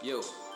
Yo. 0.00 0.47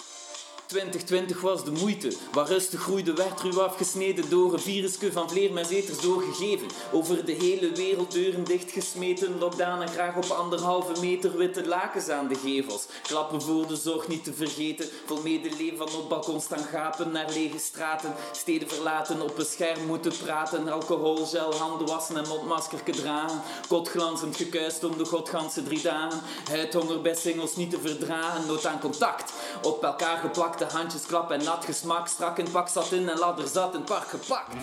2020 0.72 1.40
was 1.40 1.64
de 1.64 1.70
moeite. 1.70 2.12
Waar 2.32 2.46
rustig 2.46 2.80
groeide 2.80 3.12
werd 3.12 3.40
ruw 3.40 3.62
afgesneden 3.62 4.30
door 4.30 4.52
een 4.52 4.60
virusje 4.60 5.12
van 5.12 5.30
vleermuiseters 5.30 6.00
doorgegeven. 6.00 6.66
Over 6.92 7.24
de 7.24 7.32
hele 7.32 7.72
wereld 7.72 8.12
deuren 8.12 8.44
dichtgesmeten. 8.44 9.38
Lockdown 9.38 9.82
en 9.82 9.88
graag 9.88 10.16
op 10.16 10.30
anderhalve 10.30 11.00
meter 11.00 11.36
witte 11.36 11.66
lakens 11.66 12.08
aan 12.08 12.28
de 12.28 12.34
gevels. 12.34 12.86
Klappen 13.02 13.42
voor 13.42 13.66
de 13.66 13.76
zorg 13.76 14.08
niet 14.08 14.24
te 14.24 14.32
vergeten. 14.32 14.88
Vol 15.06 15.20
medeleven 15.22 15.78
van 15.78 16.00
op 16.00 16.08
balkons 16.08 16.44
staan 16.44 16.64
gapen 16.64 17.12
naar 17.12 17.30
lege 17.32 17.58
straten. 17.58 18.14
Steden 18.32 18.68
verlaten 18.68 19.22
op 19.22 19.38
een 19.38 19.44
scherm 19.44 19.86
moeten 19.86 20.12
praten. 20.24 20.68
Alcohol, 20.68 21.26
gel, 21.26 21.54
handen 21.54 21.86
wassen 21.86 22.16
en 22.16 22.28
mondmasker 22.28 22.82
dragen. 22.82 23.40
Kotglanzend 23.68 24.36
gekuist 24.36 24.84
om 24.84 24.96
de 24.96 25.04
godganse 25.04 25.62
drie 25.62 25.82
dagen. 25.82 26.20
Huidhonger 26.48 27.02
bij 27.02 27.14
singles 27.14 27.56
niet 27.56 27.70
te 27.70 27.80
verdragen. 27.80 28.46
Nood 28.46 28.66
aan 28.66 28.80
contact. 28.80 29.32
Op 29.62 29.84
elkaar 29.84 30.18
geplakt 30.18 30.60
de 30.62 30.68
handjes 30.68 31.06
klap 31.06 31.30
en 31.30 31.44
nat 31.44 31.64
gesmak. 31.64 32.08
Strak 32.08 32.38
in 32.38 32.50
pak 32.50 32.68
zat 32.68 32.92
in 32.92 33.08
en 33.08 33.18
ladder 33.18 33.48
zat 33.48 33.72
in 33.72 33.80
het 33.80 33.88
park 33.88 34.08
gepakt. 34.08 34.54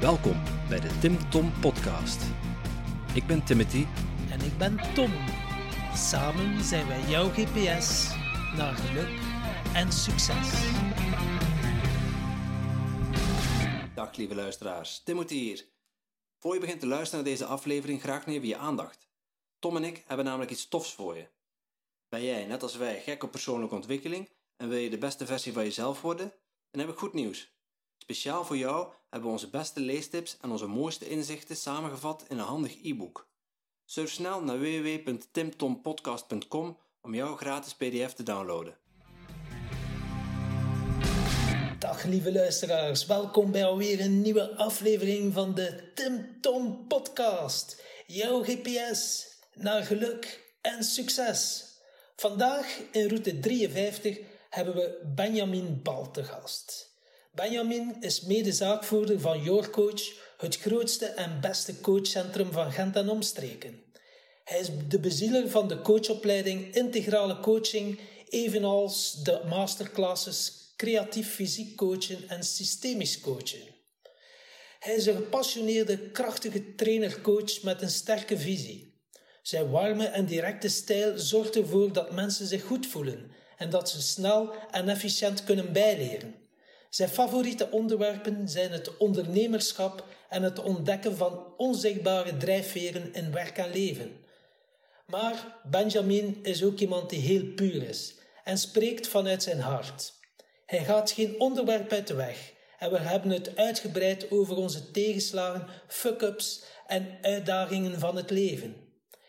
Welkom 0.00 0.42
bij 0.68 0.80
de 0.80 0.98
Tim 1.00 1.30
Tom 1.30 1.52
Podcast. 1.60 2.22
Ik 3.14 3.26
ben 3.26 3.44
Timothy. 3.44 3.86
En 4.30 4.40
ik 4.40 4.58
ben 4.58 4.80
Tom. 4.94 5.12
Samen 5.94 6.64
zijn 6.64 6.86
wij 6.88 7.00
jouw 7.00 7.28
GPS 7.28 8.08
naar 8.56 8.74
geluk 8.74 9.20
en 9.74 9.92
succes. 9.92 10.48
Dag 13.94 14.16
lieve 14.16 14.34
luisteraars, 14.34 15.02
Timothy 15.02 15.34
hier. 15.34 15.66
Voor 16.38 16.54
je 16.54 16.60
begint 16.60 16.80
te 16.80 16.86
luisteren 16.86 17.24
naar 17.24 17.32
deze 17.32 17.44
aflevering, 17.44 18.00
graag 18.00 18.26
even 18.26 18.48
je 18.48 18.56
aandacht. 18.56 19.08
Tom 19.58 19.76
en 19.76 19.84
ik 19.84 20.04
hebben 20.06 20.26
namelijk 20.26 20.50
iets 20.50 20.68
tofs 20.68 20.94
voor 20.94 21.16
je. 21.16 21.37
Ben 22.08 22.24
jij, 22.24 22.46
net 22.46 22.62
als 22.62 22.76
wij, 22.76 23.00
gek 23.00 23.22
op 23.22 23.30
persoonlijke 23.30 23.74
ontwikkeling 23.74 24.28
en 24.56 24.68
wil 24.68 24.78
je 24.78 24.90
de 24.90 24.98
beste 24.98 25.26
versie 25.26 25.52
van 25.52 25.64
jezelf 25.64 26.00
worden? 26.00 26.32
Dan 26.70 26.80
heb 26.80 26.90
ik 26.90 26.98
goed 26.98 27.12
nieuws. 27.12 27.52
Speciaal 27.98 28.44
voor 28.44 28.56
jou 28.56 28.92
hebben 29.10 29.28
we 29.28 29.34
onze 29.34 29.50
beste 29.50 29.80
leestips 29.80 30.36
en 30.40 30.50
onze 30.50 30.66
mooiste 30.66 31.08
inzichten 31.08 31.56
samengevat 31.56 32.24
in 32.28 32.38
een 32.38 32.44
handig 32.44 32.82
e-book. 32.82 33.28
Surf 33.84 34.10
snel 34.10 34.42
naar 34.42 34.58
www.timtompodcast.com 34.58 36.78
om 37.00 37.14
jouw 37.14 37.36
gratis 37.36 37.74
pdf 37.74 38.12
te 38.12 38.22
downloaden. 38.22 38.78
Dag 41.78 42.04
lieve 42.04 42.32
luisteraars, 42.32 43.06
welkom 43.06 43.52
bij 43.52 43.64
alweer 43.64 44.00
een 44.00 44.20
nieuwe 44.20 44.56
aflevering 44.56 45.32
van 45.32 45.54
de 45.54 45.92
Tim 45.94 46.40
Tom 46.40 46.86
Podcast. 46.86 47.84
Jouw 48.06 48.42
GPS 48.42 49.26
naar 49.54 49.82
geluk 49.82 50.54
en 50.60 50.84
succes. 50.84 51.67
Vandaag 52.20 52.80
in 52.92 53.08
route 53.08 53.40
53 53.40 54.18
hebben 54.50 54.74
we 54.74 55.12
Benjamin 55.14 55.80
Bal 55.82 56.10
te 56.10 56.24
gast. 56.24 56.90
Benjamin 57.32 57.96
is 58.00 58.20
medezaakvoerder 58.20 59.20
van 59.20 59.42
Your 59.42 59.70
Coach, 59.70 60.02
het 60.38 60.56
grootste 60.56 61.06
en 61.06 61.40
beste 61.40 61.80
coachcentrum 61.80 62.52
van 62.52 62.72
Gent 62.72 62.96
en 62.96 63.08
omstreken. 63.08 63.82
Hij 64.44 64.58
is 64.58 64.68
de 64.88 64.98
bezieler 64.98 65.50
van 65.50 65.68
de 65.68 65.82
coachopleiding 65.82 66.74
Integrale 66.74 67.40
Coaching, 67.40 68.00
evenals 68.28 69.22
de 69.22 69.42
masterclasses 69.48 70.72
Creatief 70.76 71.34
Fysiek 71.34 71.76
Coachen 71.76 72.28
en 72.28 72.42
Systemisch 72.42 73.20
Coachen. 73.20 73.62
Hij 74.78 74.94
is 74.94 75.06
een 75.06 75.16
gepassioneerde, 75.16 76.10
krachtige 76.10 76.74
trainer-coach 76.74 77.62
met 77.62 77.82
een 77.82 77.90
sterke 77.90 78.38
visie. 78.38 78.87
Zijn 79.48 79.70
warme 79.70 80.06
en 80.06 80.24
directe 80.24 80.68
stijl 80.68 81.18
zorgt 81.18 81.56
ervoor 81.56 81.92
dat 81.92 82.12
mensen 82.12 82.46
zich 82.46 82.62
goed 82.62 82.86
voelen 82.86 83.30
en 83.56 83.70
dat 83.70 83.90
ze 83.90 84.02
snel 84.02 84.52
en 84.70 84.88
efficiënt 84.88 85.44
kunnen 85.44 85.72
bijleren. 85.72 86.34
Zijn 86.90 87.08
favoriete 87.08 87.70
onderwerpen 87.70 88.48
zijn 88.48 88.72
het 88.72 88.96
ondernemerschap 88.96 90.04
en 90.28 90.42
het 90.42 90.58
ontdekken 90.58 91.16
van 91.16 91.54
onzichtbare 91.56 92.36
drijfveren 92.36 93.14
in 93.14 93.32
werk 93.32 93.58
en 93.58 93.70
leven. 93.70 94.16
Maar 95.06 95.56
Benjamin 95.64 96.38
is 96.42 96.64
ook 96.64 96.78
iemand 96.78 97.10
die 97.10 97.20
heel 97.20 97.44
puur 97.54 97.88
is 97.88 98.14
en 98.44 98.58
spreekt 98.58 99.08
vanuit 99.08 99.42
zijn 99.42 99.60
hart. 99.60 100.12
Hij 100.66 100.84
gaat 100.84 101.10
geen 101.10 101.40
onderwerp 101.40 101.92
uit 101.92 102.06
de 102.06 102.14
weg 102.14 102.52
en 102.78 102.90
we 102.90 102.98
hebben 102.98 103.30
het 103.30 103.56
uitgebreid 103.56 104.30
over 104.30 104.56
onze 104.56 104.90
tegenslagen, 104.90 105.66
fuck-ups 105.86 106.62
en 106.86 107.18
uitdagingen 107.22 107.98
van 107.98 108.16
het 108.16 108.30
leven. 108.30 108.87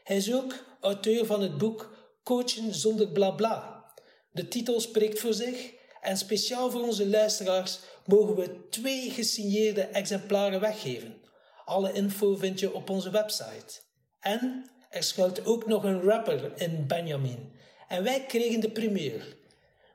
Hij 0.09 0.17
is 0.17 0.33
ook 0.33 0.53
auteur 0.81 1.25
van 1.25 1.41
het 1.41 1.57
boek 1.57 1.95
Coachen 2.23 2.73
zonder 2.73 3.07
blabla. 3.07 3.85
De 4.31 4.47
titel 4.47 4.79
spreekt 4.79 5.19
voor 5.19 5.33
zich 5.33 5.73
en 6.01 6.17
speciaal 6.17 6.71
voor 6.71 6.81
onze 6.81 7.07
luisteraars 7.07 7.79
mogen 8.05 8.35
we 8.35 8.67
twee 8.69 9.09
gesigneerde 9.09 9.81
exemplaren 9.81 10.59
weggeven. 10.59 11.21
Alle 11.65 11.93
info 11.93 12.35
vind 12.35 12.59
je 12.59 12.73
op 12.73 12.89
onze 12.89 13.09
website. 13.09 13.81
En 14.19 14.69
er 14.89 15.03
schuilt 15.03 15.45
ook 15.45 15.67
nog 15.67 15.83
een 15.83 16.01
rapper 16.01 16.51
in 16.55 16.87
Benjamin. 16.87 17.51
En 17.87 18.03
wij 18.03 18.25
kregen 18.25 18.59
de 18.59 18.71
primeur. 18.71 19.37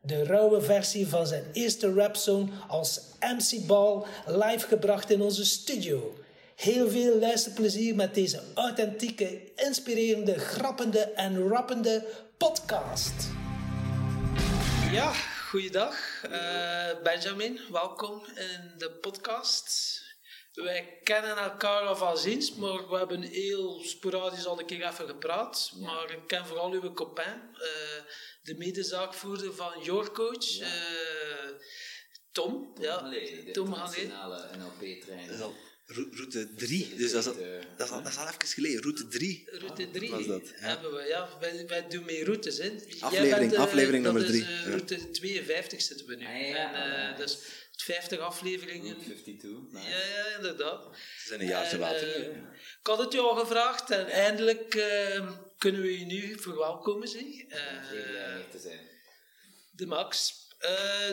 De 0.03 0.25
rauwe 0.25 0.61
versie 0.61 1.07
van 1.07 1.27
zijn 1.27 1.45
eerste 1.53 1.93
rapsong 1.93 2.51
als 2.69 3.01
MC 3.21 3.67
Ball 3.67 4.05
live 4.27 4.67
gebracht 4.67 5.11
in 5.11 5.23
onze 5.23 5.45
studio. 5.45 6.15
Heel 6.55 6.91
veel 6.91 7.19
luisterplezier 7.19 7.95
met 7.95 8.15
deze 8.15 8.43
authentieke, 8.55 9.53
inspirerende, 9.55 10.39
grappende 10.39 10.99
en 11.01 11.49
rappende 11.49 12.27
podcast. 12.39 13.29
Ja, 14.91 15.13
goeiedag. 15.49 16.25
Uh, 16.31 17.03
Benjamin, 17.03 17.61
welkom 17.71 18.25
in 18.27 18.73
de 18.79 18.91
podcast. 18.91 20.01
Wij 20.53 20.99
kennen 21.03 21.37
elkaar 21.37 21.81
al 21.81 21.97
van 21.97 22.19
ziens, 22.19 22.55
maar 22.55 22.89
we 22.89 22.97
hebben 22.97 23.23
heel 23.23 23.81
sporadisch 23.85 24.47
al 24.47 24.59
een 24.59 24.67
keer 24.67 24.87
even 24.87 25.07
gepraat. 25.07 25.73
Maar 25.81 26.11
ik 26.11 26.27
ken 26.27 26.47
vooral 26.47 26.73
uw 26.73 26.93
copain, 26.93 27.41
uh, 27.53 27.61
de 28.43 28.55
medezaakvoerder 28.57 29.55
van 29.55 29.73
Your 29.83 30.11
Coach. 30.11 30.47
Ja. 30.49 30.67
Uh, 30.67 31.51
Tom, 32.33 32.73
ja. 32.81 32.95
Allee, 32.95 33.45
de 33.45 33.51
Tom 33.51 33.67
internationale 33.67 34.49
NLP-trainer 34.57 35.73
route 35.87 36.55
3. 36.55 36.95
Dus 36.97 37.13
dat 37.13 37.21
is, 37.21 37.29
al, 37.29 37.37
dat, 37.77 37.87
is 37.87 37.93
al, 37.93 38.03
dat 38.03 38.13
is 38.13 38.19
al 38.19 38.27
even 38.27 38.47
geleden. 38.47 38.83
Route 38.83 39.09
3. 39.09 39.49
Route 39.51 39.91
3 39.91 40.11
was 40.11 40.27
dat. 40.27 40.43
Hebben 40.55 40.95
we, 40.95 41.03
ja. 41.03 41.29
Wij, 41.41 41.67
wij 41.67 41.89
doen 41.89 42.05
mee 42.05 42.25
routes. 42.25 42.59
Hè. 42.59 42.73
Aflevering, 43.01 43.39
bent, 43.39 43.53
uh, 43.53 43.59
aflevering 43.59 44.05
nummer 44.05 44.27
3. 44.27 44.41
Uh, 44.41 44.67
route 44.67 45.11
52 45.11 45.83
zitten 45.83 46.07
we 46.07 46.17
nu. 46.17 46.27
Ah, 46.27 46.49
ja, 46.49 46.75
en, 46.75 47.13
uh, 47.13 47.17
dus 47.17 47.39
50 47.77 48.19
afleveringen. 48.19 48.97
52. 48.97 49.51
Nice. 49.71 49.89
Ja, 49.89 49.97
ja, 49.97 50.37
inderdaad. 50.37 50.97
Ze 51.19 51.29
zijn 51.29 51.41
een 51.41 51.47
jaartje 51.47 51.79
later. 51.79 52.17
ik 52.81 52.87
had 52.87 52.99
het 52.99 53.19
al 53.19 53.37
gevraagd 53.37 53.91
en 53.91 54.07
eindelijk 54.07 54.75
ehm, 54.75 55.33
kunnen 55.59 55.81
we 55.81 55.99
je 55.99 56.05
nu 56.05 56.39
verwelkomen. 56.39 57.09
Zeg. 57.09 57.23
te 58.51 58.59
zijn. 58.59 58.81
De 59.71 59.87
Max. 59.87 60.43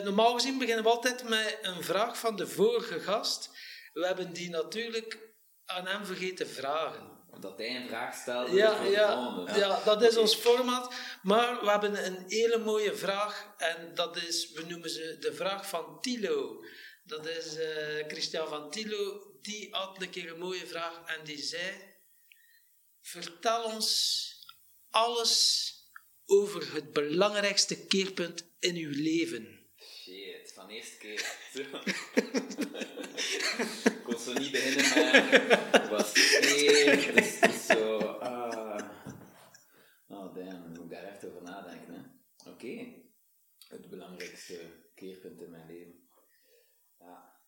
normaal 0.04 0.34
gezien 0.34 0.58
beginnen 0.58 0.84
we 0.84 0.90
altijd 0.90 1.28
met 1.28 1.58
een 1.62 1.82
vraag 1.82 2.18
van 2.18 2.36
de 2.36 2.46
vorige 2.46 3.00
gast. 3.00 3.50
We 3.92 4.06
hebben 4.06 4.32
die 4.32 4.50
natuurlijk 4.50 5.18
aan 5.64 5.86
hem 5.86 6.06
vergeten 6.06 6.48
vragen. 6.48 7.10
Dat 7.40 7.58
hij 7.58 7.76
een 7.76 7.88
vraag 7.88 8.14
stelt. 8.14 8.50
Ja, 8.50 8.82
ja, 8.82 9.44
ja, 9.54 9.84
dat 9.84 10.02
is 10.02 10.16
ons 10.16 10.34
format. 10.34 10.94
Maar 11.22 11.60
we 11.60 11.70
hebben 11.70 12.06
een 12.06 12.24
hele 12.26 12.58
mooie 12.58 12.94
vraag. 12.94 13.54
En 13.56 13.94
dat 13.94 14.16
is, 14.16 14.52
we 14.52 14.64
noemen 14.66 14.90
ze 14.90 15.16
de 15.20 15.34
vraag 15.34 15.68
van 15.68 16.00
Tilo. 16.00 16.64
Dat 17.04 17.26
is 17.26 17.56
uh, 17.56 17.64
Christian 18.08 18.48
van 18.48 18.70
Tilo. 18.70 19.32
Die 19.40 19.68
had 19.70 20.02
een 20.02 20.10
keer 20.10 20.32
een 20.32 20.38
mooie 20.38 20.66
vraag. 20.66 21.02
En 21.06 21.24
die 21.24 21.42
zei... 21.42 21.90
Vertel 23.00 23.64
ons 23.64 24.20
alles 24.90 25.72
over 26.26 26.72
het 26.74 26.92
belangrijkste 26.92 27.86
keerpunt 27.86 28.44
in 28.58 28.76
uw 28.76 28.92
leven. 28.92 29.70
Shit, 29.76 30.52
van 30.54 30.68
eerste 30.68 30.96
keer. 30.98 31.24
ik 33.84 34.00
kon 34.04 34.18
zo 34.18 34.32
niet 34.32 34.50
beginnen 34.50 35.30
met 35.30 35.88
was 35.88 36.12
één, 36.40 37.14
dus, 37.14 37.40
dus 37.40 37.66
zo, 37.66 37.98
ah. 37.98 38.88
Oh 40.08 40.34
damn, 40.34 40.68
moet 40.68 40.78
ik 40.78 40.90
daar 40.90 41.04
echt 41.04 41.24
over 41.24 41.42
nadenken. 41.42 42.20
Oké, 42.38 42.50
okay. 42.50 43.04
het 43.68 43.88
belangrijkste 43.88 44.60
keerpunt 44.94 45.40
in 45.40 45.50
mijn 45.50 45.66
leven. 45.66 46.08
Ja. 46.98 47.40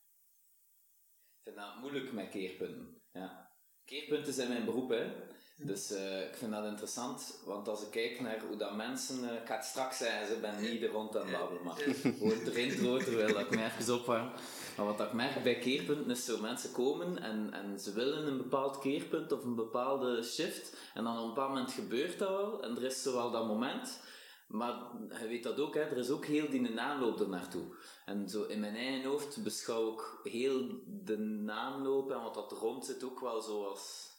Ik 1.36 1.42
vind 1.42 1.56
dat 1.56 1.76
moeilijk 1.80 2.12
met 2.12 2.28
keerpunten. 2.28 3.02
Ja. 3.12 3.52
Keerpunten 3.84 4.32
zijn 4.32 4.48
mijn 4.48 4.64
beroep, 4.64 4.90
hè. 4.90 5.12
Dus 5.56 5.90
eh, 5.90 6.20
ik 6.20 6.36
vind 6.36 6.52
dat 6.52 6.64
interessant, 6.64 7.40
want 7.44 7.68
als 7.68 7.82
ik 7.82 7.90
kijk 7.90 8.20
naar 8.20 8.40
hoe 8.40 8.56
dat 8.56 8.76
mensen, 8.76 9.24
uh, 9.24 9.32
ik 9.32 9.46
ga 9.46 9.56
het 9.56 9.64
straks 9.64 9.98
zeggen, 9.98 10.26
ze 10.26 10.40
ben 10.40 10.60
niet 10.60 10.84
rond 10.84 11.16
aan 11.16 11.30
babbelen, 11.30 11.62
maar 11.62 11.74
gewoon 11.74 12.44
de 12.44 12.62
intro, 12.62 12.98
terwijl 12.98 13.38
ik 13.38 13.50
me 13.50 13.64
even 13.64 13.94
opwarm. 13.94 14.32
Maar 14.76 14.86
wat 14.86 15.00
ik 15.00 15.12
merk 15.12 15.42
bij 15.42 15.58
keerpunten 15.58 16.10
is 16.10 16.24
zo 16.24 16.40
mensen 16.40 16.72
komen 16.72 17.22
en, 17.22 17.52
en 17.52 17.78
ze 17.78 17.92
willen 17.92 18.26
een 18.26 18.36
bepaald 18.36 18.78
keerpunt 18.78 19.32
of 19.32 19.44
een 19.44 19.54
bepaalde 19.54 20.22
shift 20.22 20.76
en 20.94 21.04
dan 21.04 21.16
op 21.16 21.22
een 21.22 21.28
bepaald 21.28 21.48
moment 21.48 21.72
gebeurt 21.72 22.18
dat 22.18 22.28
wel 22.28 22.62
en 22.62 22.76
er 22.76 22.84
is 22.84 23.02
zo 23.02 23.12
wel 23.12 23.30
dat 23.30 23.46
moment. 23.46 24.00
Maar 24.46 24.74
je 25.20 25.28
weet 25.28 25.42
dat 25.42 25.60
ook, 25.60 25.74
hè, 25.74 25.80
er 25.80 25.96
is 25.96 26.10
ook 26.10 26.24
heel 26.24 26.50
die 26.50 26.60
naamloop 26.60 27.20
er 27.20 27.28
naartoe. 27.28 27.76
En 28.04 28.28
zo 28.28 28.42
in 28.42 28.60
mijn 28.60 28.76
eigen 28.76 29.10
hoofd 29.10 29.42
beschouw 29.42 29.92
ik 29.92 30.32
heel 30.32 30.82
de 30.86 31.18
naamloop 31.18 32.10
en 32.10 32.22
wat 32.22 32.34
dat 32.34 32.50
er 32.52 32.58
rond 32.58 32.86
zit 32.86 33.04
ook 33.04 33.20
wel 33.20 33.40
zoals 33.42 34.12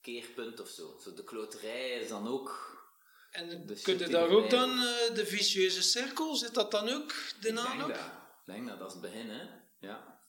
keerpunt 0.00 0.60
of 0.60 0.68
zo. 0.68 0.96
zo 1.00 1.14
de 1.14 1.24
kloterij 1.24 1.90
is 1.90 2.08
dan 2.08 2.28
ook. 2.28 2.72
En 3.30 3.66
kun 3.82 3.98
je 3.98 4.08
daar 4.08 4.28
ook 4.28 4.50
dan 4.50 4.70
uh, 4.70 5.14
de 5.14 5.26
vicieuze 5.26 5.82
cirkel, 5.82 6.34
zit 6.34 6.54
dat 6.54 6.70
dan 6.70 6.88
ook 6.88 7.14
de 7.40 7.52
naam 7.52 7.90
Ik 7.90 7.96
denk 8.44 8.68
dat, 8.68 8.78
dat 8.78 8.86
is 8.86 8.92
het 8.92 9.02
begin, 9.02 9.28
hè. 9.30 9.62
Ja. 9.84 10.22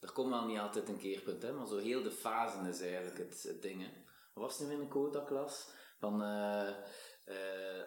Er 0.00 0.12
komt 0.12 0.30
wel 0.30 0.46
niet 0.46 0.58
altijd 0.58 0.88
een 0.88 0.98
keerpunt, 0.98 1.42
hè, 1.42 1.52
maar 1.52 1.66
zo 1.66 1.76
heel 1.76 2.02
de 2.02 2.10
fase 2.10 2.68
is 2.68 2.80
eigenlijk 2.80 3.18
het, 3.18 3.42
het 3.42 3.62
ding, 3.62 3.82
hè. 3.82 3.90
Wat 4.34 4.44
was 4.44 4.58
nu 4.58 4.72
in 4.72 4.80
een 4.80 4.88
quota-klas? 4.88 5.68
Van... 5.98 6.22
Uh, 6.22 6.70
uh, 7.26 7.82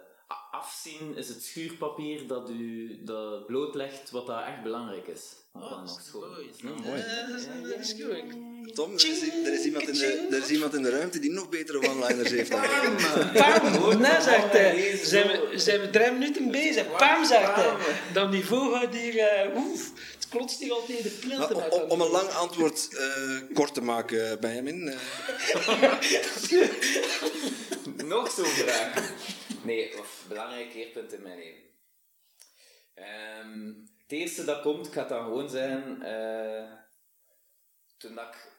afzien 0.51 1.15
is 1.15 1.27
het 1.27 1.43
schuurpapier 1.43 2.27
dat 2.27 2.49
u 2.49 2.97
dat 3.03 3.45
blootlegt 3.45 4.11
wat 4.11 4.27
dat 4.27 4.43
echt 4.43 4.63
belangrijk 4.63 5.07
is. 5.07 5.35
Oh, 5.53 5.69
dat 5.69 5.85
nog 5.85 6.01
schoon. 6.01 6.29
Mooi. 6.29 6.49
is 6.49 6.61
mooi. 6.61 7.69
dat 7.69 7.79
is 7.79 7.91
goed. 7.91 8.75
Tom, 8.75 8.93
er 8.93 9.07
is, 9.07 9.21
er, 9.45 9.53
is 9.53 9.63
iemand 9.65 9.87
in 9.87 9.93
de, 9.93 10.27
er 10.31 10.37
is 10.43 10.49
iemand 10.49 10.73
in 10.73 10.81
de 10.81 10.89
ruimte 10.89 11.19
die 11.19 11.31
nog 11.31 11.49
betere 11.49 11.89
one-liners 11.89 12.29
heeft 12.29 12.51
dan 12.51 12.61
Pam! 12.61 12.97
Pam! 13.33 13.99
Nee, 14.01 14.21
zegt 14.21 14.51
hij. 14.51 14.99
Zijn 15.03 15.27
we, 15.27 15.59
zijn 15.59 15.81
we 15.81 15.89
drie 15.89 16.11
minuten 16.11 16.51
bezig? 16.51 16.97
Pam, 16.97 17.25
zegt 17.25 17.55
hij. 17.55 17.73
Dan 18.13 18.31
die 18.31 18.43
gaat 18.43 18.93
hier... 18.93 19.15
Uh, 19.15 19.57
oef, 19.57 19.91
het 20.15 20.27
klotst 20.29 20.59
hier 20.59 20.71
altijd 20.71 21.03
de 21.03 21.09
plinten. 21.09 21.71
Om, 21.71 21.89
om, 21.89 22.01
een 22.01 22.11
lang 22.11 22.29
antwoord 22.29 22.87
uh, 22.91 23.41
kort 23.53 23.73
te 23.73 23.81
maken, 23.81 24.39
Benjamin. 24.39 24.87
Uh. 24.87 24.95
nog 28.13 28.31
zo'n 28.31 28.45
vraag. 28.45 29.13
Nee, 29.67 29.99
of 29.99 30.25
belangrijk 30.27 30.69
keerpunt 30.69 31.13
in 31.13 31.21
mijn 31.21 31.37
leven. 31.37 31.63
Um, 32.95 33.87
het 34.01 34.11
eerste 34.11 34.45
dat 34.45 34.61
komt, 34.61 34.87
ik 34.87 34.93
ga 34.93 35.03
dan 35.03 35.23
gewoon 35.23 35.49
zijn, 35.49 36.01
uh, 36.01 36.73
toen 37.97 38.15
dat 38.15 38.27
ik, 38.27 38.51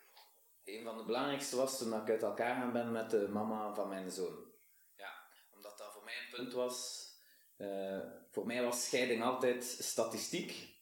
een 0.64 0.84
van 0.84 0.96
de 0.96 1.04
belangrijkste 1.04 1.56
was 1.56 1.78
toen 1.78 2.02
ik 2.02 2.10
uit 2.10 2.22
elkaar 2.22 2.56
gaan 2.56 2.72
ben 2.72 2.92
met 2.92 3.10
de 3.10 3.28
mama 3.28 3.74
van 3.74 3.88
mijn 3.88 4.10
zoon. 4.10 4.52
Ja, 4.96 5.12
omdat 5.54 5.78
dat 5.78 5.92
voor 5.92 6.04
mij 6.04 6.14
een 6.14 6.36
punt 6.36 6.52
was. 6.52 7.06
Uh, 7.58 8.00
voor 8.30 8.46
mij 8.46 8.62
was 8.62 8.84
scheiding 8.84 9.22
altijd 9.22 9.64
statistiek. 9.64 10.76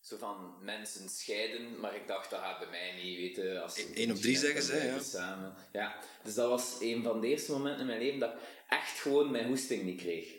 Zo 0.00 0.16
van 0.16 0.56
mensen 0.60 1.08
scheiden, 1.08 1.80
maar 1.80 1.94
ik 1.94 2.06
dacht 2.06 2.30
dat 2.30 2.40
gaat 2.40 2.58
bij 2.58 2.68
mij 2.68 2.94
niet 3.02 3.16
weten. 3.16 3.62
Als 3.62 3.92
1 3.92 4.10
op 4.10 4.16
3 4.16 4.36
zeggen 4.36 4.62
ze, 4.62 4.76
ja. 4.76 4.98
Samen. 4.98 5.54
ja. 5.72 5.96
Dus 6.22 6.34
dat 6.34 6.48
was 6.48 6.76
een 6.80 7.02
van 7.02 7.20
de 7.20 7.26
eerste 7.26 7.52
momenten 7.52 7.80
in 7.80 7.86
mijn 7.86 7.98
leven 7.98 8.18
dat 8.18 8.32
ik 8.32 8.38
echt 8.70 9.00
gewoon 9.00 9.30
mijn 9.30 9.46
hoesting 9.46 9.82
niet 9.82 10.00
kreeg. 10.00 10.38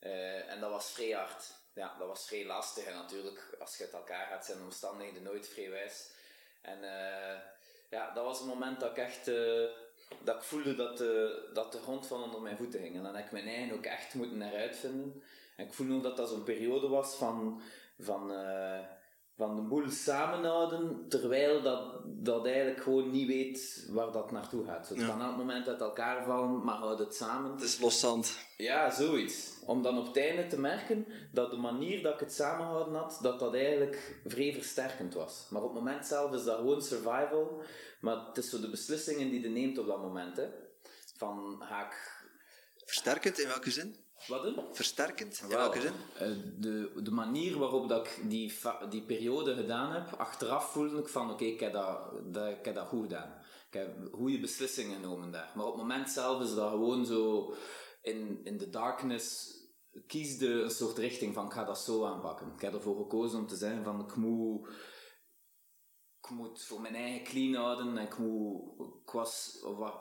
Uh, 0.00 0.50
en 0.50 0.60
dat 0.60 0.70
was 0.70 0.90
vrij 0.90 1.10
hard. 1.10 1.54
Ja, 1.74 1.96
dat 1.98 2.08
was 2.08 2.26
vrij 2.26 2.46
lastig. 2.46 2.84
En 2.84 2.94
natuurlijk, 2.94 3.56
als 3.58 3.76
je 3.76 3.84
het 3.84 3.92
elkaar 3.92 4.26
gaat, 4.26 4.44
zijn 4.44 4.58
de 4.58 4.64
omstandigheden 4.64 5.22
nooit 5.22 5.48
vrij 5.48 5.70
wijs. 5.70 6.10
En 6.62 6.78
uh, 6.82 7.40
ja, 7.90 8.10
dat 8.14 8.24
was 8.24 8.40
een 8.40 8.46
moment 8.46 8.80
dat 8.80 8.90
ik 8.90 8.96
echt... 8.96 9.28
Uh, 9.28 9.68
dat 10.22 10.36
ik 10.36 10.42
voelde 10.42 10.74
dat 10.74 10.98
de, 10.98 11.50
dat 11.52 11.72
de 11.72 11.78
grond 11.78 12.06
van 12.06 12.22
onder 12.22 12.40
mijn 12.40 12.56
voeten 12.56 12.80
ging. 12.80 12.96
En 12.96 13.02
dan 13.02 13.16
heb 13.16 13.24
ik 13.24 13.32
mijn 13.32 13.48
eigen 13.48 13.76
ook 13.76 13.84
echt 13.84 14.14
moeten 14.14 14.42
eruit 14.42 14.76
vinden. 14.76 15.22
En 15.56 15.66
ik 15.66 15.72
voelde 15.72 15.94
ook 15.94 16.02
dat 16.02 16.16
dat 16.16 16.28
zo'n 16.28 16.44
periode 16.44 16.88
was 16.88 17.14
van... 17.14 17.62
van 17.98 18.30
van 19.36 19.56
de 19.56 19.62
boel 19.62 19.90
samenhouden, 19.90 21.08
terwijl 21.08 21.62
dat, 21.62 22.00
dat 22.04 22.46
eigenlijk 22.46 22.82
gewoon 22.82 23.10
niet 23.10 23.26
weet 23.26 23.88
waar 23.90 24.12
dat 24.12 24.30
naartoe 24.30 24.64
gaat. 24.64 24.88
Het 24.88 24.98
ja. 24.98 25.06
kan 25.06 25.22
elk 25.22 25.36
moment 25.36 25.68
uit 25.68 25.80
elkaar 25.80 26.24
vallen, 26.24 26.64
maar 26.64 26.74
houd 26.74 26.98
het 26.98 27.14
samen. 27.14 27.50
Het 27.50 27.62
is 27.62 27.80
loszand. 27.80 28.38
Ja, 28.56 28.90
zoiets. 28.90 29.54
Om 29.66 29.82
dan 29.82 29.98
op 29.98 30.06
het 30.06 30.16
einde 30.16 30.46
te 30.46 30.60
merken 30.60 31.06
dat 31.32 31.50
de 31.50 31.56
manier 31.56 32.02
dat 32.02 32.14
ik 32.14 32.20
het 32.20 32.32
samenhouden 32.32 32.94
had, 32.94 33.18
dat 33.22 33.38
dat 33.38 33.54
eigenlijk 33.54 34.20
vrij 34.24 34.52
versterkend 34.52 35.14
was. 35.14 35.46
Maar 35.50 35.62
op 35.62 35.74
het 35.74 35.84
moment 35.84 36.06
zelf 36.06 36.32
is 36.32 36.44
dat 36.44 36.56
gewoon 36.56 36.82
survival, 36.82 37.62
maar 38.00 38.26
het 38.26 38.36
is 38.36 38.50
zo 38.50 38.60
de 38.60 38.70
beslissingen 38.70 39.30
die 39.30 39.40
je 39.40 39.48
neemt 39.48 39.78
op 39.78 39.86
dat 39.86 40.02
moment. 40.02 40.36
Hè. 40.36 40.46
Van, 41.16 41.56
ga 41.58 41.86
ik... 41.86 42.24
Versterkend, 42.84 43.38
in 43.38 43.48
welke 43.48 43.70
zin? 43.70 44.05
Wat 44.26 44.42
doen? 44.42 44.64
Versterkend? 44.72 45.40
In 45.42 45.48
welke 45.48 45.80
zin? 45.80 45.92
Eh, 46.14 46.28
de, 46.58 47.00
de 47.02 47.10
manier 47.10 47.58
waarop 47.58 47.88
dat 47.88 48.06
ik 48.06 48.20
die, 48.28 48.52
die 48.90 49.02
periode 49.02 49.54
gedaan 49.54 49.92
heb, 49.92 50.12
achteraf 50.12 50.72
voelde 50.72 50.98
ik 50.98 51.08
van 51.08 51.30
oké, 51.30 51.44
ik, 51.44 51.60
heb 51.60 51.72
dat, 51.72 52.12
dat, 52.24 52.48
ik 52.48 52.64
heb 52.64 52.74
dat 52.74 52.86
goed 52.86 53.02
gedaan. 53.02 53.38
Ik 53.66 53.72
heb 53.72 54.08
goede 54.12 54.40
beslissingen 54.40 55.00
genomen 55.00 55.30
daar. 55.30 55.52
Maar 55.54 55.64
op 55.64 55.72
het 55.72 55.82
moment 55.82 56.10
zelf 56.10 56.42
is 56.42 56.54
dat 56.54 56.70
gewoon 56.70 57.06
zo 57.06 57.54
in, 58.02 58.40
in 58.44 58.56
de 58.56 58.70
darkness 58.70 59.54
kiesde 60.06 60.48
een 60.48 60.70
soort 60.70 60.98
richting 60.98 61.34
van 61.34 61.46
ik 61.46 61.52
ga 61.52 61.64
dat 61.64 61.78
zo 61.78 62.04
aanpakken. 62.04 62.52
Ik 62.54 62.60
heb 62.60 62.74
ervoor 62.74 62.96
gekozen 62.96 63.38
om 63.38 63.46
te 63.46 63.56
zeggen 63.56 63.84
van 63.84 64.00
ik 64.00 64.16
moet, 64.16 64.68
ik 66.22 66.30
moet 66.30 66.64
voor 66.64 66.80
mijn 66.80 66.94
eigen 66.94 67.24
clean 67.24 67.54
houden 67.54 67.98
en 67.98 68.04
ik 68.04 68.18
moet, 68.18 68.80
ik 69.04 69.10
was, 69.10 69.58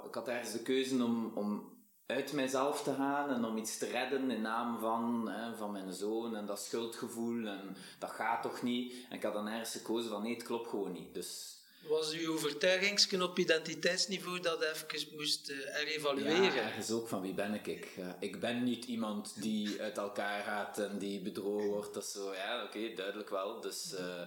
ik 0.07 0.15
had 0.15 0.27
ergens 0.27 0.51
de 0.51 0.62
keuze 0.62 1.03
om, 1.03 1.38
om 1.38 1.75
uit 2.05 2.33
mijzelf 2.33 2.83
te 2.83 2.93
gaan 2.93 3.29
en 3.29 3.45
om 3.45 3.57
iets 3.57 3.77
te 3.77 3.85
redden 3.85 4.31
in 4.31 4.41
naam 4.41 4.79
van, 4.79 5.29
hè, 5.29 5.55
van 5.55 5.71
mijn 5.71 5.93
zoon 5.93 6.35
en 6.35 6.45
dat 6.45 6.59
schuldgevoel 6.59 7.47
en 7.47 7.75
dat 7.99 8.09
gaat 8.09 8.41
toch 8.41 8.61
niet. 8.61 8.93
En 9.09 9.15
ik 9.15 9.23
had 9.23 9.33
dan 9.33 9.47
ergens 9.47 9.71
gekozen 9.71 10.09
van 10.09 10.21
nee, 10.21 10.33
het 10.33 10.43
klopt 10.43 10.69
gewoon 10.69 10.91
niet. 10.91 11.13
Dus 11.13 11.53
was 11.87 12.13
uw 12.13 12.33
overtuigingsknop 12.33 13.29
op 13.29 13.39
identiteitsniveau 13.39 14.39
dat 14.39 14.61
even 14.61 15.15
moest 15.15 15.49
uh, 15.49 15.57
herevalueren? 15.63 16.43
Ja, 16.43 16.53
ergens 16.53 16.91
ook 16.91 17.07
van 17.07 17.21
wie 17.21 17.33
ben 17.33 17.53
ik? 17.53 17.67
Ik, 17.67 17.87
ik 18.19 18.39
ben 18.39 18.63
niet 18.63 18.85
iemand 18.85 19.41
die 19.41 19.81
uit 19.81 19.97
elkaar 19.97 20.43
gaat 20.43 20.77
en 20.77 20.97
die 20.97 21.21
bedrogen 21.21 21.69
wordt. 21.69 21.93
Dat 21.93 22.05
zo, 22.05 22.33
ja, 22.33 22.63
oké, 22.63 22.93
duidelijk 22.95 23.29
wel. 23.29 23.61
Dus, 23.61 23.93
uh, 23.93 24.21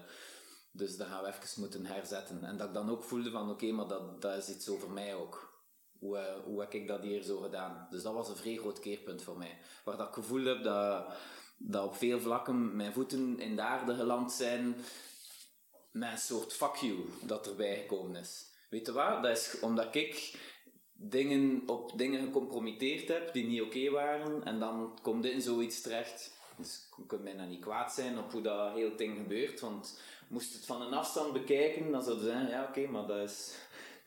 dus 0.70 0.96
dat 0.96 1.06
gaan 1.06 1.22
we 1.22 1.28
even 1.28 1.60
moeten 1.60 1.86
herzetten. 1.86 2.44
En 2.44 2.56
dat 2.56 2.66
ik 2.66 2.74
dan 2.74 2.90
ook 2.90 3.04
voelde 3.04 3.30
van, 3.30 3.50
oké, 3.50 3.66
maar 3.66 3.88
dat, 3.88 4.22
dat 4.22 4.36
is 4.36 4.48
iets 4.48 4.68
over 4.68 4.90
mij 4.90 5.14
ook 5.14 5.48
hoe, 5.98 6.16
uh, 6.16 6.44
hoe 6.44 6.60
heb 6.60 6.74
ik 6.74 6.88
dat 6.88 7.00
hier 7.00 7.22
zo 7.22 7.38
gedaan? 7.38 7.86
Dus 7.90 8.02
dat 8.02 8.14
was 8.14 8.28
een 8.28 8.36
vrij 8.36 8.56
groot 8.56 8.80
keerpunt 8.80 9.22
voor 9.22 9.38
mij. 9.38 9.58
Waar 9.84 9.96
dat 9.96 10.08
ik 10.08 10.14
gevoel 10.14 10.44
heb 10.44 10.62
dat, 10.62 11.04
dat 11.56 11.84
op 11.84 11.96
veel 11.96 12.20
vlakken 12.20 12.76
mijn 12.76 12.92
voeten 12.92 13.40
in 13.40 13.56
de 13.56 13.62
aarde 13.62 13.94
geland 13.94 14.32
zijn 14.32 14.76
met 15.90 16.10
een 16.10 16.18
soort 16.18 16.52
fuck 16.52 16.74
you 16.74 16.96
dat 17.22 17.46
erbij 17.46 17.76
gekomen 17.76 18.16
is. 18.16 18.46
Weet 18.70 18.86
je 18.86 18.92
wat? 18.92 19.22
Dat 19.22 19.36
is 19.36 19.60
omdat 19.60 19.94
ik 19.94 20.38
dingen 20.92 21.62
op 21.66 21.98
dingen 21.98 22.24
gecompromitteerd 22.24 23.08
heb 23.08 23.32
die 23.32 23.46
niet 23.46 23.62
oké 23.62 23.90
waren 23.90 24.44
en 24.44 24.58
dan 24.58 24.98
komt 25.02 25.24
in 25.24 25.42
zoiets 25.42 25.80
terecht. 25.80 26.36
Dus 26.56 26.88
je 26.96 27.06
kunt 27.06 27.24
bijna 27.24 27.44
niet 27.44 27.60
kwaad 27.60 27.92
zijn 27.92 28.18
op 28.18 28.32
hoe 28.32 28.42
dat 28.42 28.74
heel 28.74 28.96
ding 28.96 29.16
gebeurt, 29.16 29.60
want 29.60 30.00
moest 30.28 30.52
het 30.52 30.64
van 30.64 30.82
een 30.82 30.94
afstand 30.94 31.32
bekijken, 31.32 31.90
dan 31.90 32.02
zou 32.02 32.16
je 32.16 32.24
zeggen, 32.24 32.48
ja 32.48 32.64
oké, 32.68 32.86
maar 32.86 33.06
dat 33.06 33.30
is 33.30 33.54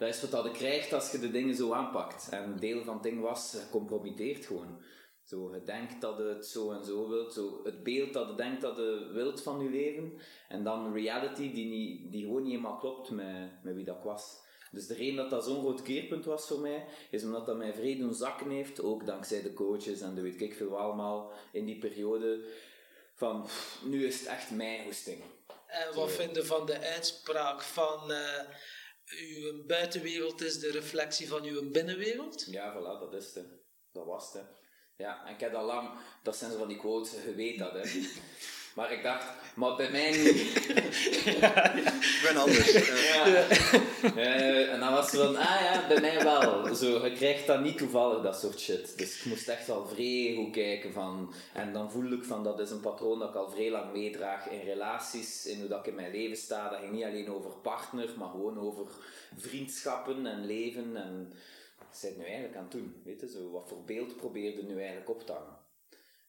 dat 0.02 0.10
is 0.10 0.30
wat 0.30 0.44
je 0.44 0.52
krijgt 0.52 0.94
als 0.94 1.12
je 1.12 1.20
de 1.20 1.32
dingen 1.32 1.56
zo 1.56 1.74
aanpakt. 1.74 2.30
En 2.30 2.44
een 2.44 2.60
deel 2.60 2.84
van 2.84 2.94
het 2.94 3.04
ding 3.04 3.22
was 3.22 3.58
gecompromitteerd 3.60 4.46
gewoon. 4.46 4.82
Zo, 5.24 5.54
je 5.54 5.64
denkt 5.64 6.02
dat 6.02 6.18
je 6.18 6.24
het 6.24 6.46
zo 6.46 6.72
en 6.72 6.86
zo 6.86 7.08
wilt. 7.08 7.34
Zo, 7.34 7.60
het 7.64 7.84
beeld 7.84 8.14
dat 8.14 8.30
je 8.30 8.36
denkt 8.36 8.62
dat 8.62 8.76
je 8.76 9.10
wilt 9.14 9.42
van 9.42 9.64
je 9.64 9.70
leven. 9.70 10.14
En 10.48 10.64
dan 10.64 10.94
reality 10.94 11.52
die, 11.54 11.66
niet, 11.66 12.12
die 12.12 12.24
gewoon 12.24 12.42
niet 12.42 12.52
helemaal 12.52 12.78
klopt 12.78 13.10
met, 13.10 13.64
met 13.64 13.76
wie 13.76 13.86
dat 13.86 14.04
was. 14.04 14.40
Dus 14.72 14.88
de 14.88 14.94
reden 14.94 15.16
dat 15.16 15.30
dat 15.30 15.46
zo'n 15.46 15.60
groot 15.60 15.82
keerpunt 15.82 16.26
was 16.26 16.48
voor 16.48 16.60
mij, 16.60 16.86
is 17.12 17.24
omdat 17.24 17.46
dat 17.46 17.58
mij 17.58 17.74
vrede 17.74 18.00
doen 18.00 18.14
zakken 18.14 18.50
heeft. 18.50 18.82
Ook 18.82 19.06
dankzij 19.06 19.42
de 19.42 19.54
coaches 19.54 20.02
en 20.02 20.16
de 20.16 20.22
weet 20.22 20.42
ik 20.42 20.54
veel 20.54 20.78
allemaal 20.78 21.32
in 21.52 21.66
die 21.66 21.78
periode. 21.78 22.46
Van, 23.16 23.48
nu 23.84 24.06
is 24.06 24.20
het 24.20 24.28
echt 24.28 24.52
mijn 24.52 24.84
hoesting. 24.84 25.24
En 25.68 25.96
wat 25.96 26.12
vinden 26.12 26.46
van 26.46 26.66
de 26.66 26.80
uitspraak 26.80 27.62
van... 27.62 28.12
Uh 28.12 28.40
uw 29.20 29.66
buitenwereld 29.66 30.42
is 30.42 30.60
de 30.60 30.72
reflectie 30.72 31.28
van 31.28 31.44
uw 31.44 31.72
binnenwereld? 31.72 32.46
Ja, 32.46 32.76
voilà, 32.76 33.00
dat 33.00 33.14
is 33.14 33.36
het. 33.36 33.48
Dat 33.92 34.06
was 34.06 34.34
het. 34.34 34.46
Ja, 34.98 35.26
en 35.26 35.34
ik 35.34 35.40
heb 35.40 35.54
al 35.54 35.66
lang, 35.66 36.00
dat 36.24 36.38
zijn 36.38 36.52
zo 36.52 36.58
van 36.58 36.68
die 36.68 36.78
quotes, 36.78 37.24
je 37.24 37.36
weet 37.36 37.60
dat, 37.60 37.74
hè. 37.74 37.82
Maar 38.76 38.92
ik 38.92 39.04
dacht, 39.04 39.26
maar 39.56 39.76
bij 39.76 39.92
mij 39.92 40.12
niet. 40.18 40.68
Ik 41.26 42.22
ben 42.24 42.38
anders. 42.44 42.72
Ja. 42.72 43.26
Uh, 44.16 44.74
en 44.74 44.80
dan 44.80 44.94
was 44.94 45.12
het 45.12 45.22
van, 45.22 45.36
ah 45.36 45.62
ja, 45.62 45.88
bij 45.88 46.02
mij 46.02 46.24
wel. 46.24 46.76
Zo, 46.76 47.06
je 47.06 47.12
krijgt 47.14 47.48
dat 47.48 47.62
niet 47.62 47.78
toevallig, 47.78 48.22
dat 48.22 48.40
soort 48.40 48.60
shit. 48.60 48.98
Dus 48.98 49.20
ik 49.20 49.26
moest 49.26 49.48
echt 49.48 49.68
wel 49.68 49.88
vrij 49.88 50.34
goed 50.38 50.52
kijken 50.52 50.94
van... 50.94 51.34
En 51.54 51.74
dan 51.74 51.92
voelde 51.92 52.16
ik 52.16 52.24
van, 52.24 52.44
dat 52.44 52.60
is 52.60 52.70
een 52.70 52.80
patroon 52.80 53.20
dat 53.20 53.30
ik 53.30 53.36
al 53.36 53.50
vrij 53.50 53.72
lang 53.72 53.92
meedraag 53.92 54.50
in 54.50 54.60
relaties, 54.60 55.46
in 55.46 55.60
hoe 55.60 55.68
dat 55.68 55.80
ik 55.80 55.88
in 55.88 55.96
mijn 55.96 56.12
leven 56.12 56.38
sta. 56.38 56.70
Dat 56.70 56.80
ging 56.80 56.92
niet 56.92 57.04
alleen 57.04 57.32
over 57.32 57.52
partner, 57.52 58.10
maar 58.18 58.30
gewoon 58.30 58.60
over 58.60 58.86
vriendschappen 59.38 60.26
en 60.26 60.46
leven 60.46 60.96
en 60.96 61.34
zit 61.92 62.18
nu 62.18 62.24
eigenlijk 62.24 62.56
aan 62.56 62.64
het 62.64 62.72
doen? 62.72 63.02
Weet 63.04 63.20
je, 63.20 63.30
zo, 63.30 63.52
wat 63.52 63.68
voor 63.68 63.84
beeld 63.84 64.16
probeerde 64.16 64.64
nu 64.64 64.78
eigenlijk 64.78 65.10
op 65.10 65.26
te 65.26 65.32
hangen? 65.32 65.58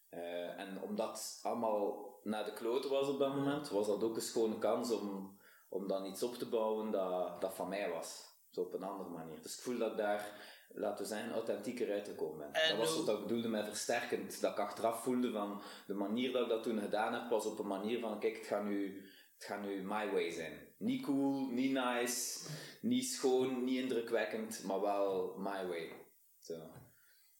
Eh, 0.08 0.60
en 0.60 0.82
omdat 0.82 1.40
allemaal 1.42 2.11
naar 2.24 2.44
de 2.44 2.52
kloten 2.52 2.90
was 2.90 3.08
op 3.08 3.18
dat 3.18 3.34
moment, 3.34 3.68
was 3.68 3.86
dat 3.86 4.02
ook 4.02 4.16
een 4.16 4.22
schone 4.22 4.58
kans 4.58 4.90
om, 4.90 5.38
om 5.68 5.88
dan 5.88 6.06
iets 6.06 6.22
op 6.22 6.34
te 6.34 6.48
bouwen 6.48 6.90
dat, 6.90 7.40
dat 7.40 7.54
van 7.54 7.68
mij 7.68 7.90
was. 7.90 8.30
Zo 8.50 8.60
op 8.60 8.74
een 8.74 8.82
andere 8.82 9.08
manier. 9.08 9.42
Dus 9.42 9.56
ik 9.56 9.62
voel 9.62 9.78
dat 9.78 9.90
ik 9.90 9.96
daar, 9.96 10.40
laten 10.68 11.02
we 11.04 11.10
zeggen, 11.10 11.32
authentieker 11.32 11.92
uitgekomen 11.92 12.38
ben. 12.38 12.62
En 12.62 12.68
dat 12.68 12.86
was 12.86 13.04
wat 13.04 13.18
ik 13.18 13.22
bedoelde 13.26 13.48
met 13.48 13.66
versterkend. 13.66 14.40
Dat 14.40 14.52
ik 14.52 14.58
achteraf 14.58 15.02
voelde 15.02 15.32
van, 15.32 15.62
de 15.86 15.94
manier 15.94 16.32
dat 16.32 16.42
ik 16.42 16.48
dat 16.48 16.62
toen 16.62 16.80
gedaan 16.80 17.12
heb, 17.12 17.30
was 17.30 17.46
op 17.46 17.58
een 17.58 17.66
manier 17.66 18.00
van, 18.00 18.20
kijk, 18.20 18.36
het 18.36 18.46
gaat 18.46 18.64
nu, 18.64 19.06
het 19.34 19.44
gaat 19.44 19.62
nu 19.62 19.82
my 19.82 20.10
way 20.10 20.30
zijn. 20.30 20.74
Niet 20.78 21.02
cool, 21.04 21.46
niet 21.46 21.72
nice, 21.72 22.48
niet 22.80 23.04
schoon, 23.04 23.64
niet 23.64 23.78
indrukwekkend, 23.82 24.62
maar 24.64 24.80
wel 24.80 25.34
my 25.38 25.66
way. 25.66 25.92
Zo. 26.38 26.54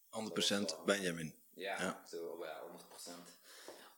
100% 0.09 0.85
Benjamin. 0.85 1.33
Ja, 1.53 1.81
Ja. 1.81 2.03
zo, 2.07 2.17
100%. 2.27 2.72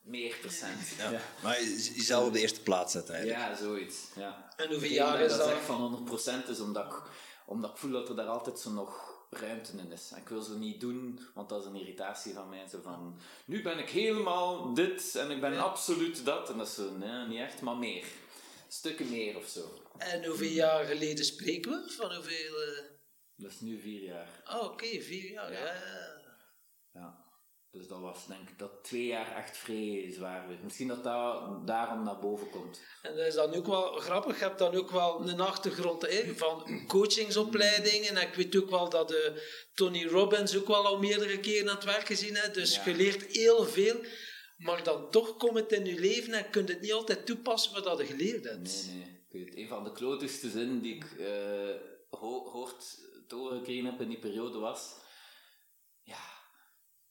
Meer 0.06 0.36
procent. 0.40 0.88
Ja. 0.98 1.20
Maar 1.42 1.60
je- 1.60 1.92
jezelf 1.96 2.26
op 2.26 2.32
de 2.32 2.40
eerste 2.40 2.60
plaats 2.62 2.92
zetten 2.92 3.14
eigenlijk. 3.14 3.44
Ja, 3.48 3.56
zoiets. 3.56 3.96
Ja. 4.16 4.52
En 4.56 4.68
hoeveel 4.68 4.88
Ik 4.88 4.94
jaar 4.94 5.20
is 5.20 5.36
dat 5.36 5.48
dat? 5.48 5.58
van 5.58 5.80
100% 5.80 6.48
is, 6.48 6.60
omdat 6.60 6.84
ik, 6.86 7.02
omdat 7.46 7.70
ik 7.70 7.76
voel 7.76 7.90
dat 7.90 8.08
er 8.08 8.16
daar 8.16 8.26
altijd 8.26 8.58
zo 8.58 8.70
nog 8.70 9.14
ruimte 9.30 9.72
in 9.76 9.92
is. 9.92 10.10
En 10.12 10.20
ik 10.20 10.28
wil 10.28 10.42
zo 10.42 10.54
niet 10.56 10.80
doen, 10.80 11.20
want 11.34 11.48
dat 11.48 11.60
is 11.60 11.66
een 11.66 11.76
irritatie 11.76 12.32
van 12.32 12.48
mij. 12.48 12.68
Zo 12.68 12.80
van, 12.82 13.20
nu 13.46 13.62
ben 13.62 13.78
ik 13.78 13.90
helemaal 13.90 14.74
dit 14.74 15.14
en 15.14 15.30
ik 15.30 15.40
ben 15.40 15.58
absoluut 15.58 16.24
dat. 16.24 16.50
En 16.50 16.58
dat 16.58 16.66
is 16.68 16.74
zo, 16.74 16.90
nee, 16.96 17.26
niet 17.26 17.38
echt, 17.40 17.60
maar 17.60 17.76
meer. 17.76 18.04
Stukken 18.68 19.10
meer 19.10 19.36
of 19.36 19.48
zo. 19.48 19.82
En 19.98 20.24
hoeveel 20.24 20.50
jaar 20.50 20.84
geleden 20.84 21.24
spreken 21.24 21.70
we? 21.70 21.90
Van 21.92 22.14
hoeveel... 22.14 22.62
eh, 22.62 22.82
Dat 23.36 23.50
is 23.50 23.60
nu 23.60 23.80
vier 23.80 24.02
jaar. 24.02 24.28
Ah, 24.44 24.62
oké, 24.64 24.86
vier 25.00 25.30
jaar. 25.30 25.52
Ja. 25.52 25.74
Ja. 26.92 27.24
Dus 27.70 27.86
dat 27.86 28.00
was 28.00 28.26
denk 28.26 28.48
ik 28.48 28.58
dat 28.58 28.84
twee 28.84 29.06
jaar 29.06 29.36
echt 29.36 29.56
vrij 29.56 30.12
zwaar 30.12 30.48
weer. 30.48 30.58
Misschien 30.62 30.88
dat 30.88 31.04
dat 31.04 31.66
daarom 31.66 32.04
naar 32.04 32.18
boven 32.18 32.50
komt. 32.50 32.80
En 33.02 33.16
dat 33.16 33.26
is 33.26 33.34
dan 33.34 33.54
ook 33.54 33.66
wel 33.66 33.92
grappig. 33.92 34.38
Je 34.38 34.44
hebt 34.44 34.58
dan 34.58 34.74
ook 34.74 34.90
wel 34.90 35.28
een 35.28 35.40
achtergrond 35.40 36.02
hè, 36.02 36.34
van 36.36 36.84
coachingsopleidingen. 36.86 38.16
En 38.16 38.28
ik 38.28 38.34
weet 38.34 38.56
ook 38.56 38.70
wel 38.70 38.88
dat 38.88 39.12
eh, 39.12 39.32
Tony 39.74 40.06
Robbins 40.06 40.56
ook 40.56 40.66
wel 40.66 40.86
al 40.86 40.98
meerdere 40.98 41.40
keren 41.40 41.68
aan 41.68 41.74
het 41.74 41.84
werk 41.84 42.06
gezien 42.06 42.34
heeft. 42.36 42.54
Dus 42.54 42.74
Ja. 42.76 42.82
je 42.84 42.94
leert 42.94 43.22
heel 43.36 43.64
veel. 43.64 43.96
Maar 44.56 44.82
dan 44.82 45.10
toch 45.10 45.36
komt 45.36 45.54
het 45.56 45.72
in 45.72 45.84
je 45.84 46.00
leven 46.00 46.32
en 46.32 46.50
kun 46.50 46.66
je 46.66 46.72
het 46.72 46.80
niet 46.80 46.92
altijd 46.92 47.26
toepassen 47.26 47.72
wat 47.72 47.84
dat 47.84 47.98
je 47.98 48.04
geleerd 48.06 48.44
hebt. 48.44 48.86
Nee, 48.86 48.96
nee. 48.96 49.24
Ik 49.28 49.32
weet, 49.46 49.56
een 49.56 49.68
van 49.68 49.84
de 49.84 49.92
klotigste 49.92 50.50
zinnen 50.50 50.80
die 50.82 50.94
ik 50.94 51.04
eh, 51.18 51.74
ho 52.08 52.50
hoort 52.50 52.96
te 53.28 53.34
horen 53.34 53.58
gekregen 53.58 53.84
heb 53.84 54.00
in 54.00 54.08
die 54.08 54.18
periode 54.18 54.58
was... 54.58 55.04
Ja, 56.02 56.35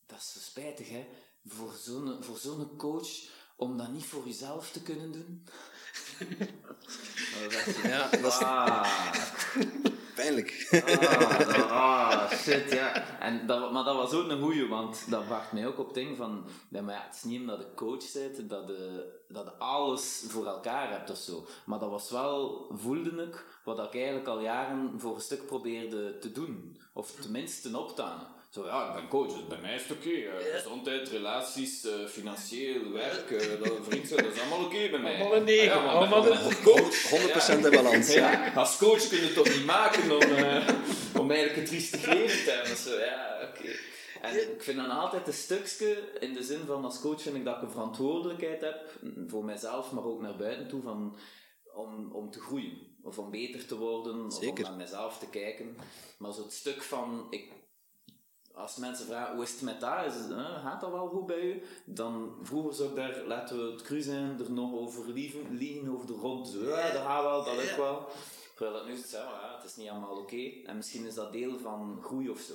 dat 0.05 0.17
is 0.17 0.31
zo 0.33 0.39
spijtig, 0.39 0.89
hè. 0.89 1.07
Voor 1.45 1.73
zo'n 1.83 2.23
voor 2.23 2.37
zo'n 2.37 2.77
coach, 2.77 3.09
om 3.55 3.77
dat 3.77 3.91
niet 3.91 4.05
voor 4.05 4.25
jezelf 4.25 4.71
te 4.71 4.81
kunnen 4.81 5.11
doen. 5.11 5.43
Ja, 7.83 8.09
dat 8.09 8.25
is 8.25 8.39
Ah, 8.39 8.87
pijnlijk. 10.15 10.67
ah, 11.69 11.71
ah, 11.71 12.31
shit, 12.31 12.71
ja. 12.71 13.19
En 13.19 13.47
dat, 13.47 13.71
maar 13.71 13.83
dat 13.83 13.95
was 13.95 14.13
ook 14.13 14.29
een 14.29 14.41
goeie, 14.41 14.67
want 14.67 15.09
dat 15.09 15.25
bracht 15.25 15.51
mij 15.51 15.67
ook 15.67 15.79
op 15.79 15.85
het 15.85 15.95
ding 15.95 16.17
van... 16.17 16.45
Ja, 16.69 16.81
maar 16.81 16.93
ja, 16.93 17.03
het 17.05 17.15
is 17.15 17.23
niet 17.23 17.39
omdat 17.39 17.59
de 17.59 17.73
coach 17.75 18.11
bent 18.13 18.49
dat 18.49 18.67
je, 18.67 19.11
dat 19.27 19.59
alles 19.59 20.23
voor 20.27 20.45
elkaar 20.45 20.91
hebt 20.91 21.09
of 21.09 21.17
zo. 21.17 21.47
Maar 21.65 21.79
dat 21.79 21.89
was 21.89 22.09
wel, 22.09 22.65
voelde 22.73 23.23
ik, 23.23 23.45
wat 23.63 23.79
ik 23.79 23.93
eigenlijk 23.93 24.27
al 24.27 24.39
jaren 24.39 24.99
voor 24.99 25.15
een 25.15 25.21
stuk 25.21 25.45
probeerde 25.45 26.17
te 26.17 26.31
doen. 26.31 26.77
Of 26.93 27.11
tenminste 27.11 27.61
ten 27.61 27.79
optaan. 27.79 28.34
Zo, 28.55 28.65
ja, 28.65 28.87
ik 28.87 28.93
ben 28.93 29.07
coach, 29.07 29.33
dus 29.33 29.47
bij 29.47 29.57
mij 29.61 29.75
is 29.75 29.81
het 29.87 29.97
oké. 29.97 30.09
eh, 30.09 30.55
Gezondheid, 30.55 31.09
relaties, 31.09 31.85
eh, 31.85 32.05
financieel, 32.07 32.91
werk, 32.91 33.31
eh, 33.31 33.59
dat, 33.63 33.77
vriendschap, 33.81 34.17
dat 34.19 34.33
is 34.33 34.39
allemaal 34.39 34.65
oké 34.65 34.89
bij 34.89 34.99
mij. 34.99 35.15
Allemaal 35.15 35.35
een 35.35 35.43
negen, 35.43 35.71
Ah 35.71 35.77
ja, 35.77 35.81
maar 35.85 35.95
allemaal 35.95 36.21
ben- 36.23 36.45
een- 36.45 36.61
coach. 36.63 37.09
100% 37.09 37.65
in 37.65 37.71
balans. 37.71 38.13
Ja, 38.13 38.53
als 38.53 38.77
coach 38.77 39.07
kun 39.07 39.17
je 39.17 39.23
het 39.23 39.33
toch 39.33 39.47
niet 39.49 39.65
maken 39.65 40.11
om, 40.11 40.21
eh, 40.21 40.67
om 41.21 41.31
eigenlijk 41.31 41.57
een 41.59 41.65
triestig 41.65 42.05
leven 42.05 42.43
te 42.43 42.51
hebben. 42.51 42.77
Zo, 42.77 42.97
ja, 42.99 43.49
oké. 43.49 43.69
En 44.21 44.51
ik 44.55 44.63
vind 44.63 44.77
dan 44.77 44.89
altijd 44.89 45.27
een 45.27 45.33
stukje, 45.33 46.17
in 46.19 46.33
de 46.33 46.43
zin 46.43 46.61
van 46.65 46.85
als 46.85 46.99
coach 47.01 47.21
vind 47.21 47.35
ik 47.35 47.45
dat 47.45 47.55
ik 47.55 47.61
een 47.61 47.71
verantwoordelijkheid 47.71 48.61
heb, 48.61 48.91
mm, 49.01 49.29
voor 49.29 49.45
mijzelf, 49.45 49.91
maar 49.91 50.03
ook 50.05 50.21
naar 50.21 50.35
buiten 50.35 50.67
toe, 50.67 50.81
van, 50.81 51.17
om, 51.75 52.11
om 52.11 52.31
te 52.31 52.39
groeien. 52.39 52.93
Of 53.03 53.17
om 53.19 53.31
beter 53.31 53.65
te 53.65 53.77
worden, 53.77 54.25
of 54.25 54.39
om 54.39 54.61
naar 54.61 54.73
mezelf 54.75 55.17
te 55.17 55.29
kijken. 55.29 55.77
Maar 56.17 56.33
zo'n 56.33 56.49
stuk 56.51 56.81
van, 56.83 57.27
ik, 57.29 57.51
als 58.55 58.75
mensen 58.75 59.05
vragen 59.05 59.35
hoe 59.35 59.43
is 59.43 59.51
het 59.51 59.61
met 59.61 59.79
dat, 59.79 60.05
is, 60.05 60.13
het, 60.13 60.31
eh, 60.31 60.63
gaat 60.63 60.81
dat 60.81 60.91
wel 60.91 61.07
goed 61.07 61.25
bij 61.25 61.41
u? 61.41 61.61
Dan 61.85 62.35
vroeger 62.41 62.73
zou 62.73 62.89
ik 62.89 62.95
daar, 62.95 63.23
laten 63.27 63.57
we 63.57 63.71
het 63.71 63.81
cru 63.81 64.01
zijn, 64.01 64.39
er 64.39 64.51
nog 64.51 64.73
over 64.73 65.09
liegen, 65.09 65.57
liegen 65.57 65.93
over 65.93 66.07
de 66.07 66.13
rond. 66.13 66.53
Ja, 66.53 66.91
dat 66.91 67.01
gaat 67.01 67.23
wel, 67.23 67.43
dat 67.43 67.55
lukt 67.55 67.75
wel. 67.75 68.07
Terwijl 68.55 68.77
dat 68.77 68.87
nu 68.87 68.93
is, 68.93 69.11
ja, 69.11 69.55
het 69.55 69.69
is 69.69 69.75
niet 69.75 69.89
allemaal 69.89 70.17
oké. 70.17 70.51
En 70.65 70.75
misschien 70.75 71.05
is 71.05 71.13
dat 71.13 71.31
deel 71.31 71.59
van 71.59 71.99
groei 72.03 72.29
of 72.29 72.39
zo. 72.39 72.53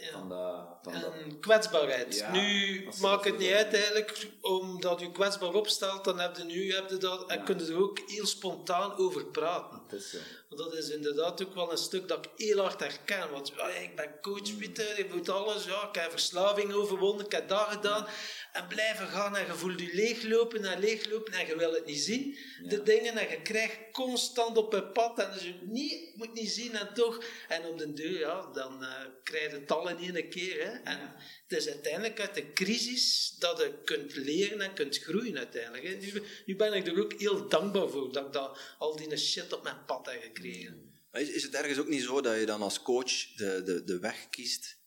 Ja. 0.00 0.10
Van 0.12 0.28
dat, 0.28 0.66
van 0.82 0.92
dat. 1.00 1.12
En 1.12 1.40
kwetsbaarheid. 1.40 2.16
Ja, 2.16 2.30
nu 2.30 2.84
maakt 2.84 3.00
dat 3.00 3.24
het 3.24 3.38
niet 3.38 3.52
uit 3.52 3.74
eigenlijk, 3.74 4.26
omdat 4.40 5.00
je 5.00 5.12
kwetsbaar 5.12 5.54
opstelt, 5.54 6.04
dan 6.04 6.18
heb 6.18 6.36
je 6.36 6.44
nu 6.44 6.74
heb 6.74 6.90
je 6.90 6.96
dat, 6.96 7.30
en 7.30 7.38
Ja. 7.38 7.44
kun 7.44 7.58
je 7.58 7.72
er 7.72 7.82
ook 7.82 7.98
heel 8.06 8.26
spontaan 8.26 8.96
over 8.96 9.26
praten. 9.26 9.82
Het 9.88 9.92
is 10.00 10.16
dat 10.48 10.74
is 10.74 10.88
inderdaad 10.90 11.42
ook 11.44 11.54
wel 11.54 11.70
een 11.70 11.78
stuk 11.78 12.08
dat 12.08 12.24
ik 12.24 12.30
heel 12.46 12.58
hard 12.58 12.80
herken. 12.80 13.30
Want 13.30 13.52
ja, 13.56 13.68
ik 13.68 13.96
ben 13.96 14.20
coach. 14.20 14.56
Pieter, 14.58 14.98
ik 14.98 15.14
moet 15.14 15.28
alles. 15.28 15.64
Ja, 15.64 15.88
ik 15.88 15.94
heb 15.94 16.10
verslaving 16.10 16.72
overwonnen, 16.72 17.24
ik 17.24 17.32
heb 17.32 17.48
dat 17.48 17.66
gedaan. 17.68 18.06
En 18.52 18.66
blijven 18.68 19.06
gaan 19.06 19.36
en 19.36 19.46
je 19.46 19.54
voelt 19.54 19.80
je 19.80 19.94
leeglopen 19.94 20.64
en 20.64 20.80
leeglopen 20.80 21.32
en 21.32 21.46
je 21.46 21.56
wil 21.56 21.72
het 21.72 21.86
niet 21.86 22.00
zien. 22.00 22.38
De 22.62 22.82
dingen 22.82 23.16
en 23.16 23.30
je 23.30 23.42
krijgt 23.42 23.78
constant 23.92 24.56
op 24.56 24.72
je 24.72 24.82
pad 24.82 25.18
en 25.18 25.44
je 25.44 25.54
niet, 25.62 26.16
moet 26.16 26.34
niet 26.34 26.50
zien 26.50 26.74
en 26.74 26.94
toch. 26.94 27.24
En 27.48 27.64
om 27.64 27.76
de 27.76 27.92
deur, 27.92 28.18
ja, 28.18 28.50
dan 28.52 28.84
eh, 28.84 29.04
krijg 29.22 29.50
je 29.50 29.58
het 29.58 29.70
al 29.70 29.88
in 29.88 30.14
één 30.14 30.28
keer. 30.28 30.64
Hè. 30.64 30.70
En 30.70 31.14
het 31.46 31.58
is 31.58 31.68
uiteindelijk 31.68 32.20
uit 32.20 32.34
de 32.34 32.52
crisis 32.52 33.36
dat 33.38 33.58
je 33.58 33.82
kunt 33.84 34.16
leren 34.16 34.60
en 34.60 34.74
kunt 34.74 34.98
groeien 34.98 35.38
uiteindelijk. 35.38 35.84
Hè. 35.84 35.94
Nu, 35.94 36.22
nu 36.46 36.56
ben 36.56 36.72
ik 36.72 36.86
er 36.86 37.02
ook 37.02 37.20
heel 37.20 37.48
dankbaar 37.48 37.88
voor 37.88 38.12
dat 38.12 38.26
ik 38.26 38.32
dat, 38.32 38.58
al 38.78 38.96
die 38.96 39.16
shit 39.16 39.52
op 39.52 39.62
mijn 39.62 39.84
pad 39.86 40.06
heb 40.06 40.22
gekregen. 40.22 40.88
Maar 41.10 41.20
Is, 41.20 41.28
is 41.28 41.42
het 41.42 41.54
ergens 41.54 41.78
ook 41.78 41.88
niet 41.88 42.02
zo 42.02 42.20
dat 42.20 42.38
je 42.38 42.46
dan 42.46 42.62
als 42.62 42.82
coach 42.82 43.34
de, 43.36 43.62
de, 43.64 43.84
de 43.84 43.98
weg 43.98 44.28
kiest 44.30 44.78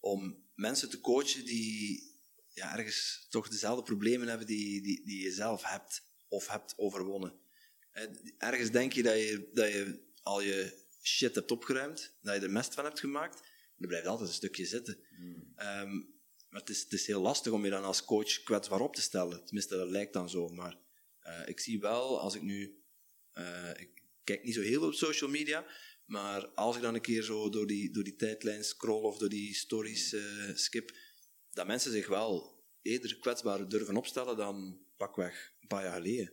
om 0.00 0.48
mensen 0.54 0.90
te 0.90 1.00
coachen 1.00 1.44
die 1.44 2.09
ja, 2.60 2.76
ergens 2.76 3.26
toch 3.30 3.48
dezelfde 3.48 3.82
problemen 3.82 4.28
hebben 4.28 4.46
die, 4.46 4.82
die, 4.82 5.04
die 5.04 5.22
je 5.22 5.32
zelf 5.32 5.62
hebt 5.62 6.02
of 6.28 6.48
hebt 6.48 6.74
overwonnen? 6.76 7.40
Eh, 7.90 8.04
Ergens 8.38 8.70
denk 8.70 8.92
je 8.92 9.02
dat, 9.02 9.14
je 9.14 9.50
dat 9.52 9.72
je 9.72 10.08
al 10.22 10.40
je 10.40 10.86
shit 11.02 11.34
hebt 11.34 11.50
opgeruimd, 11.50 12.16
dat 12.22 12.34
je 12.34 12.40
er 12.40 12.50
mest 12.50 12.74
van 12.74 12.84
hebt 12.84 13.00
gemaakt, 13.00 13.40
er 13.78 13.86
blijft 13.86 14.06
altijd 14.06 14.28
een 14.28 14.34
stukje 14.34 14.64
zitten. 14.66 14.98
Ehm, 15.56 15.94
maar 16.48 16.60
het 16.60 16.70
is, 16.70 16.80
het 16.80 16.92
is 16.92 17.06
heel 17.06 17.20
lastig 17.20 17.52
om 17.52 17.64
je 17.64 17.70
dan 17.70 17.84
als 17.84 18.04
coach 18.04 18.42
kwetsbaar 18.42 18.80
op 18.80 18.94
te 18.94 19.00
stellen. 19.02 19.44
Tenminste, 19.44 19.76
dat 19.76 19.88
lijkt 19.90 20.12
dan 20.12 20.30
zo. 20.30 20.48
Maar 20.48 20.78
eh, 21.20 21.48
ik 21.48 21.60
zie 21.60 21.80
wel, 21.80 22.20
als 22.20 22.34
ik 22.34 22.42
nu... 22.42 22.82
eh, 23.32 23.70
ik 23.76 24.02
kijk 24.24 24.44
niet 24.44 24.54
zo 24.54 24.60
heel 24.60 24.78
veel 24.80 24.88
op 24.88 24.94
social 24.94 25.30
media, 25.30 25.66
maar 26.04 26.46
als 26.48 26.76
ik 26.76 26.82
dan 26.82 26.94
een 26.94 27.00
keer 27.00 27.22
zo 27.22 27.48
door 27.48 27.66
die, 27.66 27.90
door 27.92 28.04
die 28.04 28.16
tijdlijn 28.16 28.64
scroll 28.64 29.02
of 29.02 29.18
door 29.18 29.28
die 29.28 29.54
stories 29.54 30.16
skip, 30.54 30.96
dat 31.50 31.66
mensen 31.66 31.92
zich 31.92 32.08
wel 32.08 32.58
eerder 32.82 33.18
kwetsbaar 33.18 33.68
durven 33.68 33.96
opstellen 33.96 34.36
dan 34.36 34.80
pakweg 34.96 35.52
een 35.60 35.68
paar 35.68 35.82
jaar 35.82 35.94
geleden. 35.94 36.32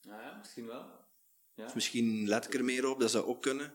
Ja, 0.00 0.20
ja, 0.20 0.36
misschien 0.36 0.66
wel. 0.66 0.98
Ja. 1.54 1.70
Misschien 1.74 2.28
let 2.28 2.44
ik 2.44 2.54
er 2.54 2.64
meer 2.64 2.88
op, 2.88 3.00
dat 3.00 3.10
zou 3.10 3.24
ook 3.24 3.42
kunnen. 3.42 3.74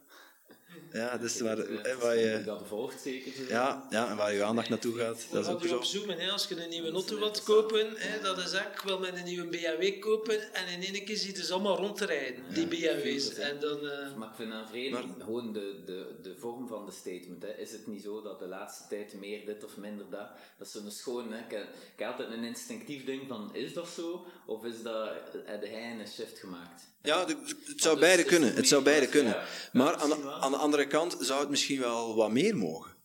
Ja, 0.92 1.18
dus 1.18 1.40
waar, 1.40 1.58
Eh, 1.60 1.92
eh, 1.92 1.98
waar 1.98 2.18
je, 2.18 2.44
Dat 2.46 2.62
volgt 2.68 3.02
zeker. 3.02 3.32
zo. 3.34 3.42
ja, 3.50 3.88
ja, 3.90 4.10
en 4.10 4.16
waar 4.18 4.34
je 4.34 4.44
aandacht 4.44 4.70
naartoe 4.70 4.98
gaat, 4.98 5.26
dat 5.32 5.44
is 5.46 5.52
ook 5.52 5.64
zo. 5.66 5.76
op 5.76 5.84
zoomen, 5.84 6.18
hè. 6.20 6.30
als 6.32 6.48
je 6.48 6.64
een 6.64 6.70
nieuwe 6.70 6.92
auto 6.92 7.20
wilt 7.20 7.44
kopen, 7.44 7.88
hè, 7.96 8.22
dat 8.22 8.38
is 8.38 8.52
echt, 8.52 8.68
ik 8.74 8.82
wil 8.86 9.00
met 9.00 9.16
een 9.18 9.24
nieuwe 9.24 9.48
BMW 9.48 10.00
kopen 10.00 10.54
en 10.54 10.68
in 10.68 10.94
één 10.94 11.06
keer 11.06 11.18
ziet 11.18 11.38
het 11.38 11.52
allemaal 11.52 11.78
rond 11.78 11.98
te 11.98 12.06
rijden, 12.06 12.44
die 12.54 12.68
BMW's. 12.68 13.34
En 13.34 13.60
dan, 13.60 13.88
eh, 13.90 14.16
Maar 14.16 14.30
ik 14.30 14.36
vind 14.36 14.52
aan 14.52 14.68
vrede, 14.68 14.98
gewoon 15.20 15.54
de, 15.54 15.82
de, 15.86 16.16
de 16.22 16.36
vorm 16.38 16.68
van 16.68 16.86
de 16.86 16.92
statement. 16.92 17.44
Hè. 17.44 17.54
Is 17.58 17.72
het 17.72 17.88
niet 17.88 18.04
zo 18.04 18.22
dat 18.22 18.40
de 18.40 18.48
laatste 18.48 18.84
tijd 18.90 19.14
meer 19.14 19.46
dit 19.46 19.64
of 19.64 19.78
minder 19.78 20.06
dat? 20.10 20.28
Dat 20.58 20.68
is 20.68 20.74
zo'n 20.74 20.92
schoon. 20.92 21.32
Hè. 21.32 21.38
Ik, 21.40 21.52
heb- 21.52 21.64
ik 21.94 22.00
heb 22.00 22.08
altijd 22.10 22.32
een 22.32 22.44
instinctief 22.44 23.06
ding 23.06 23.28
van, 23.28 23.50
is 23.56 23.74
dat 23.74 23.88
zo? 23.96 24.26
Of 24.46 24.66
is 24.66 24.82
dat, 24.84 25.10
heb 25.46 25.62
hij 25.62 25.96
een 26.00 26.08
shift 26.08 26.40
gemaakt? 26.40 26.94
Ja, 27.02 27.26
de- 27.26 27.36
het 27.66 27.82
zou 27.82 28.00
beide 28.00 28.24
kunnen. 28.24 28.48
het 28.50 28.58
Het 28.58 28.68
zou 28.68 28.84
beide 28.84 29.08
kunnen. 29.08 29.34
ja, 29.34 29.44
Maar 29.72 29.96
aan 29.96 30.10
de, 30.10 30.32
aan 30.32 30.52
de 30.52 30.58
andere 30.66 30.88
kant 30.88 31.18
zou 31.20 31.40
het 31.40 31.50
misschien 31.50 31.80
wel 31.80 32.16
wat 32.16 32.32
meer 32.32 32.58
mogen. 32.58 32.96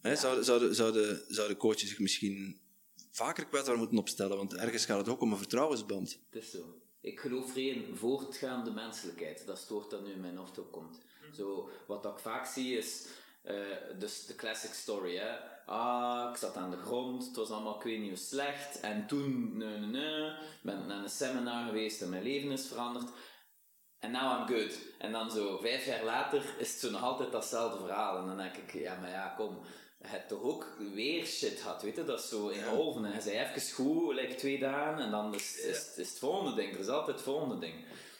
Hè, 0.00 0.16
zouden, 0.16 0.44
zouden, 0.44 0.74
zouden, 0.74 1.24
zouden 1.28 1.56
coaches 1.56 1.88
zich 1.88 1.98
misschien 1.98 2.60
vaker 3.10 3.46
kwetsbaar 3.46 3.76
moeten 3.76 3.98
opstellen? 3.98 4.36
Want 4.36 4.54
ergens 4.54 4.84
gaat 4.84 4.98
het 4.98 5.08
ook 5.08 5.20
om 5.20 5.32
een 5.32 5.38
vertrouwensband. 5.38 6.18
Het 6.30 6.42
is 6.42 6.50
zo. 6.50 6.78
Ik 7.00 7.20
geloof 7.20 7.56
erin, 7.56 7.96
voortgaande 7.96 8.70
menselijkheid. 8.70 9.46
Dat 9.46 9.54
is 9.56 9.60
het 9.62 9.70
woord 9.70 9.90
dat 9.90 10.04
nu 10.04 10.12
in 10.12 10.20
mijn 10.20 10.36
hoofd 10.36 10.58
opkomt. 10.58 10.98
Zo, 11.36 11.68
wat 11.86 12.04
ik 12.04 12.18
vaak 12.18 12.46
zie 12.46 12.76
is, 12.78 13.06
Eh, 13.44 13.54
dus 13.98 14.26
de 14.26 14.34
classic 14.34 14.72
story, 14.72 15.16
hè. 15.16 15.32
Ah, 15.66 16.30
ik 16.30 16.36
zat 16.36 16.56
aan 16.56 16.70
de 16.70 16.76
grond, 16.76 17.26
het 17.26 17.36
was 17.36 17.50
allemaal, 17.50 17.76
ik 17.76 17.82
weet 17.82 17.98
niet 18.00 18.08
hoe 18.08 18.18
slecht. 18.18 18.80
En 18.80 19.06
toen, 19.06 19.56
nee, 19.56 19.78
nee, 19.78 19.88
nee, 19.88 20.32
ben 20.62 20.78
ik 20.78 20.86
naar 20.86 21.02
een 21.02 21.08
seminar 21.08 21.66
geweest 21.66 22.02
en 22.02 22.08
mijn 22.08 22.22
leven 22.22 22.50
is 22.50 22.66
veranderd. 22.66 23.10
En 24.04 24.10
now 24.10 24.40
I'm 24.40 24.46
good. 24.46 24.78
En 24.98 25.12
dan 25.12 25.30
zo, 25.30 25.58
vijf 25.62 25.86
jaar 25.86 26.04
later, 26.04 26.42
is 26.58 26.70
het 26.70 26.80
zo 26.80 26.90
nog 26.90 27.02
altijd 27.02 27.32
datzelfde 27.32 27.78
verhaal. 27.78 28.18
En 28.18 28.26
dan 28.26 28.36
denk 28.36 28.56
ik, 28.56 28.72
ja, 28.72 28.98
maar 29.00 29.10
ja, 29.10 29.34
kom, 29.36 29.58
je 30.00 30.08
hebt 30.08 30.28
toch 30.28 30.42
ook 30.42 30.66
weer 30.94 31.26
shit 31.26 31.60
gehad, 31.60 31.82
weet 31.82 31.96
je? 31.96 32.04
Dat 32.04 32.18
is 32.18 32.28
zo 32.28 32.48
in 32.48 32.64
golven. 32.64 33.04
En 33.04 33.12
je 33.12 33.20
zei 33.20 33.38
even 33.38 33.74
goed, 33.74 34.14
like 34.14 34.34
twee 34.34 34.58
dagen, 34.58 35.04
en 35.04 35.10
dan 35.10 35.34
is, 35.34 35.56
is, 35.60 35.96
is 35.96 36.08
het 36.08 36.18
volgende 36.18 36.54
ding. 36.54 36.72
Er 36.72 36.80
is 36.80 36.88
altijd 36.88 37.16
het 37.16 37.24
volgende 37.24 37.58
ding. 37.58 37.74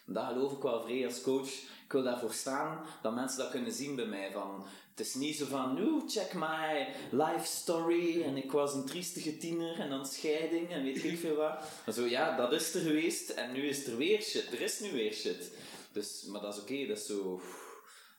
En 0.06 0.12
dat 0.12 0.24
geloof 0.24 0.52
ik 0.52 0.62
wel 0.62 0.82
vrij 0.82 1.06
als 1.06 1.20
coach. 1.20 1.50
Ik 1.84 1.92
wil 1.92 2.02
daarvoor 2.02 2.32
staan, 2.32 2.86
dat 3.02 3.14
mensen 3.14 3.38
dat 3.38 3.50
kunnen 3.50 3.72
zien 3.72 3.96
bij 3.96 4.06
mij. 4.06 4.30
Van, 4.32 4.66
het 4.90 5.06
is 5.06 5.14
niet 5.14 5.36
zo 5.36 5.44
van, 5.44 5.74
nu 5.74 6.02
check 6.08 6.34
my 6.34 6.86
life 7.10 7.46
story 7.46 8.22
en 8.22 8.36
ik 8.36 8.52
was 8.52 8.74
een 8.74 8.84
triestige 8.84 9.36
tiener 9.36 9.80
en 9.80 9.90
dan 9.90 10.06
scheiding 10.06 10.70
en 10.70 10.82
weet 10.82 11.04
ik 11.04 11.18
veel 11.18 11.36
wat. 11.36 11.58
Maar 11.84 11.94
zo, 11.94 12.06
ja, 12.06 12.36
dat 12.36 12.52
is 12.52 12.74
er 12.74 12.80
geweest 12.80 13.30
en 13.30 13.52
nu 13.52 13.68
is 13.68 13.86
er 13.86 13.96
weer 13.96 14.22
shit. 14.22 14.52
Er 14.52 14.60
is 14.60 14.80
nu 14.80 14.92
weer 14.92 15.12
shit. 15.12 15.50
Dus, 15.94 16.24
maar 16.24 16.40
dat 16.40 16.54
is 16.54 16.60
oké, 16.60 16.86
dat 16.86 16.96
is 16.96 17.06
zo... 17.06 17.40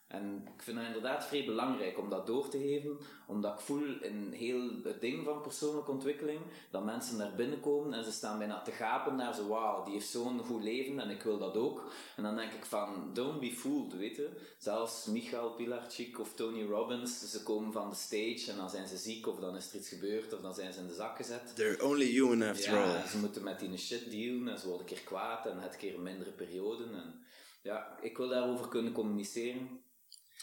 En 0.08 0.48
ik 0.55 0.62
vind 0.63 0.77
het 0.77 0.88
inderdaad 0.88 1.25
vrij 1.25 1.46
belangrijk 1.46 2.00
om 2.00 2.10
dat 2.10 2.27
door 2.27 2.50
te 2.50 2.58
geven, 2.58 2.98
omdat 3.27 3.53
ik 3.53 3.60
voel 3.60 4.01
in 4.01 4.32
heel 4.32 4.70
het 4.84 5.01
ding 5.01 5.24
van 5.25 5.41
persoonlijke 5.41 5.91
ontwikkeling, 5.91 6.39
dat 6.72 6.86
mensen 6.86 7.17
naar 7.17 7.36
binnen 7.36 7.60
komen 7.60 7.94
en 7.94 8.03
ze 8.03 8.12
staan 8.12 8.38
bijna 8.38 8.62
te 8.62 8.72
gapen 8.72 9.15
naar 9.15 9.36
zo, 9.36 9.48
wauw, 9.48 9.84
die 9.84 9.94
heeft 9.94 10.08
zo'n 10.10 10.39
goed 10.39 10.63
leven 10.63 11.00
en 11.00 11.10
ik 11.10 11.22
wil 11.22 11.38
dat 11.38 11.58
ook. 11.58 11.91
En 12.15 12.24
dan 12.24 12.36
denk 12.36 12.51
ik 12.51 12.65
van, 12.65 13.10
don't 13.13 13.39
be 13.39 13.51
fooled, 13.51 13.94
weet 13.98 14.15
je. 14.15 14.29
Zelfs 14.58 15.05
Michael 15.05 15.50
Pilarczyk 15.50 16.20
of 16.20 16.34
Tony 16.34 16.63
Robbins, 16.63 17.32
ze 17.32 17.44
komen 17.44 17.72
van 17.72 17.89
de 17.89 17.96
stage 17.96 18.51
en 18.51 18.58
dan 18.58 18.70
zijn 18.70 18.88
ze 18.88 18.98
ziek 18.98 19.27
of 19.27 19.39
dan 19.39 19.55
is 19.55 19.70
er 19.70 19.75
iets 19.75 19.89
gebeurd 19.89 20.34
of 20.34 20.41
dan 20.41 20.53
zijn 20.53 20.74
ze 20.74 20.79
in 20.79 20.88
de 20.88 20.94
zak 20.94 21.15
gezet. 21.15 21.55
They're 21.55 21.86
only 21.86 22.05
human 22.12 22.50
after 22.50 22.74
Ja, 22.74 22.96
all. 22.96 23.08
ze 23.08 23.17
moeten 23.17 23.44
met 23.44 23.60
die 23.60 23.77
shit 23.77 24.12
dealen 24.12 24.48
en 24.48 24.60
ze 24.60 24.67
worden 24.67 24.88
een 24.88 24.94
keer 24.94 25.03
kwaad 25.05 25.46
en 25.46 25.60
het 25.60 25.77
keer 25.77 26.00
mindere 26.00 26.32
periode. 26.32 26.84
En 26.84 27.25
ja, 27.65 27.98
ik 28.01 28.17
wil 28.17 28.27
daarover 28.27 28.67
kunnen 28.67 28.93
communiceren, 28.93 29.84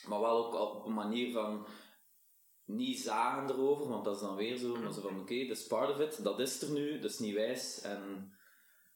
maar 0.06 0.20
wel 0.20 0.46
ook 0.46 0.54
op 0.54 0.86
een 0.86 0.94
manier 0.94 1.32
van 1.32 1.66
niet 2.64 3.00
zagen 3.00 3.50
erover, 3.50 3.88
want 3.88 4.04
dat 4.04 4.14
is 4.14 4.20
dan 4.20 4.36
weer 4.36 4.56
zo, 4.56 4.76
maar 4.76 4.92
zo 4.92 5.00
van 5.00 5.20
oké, 5.20 5.46
dat 5.46 5.56
is 5.56 5.66
part 5.66 5.90
of 5.90 6.00
it, 6.00 6.24
dat 6.24 6.40
is 6.40 6.62
er 6.62 6.70
nu, 6.70 6.98
dat 6.98 7.10
is 7.10 7.18
niet 7.18 7.34
wijs 7.34 7.80
en 7.80 8.32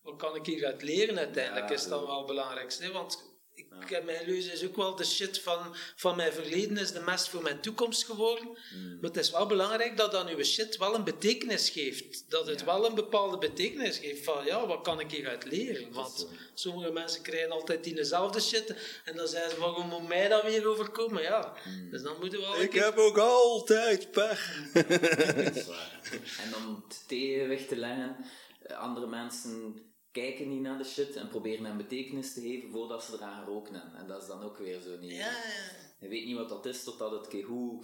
Wat 0.02 0.16
kan 0.16 0.34
ik 0.34 0.46
hieruit 0.46 0.82
leren 0.82 1.18
uiteindelijk, 1.18 1.68
Ja, 1.68 1.74
is 1.74 1.88
dan 1.88 2.06
wel 2.06 2.18
het 2.18 2.26
belangrijkste. 2.26 2.84
hè, 2.84 2.92
Want 2.92 3.35
ik 3.56 3.88
heb 3.88 4.04
mijn 4.04 4.26
leuze 4.26 4.52
is 4.52 4.64
ook 4.64 4.76
wel 4.76 4.96
de 4.96 5.04
shit 5.04 5.40
van, 5.40 5.74
van 5.96 6.16
mijn 6.16 6.32
verleden 6.32 6.76
is 6.78 6.92
de 6.92 7.00
mest 7.00 7.28
voor 7.28 7.42
mijn 7.42 7.60
toekomst 7.60 8.04
geworden. 8.04 8.44
Hmm. 8.70 8.94
Maar 9.00 9.10
het 9.10 9.16
is 9.16 9.30
wel 9.30 9.46
belangrijk 9.46 9.96
dat 9.96 10.12
dan 10.12 10.28
uw 10.28 10.42
shit 10.44 10.76
wel 10.76 10.94
een 10.94 11.04
betekenis 11.04 11.70
geeft. 11.70 12.24
Dat 12.30 12.46
het 12.46 12.60
Ja. 12.60 12.66
wel 12.66 12.86
een 12.86 12.94
bepaalde 12.94 13.38
betekenis 13.38 13.98
geeft 13.98 14.24
van 14.24 14.44
ja, 14.44 14.66
wat 14.66 14.80
kan 14.82 15.00
ik 15.00 15.10
hieruit 15.10 15.44
leren? 15.44 15.92
Want 15.92 16.18
zo. 16.18 16.28
sommige 16.54 16.90
mensen 16.92 17.22
krijgen 17.22 17.50
altijd 17.50 17.84
die 17.84 17.94
dezelfde 17.94 18.40
shit 18.40 18.74
en 19.04 19.16
dan 19.16 19.28
zeggen 19.28 19.50
ze 19.50 19.60
waarom 19.60 19.88
moet 19.88 20.08
mij 20.08 20.28
dat 20.28 20.42
weer 20.42 20.66
overkomen? 20.66 21.22
Ja, 21.22 21.54
Hmm. 21.62 21.90
dus 21.90 22.02
dan 22.02 22.16
moeten 22.20 22.38
we 22.40 22.44
wel... 22.46 22.60
Ik 22.60 22.72
heb 22.72 22.96
ook 22.96 23.18
altijd 23.18 24.10
pech. 24.10 24.54
En 26.42 26.54
om 26.56 26.84
het 26.88 27.08
tegenwicht 27.08 27.68
te 27.68 27.76
leggen, 27.76 28.16
eh, 28.62 28.78
andere 28.78 29.06
mensen 29.06 29.80
kijken 30.22 30.48
niet 30.48 30.60
naar 30.60 30.78
de 30.78 30.84
shit 30.84 31.16
en 31.16 31.28
proberen 31.28 31.64
hem 31.64 31.76
betekenis 31.76 32.34
te 32.34 32.40
geven 32.40 32.70
voordat 32.70 33.04
ze 33.04 33.12
eraan 33.12 33.36
hebben. 33.36 33.82
En 33.96 34.06
dat 34.06 34.22
is 34.22 34.28
dan 34.28 34.42
ook 34.42 34.58
weer 34.58 34.80
zo 34.80 34.96
niet. 35.00 35.10
Ja, 35.10 35.16
ja, 35.16 35.70
Je 35.98 36.08
weet 36.08 36.24
niet 36.24 36.36
wat 36.36 36.48
dat 36.48 36.66
is 36.66 36.84
totdat 36.84 37.10
het 37.10 37.28
keer 37.28 37.44
hoe 37.44 37.82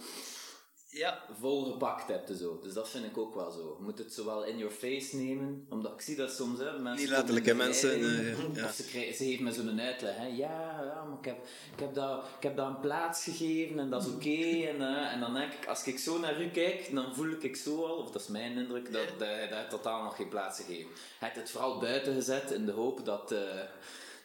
ja. 0.93 1.21
volgepakt 1.39 2.07
hebt 2.07 2.29
en 2.29 2.37
zo. 2.37 2.59
Dus 2.61 2.73
dat 2.73 2.89
vind 2.89 3.05
ik 3.05 3.17
ook 3.17 3.35
wel 3.35 3.51
zo. 3.51 3.75
Je 3.77 3.83
moet 3.83 3.97
het 3.97 4.13
zowel 4.13 4.43
in 4.43 4.57
your 4.57 4.73
face 4.73 5.15
nemen, 5.15 5.65
omdat 5.69 5.93
ik 5.93 6.01
zie 6.01 6.15
dat 6.15 6.31
soms, 6.31 6.59
hè, 6.59 6.79
mensen... 6.79 7.05
Niet 7.05 7.09
letterlijk, 7.09 7.45
hè, 7.45 7.51
komen 7.51 7.65
in 7.65 7.71
mensen, 7.71 7.91
eh, 7.91 8.55
ja. 8.55 8.65
Of 8.67 8.73
ze, 8.73 8.85
krijgen, 8.85 9.15
ze 9.15 9.23
geven 9.23 9.43
me 9.43 9.51
zo'n 9.51 9.81
uitleg, 9.81 10.15
hè. 10.15 10.25
Ja, 10.25 10.81
ja, 10.83 11.03
maar 11.09 11.17
ik 11.19 11.25
heb, 11.25 11.37
ik, 11.73 11.79
heb 11.79 11.93
dat, 11.93 12.25
ik 12.37 12.43
heb 12.43 12.55
dat 12.55 12.67
een 12.67 12.79
plaats 12.79 13.23
gegeven 13.23 13.79
en 13.79 13.89
dat 13.89 14.05
is 14.05 14.13
oké. 14.13 14.67
en, 14.67 14.81
eh, 14.81 15.13
en 15.13 15.19
dan 15.19 15.33
denk 15.33 15.53
ik, 15.53 15.67
als 15.67 15.83
ik 15.83 15.99
zo 15.99 16.19
naar 16.19 16.41
u 16.41 16.49
kijk, 16.49 16.89
dan 16.93 17.15
voel 17.15 17.35
ik 17.39 17.55
zo 17.55 17.85
al, 17.85 17.97
of 17.97 18.11
dat 18.11 18.21
is 18.21 18.27
mijn 18.27 18.57
indruk, 18.57 18.91
dat, 18.93 19.07
dat 19.17 19.27
je 19.27 19.47
daar 19.49 19.69
totaal 19.69 20.03
nog 20.03 20.15
geen 20.15 20.29
plaats 20.29 20.59
gegeven. 20.59 20.91
Hij 21.19 21.29
heeft 21.29 21.35
het 21.35 21.49
vooral 21.49 21.79
buiten 21.79 22.13
gezet 22.13 22.51
in 22.51 22.65
de 22.65 22.71
hoop 22.71 23.05
dat... 23.05 23.31
eh, 23.31 23.39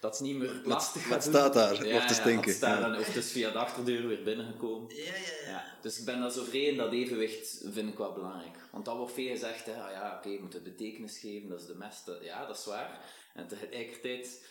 dat 0.00 0.18
het 0.18 0.26
niet 0.26 0.36
meer 0.36 0.60
lastig 0.64 1.02
gaat 1.02 1.10
wat 1.10 1.22
doen. 1.22 1.32
staat 1.32 1.52
daar? 1.54 1.86
Ja, 1.86 1.96
Of 1.96 2.06
te 2.06 2.14
stinken. 2.14 2.44
wat 2.46 2.54
staat 2.54 2.78
Ja. 2.80 2.88
dan- 2.88 2.98
of 2.98 3.06
het 3.06 3.16
is 3.16 3.30
via 3.32 3.50
de 3.50 3.58
achterdeur 3.58 4.06
weer 4.08 4.22
binnengekomen. 4.22 4.96
Ja, 4.96 5.04
ja, 5.04 5.12
ja. 5.44 5.50
Ja, 5.50 5.64
dus 5.82 5.98
ik 5.98 6.04
ben 6.04 6.20
daar 6.20 6.30
zo 6.30 6.44
vrij 6.44 6.60
in 6.64 6.76
dat 6.76 6.92
evenwicht 6.92 7.60
vind 7.72 7.88
ik 7.88 7.98
wel 7.98 8.12
belangrijk. 8.12 8.56
Want 8.72 8.84
dat 8.84 8.96
wordt 8.96 9.12
veel 9.12 9.28
gezegd, 9.30 9.66
hè, 9.66 9.72
ah 9.82 9.90
ja, 9.90 10.16
oké, 10.18 10.28
je 10.28 10.40
moet 10.40 10.52
het 10.52 10.62
betekenis 10.64 11.18
geven, 11.18 11.48
dat 11.48 11.60
is 11.60 11.66
de 11.66 11.74
meste. 11.76 12.18
Ja, 12.22 12.46
dat 12.46 12.58
is 12.58 12.64
waar. 12.64 13.00
En 13.34 13.48
tegelijkertijd 13.48 14.44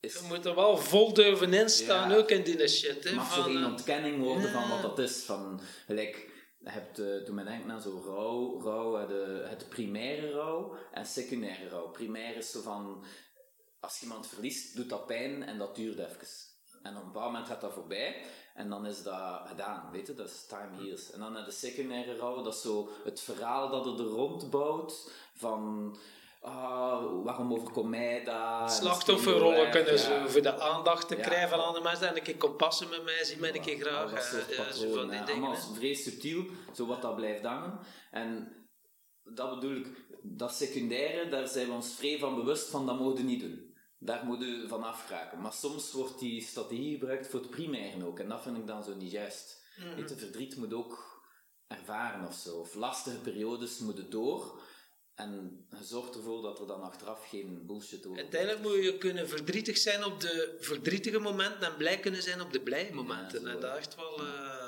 is, 0.00 0.14
Je 0.14 0.24
moet 0.28 0.44
er 0.46 0.54
wel 0.54 0.76
vol 0.76 1.12
durven 1.14 1.52
instaan, 1.52 2.10
Ja. 2.10 2.16
ook 2.16 2.30
in 2.30 2.42
die 2.42 2.68
shit. 2.68 3.04
Hè, 3.04 3.14
mag 3.14 3.34
zo 3.34 3.42
van, 3.42 3.50
geen 3.52 3.62
eh, 3.62 3.68
ontkenning 3.68 4.22
worden 4.22 4.50
van 4.52 4.68
wat 4.68 4.82
dat 4.82 4.98
is. 4.98 5.22
Van, 5.22 5.60
gelijk, 5.86 6.26
je 6.58 6.70
hebt, 6.70 6.98
eh, 6.98 7.16
toen 7.24 7.34
men 7.34 7.44
denkt 7.44 7.66
naar 7.66 7.80
zo 7.80 8.02
rouw, 8.06 8.60
rouw 8.62 8.98
eh, 8.98 9.08
de, 9.08 9.44
het 9.48 9.68
primaire 9.68 10.30
rouw 10.30 10.76
en 10.92 11.06
secundaire 11.06 11.68
rouw. 11.68 11.88
Primair 11.88 12.36
is 12.36 12.50
zo 12.50 12.60
van, 12.62 13.04
als 13.80 13.98
je 13.98 14.06
iemand 14.06 14.26
verliest, 14.26 14.76
doet 14.76 14.88
dat 14.88 15.06
pijn 15.06 15.42
en 15.42 15.58
dat 15.58 15.76
duurt 15.76 15.98
even. 15.98 16.26
En 16.82 16.96
op 16.96 17.02
een 17.02 17.12
bepaald 17.12 17.32
moment 17.32 17.46
gaat 17.46 17.60
dat 17.60 17.72
voorbij 17.72 18.24
en 18.54 18.68
dan 18.68 18.86
is 18.86 19.02
dat 19.02 19.40
gedaan, 19.46 19.90
weet 19.92 20.06
je, 20.06 20.14
dat 20.14 20.28
is 20.28 20.46
time 20.46 20.82
heals. 20.82 21.10
En 21.10 21.20
dan 21.20 21.36
je 21.36 21.44
de 21.44 21.50
secundaire 21.50 22.16
rouw, 22.16 22.42
dat 22.42 22.54
is 22.54 22.60
zo 22.60 22.88
het 23.04 23.20
verhaal 23.20 23.70
dat 23.70 23.86
er 23.86 24.04
rond 24.04 24.50
bouwt 24.50 25.10
van... 25.34 25.96
Ah, 26.40 27.24
waarom 27.24 27.52
overkomt 27.52 27.88
mij 27.88 28.24
dat? 28.24 28.72
slachtofferrollen 28.72 29.66
En 29.66 29.70
kunnen 29.70 29.92
ja. 29.92 29.98
ze 29.98 30.24
voor 30.26 30.42
de 30.42 30.60
aandacht 30.60 31.08
te 31.08 31.16
Ja. 31.16 31.22
krijgen 31.22 31.48
van 31.48 31.64
andere 31.64 31.84
mensen. 31.84 32.08
En 32.08 32.16
een 32.16 32.22
keer 32.22 32.88
met 32.90 33.04
mij, 33.04 33.24
zie 33.24 33.38
mij 33.38 33.54
een 33.54 33.60
keer 33.60 33.80
graag. 33.80 34.10
dat 34.14 34.22
soort 34.24 34.50
eh, 34.50 34.56
patronen, 34.56 34.94
van 34.94 35.08
die 35.10 35.24
dingen. 35.24 35.48
Allemaal 35.48 35.94
subtiel, 35.94 36.44
zo 36.74 36.86
wat 36.86 37.02
dat 37.02 37.16
blijft 37.16 37.44
hangen. 37.44 37.78
En 38.10 38.56
dat 39.24 39.54
bedoel 39.54 39.76
ik, 39.76 39.86
dat 40.22 40.52
secundaire, 40.52 41.28
daar 41.28 41.48
zijn 41.48 41.66
we 41.66 41.72
ons 41.72 41.94
vrij 41.94 42.18
van 42.18 42.34
bewust 42.34 42.68
van, 42.68 42.86
dat 42.86 42.98
mogen 42.98 43.16
we 43.16 43.22
niet 43.22 43.40
doen. 43.40 43.67
Daar 43.98 44.24
moeten 44.24 44.60
we 44.60 44.68
van 44.68 44.82
afraken. 44.82 45.40
Maar 45.40 45.52
soms 45.52 45.92
wordt 45.92 46.18
die 46.18 46.42
strategie 46.42 46.92
gebruikt 46.92 47.26
voor 47.26 47.40
het 47.40 47.50
primaire 47.50 48.06
ook. 48.06 48.18
En 48.18 48.28
dat 48.28 48.42
vind 48.42 48.56
ik 48.56 48.66
dan 48.66 48.84
zo 48.84 48.94
niet 48.94 49.10
juist. 49.10 49.62
Weet 49.96 50.08
je, 50.08 50.16
verdriet 50.16 50.56
moet 50.56 50.74
ook 50.74 51.22
ervaren 51.66 52.26
of 52.26 52.34
zo. 52.34 52.56
Of 52.58 52.74
lastige 52.74 53.18
periodes 53.18 53.78
moeten 53.78 54.10
door. 54.10 54.62
En 55.14 55.66
je 55.70 55.84
zorgt 55.84 56.14
ervoor 56.16 56.42
dat 56.42 56.60
er 56.60 56.66
dan 56.66 56.82
achteraf 56.82 57.28
geen 57.28 57.66
bullshit 57.66 58.06
over 58.06 58.18
Uiteindelijk 58.18 58.62
moet 58.62 58.84
je 58.84 58.98
kunnen 58.98 59.28
verdrietig 59.28 59.78
zijn 59.78 60.04
op 60.04 60.20
de 60.20 60.56
verdrietige 60.60 61.18
momenten 61.18 61.66
en 61.66 61.76
blij 61.76 61.98
kunnen 61.98 62.22
zijn 62.22 62.40
op 62.40 62.52
de 62.52 62.60
blije 62.60 62.94
momenten. 62.94 63.46
en 63.46 63.54
hè. 63.54 63.60
dat 63.60 63.76
echt 63.76 63.94
wel 63.94 64.18
eh, 64.18 64.24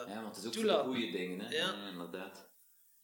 Ja, 0.06 0.22
want 0.22 0.36
het 0.36 0.44
is 0.44 0.46
ook 0.46 0.54
voor 0.54 0.64
de 0.64 0.98
goede 0.98 1.10
dingen, 1.10 1.40
hè. 1.40 1.56
Ja. 1.56 1.88
inderdaad. 1.88 2.50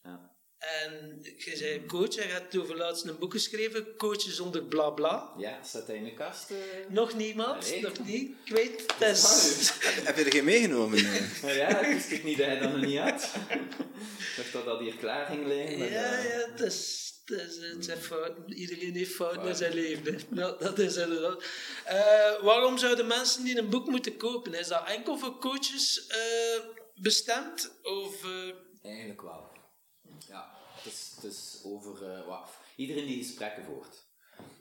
Ja. 0.03 0.36
En 0.59 1.19
je 1.37 1.57
zei 1.57 1.87
coach, 1.87 2.15
je 2.15 2.21
hebt 2.21 2.59
over 2.59 2.77
laatst 2.77 3.05
een 3.05 3.19
boek 3.19 3.33
geschreven, 3.33 3.97
Coaches 3.97 4.37
zonder 4.37 4.63
bla 4.63 4.91
bla. 4.91 5.33
Ja, 5.39 5.63
staat 5.63 5.87
hij 5.87 5.97
in 5.97 6.05
de 6.05 6.15
kast? 6.15 6.51
eh? 6.51 6.57
Nog 6.89 7.15
niemand, 7.15 7.71
Nee. 7.71 7.81
nog 7.83 8.05
niet. 8.05 8.31
Ik 8.45 8.53
weet, 8.55 8.85
het 8.99 9.17
is... 9.17 9.71
Heb 10.05 10.17
je 10.17 10.25
er 10.25 10.33
geen 10.33 10.45
meegenomen? 10.45 11.03
Nou 11.43 11.55
ja, 11.63 11.79
ik 11.81 11.95
wist 11.95 12.11
ik 12.11 12.25
niet 12.25 12.39
dat 12.39 12.47
hij 12.47 12.59
dat 12.59 12.73
nog 12.73 12.81
niet 12.85 12.99
had. 12.99 13.31
Ik 13.49 14.33
dacht 14.37 14.53
dat 14.53 14.65
dat 14.65 14.81
hier 14.81 14.97
klaar 14.97 15.27
ging 15.27 15.47
liggen. 15.47 15.79
maar, 15.79 15.91
Ja, 15.91 16.19
ja, 16.23 16.51
het 16.51 16.61
is, 16.61 17.13
het 17.27 17.39
is, 17.41 17.57
het 17.57 17.85
zijn 17.85 17.99
fouten. 17.99 18.53
Iedereen 18.53 18.95
heeft 18.95 19.15
fouten 19.15 19.41
in 19.41 19.47
Waar. 19.47 19.57
zijn 19.57 19.75
leven. 19.75 20.15
hè. 20.15 20.41
Ja, 20.41 20.51
dat 20.59 20.79
is 20.79 20.97
inderdaad. 20.97 21.45
Eh, 21.85 22.43
waarom 22.43 22.79
zouden 22.79 23.07
mensen 23.07 23.45
die 23.45 23.59
een 23.59 23.69
boek 23.71 23.87
moeten 23.87 24.17
kopen? 24.17 24.55
Is 24.55 24.69
dat 24.69 24.89
enkel 24.89 25.19
voor 25.19 25.39
coaches 25.39 26.07
eh, 26.07 26.61
bestemd? 26.95 27.73
Of, 27.83 28.25
eh, 28.25 28.53
Eigenlijk 28.83 29.23
wel. 29.23 29.55
Ja, 30.29 30.53
het 30.83 31.25
is, 31.25 31.61
over 31.65 32.11
eh, 32.11 32.27
wat, 32.27 32.51
iedereen 32.77 33.07
die 33.07 33.25
gesprekken 33.25 33.65
voert. 33.65 34.05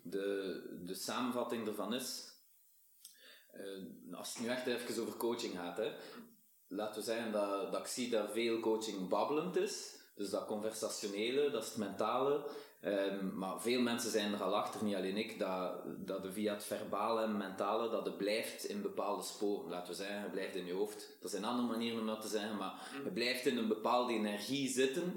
De, 0.04 0.82
de 0.86 0.96
samenvatting 0.96 1.68
ervan 1.68 1.94
is, 1.94 2.24
eh, 3.52 4.18
als 4.18 4.34
het 4.34 4.42
nu 4.42 4.48
echt 4.50 4.66
even 4.66 5.02
over 5.02 5.18
coaching 5.18 5.54
gaat, 5.54 5.78
hè, 5.78 5.92
laten 6.68 7.00
we 7.00 7.06
zeggen 7.06 7.32
dat, 7.32 7.72
dat 7.72 7.82
ik 7.82 7.88
zie 7.88 8.10
dat 8.10 8.32
veel 8.32 8.60
coaching 8.60 9.10
babbelend 9.10 9.56
is. 9.56 9.94
Dus 10.16 10.30
dat 10.30 10.46
conversationele, 10.46 11.50
dat 11.50 11.64
is 11.64 11.70
het 11.70 11.78
mentale. 11.78 12.50
Ehm, 12.86 13.38
maar 13.38 13.62
veel 13.62 13.82
mensen 13.82 14.12
zijn 14.12 14.34
er 14.34 14.44
al 14.44 14.56
achter, 14.56 14.84
niet 14.84 14.96
alleen 14.96 15.18
ik, 15.18 15.40
dat, 15.40 15.82
dat 16.06 16.24
de 16.24 16.32
via 16.32 16.54
het 16.54 16.64
verbale 16.64 17.24
en 17.24 17.38
mentale, 17.38 17.90
dat 17.90 18.06
het 18.06 18.18
blijft 18.18 18.66
in 18.66 18.82
bepaalde 18.82 19.24
sporen. 19.24 19.70
Laten 19.70 19.90
we 19.90 19.98
zeggen, 19.98 20.22
het 20.22 20.32
blijft 20.32 20.56
in 20.56 20.66
je 20.66 20.74
hoofd. 20.74 21.18
Er 21.22 21.30
zijn 21.30 21.46
andere 21.46 21.68
manieren 21.68 22.00
om 22.00 22.06
dat 22.06 22.22
te 22.22 22.28
zeggen, 22.28 22.58
maar 22.58 22.74
je 23.04 23.12
blijft 23.12 23.46
in 23.46 23.58
een 23.58 23.68
bepaalde 23.68 24.14
energie 24.14 24.70
zitten. 24.70 25.14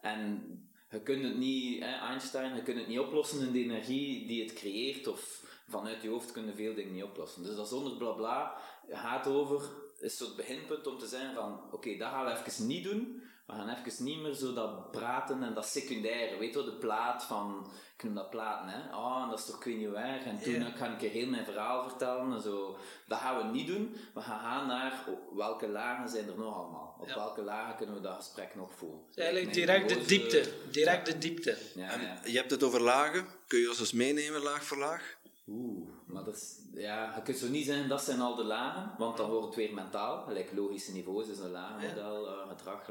En 0.00 0.42
je 0.90 1.02
kunt 1.02 1.22
het 1.22 1.36
niet, 1.36 1.84
hè, 1.84 1.90
Einstein, 1.90 2.54
je 2.54 2.62
kunt 2.62 2.78
het 2.78 2.88
niet 2.88 2.98
oplossen 2.98 3.46
in 3.46 3.52
de 3.52 3.62
energie 3.62 4.26
die 4.26 4.42
het 4.42 4.52
creëert. 4.52 5.06
Of 5.06 5.42
vanuit 5.68 6.02
je 6.02 6.08
hoofd 6.08 6.32
kun 6.32 6.46
je 6.46 6.54
veel 6.54 6.74
dingen 6.74 6.92
niet 6.92 7.04
oplossen. 7.04 7.42
Dus 7.42 7.56
dat 7.56 7.68
zonder 7.68 7.96
blabla 7.96 8.58
gaat 8.88 9.26
over 9.26 9.62
is 9.98 10.18
het 10.18 10.36
beginpunt 10.36 10.86
om 10.86 10.98
te 10.98 11.06
zeggen 11.06 11.34
van, 11.34 11.60
oké, 11.72 11.96
dat 11.96 12.10
gaan 12.10 12.24
we 12.24 12.32
even 12.46 12.66
niet 12.66 12.84
doen. 12.84 13.22
We 13.46 13.52
gaan 13.52 13.68
even 13.68 14.04
niet 14.04 14.20
meer 14.20 14.32
zo 14.34 14.52
dat 14.52 14.90
praten 14.90 15.42
en 15.42 15.54
dat 15.54 15.66
secundaire. 15.66 16.38
Weet 16.38 16.48
je 16.48 16.54
wel, 16.54 16.64
de 16.64 16.76
plaat 16.78 17.24
van, 17.24 17.70
ik 17.96 18.04
noem 18.04 18.14
dat 18.14 18.30
platen, 18.30 18.68
hè. 18.68 18.96
Oh, 18.96 19.22
en 19.22 19.28
dat 19.28 19.38
is 19.38 19.44
toch 19.46 19.56
ik 19.56 19.64
weet 19.64 19.76
niet 19.76 19.90
waar. 19.90 20.18
En 20.24 20.40
toen 20.40 20.52
Ja. 20.52 20.70
ga 20.70 20.86
ik 20.86 21.02
een 21.02 21.08
heel 21.08 21.26
mijn 21.28 21.44
verhaal 21.44 21.88
vertellen 21.88 22.32
en 22.32 22.40
zo. 22.42 22.76
Dat 23.06 23.18
gaan 23.18 23.36
we 23.36 23.44
niet 23.52 23.66
doen. 23.66 23.96
We 24.14 24.20
gaan 24.20 24.40
gaan 24.40 24.66
naar 24.66 25.04
oh, 25.08 25.36
welke 25.36 25.68
lagen 25.68 26.08
zijn 26.08 26.28
er 26.28 26.38
nog 26.38 26.54
allemaal. 26.56 26.96
Op 27.00 27.08
Ja. 27.08 27.14
welke 27.14 27.42
lagen 27.42 27.76
kunnen 27.76 27.94
we 27.94 28.00
dat 28.00 28.16
gesprek 28.16 28.54
nog 28.54 28.74
voeren. 28.74 29.00
Eigenlijk 29.14 29.52
direct 29.54 29.88
de 29.88 30.04
diepte. 30.04 30.52
Direct 30.70 31.06
de 31.06 31.18
diepte. 31.18 31.58
Ja, 31.74 31.90
En 31.90 32.00
ja. 32.00 32.18
je 32.24 32.36
hebt 32.36 32.50
het 32.50 32.62
over 32.62 32.80
lagen. 32.80 33.26
Kun 33.46 33.58
je 33.58 33.68
ons 33.68 33.80
eens 33.80 33.92
meenemen, 33.92 34.42
laag 34.42 34.64
voor 34.64 34.78
laag? 34.78 35.16
Oeh, 35.48 35.88
maar 36.14 36.24
dat 36.24 36.34
is, 36.34 36.58
ja, 36.72 37.14
je 37.14 37.22
kunt 37.22 37.36
zo 37.36 37.48
niet 37.48 37.66
zeggen 37.66 37.88
dat 37.88 38.02
zijn 38.02 38.20
al 38.20 38.34
de 38.34 38.44
lagen, 38.44 38.94
want 38.98 39.16
dan 39.16 39.30
wordt 39.30 39.46
het 39.46 39.54
weer 39.54 39.74
mentaal. 39.74 40.22
Gelijk 40.22 40.52
logische 40.52 40.92
niveaus 40.92 41.28
is 41.28 41.38
een 41.38 41.50
lagenmodel, 41.50 42.28
eh, 42.28 42.48
gedrag, 42.48 42.86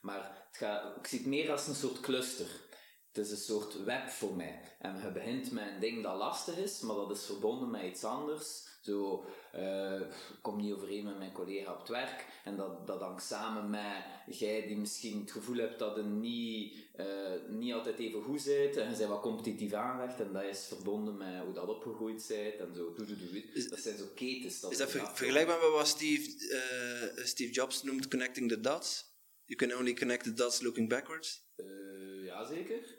maar 0.00 0.44
het 0.48 0.56
gaat, 0.56 0.96
ik 0.96 1.06
zie 1.06 1.18
het 1.18 1.28
meer 1.28 1.50
als 1.50 1.66
een 1.66 1.74
soort 1.74 2.00
cluster. 2.00 2.46
Het 3.12 3.24
is 3.24 3.30
een 3.30 3.36
soort 3.36 3.84
web 3.84 4.08
voor 4.08 4.36
mij. 4.36 4.60
En 4.78 5.00
je 5.02 5.10
begint 5.12 5.52
met 5.52 5.64
een 5.68 5.80
ding 5.80 6.02
dat 6.02 6.16
lastig 6.16 6.56
is, 6.56 6.80
maar 6.80 6.96
dat 6.96 7.10
is 7.10 7.24
verbonden 7.24 7.70
met 7.70 7.82
iets 7.82 8.04
anders. 8.04 8.68
Zo, 8.82 9.24
eh, 9.52 10.00
ik 10.00 10.38
kom 10.42 10.56
niet 10.56 10.72
overeen 10.72 11.04
met 11.04 11.18
mijn 11.18 11.32
collega 11.32 11.72
op 11.72 11.78
het 11.78 11.88
werk. 11.88 12.26
En 12.44 12.56
dat, 12.56 12.86
dat 12.86 13.00
hangt 13.00 13.22
samen 13.24 13.70
met 13.70 14.36
jij 14.38 14.66
die 14.66 14.76
misschien 14.76 15.20
het 15.20 15.30
gevoel 15.32 15.56
hebt 15.56 15.78
dat 15.78 15.96
je 15.96 16.02
niet, 16.02 16.76
eh, 16.96 17.06
niet 17.48 17.72
altijd 17.72 17.98
even 17.98 18.22
goed 18.22 18.44
bent. 18.44 18.76
En 18.76 18.90
je 18.90 18.96
bent 18.96 19.08
wat 19.10 19.20
competitief 19.20 19.72
aangelegd. 19.72 20.20
En 20.20 20.32
dat 20.32 20.42
is 20.42 20.64
verbonden 20.66 21.16
met 21.16 21.42
hoe 21.44 21.54
dat 21.54 21.68
opgegroeid 21.68 22.24
bent. 22.28 22.54
En 22.56 22.74
zo, 22.74 22.92
doe, 22.94 23.06
doe, 23.06 23.16
doe. 23.16 23.68
Dat 23.68 23.78
zijn 23.78 23.98
zo 23.98 24.04
ketens. 24.14 24.60
Dat 24.60 24.70
Is 24.70 24.78
dat 24.78 24.92
er 24.92 25.00
ver- 25.00 25.16
vergelijkbaar 25.16 25.60
met 25.60 25.70
wat 25.70 25.88
Steve, 25.88 26.48
eh, 27.16 27.24
Steve 27.24 27.52
Jobs 27.52 27.82
noemt 27.82 28.08
connecting 28.08 28.48
the 28.48 28.60
dots? 28.60 29.10
You 29.44 29.58
can 29.68 29.78
only 29.78 29.94
connect 29.94 30.24
the 30.24 30.32
dots 30.32 30.60
looking 30.60 30.88
backwards. 30.88 31.50
Ja, 32.24 32.44
zeker. 32.44 32.91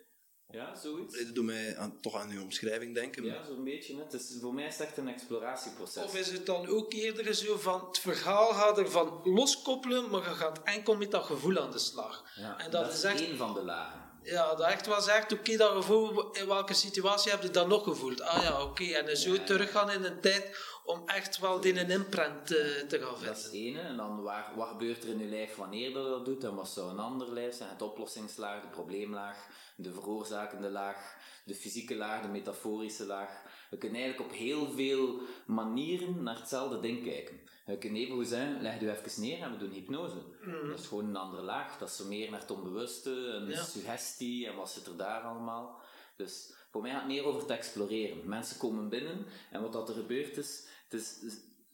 Ja, 0.53 0.75
zoiets. 0.75 1.17
Dat 1.23 1.35
doet 1.35 1.45
mij 1.45 1.77
aan, 1.77 1.99
toch 2.01 2.15
aan 2.15 2.29
uw 2.29 2.41
omschrijving 2.41 2.95
denken. 2.95 3.23
Ja, 3.23 3.43
zo'n 3.47 3.63
beetje. 3.63 3.95
Hè. 3.95 4.03
Het 4.03 4.13
is, 4.13 4.37
voor 4.41 4.53
mij 4.53 4.65
is 4.65 4.77
het 4.77 4.87
echt 4.87 4.97
een 4.97 5.07
exploratieproces. 5.07 6.03
Of 6.03 6.15
is 6.15 6.31
het 6.31 6.45
dan 6.45 6.67
ook 6.67 6.93
eerder 6.93 7.33
zo 7.33 7.57
van 7.57 7.85
het 7.87 7.99
verhaal 7.99 8.53
gaat 8.53 8.77
ervan 8.77 9.21
loskoppelen, 9.23 10.09
maar 10.09 10.23
je 10.29 10.35
gaat 10.35 10.59
enkel 10.63 10.95
met 10.95 11.11
dat 11.11 11.23
gevoel 11.23 11.59
aan 11.59 11.71
de 11.71 11.79
slag. 11.79 12.23
Ja, 12.35 12.57
en 12.59 12.71
dat, 12.71 12.93
is 12.93 13.03
echt, 13.03 13.21
één 13.21 13.37
van 13.37 13.53
de 13.53 13.63
lagen. 13.63 14.01
ja, 14.23 14.55
dat 14.55 14.67
echt 14.67 14.87
wel 14.87 15.01
zegt, 15.01 15.31
oké, 15.33 15.57
dat 15.57 15.71
gevoel, 15.71 16.31
in 16.31 16.47
welke 16.47 16.73
situatie 16.73 17.31
heb 17.31 17.41
je 17.43 17.49
dat 17.49 17.67
nog 17.67 17.83
gevoeld? 17.83 18.21
Ah 18.21 18.43
ja, 18.43 18.61
oké, 18.63 18.83
en 18.83 19.05
dan 19.05 19.15
zo 19.15 19.33
Ja. 19.33 19.43
teruggaan 19.43 19.91
in 19.91 20.03
een 20.03 20.21
tijd 20.21 20.57
om 20.85 21.01
echt 21.05 21.39
wel 21.39 21.59
die 21.59 21.79
een 21.79 21.89
imprint 21.89 22.45
te, 22.47 22.85
te 22.87 22.99
gaan 22.99 23.23
Dat 23.25 23.37
is 23.37 23.47
vinden. 23.49 23.73
het 23.73 23.81
ene. 23.83 23.89
En 23.89 23.97
dan 23.97 24.21
waar, 24.21 24.51
wat 24.55 24.67
gebeurt 24.67 25.03
er 25.03 25.09
in 25.09 25.19
je 25.19 25.25
lijf 25.25 25.55
wanneer 25.55 25.87
je 25.87 25.93
dat 25.93 26.25
doet? 26.25 26.43
En 26.43 26.55
wat 26.55 26.69
zou 26.69 26.89
een 26.89 26.99
ander 26.99 27.33
lijf 27.33 27.55
zijn? 27.55 27.69
Het 27.69 27.81
oplossingslaag, 27.81 28.61
de 28.61 28.67
probleemlaag, 28.67 29.47
de 29.75 29.91
veroorzakende 29.91 30.69
laag, 30.69 31.15
de 31.45 31.55
fysieke 31.55 31.95
laag, 31.95 32.21
de 32.21 32.27
metaforische 32.27 33.05
laag. 33.05 33.41
We 33.69 33.77
kunnen 33.77 34.01
eigenlijk 34.01 34.31
op 34.31 34.37
heel 34.37 34.71
veel 34.71 35.19
manieren 35.45 36.23
naar 36.23 36.35
hetzelfde 36.39 36.79
ding 36.79 37.03
kijken. 37.03 37.39
Je 37.65 37.77
kunt 37.77 37.95
even 37.97 38.15
goed 38.15 38.27
zeggen, 38.27 38.61
leg 38.61 38.79
je 38.79 38.91
even 38.91 39.21
neer 39.21 39.41
en 39.41 39.51
we 39.51 39.57
doen 39.57 39.71
hypnose. 39.71 40.15
Dat 40.69 40.79
is 40.79 40.87
gewoon 40.87 41.05
een 41.05 41.15
andere 41.15 41.41
laag. 41.43 41.77
Dat 41.77 41.89
is 41.89 41.95
zo 41.95 42.05
meer 42.05 42.31
naar 42.31 42.39
het 42.39 42.51
onbewuste, 42.51 43.09
een 43.11 43.49
Ja. 43.49 43.63
suggestie 43.63 44.47
en 44.47 44.55
wat 44.55 44.71
zit 44.71 44.85
er 44.87 44.97
daar 44.97 45.21
allemaal. 45.21 45.81
Dus 46.15 46.53
voor 46.71 46.81
mij 46.81 46.91
gaat 46.91 46.99
het 46.99 47.09
meer 47.09 47.25
over 47.25 47.45
te 47.45 47.53
exploreren. 47.53 48.27
Mensen 48.27 48.57
komen 48.57 48.89
binnen 48.89 49.25
en 49.51 49.61
wat 49.61 49.73
dat 49.73 49.89
er 49.89 49.95
gebeurt 49.95 50.37
is, 50.37 50.63
is 50.93 51.19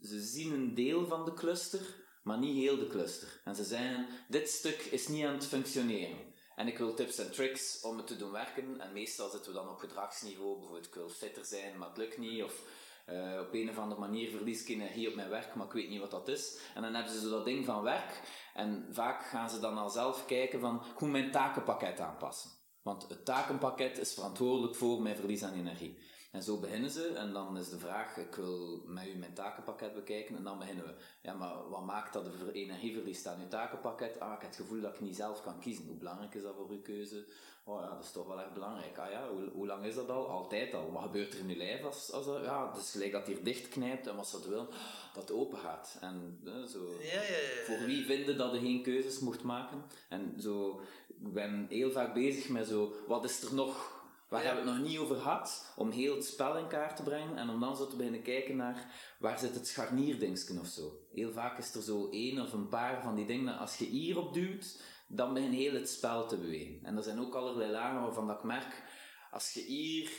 ze 0.02 0.22
zien 0.22 0.54
een 0.54 0.76
deel 0.76 1.08
van 1.08 1.26
de 1.26 1.34
cluster, 1.34 1.82
maar 2.24 2.38
niet 2.38 2.56
heel 2.56 2.78
de 2.78 2.88
cluster. 2.88 3.42
En 3.44 3.56
ze 3.56 3.64
zeggen, 3.64 4.08
dit 4.28 4.50
stuk 4.50 4.82
is 4.82 5.08
niet 5.08 5.26
aan 5.26 5.34
het 5.34 5.46
functioneren. 5.46 6.18
En 6.56 6.68
ik 6.68 6.78
wil 6.78 6.94
tips 6.94 7.18
en 7.18 7.32
tricks 7.32 7.82
om 7.82 7.98
het 7.98 8.08
te 8.08 8.16
doen 8.16 8.32
werken. 8.32 8.80
En 8.80 8.94
meestal 8.94 9.30
zitten 9.30 9.52
we 9.52 9.58
dan 9.58 9.70
op 9.70 9.78
gedragsniveau. 9.78 10.58
Bijvoorbeeld, 10.58 10.86
ik 10.86 10.94
wil 10.94 11.10
fitter 11.10 11.46
zijn, 11.46 11.78
maar 11.78 11.88
het 11.88 11.98
lukt 11.98 12.18
niet. 12.18 12.44
Of 12.44 12.64
eh, 13.06 13.40
op 13.40 13.54
een 13.54 13.70
of 13.70 13.78
andere 13.78 14.00
manier 14.00 14.30
verlies 14.30 14.62
ik 14.62 14.68
energie 14.68 15.08
op 15.08 15.16
mijn 15.16 15.30
werk, 15.30 15.56
maar 15.56 15.66
ik 15.66 15.72
weet 15.72 15.90
niet 15.90 16.00
wat 16.00 16.12
dat 16.12 16.28
is. 16.28 16.60
En 16.76 16.82
dan 16.82 16.94
hebben 16.94 17.14
ze 17.14 17.20
zo 17.20 17.30
dat 17.30 17.46
ding 17.46 17.66
van 17.66 17.84
werk. 17.84 18.22
En 18.54 18.88
vaak 18.92 19.26
gaan 19.26 19.50
ze 19.50 19.60
dan 19.60 19.78
al 19.78 19.90
zelf 19.90 20.26
kijken 20.26 20.60
van, 20.60 20.84
moet 21.00 21.12
mijn 21.12 21.32
takenpakket 21.32 22.00
aanpassen. 22.00 22.52
Want 22.82 23.10
het 23.10 23.26
takenpakket 23.26 23.98
is 23.98 24.14
verantwoordelijk 24.14 24.76
voor 24.76 25.02
mijn 25.02 25.16
verlies 25.16 25.44
aan 25.44 25.54
energie. 25.54 25.98
En 26.32 26.44
zo 26.44 26.58
beginnen 26.60 26.90
ze, 26.90 27.08
en 27.08 27.34
dan 27.34 27.58
is 27.58 27.70
de 27.70 27.80
vraag, 27.80 28.18
ik 28.18 28.36
wil 28.36 28.84
met 28.86 29.08
u 29.08 29.18
mijn 29.18 29.34
takenpakket 29.34 29.94
bekijken, 29.94 30.36
en 30.36 30.44
dan 30.44 30.60
beginnen 30.60 30.86
we. 30.86 30.94
Ja, 31.22 31.34
maar 31.34 31.70
wat 31.70 31.86
maakt 31.86 32.14
dat 32.14 32.26
de 32.26 32.32
ver- 32.32 32.52
energieverlies 32.52 33.26
aan 33.26 33.42
uw 33.42 33.48
takenpakket? 33.48 34.20
Ah, 34.20 34.34
ik 34.34 34.42
heb 34.42 34.50
het 34.50 34.60
gevoel 34.60 34.82
dat 34.82 34.94
ik 34.94 35.02
niet 35.02 35.16
zelf 35.16 35.44
kan 35.44 35.60
kiezen. 35.60 35.86
Hoe 35.86 35.96
belangrijk 35.96 36.34
is 36.34 36.42
dat 36.42 36.56
voor 36.56 36.70
uw 36.70 36.82
keuze? 36.82 37.26
Oh 37.64 37.82
ja, 37.82 37.90
dat 37.90 38.04
is 38.04 38.12
toch 38.12 38.28
wel 38.28 38.40
echt 38.40 38.54
belangrijk. 38.54 38.98
Ah 38.98 39.12
ja, 39.12 39.30
hoe, 39.30 39.50
hoe 39.54 39.66
lang 39.68 39.86
is 39.86 39.96
dat 39.96 40.10
al? 40.10 40.28
Altijd 40.30 40.74
al. 40.74 40.92
Wat 40.92 41.02
gebeurt 41.02 41.34
er 41.34 41.40
in 41.40 41.50
uw 41.50 41.56
lijf 41.58 41.84
als, 41.84 42.12
als 42.12 42.26
dat, 42.26 42.44
ja, 42.44 42.72
het 42.72 42.82
is 42.84 42.92
gelijk 42.92 43.12
dat 43.12 43.28
hier 43.28 43.44
dicht 43.44 43.70
knijpt, 43.70 44.08
en 44.08 44.16
wat 44.16 44.28
ze 44.28 44.50
willen, 44.50 44.68
dat 45.14 45.32
open 45.32 45.58
gaat. 45.58 45.98
En 46.02 46.40
eh, 46.46 46.64
zo... 46.64 46.80
Ja, 47.02 47.22
ja, 47.22 47.38
ja. 47.38 47.64
Voor 47.66 47.86
wie 47.86 48.06
vinden 48.06 48.38
dat 48.38 48.54
je 48.54 48.60
geen 48.60 48.84
keuzes 48.84 49.20
mocht 49.20 49.44
maken? 49.44 49.84
En 50.10 50.36
zo, 50.42 50.82
ik 51.08 51.34
ben 51.34 51.66
heel 51.70 51.92
vaak 51.92 52.14
bezig 52.14 52.50
met 52.50 52.68
zo, 52.68 52.94
wat 53.08 53.24
is 53.24 53.42
er 53.42 53.54
nog, 53.54 53.99
waar 54.30 54.44
hebben 54.44 54.64
we 54.64 54.70
het 54.70 54.80
nog 54.80 54.90
niet 54.90 54.98
over 54.98 55.16
gehad, 55.16 55.74
om 55.76 55.92
heel 55.92 56.16
het 56.16 56.26
spel 56.26 56.58
in 56.58 56.68
kaart 56.68 56.96
te 56.96 57.04
brengen 57.04 57.38
en 57.38 57.50
om 57.50 57.60
dan 57.60 57.76
zo 57.76 57.88
te 57.88 57.96
beginnen 57.96 58.22
kijken 58.22 58.56
naar, 58.56 58.86
waar 59.20 59.40
zit 59.40 59.54
het 59.54 59.68
scharnierdingsken 59.68 60.60
of 60.60 60.68
zo. 60.68 61.00
Heel 61.14 61.32
vaak 61.32 61.58
is 61.58 61.76
er 61.76 61.82
zo 61.82 62.10
één 62.10 62.42
of 62.42 62.54
een 62.54 62.68
paar 62.68 63.02
van 63.02 63.16
die 63.16 63.26
dingen, 63.26 63.58
als 63.58 63.78
je 63.78 63.86
hierop 63.86 64.34
duwt, 64.34 64.82
dan 65.08 65.34
begint 65.34 65.54
heel 65.54 65.74
het 65.74 65.90
spel 65.90 66.28
te 66.28 66.38
bewegen. 66.38 66.80
En 66.84 66.98
er 66.98 67.04
zijn 67.04 67.20
ook 67.20 67.36
allerlei 67.36 67.72
lagen 67.72 68.02
waarvan 68.02 68.28
dat 68.28 68.38
ik 68.38 68.44
merk, 68.44 68.84
als 69.32 69.54
je 69.54 69.62
hier 69.62 70.12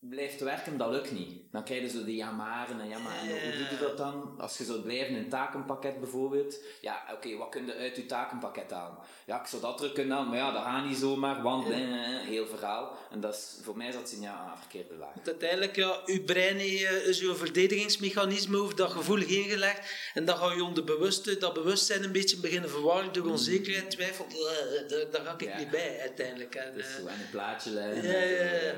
blijft 0.00 0.40
werken, 0.40 0.76
dat 0.78 0.90
lukt 0.90 1.12
niet. 1.12 1.42
Dan 1.52 1.64
krijg 1.64 1.80
je 1.82 1.88
zo 1.88 2.04
die 2.04 2.16
jamaren 2.16 2.80
en 2.80 2.88
jammer. 2.88 3.12
En 3.12 3.28
hoe 3.28 3.40
doe 3.52 3.66
je 3.70 3.78
dat 3.80 3.96
dan? 3.96 4.34
Als 4.38 4.58
je 4.58 4.64
zou 4.64 4.80
blijven 4.80 5.08
in 5.08 5.16
een 5.16 5.28
takenpakket 5.28 6.00
bijvoorbeeld. 6.00 6.58
Ja, 6.80 7.02
oké, 7.12 7.36
wat 7.36 7.48
kun 7.48 7.66
je 7.66 7.74
uit 7.74 7.96
je 7.96 8.06
takenpakket 8.06 8.72
aan? 8.72 8.98
Ja, 9.26 9.40
ik 9.40 9.46
zou 9.46 9.62
dat 9.62 9.76
terug 9.76 9.92
kunnen 9.92 10.12
halen, 10.16 10.28
maar 10.30 10.38
ja, 10.38 10.52
dat 10.52 10.62
gaat 10.62 10.84
niet 10.86 10.96
zomaar, 10.96 11.42
want 11.42 11.70
eh, 11.70 11.80
eh, 11.80 12.26
heel 12.26 12.46
verhaal. 12.46 12.96
En 13.10 13.20
dat 13.20 13.34
is, 13.34 13.56
voor 13.62 13.76
mij 13.76 13.88
is 13.88 13.94
dat 13.94 14.08
signaal 14.08 14.48
aan 14.48 14.58
verkeerde 14.58 14.94
laag. 14.94 15.12
Uiteindelijk, 15.26 15.76
ja, 15.76 16.00
uw 16.06 16.24
brein 16.24 16.58
eh, 16.58 17.12
zo'n 17.12 17.36
verdedigingsmechanisme 17.36 18.58
over 18.58 18.76
dat 18.76 18.90
gevoel 18.90 19.18
ingelegd. 19.22 20.10
En 20.14 20.24
dan 20.24 20.36
ga 20.36 20.52
je 20.52 20.64
onderbewuste, 20.64 21.38
dat 21.38 21.54
bewustzijn 21.54 22.04
een 22.04 22.12
beetje 22.12 22.40
beginnen 22.40 22.70
verwarren 22.70 23.12
door 23.12 23.26
onzekerheid, 23.30 23.90
twijfel. 23.90 24.26
eh, 24.28 24.88
daar, 24.88 25.10
daar 25.10 25.24
ga 25.24 25.32
ik 25.38 25.40
Ja. 25.40 25.58
niet 25.58 25.70
bij 25.70 26.00
uiteindelijk. 26.00 26.54
En, 26.54 26.74
Dus 26.74 26.86
eh, 26.86 26.94
zo 27.00 27.08
aan 27.08 27.20
een 27.20 27.30
plaatje 27.30 27.70
leggen. 27.70 28.02
Ja, 28.10 28.18
ja, 28.22 28.52
ja. 28.62 28.74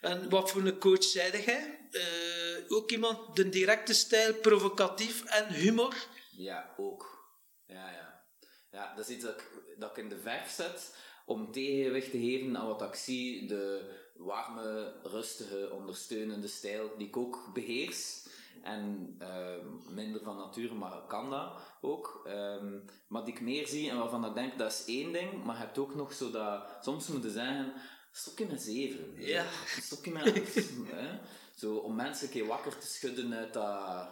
En 0.00 0.30
wat 0.30 0.50
voor 0.50 0.62
een 0.62 0.78
coach 0.78 1.02
zei 1.02 1.42
jij? 1.42 1.88
Eh, 1.90 2.76
ook 2.76 2.90
iemand, 2.90 3.36
de 3.36 3.48
directe 3.48 3.94
stijl, 3.94 4.34
provocatief 4.34 5.24
en 5.24 5.52
humor. 5.52 5.94
Ja, 6.30 6.74
ook. 6.76 7.26
Ja, 7.66 7.90
ja. 7.90 8.24
Ja, 8.70 8.94
dat 8.94 9.08
is 9.08 9.14
iets 9.14 9.24
dat 9.24 9.34
ik, 9.34 9.50
dat 9.78 9.90
ik 9.90 9.96
in 9.96 10.08
de 10.08 10.18
verf 10.18 10.50
zet 10.50 10.96
om 11.26 11.52
tegenwicht 11.52 12.10
te 12.10 12.18
geven 12.18 12.56
aan 12.56 12.66
wat 12.66 12.82
ik 12.82 12.94
zie, 12.94 13.46
de 13.46 13.94
warme, 14.16 14.92
rustige, 15.02 15.70
ondersteunende 15.72 16.48
stijl 16.48 16.90
die 16.96 17.06
ik 17.08 17.16
ook 17.16 17.50
beheers. 17.54 18.26
En 18.62 19.14
ehm, 19.18 19.94
minder 19.94 20.22
van 20.22 20.36
nature, 20.36 20.74
maar 20.74 21.06
kan 21.06 21.30
dat 21.30 21.52
ook. 21.80 22.22
Ehm, 22.26 22.78
maar 23.08 23.24
die 23.24 23.34
ik 23.34 23.40
meer 23.40 23.66
zie 23.66 23.90
en 23.90 23.98
waarvan 23.98 24.24
ik 24.24 24.34
denk, 24.34 24.58
dat 24.58 24.72
is 24.72 24.84
één 24.86 25.12
ding, 25.12 25.44
maar 25.44 25.56
je 25.56 25.62
hebt 25.62 25.78
ook 25.78 25.94
nog 25.94 26.12
zo 26.12 26.30
dat, 26.30 26.78
soms 26.80 27.08
moeten 27.08 27.30
zeggen, 27.30 27.72
stop 28.12 28.38
je 28.38 28.46
met 28.46 28.62
zeven. 28.62 29.14
Ja. 29.16 29.46
Stop 29.80 30.04
je 30.04 30.10
met 30.10 30.22
acht, 30.22 30.54
hè. 30.90 31.18
Zo, 31.56 31.76
om 31.76 31.94
mensen 31.94 32.26
een 32.26 32.32
keer 32.32 32.46
wakker 32.46 32.78
te 32.78 32.86
schudden 32.86 33.34
uit 33.34 33.52
dat... 33.52 34.08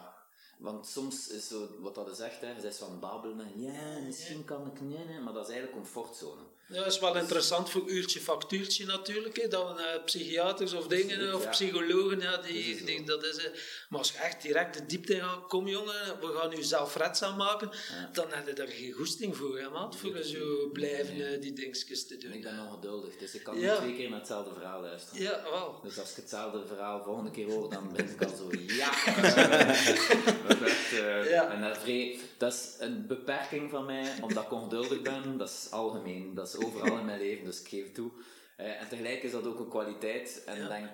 Want 0.57 0.87
soms 0.87 1.27
is 1.27 1.47
zo, 1.47 1.67
wat 1.79 1.95
dat 1.95 2.09
is 2.09 2.19
echt, 2.19 2.41
hè, 2.41 2.51
je 2.51 2.61
zegt 2.61 2.77
van 2.77 2.99
babbelen, 2.99 3.61
ja, 3.61 3.99
misschien 3.99 4.45
kan 4.45 4.67
ik 4.67 4.81
niet, 4.81 5.23
maar 5.23 5.33
dat 5.33 5.47
is 5.47 5.53
eigenlijk 5.53 5.83
comfortzone. 5.83 6.41
Ja, 6.69 6.83
dat 6.83 6.93
is 6.93 6.99
wel 6.99 7.17
interessant 7.17 7.69
voor 7.69 7.89
uurtje 7.89 8.19
factuurtje 8.19 8.85
natuurlijk. 8.85 9.41
Hè. 9.41 9.47
Dan 9.47 9.79
eh, 9.79 10.03
psychiaters 10.05 10.73
of 10.73 10.87
dingen 10.87 11.15
Absoluut, 11.15 11.33
of 11.33 11.43
ja. 11.43 11.49
psychologen, 11.49 12.19
ja, 12.19 12.31
Dat 12.31 12.45
is 12.45 12.53
die, 12.53 12.83
die, 12.83 13.03
dat 13.03 13.23
is, 13.23 13.37
eh, 13.37 13.51
maar 13.89 13.99
als 13.99 14.11
je 14.11 14.17
echt 14.17 14.41
direct 14.41 14.73
de 14.73 14.85
diepte 14.85 15.19
gaat, 15.19 15.47
kom 15.47 15.67
jongen, 15.67 16.19
we 16.19 16.37
gaan 16.37 16.53
u 16.53 16.63
zelfredzaam 16.63 17.37
maken, 17.37 17.69
dan 18.11 18.25
heb 18.29 18.47
je 18.47 18.53
daar 18.53 18.67
geen 18.67 18.91
goesting 18.91 19.37
voor, 19.37 19.59
hè, 19.59 19.69
maat, 19.69 19.95
voor 19.95 20.23
zo 20.23 20.69
blijven 20.73 21.33
eh, 21.33 21.41
die 21.41 21.53
dingetjes 21.53 22.07
te 22.07 22.13
En 22.13 22.19
doen. 22.19 22.33
ik 22.33 22.43
ben 22.43 22.59
ongeduldig, 22.59 23.17
dus 23.17 23.33
ik 23.33 23.43
kan 23.43 23.59
niet 23.59 23.75
twee 23.75 23.95
keer 23.95 24.09
naar 24.09 24.19
hetzelfde 24.19 24.53
verhaal 24.53 24.81
luisteren. 24.81 25.21
Ja, 25.21 25.43
wel. 25.43 25.79
Dus 25.83 25.99
als 25.99 26.09
ik 26.09 26.15
hetzelfde 26.15 26.67
verhaal 26.67 27.03
volgende 27.03 27.31
keer 27.31 27.45
hoor, 27.51 27.69
dan 27.69 27.93
ben 27.93 28.09
ik 28.09 28.23
al 28.23 28.35
zo, 28.35 28.49
ja. 28.81 28.91
dat 30.47 30.61
is 30.61 30.71
echt, 30.71 30.91
eh, 30.91 31.29
Ja. 31.47 31.53
En 31.53 31.61
dat, 31.61 31.77
vrij- 31.77 32.19
dat 32.37 32.53
is 32.53 32.75
een 32.79 33.07
beperking 33.07 33.69
van 33.69 33.85
mij, 33.85 34.21
omdat 34.21 34.43
ik 34.43 34.51
ongeduldig 34.51 35.01
ben. 35.01 35.37
Dat 35.37 35.49
is 35.49 35.67
algemeen, 35.71 36.33
dat 36.33 36.47
is 36.47 36.65
overal 36.65 36.97
in 36.97 37.05
mijn 37.05 37.19
leven, 37.19 37.45
dus 37.45 37.61
ik 37.61 37.67
geef 37.67 37.83
het 37.83 37.95
toe. 37.95 38.11
Eh, 38.57 38.81
en 38.81 38.87
tegelijk 38.89 39.23
is 39.23 39.31
dat 39.31 39.45
ook 39.47 39.59
een 39.59 39.69
kwaliteit. 39.69 40.43
En 40.45 40.59
Ja. 40.61 40.67
denk, 40.67 40.89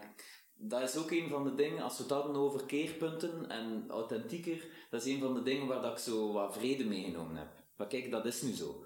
dat 0.55 0.81
is 0.81 0.97
ook 0.97 1.11
een 1.11 1.29
van 1.29 1.43
de 1.43 1.55
dingen, 1.55 1.83
als 1.83 1.97
we 1.97 2.13
hadden 2.13 2.35
over 2.35 2.65
keerpunten 2.65 3.49
en 3.49 3.85
authentieker, 3.89 4.65
dat 4.89 5.05
is 5.05 5.13
een 5.13 5.19
van 5.19 5.33
de 5.33 5.43
dingen 5.43 5.67
waar 5.67 5.81
dat 5.81 5.91
ik 5.91 5.97
zo 5.97 6.31
wat 6.33 6.53
vrede 6.57 6.85
meegenomen 6.85 7.35
heb. 7.35 7.47
Maar 7.77 7.87
kijk, 7.87 8.11
dat 8.11 8.25
is 8.25 8.41
nu 8.41 8.51
zo. 8.51 8.85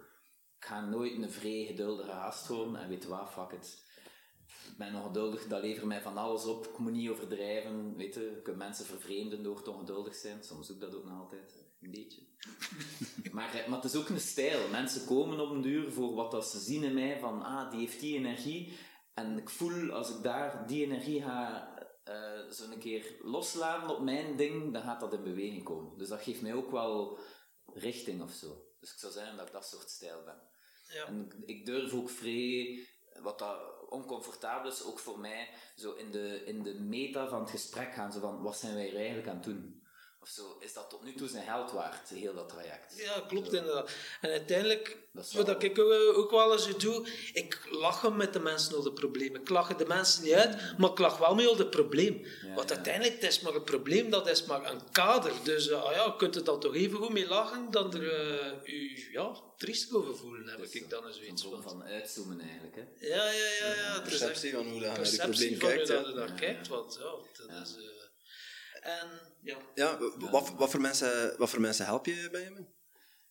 Ik 0.60 0.66
ga 0.66 0.86
nooit 0.86 1.14
een 1.14 1.32
vrij 1.32 1.66
geduldige 1.68 2.10
gast 2.12 2.48
worden 2.48 2.76
en 2.76 2.90
weet 2.90 3.06
wat, 3.06 3.30
fuck 3.30 3.52
it. 3.52 3.86
Ik 4.68 4.78
ben 4.78 4.96
ongeduldig, 4.96 5.48
dat 5.48 5.62
levert 5.62 5.86
mij 5.86 6.02
van 6.02 6.18
alles 6.18 6.46
op. 6.46 6.66
Ik 6.66 6.78
moet 6.78 6.92
niet 6.92 7.10
overdrijven, 7.10 7.96
weet 7.96 8.14
je. 8.14 8.22
Je 8.22 8.42
kunt 8.42 8.58
mensen 8.58 8.86
vervreemden 8.86 9.44
door 9.44 9.62
te 9.62 9.72
ongeduldig 9.72 10.16
zijn. 10.16 10.44
Soms 10.44 10.68
doe 10.68 10.76
ik 10.76 10.82
dat 10.82 10.96
ook 10.96 11.06
nog 11.06 11.20
altijd, 11.20 11.66
een 11.82 11.92
beetje. 11.92 12.22
maar, 13.36 13.54
eh, 13.54 13.68
maar 13.68 13.82
het 13.82 13.92
is 13.94 14.00
ook 14.00 14.10
een 14.10 14.20
stijl. 14.20 14.70
Mensen 14.70 15.06
komen 15.06 15.40
op 15.40 15.50
een 15.50 15.62
duur 15.62 15.92
voor 15.92 16.14
wat 16.14 16.32
dat 16.32 16.50
ze 16.50 16.60
zien 16.60 16.84
in 16.84 16.94
mij, 16.94 17.20
van 17.20 17.44
ah, 17.44 17.72
die 17.72 17.80
heeft 17.80 18.00
die 18.00 18.18
energie. 18.18 18.78
En 19.14 19.38
ik 19.38 19.50
voel, 19.50 19.92
als 19.92 20.10
ik 20.10 20.24
daar 20.24 20.68
die 20.68 20.86
energie 20.86 21.22
ga 21.22 21.72
uh, 22.10 22.52
zo 22.52 22.72
een 22.72 22.80
keer 22.80 23.16
loslaten 23.22 23.96
op 23.96 24.02
mijn 24.02 24.36
ding, 24.36 24.74
dan 24.74 24.82
gaat 24.82 25.00
dat 25.00 25.14
in 25.14 25.24
beweging 25.24 25.64
komen. 25.64 25.98
Dus 25.98 26.08
dat 26.08 26.22
geeft 26.22 26.42
mij 26.42 26.54
ook 26.54 26.72
wel 26.72 27.20
richting 27.66 28.22
of 28.22 28.32
zo. 28.32 28.66
Dus 28.80 28.92
ik 28.92 29.00
zou 29.00 29.14
zeggen 29.14 29.38
dat 29.38 29.48
ik 29.48 29.54
dat 29.54 29.68
soort 29.68 29.90
stijl 29.90 30.24
ben. 30.24 30.42
Ja. 30.88 31.06
En 31.06 31.44
ik 31.46 31.66
durf 31.66 31.94
ook 31.94 32.10
vrij, 32.10 32.88
wat 33.22 33.40
dat 33.40 33.60
oncomfortabel 33.89 34.71
is, 34.71 34.84
ook 34.84 35.00
voor 35.00 35.19
mij, 35.19 35.50
zo 35.76 35.93
in 35.93 36.12
de, 36.12 36.43
in 36.45 36.63
de 36.63 36.73
meta 36.73 37.28
van 37.28 37.39
het 37.39 37.50
gesprek 37.50 37.93
gaan, 37.93 38.12
zo 38.12 38.19
van, 38.19 38.41
wat 38.41 38.58
zijn 38.58 38.73
wij 38.76 38.89
er 38.89 38.95
eigenlijk 38.95 39.28
aan 39.28 39.36
het 39.36 39.43
doen? 39.43 39.77
Of 40.28 40.34
zo, 40.34 40.58
is 40.60 40.74
dat 40.74 40.90
tot 40.90 41.04
nu 41.04 41.13
toe 41.13 41.28
zijn 41.28 41.46
geld 41.46 41.72
waard, 41.72 42.10
heel 42.10 42.34
dat 42.36 42.50
traject? 42.50 42.94
Ja, 42.98 43.24
klopt 43.28 43.50
Zo. 43.50 43.56
inderdaad. 43.56 43.92
En 44.22 44.30
uiteindelijk, 44.30 44.98
Dat 45.13 45.32
wat 45.32 45.46
wel- 45.46 45.63
ik 45.63 45.80
ook, 46.18 46.32
wel 46.32 46.54
eens 46.54 46.78
doe, 46.78 47.08
ik 47.34 47.68
lach 47.72 48.13
met 48.13 48.34
de 48.34 48.40
mensen 48.40 48.78
over 48.78 48.90
de 48.90 49.00
problemen. 49.02 49.42
Ik 49.42 49.50
lach 49.50 49.76
de 49.76 49.86
mensen 49.86 50.24
niet 50.24 50.34
uit, 50.34 50.78
maar 50.78 50.90
ik 50.92 50.98
lach 51.00 51.18
wel 51.18 51.36
mee 51.36 51.48
over 51.50 51.60
het 51.62 51.70
probleem. 51.70 52.26
Want 52.56 52.70
ja. 52.70 52.76
uiteindelijk, 52.76 53.16
het 53.22 53.24
is 53.32 53.40
maar 53.40 53.56
een 53.56 53.63
probleem, 53.63 54.10
dat 54.10 54.28
is 54.28 54.44
maar 54.46 54.72
een 54.72 54.92
kader. 54.92 55.32
Dus 55.44 55.70
eh, 55.70 55.84
ah 55.84 55.92
ja, 55.96 56.04
je 56.06 56.16
kunt 56.16 56.36
er 56.36 56.44
dan 56.44 56.60
toch 56.60 56.76
even 56.76 56.98
goed 56.98 57.13
mee 57.13 57.28
lachen 57.28 57.72
dan 57.72 57.94
er 57.94 58.13
eh, 58.13 58.74
u 58.74 59.08
ja, 59.12 59.42
triest 59.58 59.94
over 59.94 60.18
voelen, 60.18 60.48
heb 60.48 60.58
Dus, 60.58 60.72
ik 60.72 60.90
dan 60.90 61.08
eens 61.08 61.18
Een 61.18 61.38
zoiets 61.38 61.44
van. 61.44 61.62
van 61.63 61.84
uitzoomen 61.84 62.40
eigenlijk, 62.40 62.76
hè? 62.76 63.08
Ja, 63.08 63.32
ja, 63.32 63.48
ja. 63.60 63.74
ja 63.74 63.94
het 63.94 64.04
Perceptie 64.04 64.52
van 64.54 64.62
hoe 64.68 64.72
dat 64.72 64.82
je 64.82 64.86
naar 64.88 64.96
perceptie 64.96 65.58
probleem 65.58 65.60
van 65.60 65.70
hoe 65.70 65.76
kijkt. 65.78 65.88
dat 65.88 66.04
ja. 66.06 66.10
je 66.10 66.16
daar 66.16 66.28
Ja, 66.30 66.34
kijkt. 66.36 66.68
ja. 66.68 66.74
Want 66.74 66.98
ja, 67.00 67.46
dat 67.48 67.68
is... 67.68 67.76
eh, 67.76 68.92
en 69.02 69.27
ja, 69.76 69.98
wat, 70.32 70.54
wat, 70.56 70.72
voor 70.72 70.82
mensen, 70.82 71.38
wat 71.38 71.50
voor 71.50 71.62
mensen 71.62 71.86
help 71.86 72.06
je 72.06 72.28
bij 72.32 72.44
hem? 72.44 72.68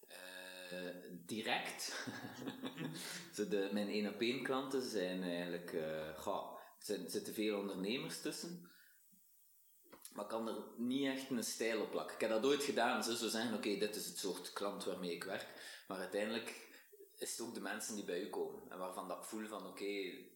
Eh, 0.09 0.79
direct. 1.27 2.07
Zo 3.35 3.49
de, 3.49 3.69
mijn 3.73 3.89
één 3.89 4.15
op 4.15 4.21
één 4.21 4.43
klanten 4.43 4.83
zijn 4.83 5.23
eigenlijk, 5.23 5.73
eh 5.73 6.19
goh, 6.19 6.55
er 6.79 6.85
zitten- 6.85 7.05
er 7.05 7.11
zitten 7.11 7.35
veel 7.35 7.59
ondernemers 7.59 8.21
tussen. 8.21 8.71
Maar 10.13 10.25
ik 10.25 10.31
kan 10.31 10.49
er 10.49 10.63
niet 10.77 11.07
echt 11.07 11.31
een 11.31 11.45
stijl 11.45 11.81
op 11.81 11.91
plakken. 11.91 12.15
Ik 12.15 12.21
heb 12.21 12.31
dat 12.31 12.45
ooit 12.45 12.63
gedaan. 12.63 13.05
Ze 13.05 13.17
zo 13.17 13.29
zeggen, 13.29 13.55
oké, 13.57 13.77
dit 13.79 13.97
is 13.97 14.07
het 14.07 14.19
soort 14.19 14.53
klant 14.53 14.85
waarmee 14.85 15.15
ik 15.15 15.25
werk. 15.25 15.47
Maar 15.89 15.99
uiteindelijk 15.99 16.69
is 17.19 17.31
het 17.31 17.41
ook 17.41 17.55
de 17.55 17.61
mensen 17.61 17.95
die 17.95 18.05
bij 18.05 18.21
u 18.21 18.29
komen. 18.31 18.71
En 18.71 18.79
waarvan 18.79 19.09
dat 19.09 19.19
ik 19.19 19.25
voel 19.25 19.47
van, 19.47 19.67
oké, 19.67 19.85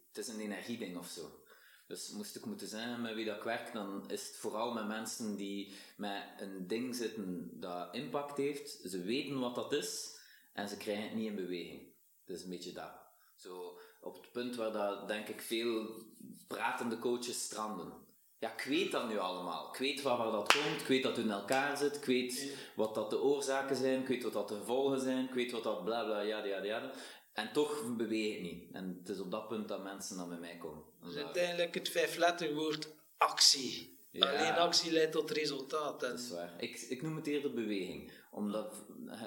het 0.08 0.18
is 0.18 0.28
een 0.28 0.40
energieding 0.40 0.96
of 0.96 1.08
zo. 1.08 1.42
Dus 1.90 2.10
moest 2.10 2.36
ik 2.36 2.44
moeten 2.44 2.68
zijn 2.68 3.00
met 3.00 3.14
wie 3.14 3.24
dat 3.24 3.36
ik 3.36 3.42
werk, 3.42 3.72
dan 3.72 4.10
is 4.10 4.26
het 4.26 4.36
vooral 4.36 4.72
met 4.72 4.86
mensen 4.86 5.36
die 5.36 5.74
met 5.96 6.22
een 6.38 6.66
ding 6.66 6.94
zitten 6.94 7.50
dat 7.60 7.94
impact 7.94 8.36
heeft. 8.36 8.80
Ze 8.84 9.02
weten 9.02 9.40
wat 9.40 9.54
dat 9.54 9.72
is 9.72 10.18
en 10.52 10.68
ze 10.68 10.76
krijgen 10.76 11.04
het 11.04 11.14
niet 11.14 11.26
in 11.26 11.34
beweging. 11.34 11.92
Is 12.26 12.42
een 12.42 12.50
beetje 12.50 12.72
dat. 12.72 12.92
Zo, 13.36 13.78
op 14.00 14.14
het 14.14 14.32
punt 14.32 14.56
waar 14.56 14.72
dat, 14.72 15.08
denk 15.08 15.28
ik 15.28 15.40
veel 15.40 16.02
pratende 16.46 16.98
coaches 16.98 17.42
stranden. 17.42 17.92
Ja, 18.38 18.52
ik 18.52 18.62
weet 18.62 18.92
dat 18.92 19.08
nu 19.08 19.18
allemaal. 19.18 19.68
Ik 19.72 19.78
weet 19.78 20.02
waar, 20.02 20.16
waar 20.16 20.32
dat 20.32 20.52
komt. 20.52 20.80
Ik 20.80 20.86
weet 20.86 21.02
dat 21.02 21.16
het 21.16 21.24
in 21.24 21.30
elkaar 21.30 21.76
zit. 21.76 21.96
Ik 21.96 22.04
weet 22.04 22.56
wat 22.76 22.94
dat 22.94 23.10
de 23.10 23.22
oorzaken 23.22 23.76
zijn. 23.76 24.00
Ik 24.00 24.08
weet 24.08 24.22
wat 24.22 24.32
dat 24.32 24.48
de 24.48 24.56
gevolgen 24.56 25.00
zijn. 25.00 25.24
Ik 25.24 25.34
weet 25.34 25.52
wat 25.52 25.62
dat 25.62 25.84
bla 25.84 26.04
bla, 26.04 26.20
ja, 26.20 26.44
ja, 26.44 26.62
ja. 26.62 26.90
En 27.32 27.52
toch 27.52 27.96
beweeg 27.96 28.36
ik 28.36 28.42
niet. 28.42 28.72
En 28.72 28.96
het 28.98 29.08
is 29.08 29.20
op 29.20 29.30
dat 29.30 29.48
punt 29.48 29.68
dat 29.68 29.82
mensen 29.82 30.16
dan 30.16 30.28
bij 30.28 30.38
mij 30.38 30.56
komen. 30.56 30.82
En 31.00 31.06
dus 31.06 31.16
uiteindelijk 31.16 31.74
het 31.74 31.88
vijfletterwoord 31.88 32.88
actie. 33.16 33.98
Ja. 34.10 34.28
Alleen 34.30 34.52
actie 34.52 34.92
leidt 34.92 35.12
tot 35.12 35.30
resultaat. 35.30 36.02
En, 36.02 36.10
Dat 36.10 36.18
is 36.18 36.30
waar. 36.30 36.54
Ik, 36.62 36.80
ik 36.80 37.02
noem 37.02 37.16
het 37.16 37.26
eerder 37.26 37.54
beweging. 37.54 38.12
Omdat, 38.30 38.84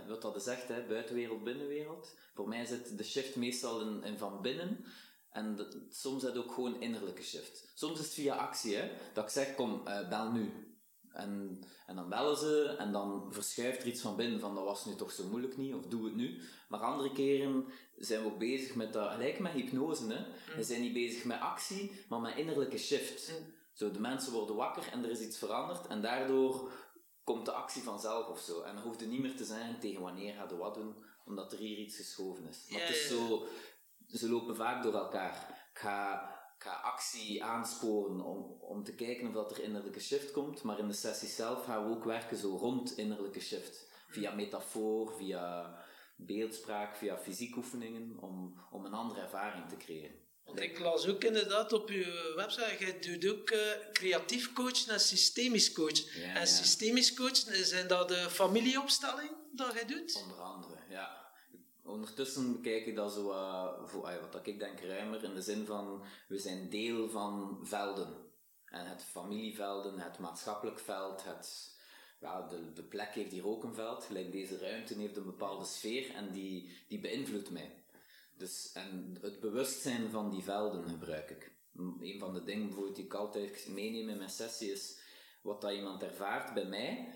wat 0.07 0.21
dat 0.21 0.43
zegt, 0.43 0.67
hè, 0.67 0.83
buitenwereld, 0.85 1.43
binnenwereld. 1.43 2.15
Voor 2.33 2.47
mij 2.47 2.65
zit 2.65 2.97
de 2.97 3.03
shift 3.03 3.35
meestal 3.35 3.81
in, 3.81 4.03
in 4.03 4.17
van 4.17 4.41
binnen. 4.41 4.85
En 5.31 5.55
dat- 5.55 5.77
soms 5.89 6.23
is 6.23 6.29
het 6.29 6.37
ook 6.37 6.51
gewoon 6.53 6.81
innerlijke 6.81 7.23
shift. 7.23 7.71
Soms 7.75 7.99
is 7.99 8.05
het 8.05 8.13
via 8.13 8.35
actie, 8.35 8.75
hè. 8.75 8.91
Dat 9.13 9.23
ik 9.23 9.29
zeg, 9.29 9.55
kom, 9.55 9.87
eh, 9.87 10.09
bel 10.09 10.31
nu. 10.31 10.72
En, 11.13 11.63
en 11.87 11.95
dan 11.95 12.09
bellen 12.09 12.37
ze 12.37 12.75
en 12.77 12.91
dan 12.91 13.33
verschuift 13.33 13.81
er 13.81 13.87
iets 13.87 14.01
van 14.01 14.15
binnen 14.15 14.39
van 14.39 14.55
dat 14.55 14.63
was 14.63 14.85
nu 14.85 14.95
toch 14.95 15.11
zo 15.11 15.27
moeilijk 15.27 15.57
niet, 15.57 15.73
of 15.73 15.85
doe 15.85 16.05
het 16.05 16.15
nu. 16.15 16.41
Maar 16.69 16.79
andere 16.79 17.11
keren 17.11 17.65
zijn 17.97 18.21
we 18.21 18.27
ook 18.27 18.39
bezig 18.39 18.75
met 18.75 18.93
dat, 18.93 19.11
gelijk 19.11 19.39
met 19.39 19.51
hypnose, 19.51 20.13
hè. 20.13 20.25
We 20.55 20.63
zijn 20.63 20.81
niet 20.81 20.93
bezig 20.93 21.23
met 21.25 21.39
actie, 21.39 22.05
maar 22.09 22.19
met 22.19 22.35
innerlijke 22.35 22.77
shift. 22.77 23.31
Zo, 23.73 23.91
de 23.91 23.99
mensen 23.99 24.33
worden 24.33 24.55
wakker 24.55 24.83
en 24.91 25.03
er 25.03 25.09
is 25.09 25.19
iets 25.19 25.37
veranderd 25.37 25.87
en 25.87 26.01
daardoor 26.01 26.71
komt 27.23 27.45
de 27.45 27.51
actie 27.51 27.81
vanzelf 27.81 28.27
of 28.27 28.39
zo. 28.39 28.61
En 28.61 28.75
dan 28.75 28.83
hoeft 28.83 28.99
het 28.99 29.09
niet 29.09 29.21
meer 29.21 29.35
te 29.35 29.45
zijn 29.45 29.79
tegen 29.79 30.01
wanneer 30.01 30.33
gaat 30.33 30.49
je 30.49 30.57
wat 30.57 30.73
doen, 30.73 30.95
omdat 31.25 31.51
er 31.51 31.59
hier 31.59 31.77
iets 31.77 31.95
geschoven 31.95 32.47
is. 32.47 32.65
Maar 32.69 32.81
het 32.81 32.89
is 32.89 33.07
zo, 33.07 33.47
ze 34.07 34.29
lopen 34.29 34.55
vaak 34.55 34.83
door 34.83 34.93
elkaar. 34.93 35.61
Ik 35.73 35.79
ga, 35.79 36.31
ga 36.63 36.71
actie 36.71 37.43
aansporen 37.43 38.21
om, 38.21 38.57
om 38.59 38.83
te 38.83 38.95
kijken 38.95 39.27
of 39.27 39.33
dat 39.33 39.51
er 39.51 39.63
innerlijke 39.63 39.99
shift 39.99 40.31
komt, 40.31 40.63
maar 40.63 40.79
in 40.79 40.87
de 40.87 40.93
sessie 40.93 41.27
zelf 41.27 41.63
gaan 41.63 41.85
we 41.85 41.95
ook 41.95 42.03
werken 42.03 42.37
zo 42.37 42.55
rond 42.55 42.97
innerlijke 42.97 43.39
shift. 43.39 43.87
Via 44.07 44.31
metafoor, 44.31 45.13
via 45.17 45.75
beeldspraak, 46.15 46.95
via 46.95 47.17
fysiek 47.17 47.55
oefeningen, 47.55 48.17
om, 48.19 48.61
om 48.71 48.85
een 48.85 48.93
andere 48.93 49.21
ervaring 49.21 49.69
te 49.69 49.77
creëren. 49.77 50.21
Want 50.45 50.59
ik 50.59 50.79
las 50.79 51.07
ook 51.07 51.23
inderdaad 51.23 51.73
op 51.73 51.89
je 51.89 52.33
website, 52.35 52.75
jij 52.79 52.99
doet 52.99 53.31
ook 53.31 53.49
eh, 53.49 53.59
creatief 53.91 54.53
coach 54.53 54.87
en 54.87 54.99
systemisch 54.99 55.71
coach. 55.71 56.15
Ja, 56.15 56.23
en 56.23 56.39
ja. 56.39 56.45
systemisch 56.45 57.13
coach, 57.13 57.37
zijn 57.65 57.87
dat 57.87 58.07
de 58.07 58.29
familieopstelling 58.29 59.31
dat 59.51 59.73
jij 59.73 59.85
doet? 59.85 60.21
Onder 60.23 60.37
andere, 60.41 60.77
ja. 60.89 61.22
Ondertussen 61.85 62.53
bekijk 62.53 62.85
ik 62.85 62.95
dat 62.95 63.13
zo, 63.13 63.31
eh, 63.31 63.83
voor, 63.83 64.01
wat 64.31 64.47
ik 64.47 64.59
denk, 64.59 64.79
ruimer 64.79 65.23
in 65.23 65.33
de 65.33 65.41
zin 65.41 65.65
van 65.65 66.03
we 66.27 66.37
zijn 66.37 66.69
deel 66.69 67.09
van 67.09 67.59
velden. 67.63 68.31
En 68.65 68.85
het 68.85 69.03
familievelden, 69.03 69.99
het 69.99 70.19
maatschappelijk 70.19 70.79
veld, 70.79 71.23
het, 71.23 71.77
ja, 72.19 72.47
de, 72.47 72.73
de 72.73 72.83
plek 72.83 73.13
heeft 73.13 73.31
hier 73.31 73.47
ook 73.47 73.63
een 73.63 73.73
veld. 73.73 74.03
Gelijk 74.03 74.31
deze 74.31 74.57
ruimte 74.57 74.93
heeft 74.93 75.17
een 75.17 75.25
bepaalde 75.25 75.65
sfeer 75.65 76.15
en 76.15 76.31
die, 76.31 76.71
die 76.87 76.99
beïnvloedt 76.99 77.51
mij. 77.51 77.83
Dus, 78.37 78.71
en 78.73 79.17
het 79.21 79.39
bewustzijn 79.39 80.09
van 80.09 80.29
die 80.29 80.43
velden 80.43 80.89
gebruik 80.89 81.29
ik. 81.29 81.51
Een 81.99 82.19
van 82.19 82.33
de 82.33 82.43
dingen 82.43 82.65
bijvoorbeeld 82.65 82.95
die 82.95 83.05
ik 83.05 83.13
altijd 83.13 83.67
meeneem 83.69 84.09
in 84.09 84.17
mijn 84.17 84.29
sessie 84.29 84.71
is 84.71 85.01
wat 85.41 85.61
dat 85.61 85.73
iemand 85.73 86.03
ervaart 86.03 86.53
bij 86.53 86.65
mij. 86.65 87.13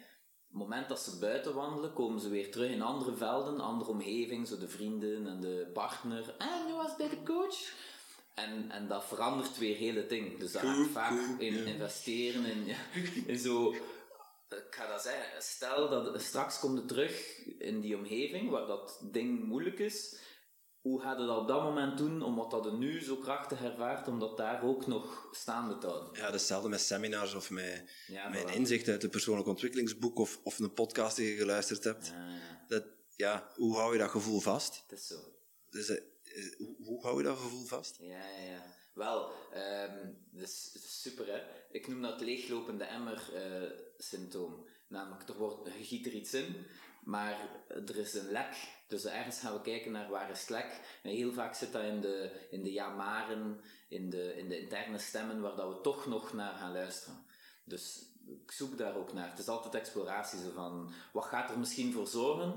Op 0.48 0.54
het 0.54 0.70
moment 0.70 0.90
dat 0.90 1.00
ze 1.00 1.18
buiten 1.20 1.54
wandelen, 1.54 1.94
komen 1.94 2.22
ze 2.22 2.30
weer 2.30 2.52
terug 2.52 2.72
in 2.72 2.82
andere 2.82 3.16
velden, 3.16 3.60
andere 3.60 3.92
omgeving, 3.92 4.48
zo 4.48 4.58
de 4.58 4.68
vrienden 4.68 5.28
en 5.28 5.42
de 5.42 5.70
partner. 5.74 6.36
En 6.38 6.68
je 6.68 6.74
was 6.74 6.96
bij 6.96 7.10
de 7.10 7.24
coach. 7.24 7.74
En, 8.34 8.72
en 8.72 8.88
dat 8.88 9.06
verandert 9.06 9.58
weer 9.58 9.76
heel 9.76 9.96
het 9.96 10.10
ding. 10.10 10.40
Dus 10.40 10.52
daar 10.52 10.64
ga 10.64 10.82
ik 10.82 10.90
vaak 10.90 11.40
in 11.40 11.66
investeren, 11.66 12.46
in, 12.46 12.66
ja, 12.66 12.78
in 13.26 13.40
zo... 13.40 13.74
Ik 14.50 14.68
ga 14.70 14.88
dat 14.88 15.02
zeggen, 15.02 15.42
stel 15.42 15.90
dat 15.90 16.22
straks 16.22 16.60
komt 16.60 16.78
het 16.78 16.88
terug 16.88 17.42
in 17.60 17.82
die 17.82 17.98
omgeving 17.98 18.50
waar 18.50 18.68
dat 18.68 19.00
ding 19.12 19.44
moeilijk 19.44 19.80
is. 19.80 20.16
Hoe 20.88 21.02
gaat 21.02 21.18
het 21.18 21.28
dat 21.28 21.38
op 21.38 21.48
dat 21.48 21.62
moment 21.64 21.98
doen, 21.98 22.22
omdat 22.22 22.52
dat 22.52 22.66
er 22.66 22.74
nu 22.74 23.02
zo 23.04 23.16
krachtig 23.16 23.62
ervaart, 23.64 24.08
om 24.08 24.20
dat 24.20 24.38
daar 24.38 24.64
ook 24.64 24.88
nog 24.88 25.28
staande 25.32 25.78
te 25.78 25.88
houden? 25.88 26.10
Ja, 26.14 26.22
dat 26.26 26.34
is 26.34 26.40
hetzelfde 26.40 26.70
met 26.70 26.82
seminars 26.82 27.34
of 27.34 27.50
met, 27.50 27.90
Ja, 28.08 28.34
voilà. 28.34 28.54
inzicht 28.54 28.88
uit 28.88 29.04
een 29.04 29.10
persoonlijk 29.10 29.48
ontwikkelingsboek 29.48 30.20
of, 30.20 30.40
of 30.44 30.60
een 30.60 30.74
podcast 30.74 31.16
die 31.16 31.28
je 31.32 31.38
geluisterd 31.38 31.84
hebt. 31.84 32.08
Ja, 32.08 32.28
Dat, 32.68 32.84
ja, 33.16 33.52
hoe 33.56 33.76
hou 33.76 33.94
je 33.94 34.00
dat 34.00 34.10
gevoel 34.10 34.40
vast? 34.40 34.84
het 34.88 35.00
is 35.00 35.08
zo. 35.08 35.16
Dus, 35.70 35.90
eh, 35.90 35.98
eh, 35.98 36.58
hoe, 36.58 36.76
hoe 36.84 37.02
hou 37.02 37.18
je 37.18 37.24
dat 37.24 37.38
gevoel 37.38 37.66
vast? 37.66 37.98
Ja, 38.00 38.08
ja, 38.30 38.44
ja. 38.52 38.64
Wel, 38.94 39.32
ehm 39.54 40.06
dat, 40.32 40.48
is, 40.48 40.70
dat 40.74 40.82
super 40.84 41.28
hè. 41.28 41.42
Ik 41.72 41.88
noem 41.88 42.02
dat 42.02 42.22
leeglopende 42.22 42.84
emmer-symptoom. 42.84 44.66
Namelijk, 44.88 45.30
er 45.30 45.38
wordt, 45.38 45.70
giet 45.82 46.06
er 46.06 46.12
iets 46.14 46.34
in, 46.34 46.66
maar 47.08 47.38
er 47.70 47.98
is 47.98 48.14
een 48.14 48.32
lek. 48.32 48.56
Dus 48.88 49.06
ergens 49.06 49.40
gaan 49.40 49.54
we 49.54 49.62
kijken 49.62 49.92
naar 49.92 50.10
waar 50.10 50.30
is 50.30 50.40
het 50.40 50.50
lek. 50.50 51.00
En 51.04 51.10
heel 51.10 51.34
vaak 51.34 51.56
zit 51.56 51.72
dat 51.72 51.84
in 51.84 52.02
de, 52.02 52.48
in 52.52 52.64
de 52.64 52.72
ja-maren, 52.72 53.62
in 53.88 54.10
de, 54.10 54.38
in 54.38 54.50
de 54.50 54.60
interne 54.60 54.98
stemmen, 54.98 55.42
waar 55.42 55.56
dat 55.56 55.74
we 55.76 55.82
toch 55.82 56.06
nog 56.06 56.34
naar 56.34 56.54
gaan 56.56 56.72
luisteren. 56.72 57.26
Dus 57.64 58.06
ik 58.28 58.52
zoek 58.52 58.78
daar 58.78 58.96
ook 58.96 59.14
naar. 59.14 59.30
Het 59.30 59.40
is 59.40 59.48
altijd 59.48 59.76
exploratie, 59.76 60.40
van, 60.54 60.92
wat 61.14 61.26
gaat 61.26 61.50
er 61.50 61.60
misschien 61.60 61.94
voor 61.94 62.08
zorgen 62.08 62.54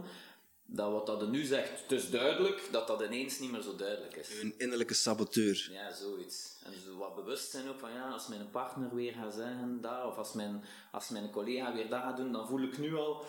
dat 0.72 0.90
wat 0.92 1.06
dat 1.06 1.28
nu 1.28 1.44
zegt, 1.44 1.83
het 1.83 1.92
is 1.92 2.11
duidelijk, 2.11 2.68
dat 2.70 2.87
dat 2.87 3.00
ineens 3.00 3.38
niet 3.38 3.50
meer 3.50 3.61
zo 3.61 3.76
duidelijk 3.76 4.16
is. 4.16 4.40
Een 4.40 4.54
innerlijke 4.59 4.94
saboteur. 4.94 5.68
Ja, 5.72 5.94
zoiets. 5.94 6.59
En 6.64 6.72
zo 6.85 6.96
wat 6.96 7.14
bewust 7.14 7.50
zijn 7.50 7.68
ook 7.68 7.78
van, 7.78 7.92
ja, 7.92 8.09
als 8.09 8.28
mijn 8.28 8.50
partner 8.50 8.94
weer 8.94 9.12
gaat 9.12 9.35
zeggen 9.35 9.80
dat, 9.80 10.04
of 10.04 10.16
als 10.16 10.33
mijn, 10.33 10.64
als 10.92 11.09
mijn 11.09 11.30
collega 11.30 11.74
weer 11.74 11.88
dat 11.88 12.02
gaat 12.02 12.16
doen, 12.16 12.33
dan 12.33 12.48
voel 12.48 12.62
ik 12.62 12.78
nu 12.78 12.94
al, 12.94 13.24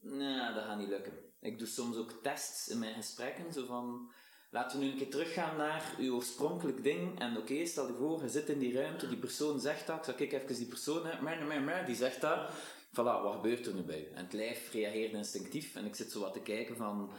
nee, 0.00 0.54
dat 0.54 0.64
gaat 0.64 0.78
niet 0.78 0.88
lukken. 0.88 1.12
Ik 1.40 1.58
doe 1.58 1.68
soms 1.68 1.96
ook 1.96 2.12
tests 2.22 2.68
in 2.68 2.78
mijn 2.78 2.94
gesprekken, 2.94 3.52
zo 3.52 3.66
van, 3.66 4.10
laten 4.50 4.78
we 4.78 4.84
nu 4.84 4.90
een 4.90 4.98
keer 4.98 5.10
teruggaan 5.10 5.56
naar 5.56 5.94
uw 5.98 6.14
oorspronkelijk 6.14 6.82
ding, 6.82 7.20
en 7.20 7.36
oké, 7.36 7.66
stel 7.66 7.86
je 7.86 7.94
voor, 7.94 8.22
je 8.22 8.28
zit 8.28 8.48
in 8.48 8.58
die 8.58 8.74
ruimte, 8.74 9.08
die 9.08 9.18
persoon 9.18 9.60
zegt 9.60 9.86
dat, 9.86 9.98
ik 9.98 10.04
zal 10.04 10.14
ik 10.26 10.32
even 10.32 10.54
die 10.54 10.66
persoon, 10.66 11.06
hè, 11.06 11.84
die 11.84 11.96
zegt 11.96 12.20
dat, 12.20 12.50
voilà, 12.98 13.22
wat 13.22 13.34
gebeurt 13.34 13.66
er 13.66 13.74
nu 13.74 13.82
bij? 13.82 14.08
En 14.14 14.24
het 14.24 14.32
lijf 14.32 14.72
reageert 14.72 15.12
instinctief, 15.12 15.74
en 15.74 15.84
ik 15.84 15.94
zit 15.94 16.12
zo 16.12 16.20
wat 16.20 16.32
te 16.32 16.40
kijken 16.40 16.76
van, 16.76 17.12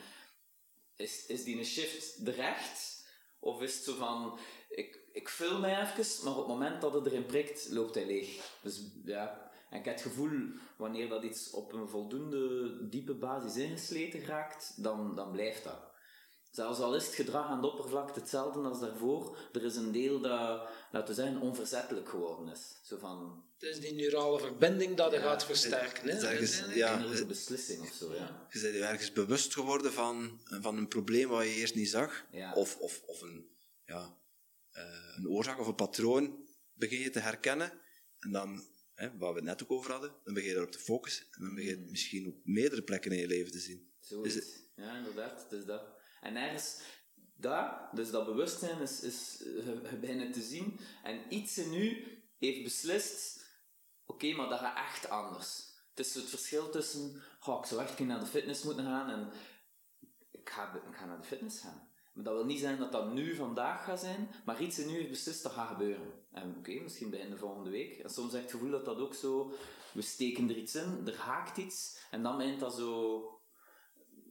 is, 0.95 1.25
is 1.25 1.43
die 1.43 1.57
een 1.57 1.65
shift 1.65 2.25
terecht? 2.25 3.07
Of 3.39 3.61
is 3.61 3.75
het 3.75 3.83
zo 3.83 3.95
van, 3.95 4.39
ik, 4.69 4.99
ik 5.11 5.29
vul 5.29 5.59
mij 5.59 5.81
even, 5.81 6.23
maar 6.23 6.33
op 6.33 6.39
het 6.39 6.47
moment 6.47 6.81
dat 6.81 6.93
het 6.93 7.05
erin 7.05 7.25
prikt, 7.25 7.67
loopt 7.69 7.95
hij 7.95 8.05
leeg. 8.05 8.57
Dus 8.61 8.81
ja, 9.05 9.51
en 9.69 9.79
ik 9.79 9.85
heb 9.85 9.93
het 9.93 10.03
gevoel, 10.03 10.39
wanneer 10.77 11.09
dat 11.09 11.23
iets 11.23 11.51
op 11.51 11.73
een 11.73 11.87
voldoende 11.87 12.87
diepe 12.89 13.13
basis 13.13 13.63
ingesleten 13.63 14.25
raakt, 14.25 14.83
dan, 14.83 15.15
dan 15.15 15.31
blijft 15.31 15.63
dat. 15.63 15.88
Zelfs 16.51 16.79
al 16.79 16.95
is 16.95 17.05
het 17.05 17.15
gedrag 17.15 17.45
aan 17.47 17.61
de 17.61 17.67
oppervlakte 17.71 18.19
hetzelfde 18.19 18.59
als 18.59 18.79
daarvoor, 18.79 19.37
er 19.51 19.63
is 19.63 19.75
een 19.75 19.91
deel 19.91 20.19
dat, 20.19 20.69
laten 20.91 21.07
we 21.07 21.13
zeggen, 21.21 21.41
onverzettelijk 21.41 22.09
geworden 22.09 22.47
is. 22.47 22.79
Zo 22.83 22.97
van, 22.97 23.43
Het 23.57 23.69
is 23.69 23.79
die 23.79 23.93
neurale 23.93 24.39
verbinding 24.39 24.97
dat 24.97 25.11
je 25.11 25.19
gaat 25.19 25.45
versterken. 25.45 26.03
Hè? 26.07 26.13
het 26.13 26.21
is 26.21 26.27
ergens- 26.29 26.75
ja, 26.75 27.07
het- 27.07 27.27
beslissing 27.27 27.81
of 27.81 27.91
zo, 27.93 28.13
ja. 28.13 28.47
Je 28.51 28.59
bent 28.61 28.73
je 28.75 28.83
ergens 28.83 29.11
bewust 29.13 29.53
geworden 29.53 29.93
van, 29.93 30.39
van 30.43 30.77
een 30.77 30.87
probleem 30.87 31.27
wat 31.29 31.43
je 31.43 31.53
eerst 31.53 31.75
niet 31.75 31.89
zag. 31.89 32.25
Ja. 32.31 32.53
Of, 32.53 32.77
of, 32.77 33.01
of 33.05 33.21
een, 33.21 33.49
ja, 33.85 34.17
eh, 34.71 34.83
een 35.17 35.27
oorzaak 35.27 35.59
of 35.59 35.67
een 35.67 35.75
patroon 35.75 36.47
begin 36.73 36.99
je 36.99 37.09
te 37.09 37.19
herkennen. 37.19 37.71
En 38.19 38.31
dan, 38.31 38.63
hè, 38.93 39.17
waar 39.17 39.29
we 39.29 39.35
het 39.35 39.43
net 39.47 39.63
ook 39.63 39.71
over 39.71 39.91
hadden, 39.91 40.13
dan 40.23 40.33
begin 40.33 40.49
je 40.49 40.55
daarop 40.55 40.73
te 40.73 40.79
focussen. 40.79 41.25
En 41.31 41.41
dan 41.45 41.55
begin 41.55 41.69
je 41.69 41.77
het 41.77 41.89
misschien 41.89 42.27
op 42.27 42.35
meerdere 42.43 42.81
plekken 42.83 43.11
in 43.11 43.19
je 43.19 43.27
leven 43.27 43.51
te 43.51 43.59
zien. 43.59 43.91
Zoiets. 43.99 44.35
Is 44.35 44.43
het- 44.43 44.67
Ja, 44.75 44.97
inderdaad. 44.97 45.45
Dus 45.49 45.65
dat. 45.65 45.97
En 46.21 46.35
ergens, 46.35 46.81
dat, 47.35 47.71
dus 47.91 48.11
dat 48.11 48.25
bewustzijn 48.25 48.81
is, 48.81 49.01
is 49.01 49.43
eh, 49.43 49.99
bijna 49.99 50.31
te 50.31 50.41
zien. 50.41 50.79
En 51.03 51.33
iets 51.33 51.57
in 51.57 51.73
u 51.73 52.07
heeft 52.37 52.63
beslist, 52.63 53.45
oké, 54.05 54.33
maar 54.33 54.49
dat 54.49 54.59
gaat 54.59 54.77
echt 54.77 55.09
anders. 55.09 55.67
Het 55.89 56.07
is 56.07 56.15
het 56.15 56.29
verschil 56.29 56.69
tussen, 56.69 57.21
oh, 57.45 57.59
ik 57.59 57.65
zou 57.65 57.81
echt 57.81 57.99
naar 57.99 58.19
de 58.19 58.25
fitness 58.25 58.63
moeten 58.63 58.85
gaan 58.85 59.09
en 59.09 59.31
ik 60.31 60.49
ga, 60.49 60.73
ik 60.89 60.95
ga 60.95 61.05
naar 61.05 61.19
de 61.19 61.27
fitness 61.27 61.59
gaan. 61.59 61.87
Maar 62.13 62.23
dat 62.23 62.33
wil 62.33 62.45
niet 62.45 62.59
zijn 62.59 62.77
dat 62.77 62.91
dat 62.91 63.13
nu 63.13 63.35
vandaag 63.35 63.83
gaat 63.83 63.99
zijn, 63.99 64.29
maar 64.45 64.61
iets 64.61 64.79
in 64.79 64.89
u 64.89 64.93
heeft 64.93 65.09
beslist 65.09 65.43
dat 65.43 65.51
gaat 65.51 65.67
gebeuren. 65.67 66.13
En 66.31 66.55
oké, 66.57 66.71
misschien 66.71 67.09
begin 67.09 67.29
de 67.29 67.37
volgende 67.37 67.69
week. 67.69 67.97
En 67.97 68.09
soms 68.09 68.33
heb 68.33 68.41
het 68.41 68.51
gevoel 68.51 68.71
dat 68.71 68.85
dat 68.85 68.97
ook 68.97 69.13
zo, 69.13 69.53
we 69.93 70.01
steken 70.01 70.49
er 70.49 70.57
iets 70.57 70.75
in, 70.75 71.07
er 71.07 71.17
haakt 71.17 71.57
iets, 71.57 71.97
en 72.11 72.23
dan 72.23 72.37
begint 72.37 72.59
dat 72.59 72.75
zo 72.75 73.38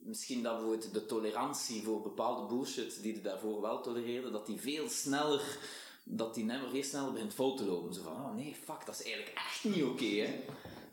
misschien 0.08 0.42
dat 0.42 0.56
bijvoorbeeld 0.56 0.92
de 0.94 1.06
tolerantie 1.06 1.82
voor 1.82 2.02
bepaalde 2.02 2.54
bullshit 2.54 3.02
die 3.02 3.14
je 3.14 3.20
daarvoor 3.20 3.60
wel 3.60 3.82
tolereerde, 3.82 4.30
dat 4.30 4.46
die 4.46 4.60
veel 4.60 4.88
sneller, 4.88 5.58
dat 6.04 6.34
die 6.34 6.44
never 6.44 6.70
veel 6.70 6.82
sneller 6.82 7.12
begint 7.12 7.34
vol 7.34 7.56
te 7.56 7.64
lopen. 7.64 7.94
Zo 7.94 8.02
van, 8.02 8.12
oh 8.12 8.34
nee, 8.34 8.56
fuck, 8.64 8.86
dat 8.86 9.00
is 9.00 9.02
eigenlijk 9.06 9.36
echt 9.36 9.64
niet 9.64 9.84
oké, 9.84 10.04
hè. 10.04 10.44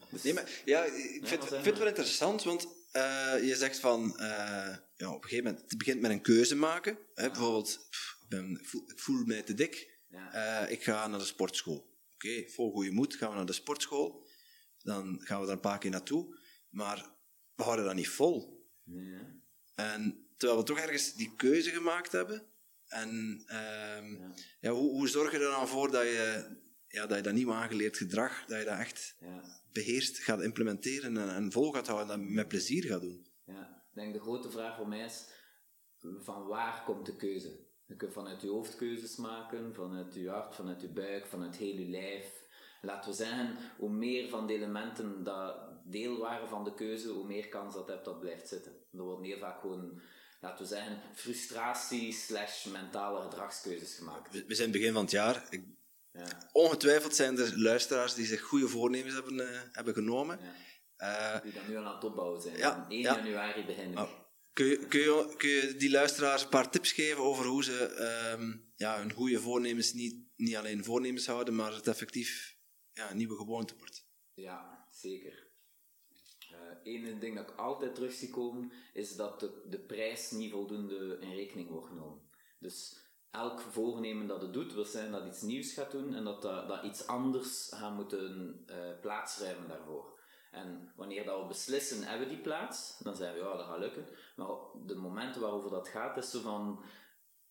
Dus- 0.10 0.24
Nee, 0.24 0.34
maar 0.34 0.62
ja, 0.66 0.84
ik 0.84 1.22
vind, 1.24 1.50
het 1.50 1.78
wel 1.78 1.88
interessant, 1.88 2.44
want 2.44 2.68
eh, 2.92 3.48
je 3.48 3.56
zegt 3.56 3.80
van, 3.80 4.18
eh, 4.18 4.76
ja, 4.96 5.14
op 5.14 5.24
een 5.24 5.30
gegeven 5.30 5.44
moment, 5.44 5.70
het 5.70 5.78
begint 5.78 6.02
met 6.02 6.12
een 6.12 6.22
keuze 6.22 6.56
maken. 6.56 6.98
Hè, 7.14 7.28
Bijvoorbeeld, 7.30 7.88
pff, 7.90 8.18
ik, 8.22 8.30
ben, 8.30 8.52
ik, 8.60 8.66
voel, 8.68 8.84
ik 8.88 9.00
voel 9.00 9.26
mij 9.26 9.42
te 9.42 9.54
dik, 9.54 10.00
Ja. 10.10 10.34
Eh, 10.64 10.72
ik 10.72 10.84
ga 10.84 11.08
naar 11.08 11.20
de 11.20 11.26
sportschool. 11.26 11.94
Oké, 12.14 12.50
vol 12.50 12.72
goede 12.72 12.92
moed 12.92 13.16
gaan 13.16 13.30
we 13.30 13.36
naar 13.36 13.46
de 13.46 13.54
sportschool. 13.54 14.28
Dan 14.78 15.22
gaan 15.24 15.40
we 15.40 15.46
daar 15.46 15.56
een 15.56 15.62
paar 15.62 15.78
keer 15.78 15.92
naartoe. 15.92 16.40
Maar 16.70 17.10
we 17.56 17.64
houden 17.64 17.86
dat 17.86 17.96
niet 17.96 18.10
vol. 18.10 18.55
Nee. 18.86 19.20
En 19.76 20.28
terwijl 20.38 20.60
we 20.60 20.66
toch 20.66 20.80
ergens 20.80 21.14
die 21.14 21.36
keuze 21.36 21.70
gemaakt 21.70 22.12
hebben. 22.12 22.48
En 22.88 23.44
ehm, 23.48 24.12
Ja. 24.14 24.34
ja, 24.60 24.72
hoe, 24.72 24.90
hoe 24.92 25.08
zorg 25.08 25.32
je 25.32 25.38
er 25.38 25.52
dan 25.52 25.68
voor 25.68 25.92
dat 25.92 26.04
je, 26.04 26.56
ja, 26.88 27.06
dat 27.06 27.18
je 27.18 27.24
dat 27.24 27.34
nieuw 27.34 27.54
aangeleerd 27.54 27.98
gedrag, 27.98 28.46
dat 28.46 28.60
je 28.60 28.66
dat 28.66 28.80
echt 28.80 29.16
ja. 29.20 29.42
beheerst 29.72 30.20
gaat 30.20 30.42
implementeren 30.42 31.18
en, 31.18 31.36
en 31.36 31.52
vol 31.52 31.72
gaat 31.72 31.88
houden 31.88 32.14
en 32.14 32.22
dat 32.22 32.30
met 32.30 32.48
plezier 32.48 32.84
gaat 32.84 33.02
doen. 33.02 33.28
Ja, 33.46 33.86
ik 33.90 33.96
denk 33.96 34.14
de 34.14 34.20
grote 34.20 34.52
vraag 34.52 34.76
voor 34.78 34.88
mij 34.88 35.06
is, 35.06 35.26
van 36.20 36.48
waar 36.48 36.84
komt 36.84 37.06
de 37.06 37.16
keuze? 37.16 37.64
Je 37.86 37.96
kunt 37.96 38.14
vanuit 38.14 38.42
je 38.42 38.48
hoofd 38.48 38.76
keuzes 38.76 39.16
maken, 39.16 39.74
vanuit 39.74 40.14
je 40.14 40.30
hart, 40.30 40.56
vanuit 40.56 40.82
je 40.82 40.90
buik, 40.90 41.28
vanuit 41.28 41.56
heel 41.56 41.76
je 41.76 41.90
lijf. 41.90 42.44
Laten 42.82 43.10
we 43.10 43.16
zeggen, 43.16 43.58
hoe 43.78 43.90
meer 43.90 44.30
van 44.30 44.48
de 44.48 44.54
elementen 44.54 45.24
dat 45.24 45.75
deel 45.92 46.18
waren 46.18 46.50
van 46.50 46.64
de 46.64 46.74
keuze, 46.74 47.08
hoe 47.10 47.26
meer 47.28 47.48
kans 47.50 47.74
dat 47.74 47.88
hebt 47.88 48.06
dat 48.06 48.20
blijft 48.20 48.48
zitten. 48.48 48.72
Er 48.92 49.02
worden 49.04 49.26
heel 49.26 49.40
vaak 49.40 49.60
gewoon, 49.62 50.02
laten 50.42 50.64
we 50.66 50.74
zeggen, 50.74 51.02
frustratie 51.16 52.14
slash 52.14 52.66
mentale 52.66 53.22
gedragskeuzes 53.22 53.96
gemaakt. 53.96 54.34
We, 54.34 54.46
we 54.46 54.56
zijn 54.56 54.72
begin 54.72 54.94
van 54.94 55.02
het 55.02 55.12
jaar. 55.12 55.48
Ik, 55.50 55.64
Ja, 56.12 56.50
ongetwijfeld 56.52 57.16
zijn 57.16 57.38
er 57.38 57.60
luisteraars 57.60 58.14
die 58.14 58.26
zich 58.26 58.42
goede 58.42 58.68
voornemens 58.68 59.14
hebben, 59.14 59.40
eh, 59.54 59.62
hebben 59.72 59.94
genomen. 59.94 60.40
ja. 60.42 60.54
Eh, 61.36 61.42
Die 61.42 61.54
dan 61.54 61.68
nu 61.68 61.78
aan 61.78 61.96
het 61.96 62.04
opbouwen 62.04 62.42
zijn. 62.42 62.58
Ja, 62.58 62.76
En 62.76 62.92
1 62.92 63.00
ja. 63.00 63.16
januari 63.16 63.66
beginnen. 63.66 63.98
Oh. 64.04 64.10
kun, 64.54 64.66
je, 64.66 64.78
kun, 64.88 65.00
je, 65.00 65.34
kun 65.38 65.50
je 65.50 65.76
die 65.78 65.90
luisteraars 65.92 66.44
een 66.44 66.50
paar 66.50 66.70
tips 66.72 66.92
geven 66.92 67.24
over 67.24 67.46
hoe 67.46 67.64
ze 67.64 67.86
ehm, 67.86 68.58
ja, 68.76 69.00
hun 69.00 69.12
goede 69.14 69.40
voornemens 69.40 69.94
niet, 69.94 70.16
niet 70.36 70.56
alleen 70.56 70.84
voornemens 70.84 71.28
houden, 71.28 71.56
maar 71.56 71.74
het 71.74 71.88
effectief 71.88 72.58
ja, 72.92 73.12
een 73.12 73.18
nieuwe 73.18 73.36
gewoonte 73.36 73.76
wordt? 73.78 74.08
Ja, 74.34 74.88
zeker. 74.92 75.45
Eén 76.84 77.20
ding 77.20 77.36
dat 77.36 77.50
ik 77.50 77.56
altijd 77.56 77.96
terug 77.96 78.12
zie 78.12 78.30
komen, 78.30 78.72
is 78.94 79.16
dat 79.16 79.40
de, 79.40 79.62
de 79.70 79.80
prijs 79.80 80.32
niet 80.32 80.52
voldoende 80.52 81.18
in 81.20 81.34
rekening 81.34 81.70
wordt 81.70 81.88
genomen. 81.88 82.22
Dus 82.60 83.04
elk 83.32 83.60
voornemen 83.60 84.28
dat 84.28 84.42
het 84.42 84.54
doet, 84.54 84.74
wil 84.74 84.86
zijn 84.86 85.12
dat 85.12 85.26
iets 85.26 85.42
nieuws 85.42 85.74
gaat 85.74 85.92
doen 85.92 86.14
en 86.14 86.24
dat, 86.24 86.42
dat, 86.42 86.84
iets 86.84 87.08
anders 87.08 87.72
gaat 87.76 87.96
moeten 87.96 88.64
eh 88.66 89.00
plaatsruimen 89.02 89.68
daarvoor. 89.68 90.14
En 90.52 90.92
wanneer 90.96 91.26
dat 91.26 91.42
we 91.42 91.48
beslissen, 91.48 92.04
hebben 92.04 92.28
we 92.28 92.34
die 92.34 92.44
plaats, 92.44 92.98
dan 93.00 93.16
zeggen 93.16 93.38
we, 93.38 93.46
ja, 93.46 93.58
dat 93.58 93.66
gaat 93.66 93.80
lukken. 93.80 94.08
Maar 94.36 94.48
de 94.86 94.96
momenten 94.96 95.42
waarover 95.42 95.70
dat 95.70 95.88
gaat, 95.88 96.18
is 96.18 96.32
zo 96.32 96.42
van, 96.42 96.84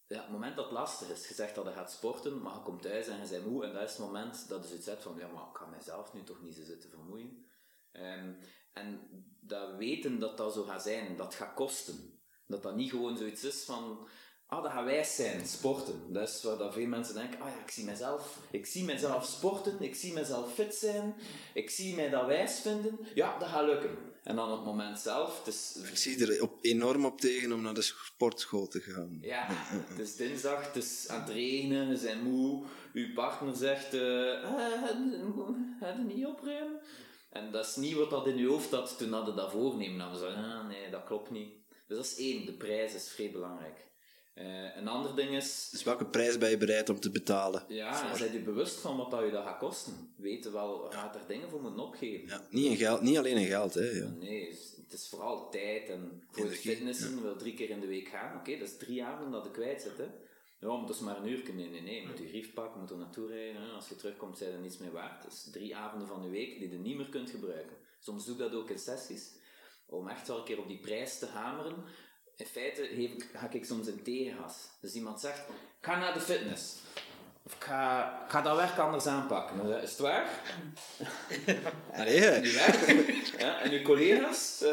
ja, 0.07 0.21
het 0.21 0.31
moment 0.31 0.57
dat 0.57 0.65
het 0.65 0.75
lastig 0.75 1.09
is, 1.09 1.29
je 1.29 1.35
zegt 1.35 1.55
dat 1.55 1.65
je 1.65 1.73
gaat 1.73 1.93
sporten, 1.93 2.43
maar 2.43 2.55
je 2.55 2.63
komt 2.63 2.83
thuis 2.83 3.07
en 3.07 3.23
je 3.23 3.29
bent 3.29 3.47
moe, 3.47 3.65
en 3.65 3.73
dat 3.73 3.83
is 3.83 3.91
het 3.91 4.07
moment 4.07 4.49
dat 4.49 4.63
je 4.63 4.69
zoiets 4.69 4.87
hebt 4.87 5.03
van, 5.03 5.17
ja, 5.19 5.29
maar 5.29 5.49
ik 5.51 5.57
ga 5.57 5.67
mezelf 5.67 6.13
nu 6.13 6.23
toch 6.23 6.43
niet 6.43 6.55
zo 6.55 6.63
zitten 6.63 6.91
vermoeien. 6.91 7.47
Ehm, 7.93 8.33
en 8.75 9.01
dat 9.41 9.77
weten 9.77 10.19
dat 10.19 10.37
dat 10.37 10.53
zo 10.53 10.63
gaat 10.63 10.83
zijn, 10.83 11.17
dat 11.17 11.35
gaat 11.35 11.55
kosten. 11.55 12.19
Dat 12.47 12.63
dat 12.63 12.77
niet 12.77 12.91
gewoon 12.91 13.17
zoiets 13.17 13.45
is 13.45 13.63
van, 13.63 14.09
ah, 14.47 14.63
dat 14.63 14.73
gaat 14.73 14.85
wijs 14.85 15.15
zijn, 15.15 15.47
sporten. 15.47 16.13
Dat 16.13 16.29
is 16.29 16.43
waar 16.43 16.59
dat 16.59 16.73
veel 16.75 16.87
mensen 16.87 17.15
denken, 17.15 17.41
ah 17.41 17.49
ja, 17.49 17.63
ik 17.63 17.71
zie 17.71 17.85
mezelf, 17.85 18.39
ik 18.51 18.67
zie 18.67 18.85
mezelf 18.85 19.27
sporten, 19.27 19.83
ik 19.83 19.95
zie 19.95 20.13
mezelf 20.13 20.55
fit 20.55 20.75
zijn, 20.75 21.15
ik 21.55 21.71
zie 21.71 21.95
mij 21.95 22.11
dat 22.11 22.27
wijs 22.27 22.61
vinden, 22.61 22.99
ja, 23.15 23.39
dat 23.39 23.49
gaat 23.49 23.67
lukken. 23.67 24.13
En 24.23 24.37
dan 24.37 24.51
op 24.51 24.57
het 24.57 24.67
moment 24.67 24.99
zelf, 24.99 25.39
het 25.39 25.55
is 25.55 25.77
Ik 25.91 25.97
zie 25.97 26.27
er 26.27 26.43
op, 26.43 26.59
enorm 26.61 27.05
op 27.05 27.21
tegen 27.21 27.53
om 27.53 27.63
naar 27.63 27.75
de 27.75 27.83
sportschool 27.83 28.67
te 28.69 28.81
gaan. 28.81 29.19
ja, 29.21 29.47
het 29.49 29.99
is 29.99 30.17
dinsdag, 30.17 30.67
het 30.67 30.77
is 30.85 31.09
aan 31.09 31.21
het 31.21 31.31
regenen, 31.31 31.89
we 31.89 31.97
zijn 31.97 32.23
moe. 32.23 32.65
Uw 32.93 33.13
partner 33.13 33.57
zegt, 33.57 33.95
eh, 33.95 34.01
ga 35.81 35.89
je 35.97 36.05
niet 36.07 36.27
opruimen? 36.27 36.81
En 37.35 37.51
dat 37.53 37.67
is 37.67 37.77
niet 37.77 37.95
wat 37.95 38.11
dat 38.11 38.27
in 38.27 38.37
je 38.37 38.47
hoofd 38.47 38.71
had 38.71 38.99
toen 38.99 39.13
hadden 39.13 39.37
dat 39.37 39.51
voornemen. 39.51 39.99
Dan 39.99 40.17
zei 40.17 40.35
ah, 40.35 40.69
nee, 40.69 40.91
dat 40.91 41.05
klopt 41.05 41.31
niet. 41.31 41.53
Dus 41.87 41.97
dat 41.97 42.07
is 42.07 42.17
één, 42.19 42.47
de 42.47 42.53
prijs 42.53 42.95
is 42.95 43.09
vrij 43.09 43.31
belangrijk. 43.31 43.87
Eh, 44.35 44.77
een 44.77 44.89
ander 44.89 45.17
ding 45.17 45.31
is, 45.31 45.69
Dus 45.71 45.83
welke 45.83 46.07
prijs 46.07 46.39
ben 46.39 46.51
je 46.51 46.57
bereid 46.57 46.89
om 46.89 47.01
te 47.01 47.11
betalen? 47.11 47.65
ja, 47.69 48.17
zijn 48.17 48.33
je 48.33 48.39
bewust 48.39 48.79
van 48.81 48.97
wat 48.97 49.11
dat 49.11 49.25
je 49.25 49.31
dat 49.31 49.45
gaat 49.45 49.59
kosten? 49.59 50.15
Weten 50.17 50.53
wel, 50.53 50.87
gaat 50.91 51.15
er 51.15 51.21
dingen 51.29 51.51
voor 51.51 51.61
moeten 51.63 51.81
opgeven. 51.85 52.27
Ja, 52.29 52.47
niet, 52.51 52.65
in 52.71 52.77
geld, 52.77 53.01
niet 53.01 53.19
alleen 53.19 53.37
in 53.37 53.47
geld, 53.47 53.75
hè. 53.75 53.91
Ja. 53.91 54.07
Nee, 54.19 54.49
het 54.83 54.93
is- 54.93 55.09
vooral 55.09 55.51
tijd 55.51 55.89
en 55.89 56.23
voor 56.31 56.45
Energie, 56.45 56.71
fitnessen 56.75 57.23
wil 57.23 57.37
drie 57.37 57.55
keer 57.55 57.71
in 57.71 57.81
de 57.81 57.87
week 57.87 58.09
gaan. 58.09 58.37
Oké, 58.39 58.59
dat 58.59 58.69
is 58.69 58.77
drie 58.77 59.05
avonden 59.05 59.33
dat 59.33 59.47
ik 59.47 59.53
kwijt 59.53 59.83
zit. 59.83 59.97
Hè. 59.99 60.07
Ja, 60.59 60.69
maar 60.69 60.87
dat 60.87 60.97
is 60.97 61.01
maar 61.01 61.17
een 61.17 61.29
uur. 61.29 61.55
Nee, 61.55 61.69
nee, 61.69 61.83
nee. 61.83 62.01
Je 62.01 62.07
moet 62.07 62.19
je 62.19 62.29
grief 62.29 62.53
pakken, 62.55 62.81
moet 62.81 62.91
er 62.91 62.97
naartoe 62.97 63.29
rijden. 63.29 63.75
Als 63.75 63.89
je 63.89 63.97
terugkomt, 63.97 64.39
zijn 64.39 64.53
er 64.53 64.59
niets 64.59 64.79
meer 64.79 64.93
waard. 64.93 65.25
Het 65.25 65.33
is 65.33 65.49
drie 65.53 65.77
avonden 65.77 66.09
van 66.09 66.23
je 66.23 66.29
week 66.29 66.59
die 66.59 66.71
je 66.71 66.79
niet 66.79 66.97
meer 66.97 67.09
kunt 67.09 67.31
gebruiken. 67.31 67.77
Soms 68.01 68.25
doe 68.25 68.35
ik 68.35 68.41
dat 68.41 68.55
ook 68.55 68.71
in 68.71 68.79
sessies. 68.79 69.31
Om 69.87 70.09
echt 70.09 70.29
wel 70.29 70.39
een 70.39 70.45
keer 70.45 70.59
op 70.59 70.69
die 70.69 70.79
prijs 70.81 71.19
te 71.19 71.27
hameren. 71.27 71.85
In 72.37 72.47
feite 72.47 72.89
ik, 72.91 73.31
ga 73.35 73.51
ik 73.51 73.65
soms 73.65 73.87
een 73.87 74.03
tegengas. 74.03 74.69
Dus 74.81 74.95
iemand 74.95 75.21
zegt, 75.21 75.43
ga 75.81 75.99
naar 75.99 76.15
de 76.15 76.21
fitness. 76.21 76.75
Of 77.43 77.55
ik 77.55 77.65
ga, 77.65 78.23
ik 78.25 78.31
ga 78.31 78.41
dat 78.43 78.57
werk 78.57 78.79
anders 78.79 79.07
aanpakken. 79.07 79.83
Is 79.83 79.91
het 79.91 79.99
waar? 79.99 80.41
Allee? 81.93 82.21
Ja, 83.39 83.61
en 83.61 83.71
uw 83.73 83.83
collega's? 83.83 84.63
eh, 84.63 84.71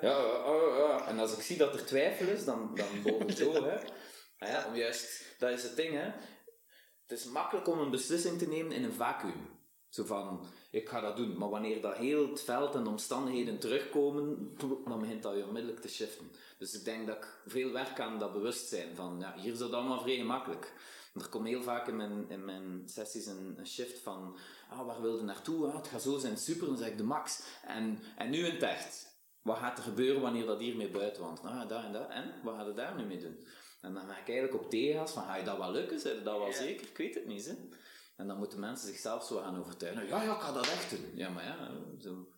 ja, 0.00 0.18
ja, 0.18 0.76
ja. 0.78 1.06
En 1.08 1.18
als 1.18 1.36
ik 1.36 1.42
zie 1.42 1.56
dat 1.56 1.74
er 1.74 1.86
twijfel 1.86 2.26
is, 2.26 2.44
dan, 2.44 2.70
dan 2.74 3.02
boven 3.02 3.32
zo. 3.36 3.52
Hè. 3.64 3.76
Ah 4.42 4.48
ja, 4.48 4.66
om 4.68 4.74
juist, 4.74 5.24
dat 5.38 5.50
is 5.50 5.62
het 5.62 5.76
ding. 5.76 5.94
Hè. 5.94 6.10
Het 7.06 7.18
is 7.18 7.24
makkelijk 7.24 7.68
om 7.68 7.78
een 7.78 7.90
beslissing 7.90 8.38
te 8.38 8.48
nemen 8.48 8.72
in 8.72 8.84
een 8.84 8.92
vacuüm. 8.92 9.50
Zo 9.88 10.04
van, 10.04 10.46
ik 10.70 10.88
ga 10.88 11.00
dat 11.00 11.16
doen. 11.16 11.38
Maar 11.38 11.48
wanneer 11.48 11.80
dat 11.80 11.96
heel 11.96 12.28
het 12.28 12.42
veld 12.42 12.74
en 12.74 12.84
de 12.84 12.90
omstandigheden 12.90 13.58
terugkomen, 13.58 14.54
dan 14.84 15.00
begint 15.00 15.22
dat 15.22 15.36
je 15.36 15.46
onmiddellijk 15.46 15.80
te 15.80 15.88
shiften. 15.88 16.30
Dus 16.58 16.74
ik 16.74 16.84
denk 16.84 17.06
dat 17.06 17.16
ik 17.16 17.40
veel 17.46 17.72
werk 17.72 18.00
aan 18.00 18.18
dat 18.18 18.32
bewustzijn 18.32 18.96
van, 18.96 19.16
ja, 19.20 19.34
hier 19.36 19.52
is 19.52 19.58
dat 19.58 19.72
allemaal 19.72 20.00
vrij 20.00 20.16
gemakkelijk. 20.16 20.72
Er 21.14 21.28
komt 21.28 21.46
heel 21.46 21.62
vaak 21.62 21.88
in 21.88 21.96
mijn, 21.96 22.30
in 22.30 22.44
mijn 22.44 22.82
sessies 22.86 23.26
een, 23.26 23.54
een 23.58 23.66
shift 23.66 23.98
van, 23.98 24.36
ah, 24.68 24.86
waar 24.86 25.00
wil 25.00 25.16
je 25.16 25.22
naartoe? 25.22 25.66
Ah, 25.66 25.76
het 25.76 25.88
gaat 25.88 26.02
zo 26.02 26.18
zijn, 26.18 26.38
super, 26.38 26.66
dan 26.66 26.76
zeg 26.76 26.88
ik 26.88 26.96
de 26.96 27.04
max. 27.04 27.42
En, 27.66 27.98
en 28.16 28.30
nu 28.30 28.46
in 28.46 28.64
het. 28.64 29.10
Wat 29.42 29.58
gaat 29.58 29.78
er 29.78 29.84
gebeuren 29.84 30.22
wanneer 30.22 30.46
dat 30.46 30.58
hiermee 30.58 30.90
buiten 30.90 31.22
want? 31.22 31.40
Ah, 31.42 31.68
dat 31.68 31.84
en 31.84 31.92
dat. 31.92 32.08
En? 32.10 32.34
Wat 32.42 32.54
gaat 32.54 32.66
je 32.66 32.72
daar 32.72 32.96
nu 32.96 33.04
mee 33.04 33.18
doen? 33.18 33.46
En 33.82 33.94
dan 33.94 34.06
ga 34.06 34.18
ik 34.18 34.28
eigenlijk 34.28 34.64
op 34.64 34.70
tegengas 34.70 35.12
van, 35.12 35.22
ga 35.22 35.36
je 35.36 35.44
dat 35.44 35.58
wel 35.58 35.72
lukken? 35.72 36.00
Zijn 36.00 36.24
dat 36.24 36.38
wel 36.38 36.52
zeker? 36.52 36.88
Ik 36.88 36.96
weet 36.96 37.14
het 37.14 37.26
niet, 37.26 37.46
hè. 37.46 37.54
En 38.16 38.26
dan 38.26 38.38
moeten 38.38 38.60
mensen 38.60 38.88
zichzelf 38.88 39.24
zo 39.24 39.36
gaan 39.36 39.58
overtuigen. 39.58 40.06
Ja, 40.06 40.22
ja, 40.22 40.34
ik 40.34 40.40
ga 40.40 40.52
dat 40.52 40.66
echt 40.66 40.90
doen. 40.90 41.10
Ja, 41.14 41.28
maar 41.28 41.44
ja, 41.44 41.70
zo. 42.00 42.28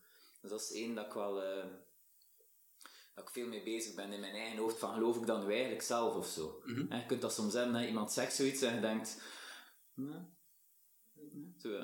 Dus 0.41 0.51
dat 0.51 0.61
is 0.61 0.73
één 0.73 0.95
dat 0.95 1.07
ik 1.07 1.13
wel... 1.13 1.43
eh, 1.43 1.65
dat 3.15 3.25
ik 3.25 3.31
veel 3.31 3.47
mee 3.49 3.63
bezig 3.63 3.95
ben 3.95 4.13
in 4.13 4.21
mijn 4.21 4.35
eigen 4.35 4.59
hoofd 4.59 4.79
van 4.79 4.95
geloof 4.95 5.17
ik 5.17 5.27
dan 5.27 5.45
nu 5.47 5.53
eigenlijk 5.53 5.83
zelf 5.83 6.15
of 6.15 6.27
zo. 6.27 6.63
En 6.89 6.99
je 6.99 7.07
kunt 7.07 7.21
dat 7.21 7.35
soms 7.35 7.53
hebben, 7.53 7.87
iemand 7.87 8.13
zegt 8.13 8.35
zoiets 8.35 8.63
en 8.63 8.75
je 8.75 8.81
denkt... 8.81 9.23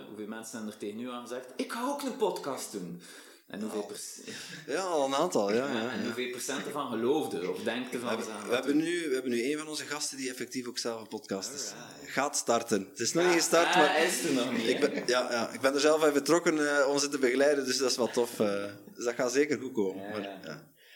Hoeveel 0.08 0.26
mensen 0.26 0.56
hebben 0.56 0.72
er 0.72 0.78
tegen 0.78 1.00
u 1.00 1.10
aan 1.10 1.20
gezegd 1.20 1.52
ik 1.56 1.72
ga 1.72 1.88
ook 1.88 2.02
een 2.02 2.16
podcast 2.16 2.72
doen. 2.72 3.02
En 3.50 3.60
hoeveel, 3.60 3.82
proc- 3.82 4.34
Ja, 4.66 4.80
al 4.82 5.06
een 5.06 5.14
aantal, 5.14 5.52
ja. 5.52 5.72
ja, 5.72 5.90
en 5.90 6.04
hoeveel 6.04 6.30
procent 6.30 6.66
ervan 6.66 6.90
geloofde 6.90 7.50
of 7.50 7.62
denkte 7.62 7.98
van... 7.98 8.16
We, 8.16 8.24
we 8.48 8.54
hebben 8.54 8.76
nu, 8.76 9.08
we 9.08 9.14
hebben 9.14 9.30
nu 9.30 9.52
een 9.52 9.58
van 9.58 9.68
onze 9.68 9.84
gasten 9.84 10.16
die 10.16 10.30
effectief 10.30 10.66
ook 10.68 10.78
zelf 10.78 11.00
een 11.00 11.08
podcast 11.08 11.52
is. 11.54 11.72
Gaat 12.06 12.36
starten. 12.36 12.86
Het 12.90 13.00
is 13.00 13.12
nog 13.12 13.24
niet 13.24 13.32
gestart, 13.34 13.66
Ah, 13.66 13.76
maar 13.76 13.92
hij 13.92 14.06
is 14.06 14.24
er 14.24 14.32
nog 14.32 14.52
niet, 14.52 14.66
ik, 14.66 14.80
ben, 14.80 14.92
ja, 15.06 15.32
ja, 15.32 15.50
ik 15.50 15.60
ben 15.60 15.74
er 15.74 15.80
zelf 15.80 16.00
bij 16.00 16.12
betrokken 16.12 16.76
eh, 16.78 16.88
om 16.88 16.98
ze 16.98 17.08
te 17.08 17.18
begeleiden, 17.18 17.64
dus 17.66 17.78
dat 17.78 17.90
is 17.90 17.96
wel 17.96 18.10
tof. 18.10 18.40
eh. 18.40 18.64
dus 18.94 19.04
dat 19.04 19.14
gaat 19.14 19.32
zeker 19.32 19.58
goed 19.58 19.72
komen. 19.72 20.10
Maar. 20.10 20.40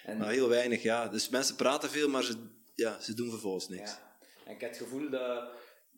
En- 0.04 0.18
maar 0.18 0.30
heel 0.30 0.48
weinig, 0.48 0.82
ja. 0.82 1.08
Dus 1.08 1.28
mensen 1.28 1.54
praten 1.56 1.90
veel, 1.90 2.08
maar 2.08 2.22
ze, 2.22 2.34
ja, 2.74 3.00
ze 3.00 3.14
doen 3.14 3.30
vervolgens 3.30 3.68
niks. 3.68 3.90
En 4.44 4.54
ik 4.54 4.60
heb 4.60 4.70
het 4.70 4.78
gevoel 4.78 5.10
dat, 5.10 5.44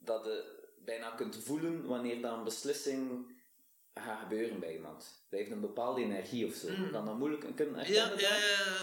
dat 0.04 0.24
je 0.24 0.44
bijna 0.84 1.10
kunt 1.10 1.38
voelen 1.44 1.86
wanneer 1.86 2.22
dan 2.22 2.38
een 2.38 2.44
beslissing 2.44 3.34
gaat 4.04 4.18
gebeuren 4.22 4.60
bij 4.60 4.72
iemand. 4.72 5.04
Dat 5.30 5.38
heeft 5.40 5.50
een 5.50 5.60
bepaalde 5.60 6.00
energie 6.02 6.46
of 6.46 6.54
zo. 6.54 6.68
Dan 6.92 7.04
dan 7.04 7.18
moeilijk 7.18 7.44
kunnen 7.54 7.74
Mm. 7.74 7.80
Ja, 7.80 8.04
ja, 8.04 8.08
dat. 8.08 8.20
ja, 8.20 8.36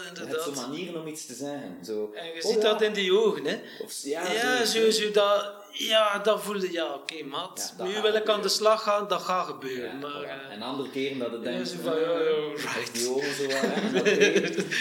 inderdaad. 0.08 0.54
manieren 0.54 1.00
om 1.00 1.06
iets 1.06 1.26
te 1.26 1.34
zeggen. 1.34 1.84
Zo, 1.84 2.12
En 2.14 2.26
je 2.26 2.32
oh 2.32 2.50
ziet 2.50 2.62
ja, 2.62 2.70
dat 2.70 2.82
in 2.82 2.92
die 2.92 3.12
ogen, 3.12 3.44
hè. 3.44 3.58
Of, 3.82 4.02
ja, 4.02 4.32
Ja, 4.32 4.64
zo, 4.64 4.90
zo 4.90 5.10
dat, 5.10 5.52
ja, 5.72 6.18
dat 6.18 6.42
voelde, 6.42 6.72
ja, 6.72 6.94
oké, 6.94 7.24
maat. 7.24 7.72
Ja, 7.72 7.84
dat 7.84 7.86
nu 7.86 7.92
wil 7.92 8.02
ik 8.02 8.06
aan 8.06 8.20
gebeuren. 8.20 8.42
de 8.42 8.48
slag 8.48 8.82
gaan, 8.82 9.08
dat 9.08 9.22
gaat 9.22 9.46
gebeuren. 9.46 9.90
Ja, 9.90 10.08
maar, 10.08 10.22
eh, 10.22 10.52
en 10.52 10.62
andere 10.62 10.90
keren 10.90 11.18
dat 11.18 11.32
het 11.32 11.42
denkt... 11.42 11.68
zo 11.68 11.76
van, 11.82 12.00
ja, 12.00 12.00
ja, 12.00 12.18
eh, 12.18 12.52
right. 12.54 12.94
Die 12.94 13.10
ogen 13.10 13.34
zo 13.34 13.46
hè, 13.48 13.90
dat 13.90 14.06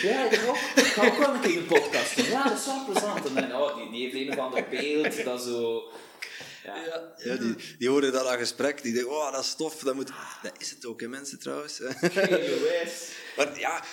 Ja, 0.02 0.26
ik 0.26 0.34
ga, 0.34 0.50
ook, 0.50 0.56
ik 0.76 0.84
ga 0.84 1.08
ook 1.08 1.18
wel 1.18 1.34
een 1.34 1.42
keer 1.42 1.58
een 1.58 1.66
podcast 1.66 2.16
doen. 2.16 2.26
Ja, 2.26 2.44
dat 2.44 2.58
is 2.58 2.66
wel 2.66 2.86
plezant. 2.86 3.26
En 3.26 3.50
dan, 3.50 3.62
oh, 3.62 3.76
die, 3.76 3.90
die 3.92 4.02
heeft 4.02 4.16
een 4.16 4.32
of 4.32 4.46
ander 4.46 4.66
beeld, 4.70 5.24
dat 5.24 5.42
zo... 5.42 5.84
Ja, 6.64 6.86
ja, 6.86 7.14
Ja, 7.18 7.36
die, 7.36 7.56
die 7.78 7.90
horen 7.90 8.12
dat 8.12 8.28
aan 8.28 8.38
gesprek, 8.38 8.82
die 8.82 8.94
denken, 8.94 9.12
oh, 9.12 9.32
dat 9.32 9.44
is 9.44 9.56
tof, 9.56 9.80
dat 9.80 9.96
moet... 9.96 10.12
Dat 10.42 10.54
is 10.58 10.70
het 10.70 10.86
ook, 10.86 11.02
hè, 11.02 11.08
mensen, 11.08 11.40
trouwens. 11.40 11.78
Heel 12.02 12.62
wijs. 12.62 13.12
Maar 13.38 13.60
ja, 13.60 13.84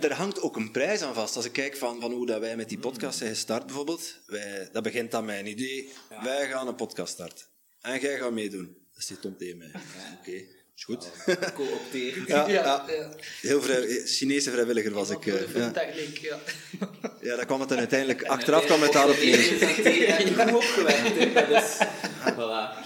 er 0.00 0.12
hangt 0.12 0.40
ook 0.40 0.56
een 0.56 0.70
prijs 0.70 1.02
aan 1.02 1.14
vast. 1.14 1.36
Als 1.36 1.44
ik 1.44 1.52
kijk 1.52 1.76
van, 1.76 2.00
van 2.00 2.12
hoe 2.12 2.26
dat 2.26 2.40
wij 2.40 2.56
met 2.56 2.68
die 2.68 2.78
podcast 2.78 3.18
zijn 3.18 3.30
gestart, 3.30 3.66
bijvoorbeeld. 3.66 4.18
Wij, 4.26 4.68
dat 4.72 4.82
begint 4.82 5.14
aan 5.14 5.24
mijn 5.24 5.46
idee. 5.46 5.92
Wij 6.22 6.48
gaan 6.48 6.68
een 6.68 6.74
podcast 6.74 7.12
starten. 7.12 7.46
En 7.80 8.00
jij 8.00 8.18
gaat 8.18 8.32
meedoen. 8.32 8.76
Dat 8.94 9.04
zit 9.04 9.20
Tom 9.20 9.36
tegen 9.36 9.58
mij. 9.58 9.72
Oké, 10.20 10.44
is 10.80 10.84
goed. 10.84 11.10
Geopteerd. 11.54 12.26
Ja, 12.26 12.48
ja, 12.48 12.62
ja. 12.62 12.84
ja. 12.88 13.10
Heel 13.40 13.62
vrij, 13.62 14.02
Chinese 14.06 14.50
vrijwilliger 14.50 14.92
was 14.92 15.10
ik. 15.10 15.26
Eh, 15.26 15.54
ja. 15.54 15.70
techniek, 15.70 16.18
ja. 16.18 16.38
ja, 17.20 17.36
daar 17.36 17.46
kwam 17.46 17.60
het 17.60 17.68
dan 17.68 17.78
uiteindelijk... 17.78 18.22
Achteraf 18.22 18.64
kwam 18.64 18.82
het 18.82 18.92
daarop 18.92 19.16
neer. 19.16 19.38
Ik 19.38 20.54
opgewerkt. 20.54 21.34
Dat 21.34 21.62
is... 21.62 21.76
Voilà. 22.36 22.78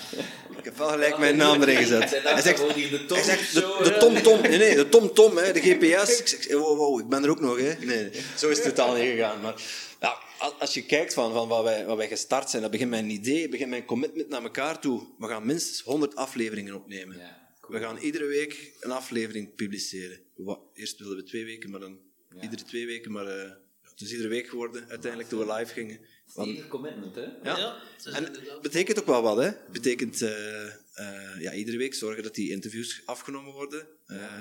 Ik 0.58 0.70
heb 0.70 0.78
wel 0.78 0.88
gelijk 0.88 1.18
mijn 1.18 1.36
naam 1.36 1.62
erin 1.62 1.76
gezet. 1.76 2.10
Hij 2.22 2.42
zegt, 2.42 2.58
zegt, 2.58 2.74
de 2.90 3.04
Tom 3.06 3.16
hij 3.16 3.26
zegt 3.26 3.54
de, 3.54 3.80
de. 3.82 3.96
Tom 3.98 4.22
Tom, 4.22 4.40
nee, 4.40 4.58
nee, 4.58 4.74
de 4.74 4.88
Tom 4.88 5.14
Tom, 5.14 5.36
hè, 5.36 5.52
de 5.52 5.60
GPS. 5.60 6.18
Ik 6.20 6.26
zeg, 6.26 6.52
wow, 6.52 6.76
wow, 6.76 7.00
ik 7.00 7.08
ben 7.08 7.24
er 7.24 7.30
ook 7.30 7.40
nog, 7.40 7.58
hè. 7.58 7.74
Nee, 7.80 8.10
zo 8.36 8.48
is 8.48 8.56
het 8.56 8.66
totaal 8.66 8.94
niet 8.94 9.04
gegaan. 9.10 9.40
Maar 9.40 9.54
ja, 10.00 10.18
als- 10.38 10.54
als 10.58 10.74
je 10.74 10.84
kijkt 10.86 11.14
van, 11.14 11.32
van 11.32 11.48
wat, 11.48 11.62
wij, 11.64 11.84
wat 11.86 11.96
wij 11.96 12.08
gestart 12.08 12.50
zijn, 12.50 12.62
dat 12.62 12.70
begint 12.70 12.90
mijn 12.90 13.10
idee, 13.10 13.48
begint 13.48 13.70
mijn 13.70 13.84
commitment 13.84 14.28
naar 14.28 14.42
elkaar 14.42 14.78
toe. 14.80 15.02
We 15.18 15.26
gaan 15.26 15.46
minstens 15.46 15.82
100 15.82 16.16
afleveringen 16.16 16.74
opnemen. 16.74 17.16
Ja, 17.18 17.43
cool. 17.64 17.78
We 17.78 17.84
gaan 17.84 17.96
iedere 17.98 18.26
week 18.26 18.72
een 18.80 18.90
aflevering 18.90 19.54
publiceren. 19.54 20.20
Wat, 20.34 20.60
eerst 20.74 20.98
wilden 20.98 21.16
we 21.16 21.22
twee 21.22 21.44
weken, 21.44 21.70
maar 21.70 21.80
dan 21.80 21.98
iedere 22.42 22.62
twee 22.62 22.86
weken. 22.86 23.12
Maar 23.12 23.26
eh, 23.26 23.50
het 23.82 24.00
is 24.00 24.10
iedere 24.10 24.28
week 24.28 24.48
geworden, 24.48 24.88
uiteindelijk, 24.88 25.30
toen 25.30 25.46
we 25.46 25.52
live 25.54 25.72
gingen. 25.72 26.00
Want- 26.34 26.48
Stevig 26.48 26.68
commitment, 26.68 27.14
hè. 27.14 27.22
ja. 27.22 27.38
Ja, 27.42 27.76
en 28.12 28.32
betekent 28.62 28.98
ook 29.00 29.06
wel 29.06 29.22
wat, 29.22 29.36
hè? 29.36 29.44
Het 29.44 29.72
betekent 29.72 30.22
eh, 30.22 30.66
eh, 30.66 31.40
ja, 31.40 31.52
iedere 31.52 31.76
week 31.76 31.94
zorgen 31.94 32.22
dat 32.22 32.34
die 32.34 32.50
interviews 32.50 33.02
afgenomen 33.04 33.52
worden. 33.52 33.86
Eh, 34.06 34.40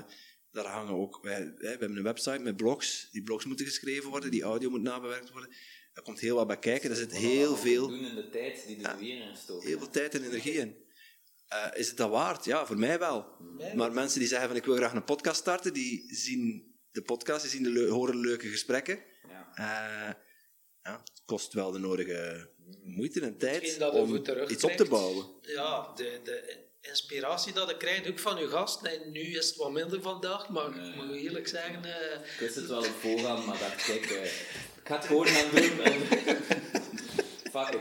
daar 0.51 0.65
hangen 0.65 0.93
ook, 0.93 1.19
wij, 1.21 1.39
wij- 1.39 1.53
we 1.57 1.67
hebben 1.67 1.97
een 1.97 2.03
website 2.03 2.39
met 2.39 2.55
blogs. 2.57 3.07
Die 3.11 3.23
blogs 3.23 3.45
moeten 3.45 3.65
geschreven 3.65 4.09
worden, 4.09 4.31
die 4.31 4.43
audio 4.43 4.69
moet 4.69 4.81
nabewerkt 4.81 5.31
worden. 5.31 5.49
Daar 5.93 6.03
komt 6.03 6.19
heel 6.19 6.35
wat 6.35 6.47
bij 6.47 6.59
kijken. 6.59 6.89
Er 6.89 6.95
zit 6.95 7.15
heel 7.17 7.55
veel, 7.55 7.87
Doen 7.87 8.05
in 8.05 8.15
de 8.15 8.29
tijd 8.29 8.63
die 8.67 8.81
er 8.87 8.97
weer 8.99 9.29
in 9.29 9.35
stoken. 9.37 9.67
heel 9.67 9.77
veel 9.77 9.89
tijd 9.89 10.15
en 10.15 10.23
energie 10.23 10.53
in. 10.53 10.75
Eh, 11.47 11.65
is 11.73 11.87
het 11.87 11.97
dat 11.97 12.09
waard? 12.09 12.45
Ja, 12.45 12.65
voor 12.65 12.77
mij 12.77 12.99
wel. 12.99 13.25
Maar 13.75 13.91
mensen 13.91 14.19
die 14.19 14.27
zeggen 14.27 14.47
van 14.47 14.57
ik 14.57 14.65
wil 14.65 14.75
graag 14.75 14.93
een 14.93 15.03
podcast 15.03 15.39
starten, 15.39 15.73
die 15.73 16.15
zien 16.15 16.71
de 16.91 17.01
podcast, 17.01 17.41
die 17.41 17.49
zien 17.51 17.73
de 17.73 17.87
horen 17.89 18.17
leuke 18.19 18.47
gesprekken. 18.47 18.99
Ja. 19.29 19.51
Eh, 19.55 20.13
ja, 20.81 20.91
het 21.03 21.21
kost 21.25 21.53
wel 21.53 21.71
de 21.71 21.79
nodige 21.79 22.49
moeite 22.83 23.21
en 23.21 23.37
tijd 23.37 23.79
dat 23.79 23.93
om 23.93 24.15
iets 24.47 24.63
op 24.63 24.71
te 24.71 24.85
bouwen. 24.85 25.25
Ja, 25.41 25.93
de, 25.95 26.19
de 26.23 26.61
inspiratie 26.81 27.53
dat 27.53 27.69
ik 27.69 27.77
krijg, 27.77 28.07
ook 28.09 28.19
van 28.19 28.37
uw 28.37 28.47
gast. 28.47 28.83
En 28.85 29.11
nu 29.11 29.21
is 29.21 29.47
het 29.47 29.55
wat 29.55 29.71
minder 29.71 30.01
vandaag, 30.01 30.49
maar 30.49 30.67
ik 30.67 30.95
moet 30.95 31.15
eerlijk 31.15 31.47
zeggen... 31.47 31.85
eh, 31.85 32.13
Ik 32.33 32.39
wist 32.39 32.55
het 32.55 32.67
wel 32.67 32.77
op 32.79 32.85
voorhand, 32.99 33.45
maar 33.45 33.57
dacht, 33.59 33.83
kijk, 33.85 34.05
eh, 34.05 34.23
ik 34.25 34.81
ga 34.83 34.95
het 34.95 35.05
gewoon 35.05 35.27
gaan 35.27 35.49
doen. 35.55 36.82
Fuck 37.53 37.69
it, 37.73 37.79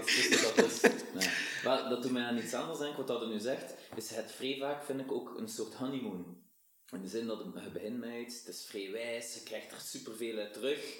het 0.55 0.64
is. 0.64 0.81
Nee. 1.14 1.29
Wel, 1.62 1.89
dat 1.89 2.03
doet 2.03 2.12
mij 2.12 2.23
aan 2.25 2.37
iets 2.37 2.55
anders 2.55 2.79
denken, 2.79 2.97
wat 2.97 3.07
dat 3.07 3.20
er 3.23 3.29
nu 3.29 3.39
zegt, 3.39 3.75
is 3.97 4.11
het 4.11 4.33
vrij 4.33 4.57
vaak, 4.61 4.85
vind 4.85 5.01
ik, 5.01 5.12
ook 5.12 5.39
een 5.39 5.49
soort 5.49 5.75
honeymoon. 5.75 6.41
In 6.91 7.03
de 7.03 7.09
zin 7.09 7.27
dat 7.27 7.39
het- 7.39 7.64
je 7.64 7.70
begint 7.70 7.99
met 7.99 8.14
iets, 8.20 8.39
het 8.39 8.49
is 8.55 8.66
vrij 8.66 8.91
wijs, 8.91 9.35
je 9.35 9.43
krijgt 9.43 9.73
er 9.73 9.81
superveel 9.81 10.39
uit 10.39 10.53
terug. 10.53 10.99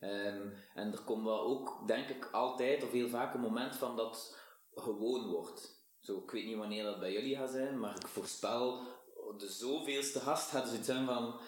Ehm, 0.00 0.48
en 0.74 0.92
er 0.92 1.00
komt 1.04 1.24
wel 1.24 1.40
ook, 1.40 1.86
denk 1.86 2.08
ik, 2.08 2.28
altijd 2.32 2.82
of 2.82 2.90
heel 2.90 3.08
vaak 3.08 3.34
een 3.34 3.40
moment 3.40 3.76
van 3.76 3.96
dat 3.96 4.36
gewoon 4.74 5.26
wordt. 5.30 5.84
Zo, 6.00 6.18
ik 6.18 6.30
weet 6.30 6.44
niet 6.46 6.56
wanneer 6.56 6.84
dat 6.84 7.00
bij 7.00 7.12
jullie 7.12 7.36
gaat 7.36 7.50
zijn, 7.50 7.78
maar 7.80 7.96
ik 7.96 8.06
voorspel, 8.06 8.82
de 9.38 9.48
zoveelste 9.50 10.20
gast 10.20 10.50
gaat 10.50 10.68
zoiets 10.68 10.86
zijn 10.86 11.06
van... 11.06 11.40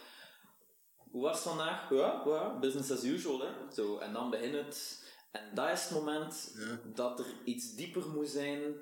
Hoe 1.11 1.23
was 1.23 1.35
het 1.35 1.43
vandaag? 1.49 1.91
Ja, 1.91 2.23
ja, 2.27 2.59
business 2.59 2.91
as 2.91 3.05
usual. 3.05 3.41
Hè? 3.41 3.49
Zo, 3.75 3.99
en 3.99 4.13
dan 4.13 4.31
begint 4.31 4.55
het. 4.55 4.98
En 5.31 5.55
dat 5.55 5.71
is 5.71 5.83
het 5.83 5.91
moment 5.91 6.55
dat 6.95 7.19
er 7.19 7.27
iets 7.45 7.75
dieper 7.75 8.09
moet 8.09 8.29
zijn 8.29 8.75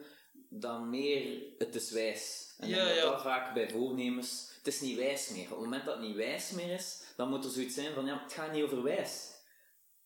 dan 0.48 0.90
meer 0.90 1.42
het 1.58 1.74
is 1.74 1.90
wijs. 1.90 2.54
En 2.58 2.68
Ja, 2.68 2.84
dat 2.84 2.96
ja. 2.96 3.02
dat 3.02 3.22
vaak 3.22 3.54
bij 3.54 3.70
voornemens, 3.70 4.52
het 4.56 4.66
is 4.66 4.80
niet 4.80 4.96
wijs 4.96 5.28
meer. 5.28 5.44
Op 5.44 5.50
het 5.50 5.58
moment 5.58 5.84
dat 5.84 5.96
het 5.96 6.06
niet 6.06 6.16
wijs 6.16 6.50
meer 6.50 6.72
is, 6.72 7.02
dan 7.16 7.28
moet 7.28 7.44
er 7.44 7.50
zoiets 7.50 7.74
zijn 7.74 7.94
van, 7.94 8.06
ja, 8.06 8.22
het 8.22 8.32
gaat 8.32 8.52
niet 8.52 8.62
over 8.62 8.82
wijs. 8.82 9.34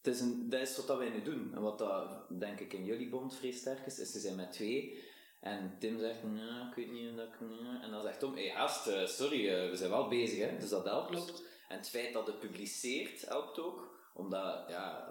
Het 0.03 0.15
is 0.15 0.21
een, 0.21 0.51
dat 0.51 0.61
is 0.61 0.77
wat 0.77 0.87
dat 0.87 0.99
wij 0.99 1.09
nu 1.09 1.23
doen. 1.23 1.55
En 1.55 1.63
wat 1.63 1.79
dat, 1.79 2.27
denk 2.41 2.61
ik, 2.61 2.73
in 2.73 2.85
jullie 2.85 3.09
bond 3.09 3.37
vrij 3.37 3.51
sterk 3.51 3.87
is, 3.87 3.99
is 3.99 4.13
ze 4.13 4.21
zijn 4.21 4.37
met 4.37 4.53
twee. 4.53 5.09
En 5.41 5.77
Tim 5.79 5.99
zegt, 5.99 6.23
nee, 6.23 6.69
ik 6.69 6.75
weet 6.75 6.91
niet, 6.91 7.17
dat 7.17 7.27
ik, 7.27 7.41
nee." 7.41 7.83
En 7.83 7.91
dan 7.91 8.03
zegt 8.03 8.19
Tom, 8.19 8.35
hé 8.35 8.47
hey, 8.47 8.57
gast, 8.57 8.87
eh, 8.87 9.07
sorry, 9.07 9.49
eh, 9.49 9.71
we 9.71 9.77
zijn 9.77 9.91
wel 9.91 10.09
bezig, 10.09 10.39
hè. 10.39 10.59
Dus 10.59 10.69
dat 10.69 10.85
helpt. 10.85 11.11
Klopt. 11.11 11.43
En 11.69 11.77
het 11.77 11.89
feit 11.89 12.13
dat 12.13 12.27
het 12.27 12.39
publiceert 12.39 13.21
helpt 13.29 13.59
ook. 13.59 13.90
Omdat, 14.13 14.65
ja, 14.69 15.09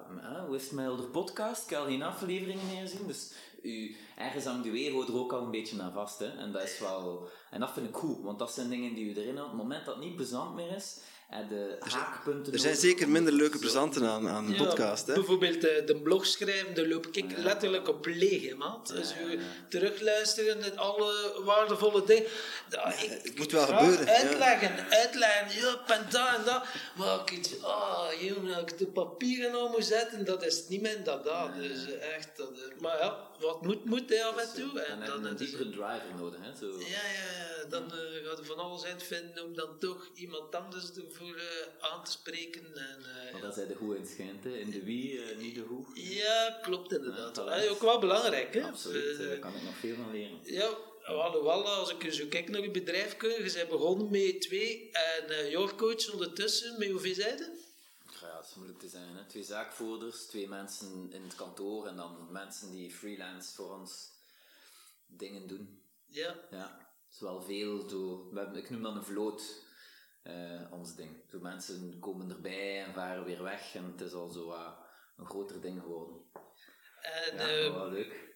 hoe 0.48 0.56
is 0.56 0.72
het 0.72 0.98
de 0.98 1.10
podcast? 1.12 1.72
Ik 1.72 1.78
al 1.78 1.86
geen 1.86 2.04
afleveringen 2.04 2.68
meer 2.68 2.82
gezien. 2.82 3.08
Dus 3.08 3.34
u, 3.62 3.96
ergens 4.16 4.46
hangt 4.46 4.66
uw 4.66 4.74
ego 4.74 5.02
er 5.02 5.18
ook 5.18 5.34
al 5.34 5.42
een 5.42 5.52
beetje 5.52 5.82
aan 5.82 5.94
vast. 5.94 6.20
Hè? 6.20 6.38
En 6.38 6.52
dat 6.52 6.64
is 6.64 6.80
wel... 6.80 7.28
En 7.52 7.60
dat 7.60 7.72
vind 7.72 7.90
ik 7.90 7.96
goed, 7.96 8.22
want 8.22 8.40
dat 8.40 8.52
zijn 8.52 8.70
dingen 8.70 8.94
die 8.94 9.06
u 9.06 9.16
erin 9.16 9.38
houdt. 9.38 9.52
Op 9.52 9.58
het 9.58 9.68
moment 9.68 9.86
dat 9.86 9.96
het 9.96 10.04
niet 10.04 10.16
plezant 10.16 10.56
meer 10.56 10.76
is, 10.76 11.00
de 11.30 11.76
haakpunten... 11.80 12.54
Er 12.54 12.60
zijn 12.60 12.74
ook. 12.74 12.80
zeker 12.80 13.10
minder 13.10 13.34
leuke 13.34 13.58
plezanten 13.58 14.06
aan, 14.10 14.30
aan 14.30 14.46
een 14.46 14.52
Ja, 14.52 14.64
podcast, 14.64 15.08
hè? 15.08 15.14
Bijvoorbeeld 15.14 15.68
eh, 15.68 15.86
de 15.86 15.96
blog 15.96 16.26
schrijven, 16.26 16.74
daar 16.74 16.86
loop 16.86 17.08
ik 17.08 17.38
letterlijk 17.38 17.88
op 17.88 18.06
leeg, 18.06 18.48
hè, 18.48 18.56
maat. 18.56 18.88
Dus 18.88 19.14
ja, 19.14 19.32
ja. 19.32 19.40
terugluisteren, 19.70 20.64
en 20.64 20.78
alle 20.78 21.42
waardevolle 21.46 22.04
dingen. 22.06 22.24
Ja, 22.70 22.94
ik, 22.94 23.20
het 23.24 23.38
moet 23.38 23.52
wel 23.52 23.66
gebeuren, 23.66 24.06
ja. 24.06 24.14
Uitleggen, 24.14 24.90
uitleggen, 24.90 25.62
ja, 25.62 25.96
en 25.96 26.06
dat 26.10 26.36
en 26.38 26.44
dat. 26.46 26.64
Maar 26.96 27.20
ik 27.20 27.32
iets, 27.32 27.64
ah, 27.64 28.22
jongen, 28.22 28.56
als 28.56 28.72
ik 28.72 28.78
de 28.78 28.88
papieren 28.88 29.52
nou 29.52 29.70
moet 29.70 29.86
zetten, 29.86 30.26
dat 30.26 30.46
is 30.46 30.68
niet 30.68 30.82
mijn 30.82 31.04
dada. 31.04 31.54
Dus 31.58 31.86
eh, 31.86 32.16
echt, 32.16 32.30
dat, 32.36 32.52
maar 32.80 32.98
ja, 32.98 33.29
wat 33.40 33.62
moet, 33.62 33.86
moet 33.86 34.22
af 34.22 34.38
en 34.38 34.54
toe. 34.56 34.74
Dan 34.74 34.84
En 34.84 34.98
heb 34.98 35.08
dan, 35.08 35.20
je 35.20 35.24
een 35.24 35.30
het 35.30 35.38
diepere 35.38 35.70
driver 35.70 36.16
nodig, 36.18 36.40
hè. 36.42 36.56
Zo. 36.56 36.80
ja, 36.80 36.86
ja, 36.88 37.32
ja, 37.40 37.66
dan 37.70 37.84
eh 37.94 38.26
gaat 38.28 38.40
er 38.40 38.46
van 38.46 38.58
alles 38.58 38.84
uitvinden 38.84 39.44
om 39.46 39.56
dan 39.56 39.80
toch 39.80 40.10
iemand 40.14 40.56
anders 40.56 40.92
ervoor 40.96 41.36
eh, 41.36 41.90
aan 41.92 42.04
te 42.04 42.12
spreken. 42.12 42.66
En, 42.76 43.00
eh, 43.26 43.32
Maar 43.34 43.42
dat 43.42 43.54
zijn 43.54 43.68
de 43.68 43.76
goed 43.76 43.96
in 43.96 44.08
schijnt, 44.08 44.44
hè. 44.44 44.58
In 44.58 44.70
de 44.72 44.84
wie, 44.84 45.22
eh, 45.24 45.38
niet 45.38 45.56
de 45.56 45.62
hoe. 45.62 45.86
ja, 45.94 46.60
klopt 46.62 46.92
inderdaad. 46.94 47.36
Ja. 47.36 47.46
Eh, 47.46 47.72
ook 47.72 47.82
wel 47.82 48.00
belangrijk, 48.00 48.54
hè? 48.54 48.62
Absoluut, 48.64 49.20
Eh, 49.20 49.28
daar 49.28 49.38
kan 49.38 49.56
ik 49.56 49.64
nog 49.64 49.76
veel 49.80 49.96
van 49.96 50.12
leren. 50.12 50.40
ja, 50.44 50.70
alhoewel, 51.06 51.68
als 51.68 51.94
ik 51.94 52.14
zo 52.14 52.26
kijk 52.30 52.50
naar 52.50 52.62
je 52.62 52.72
bedrijf, 52.72 53.16
je 53.22 53.52
bent 53.56 53.70
begonnen 53.70 54.12
met 54.12 54.42
twee 54.42 54.90
en 54.92 55.30
eh 55.30 55.52
jouw 55.52 55.76
coach 55.76 56.12
ondertussen, 56.14 56.76
met 56.80 56.90
hoeveel 56.90 57.14
zijden? 57.14 57.58
Ja, 58.60 58.66
moeilijk 58.66 58.80
te 58.80 58.88
zeggen. 58.88 59.16
Hè. 59.16 59.26
Twee 59.26 59.44
zaakvoerders, 59.44 60.26
twee 60.26 60.48
mensen 60.48 61.12
in 61.12 61.24
het 61.24 61.36
kantoor 61.36 61.88
en 61.88 61.96
dan 61.96 62.32
mensen 62.32 62.72
die 62.72 62.92
freelance 62.92 63.56
voor 63.56 63.74
ons 63.74 64.12
dingen 65.08 65.48
doen. 65.48 65.84
Ja, 66.06 66.36
Ja, 66.52 66.88
is 67.12 67.20
wel 67.20 67.42
veel. 67.42 67.88
Hebben, 68.34 68.56
ik 68.56 68.70
noem 68.70 68.82
dat 68.82 68.96
een 68.96 69.04
vloot, 69.04 69.64
eh, 70.22 70.72
ons 70.72 70.96
ding. 70.96 71.24
Zo 71.30 71.40
mensen 71.40 72.00
komen 72.00 72.30
erbij 72.30 72.84
en 72.86 72.94
varen 72.94 73.26
weer 73.26 73.44
weg 73.44 73.76
en 73.76 73.84
het 73.84 74.02
is 74.02 74.14
al 74.14 74.30
zo 74.30 74.46
wat 74.46 74.78
een 75.18 75.26
groter 75.26 75.62
ding 75.62 75.82
geworden. 75.82 76.22
en 77.02 77.38
Ja, 77.38 77.48
eh, 77.48 77.74
wel 77.74 77.90
leuk. 77.90 78.29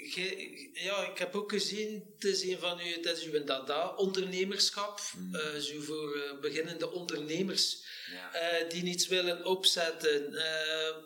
Ge- 0.00 0.70
ja, 0.74 1.10
ik 1.10 1.18
heb 1.18 1.34
ook 1.34 1.50
gezien, 1.50 2.04
het 2.14 2.24
is 2.24 2.42
een 2.42 2.58
van 2.58 2.78
uw, 2.78 2.92
het 2.92 3.04
is 3.06 3.24
uw 3.24 3.44
dada, 3.44 3.94
ondernemerschap. 3.96 5.00
eh, 5.32 5.54
zo 5.54 5.80
voor 5.80 6.14
eh, 6.16 6.40
beginnende 6.40 6.90
ondernemers 6.92 7.86
Ja. 8.12 8.32
eh, 8.32 8.70
die 8.70 8.82
niets 8.82 9.06
willen 9.08 9.44
opzetten. 9.44 10.34
eh, 10.34 10.96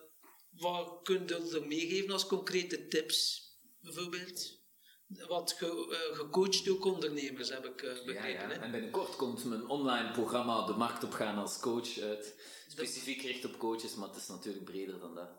wat 0.51 1.01
kun 1.03 1.22
je 1.26 1.51
er 1.61 1.66
meegeven 1.66 2.11
als 2.12 2.26
concrete 2.26 2.86
tips, 2.86 3.43
bijvoorbeeld? 3.80 4.61
Wat 5.28 5.53
ge, 5.59 5.66
eh, 5.66 6.16
gecoacht 6.18 6.68
ook 6.68 6.84
ondernemers, 6.84 7.49
heb 7.49 7.64
ik 7.64 7.82
eh, 7.82 7.97
Ja, 7.97 8.05
begrepen. 8.05 8.30
ja. 8.49 8.49
hè? 8.49 8.61
En 8.61 8.70
binnenkort 8.70 9.16
komt 9.16 9.45
mijn 9.45 9.66
online 9.68 10.11
programma 10.12 10.66
De 10.66 10.72
Markt 10.72 11.05
op 11.05 11.12
gaan 11.12 11.38
als 11.38 11.61
coach 11.61 11.99
uit. 11.99 12.34
Specifiek 12.68 13.20
gericht 13.20 13.45
op 13.45 13.59
coaches, 13.59 13.95
maar 13.95 14.09
het 14.09 14.16
is 14.16 14.26
natuurlijk 14.28 14.64
breder 14.64 14.99
dan 15.01 15.14
dat. 15.14 15.30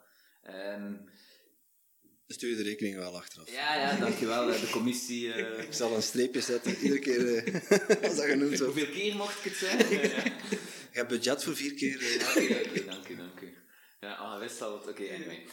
Ehm, 2.34 2.42
Stuur 2.42 2.50
je 2.58 2.64
de 2.64 2.70
rekening 2.70 2.96
wel 2.96 3.16
achteraf. 3.18 3.52
ja, 3.52 3.76
ja, 3.76 3.98
dankjewel. 4.00 4.46
De 4.46 4.70
commissie. 4.72 5.34
eh, 5.34 5.64
Ik 5.64 5.74
zal 5.74 5.96
een 5.96 6.02
streepje 6.02 6.42
zetten, 6.42 6.76
iedere 6.76 7.00
keer 7.00 7.36
eh, 7.38 8.04
als 8.08 8.16
dat 8.16 8.26
genoemd 8.26 8.60
wordt. 8.60 8.74
hoeveel 8.74 8.94
keer 8.94 9.16
mocht 9.16 9.38
ik 9.46 9.52
het 9.52 9.56
zeggen? 9.60 9.96
Ja, 9.96 10.02
ja. 10.16 10.24
Je 10.92 11.00
hebt 11.00 11.10
budget 11.10 11.44
voor 11.44 11.56
vier 11.56 11.74
keer. 11.74 12.00
eh. 12.02 12.28
Oké, 12.30 12.70
oké, 12.70 12.86
dank 12.86 13.08
u, 13.08 13.16
dank 13.16 13.40
u. 13.42 13.54
Ja, 14.00 14.14
ah, 14.14 14.40
wist 14.40 14.62
al 14.62 14.78
het. 14.80 14.88
Oké, 14.88 15.02
anyway. 15.14 15.46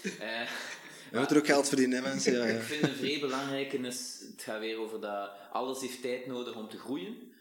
We 1.10 1.18
moeten 1.18 1.36
ook 1.36 1.46
geld 1.46 1.68
verdienen, 1.68 2.02
hè, 2.02 2.08
mensen. 2.08 2.32
Ja, 2.32 2.44
Ik 2.44 2.54
ja. 2.56 2.60
vind 2.62 2.82
een 2.82 2.94
vrij 2.94 3.20
belangrijke 3.20 3.76
is, 3.78 4.24
het 4.32 4.42
gaat 4.42 4.60
weer 4.60 4.78
over 4.78 5.00
dat 5.00 5.30
alles 5.52 5.80
heeft 5.80 6.02
tijd 6.02 6.26
nodig 6.26 6.56
om 6.56 6.68
te 6.68 6.78
groeien. 6.78 7.32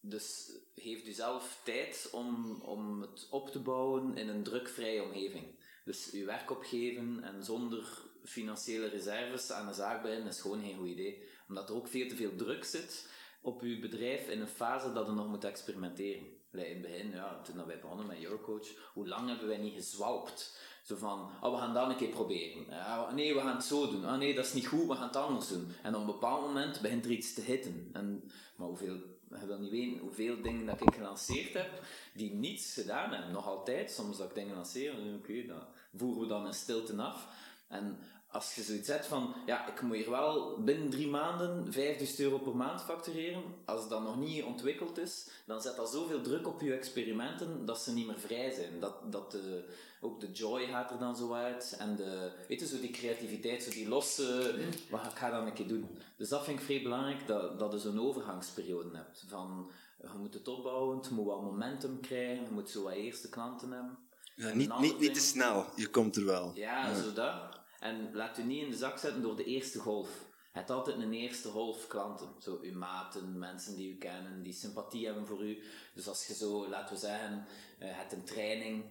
Dus 0.00 0.50
geef 0.74 1.06
u 1.06 1.12
zelf 1.12 1.60
tijd 1.64 2.08
om, 2.12 2.60
om 2.62 3.00
het 3.00 3.26
op 3.30 3.50
te 3.50 3.58
bouwen 3.58 4.16
in 4.16 4.28
een 4.28 4.42
drukvrije 4.42 5.02
omgeving. 5.02 5.44
Dus 5.84 6.10
uw 6.12 6.24
werk 6.26 6.50
opgeven 6.50 7.20
en 7.22 7.44
zonder 7.44 7.84
financiële 8.24 8.88
reserves 8.88 9.52
aan 9.52 9.68
een 9.68 9.74
zaak 9.74 10.02
beginnen 10.02 10.28
is 10.28 10.40
gewoon 10.40 10.62
geen 10.62 10.76
goed 10.76 10.88
idee. 10.88 11.22
Omdat 11.48 11.68
er 11.68 11.74
ook 11.74 11.88
veel 11.88 12.08
te 12.08 12.16
veel 12.16 12.36
druk 12.36 12.64
zit 12.64 13.06
op 13.42 13.60
uw 13.60 13.80
bedrijf 13.80 14.28
in 14.28 14.40
een 14.40 14.46
fase 14.46 14.92
dat 14.92 15.06
je 15.06 15.12
nog 15.12 15.28
moet 15.28 15.44
experimenteren. 15.44 16.40
In 16.52 16.58
het 16.58 16.82
begin, 16.82 17.10
ja, 17.10 17.40
toen 17.40 17.66
wij 17.66 17.80
begonnen 17.80 18.06
met 18.06 18.22
Eurocoach, 18.22 18.66
hoe 18.94 19.08
lang 19.08 19.28
hebben 19.28 19.48
wij 19.48 19.56
niet 19.56 19.74
gezwalpt? 19.74 20.58
Zo 20.82 20.96
van, 20.96 21.30
oh, 21.40 21.52
we 21.52 21.58
gaan 21.58 21.74
dat 21.74 21.88
een 21.88 21.96
keer 21.96 22.08
proberen. 22.08 22.66
Ja, 22.68 23.10
nee, 23.10 23.34
we 23.34 23.40
gaan 23.40 23.54
het 23.54 23.64
zo 23.64 23.90
doen. 23.90 24.04
Ah, 24.04 24.18
nee, 24.18 24.34
dat 24.34 24.44
is 24.44 24.52
niet 24.52 24.66
goed, 24.66 24.86
we 24.86 24.94
gaan 24.94 25.06
het 25.06 25.16
anders 25.16 25.48
doen. 25.48 25.72
En 25.82 25.94
op 25.94 26.00
een 26.00 26.06
bepaald 26.06 26.46
moment 26.46 26.80
begint 26.80 27.04
er 27.04 27.10
iets 27.10 27.34
te 27.34 27.40
hitten. 27.40 27.90
En, 27.92 28.30
maar 28.56 28.66
hoeveel, 28.66 28.96
je 29.40 29.46
wil 29.46 29.58
niet 29.58 29.70
weten 29.70 29.98
hoeveel 29.98 30.42
dingen 30.42 30.66
dat 30.66 30.80
ik 30.80 30.94
gelanceerd 30.94 31.52
heb, 31.52 31.82
die 32.14 32.32
niets 32.32 32.74
gedaan 32.74 33.12
hebben. 33.12 33.32
Nog 33.32 33.46
altijd, 33.46 33.90
soms 33.90 34.16
dat 34.16 34.28
ik 34.28 34.34
dingen 34.34 34.54
lanceer, 34.54 34.94
oké, 35.18 35.46
dat 35.46 35.66
voeren 35.96 36.22
we 36.22 36.28
dan 36.28 36.46
in 36.46 36.54
stilte 36.54 37.02
af. 37.02 37.26
En 37.72 37.98
als 38.32 38.54
je 38.54 38.62
zoiets 38.62 38.88
hebt 38.88 39.06
van, 39.06 39.34
ja, 39.46 39.68
ik 39.68 39.82
moet 39.82 39.96
hier 39.96 40.10
wel 40.10 40.62
binnen 40.62 40.90
drie 40.90 41.08
maanden 41.08 41.72
5000 41.72 42.18
euro 42.20 42.38
per 42.38 42.56
maand 42.56 42.82
factureren, 42.82 43.42
als 43.64 43.88
dat 43.88 44.02
nog 44.02 44.16
niet 44.16 44.42
ontwikkeld 44.42 44.98
is, 44.98 45.28
dan 45.46 45.60
zet 45.60 45.76
dat 45.76 45.90
zoveel 45.90 46.20
druk 46.20 46.46
op 46.46 46.60
je 46.60 46.74
experimenten 46.74 47.66
dat 47.66 47.82
ze 47.82 47.92
niet 47.92 48.06
meer 48.06 48.20
vrij 48.20 48.50
zijn. 48.50 48.80
Dat, 48.80 49.12
dat 49.12 49.30
de, 49.30 49.64
ook 50.00 50.20
de 50.20 50.32
joy 50.32 50.66
gaat 50.66 50.90
er 50.90 50.98
dan 50.98 51.16
zo 51.16 51.32
uit 51.32 51.74
en 51.78 51.96
de, 51.96 52.32
weet 52.48 52.60
je, 52.60 52.66
zo 52.66 52.80
die 52.80 52.90
creativiteit, 52.90 53.62
zo 53.62 53.70
die 53.70 53.88
losse, 53.88 54.54
wat 54.90 55.04
ik 55.04 55.18
ga 55.18 55.30
dan 55.30 55.46
een 55.46 55.52
keer 55.52 55.68
doen. 55.68 55.98
Dus 56.16 56.28
dat 56.28 56.44
vind 56.44 56.58
ik 56.58 56.64
vrij 56.64 56.82
belangrijk, 56.82 57.26
dat, 57.26 57.58
dat 57.58 57.72
je 57.72 57.78
zo'n 57.78 58.00
overgangsperiode 58.00 58.96
hebt. 58.96 59.24
Van, 59.28 59.70
je 60.00 60.18
moet 60.18 60.34
het 60.34 60.48
opbouwen, 60.48 60.98
je 61.02 61.14
moet 61.14 61.26
wat 61.26 61.42
momentum 61.42 62.00
krijgen, 62.00 62.44
je 62.44 62.50
moet 62.50 62.70
zo 62.70 62.82
wat 62.82 62.92
eerste 62.92 63.28
klanten 63.28 63.70
hebben. 63.70 63.98
Ja, 64.34 64.52
niet, 64.52 64.78
niet, 64.78 64.98
niet 64.98 65.14
te 65.14 65.20
snel, 65.20 65.66
je 65.76 65.88
komt 65.88 66.16
er 66.16 66.24
wel. 66.24 66.52
ja, 66.54 66.94
zo 66.94 67.12
dat. 67.12 67.60
En 67.82 68.10
laat 68.12 68.38
u 68.38 68.42
niet 68.42 68.62
in 68.62 68.70
de 68.70 68.76
zak 68.76 68.98
zetten 68.98 69.22
door 69.22 69.36
de 69.36 69.44
eerste 69.44 69.78
golf. 69.78 70.08
Je 70.52 70.58
hebt 70.58 70.70
altijd 70.70 70.96
een 70.96 71.12
eerste 71.12 71.48
golf 71.48 71.86
klanten. 71.86 72.28
Zo 72.38 72.58
uw 72.62 72.78
maten, 72.78 73.38
mensen 73.38 73.76
die 73.76 73.92
u 73.92 73.96
kennen, 73.96 74.42
die 74.42 74.52
sympathie 74.52 75.06
hebben 75.06 75.26
voor 75.26 75.44
u. 75.44 75.62
Dus 75.94 76.08
als 76.08 76.26
je 76.26 76.34
zo, 76.34 76.68
laten 76.68 76.94
we 76.94 77.00
zeggen, 77.00 77.46
eh, 77.78 77.88
hebt 77.90 78.12
een 78.12 78.24
training. 78.24 78.84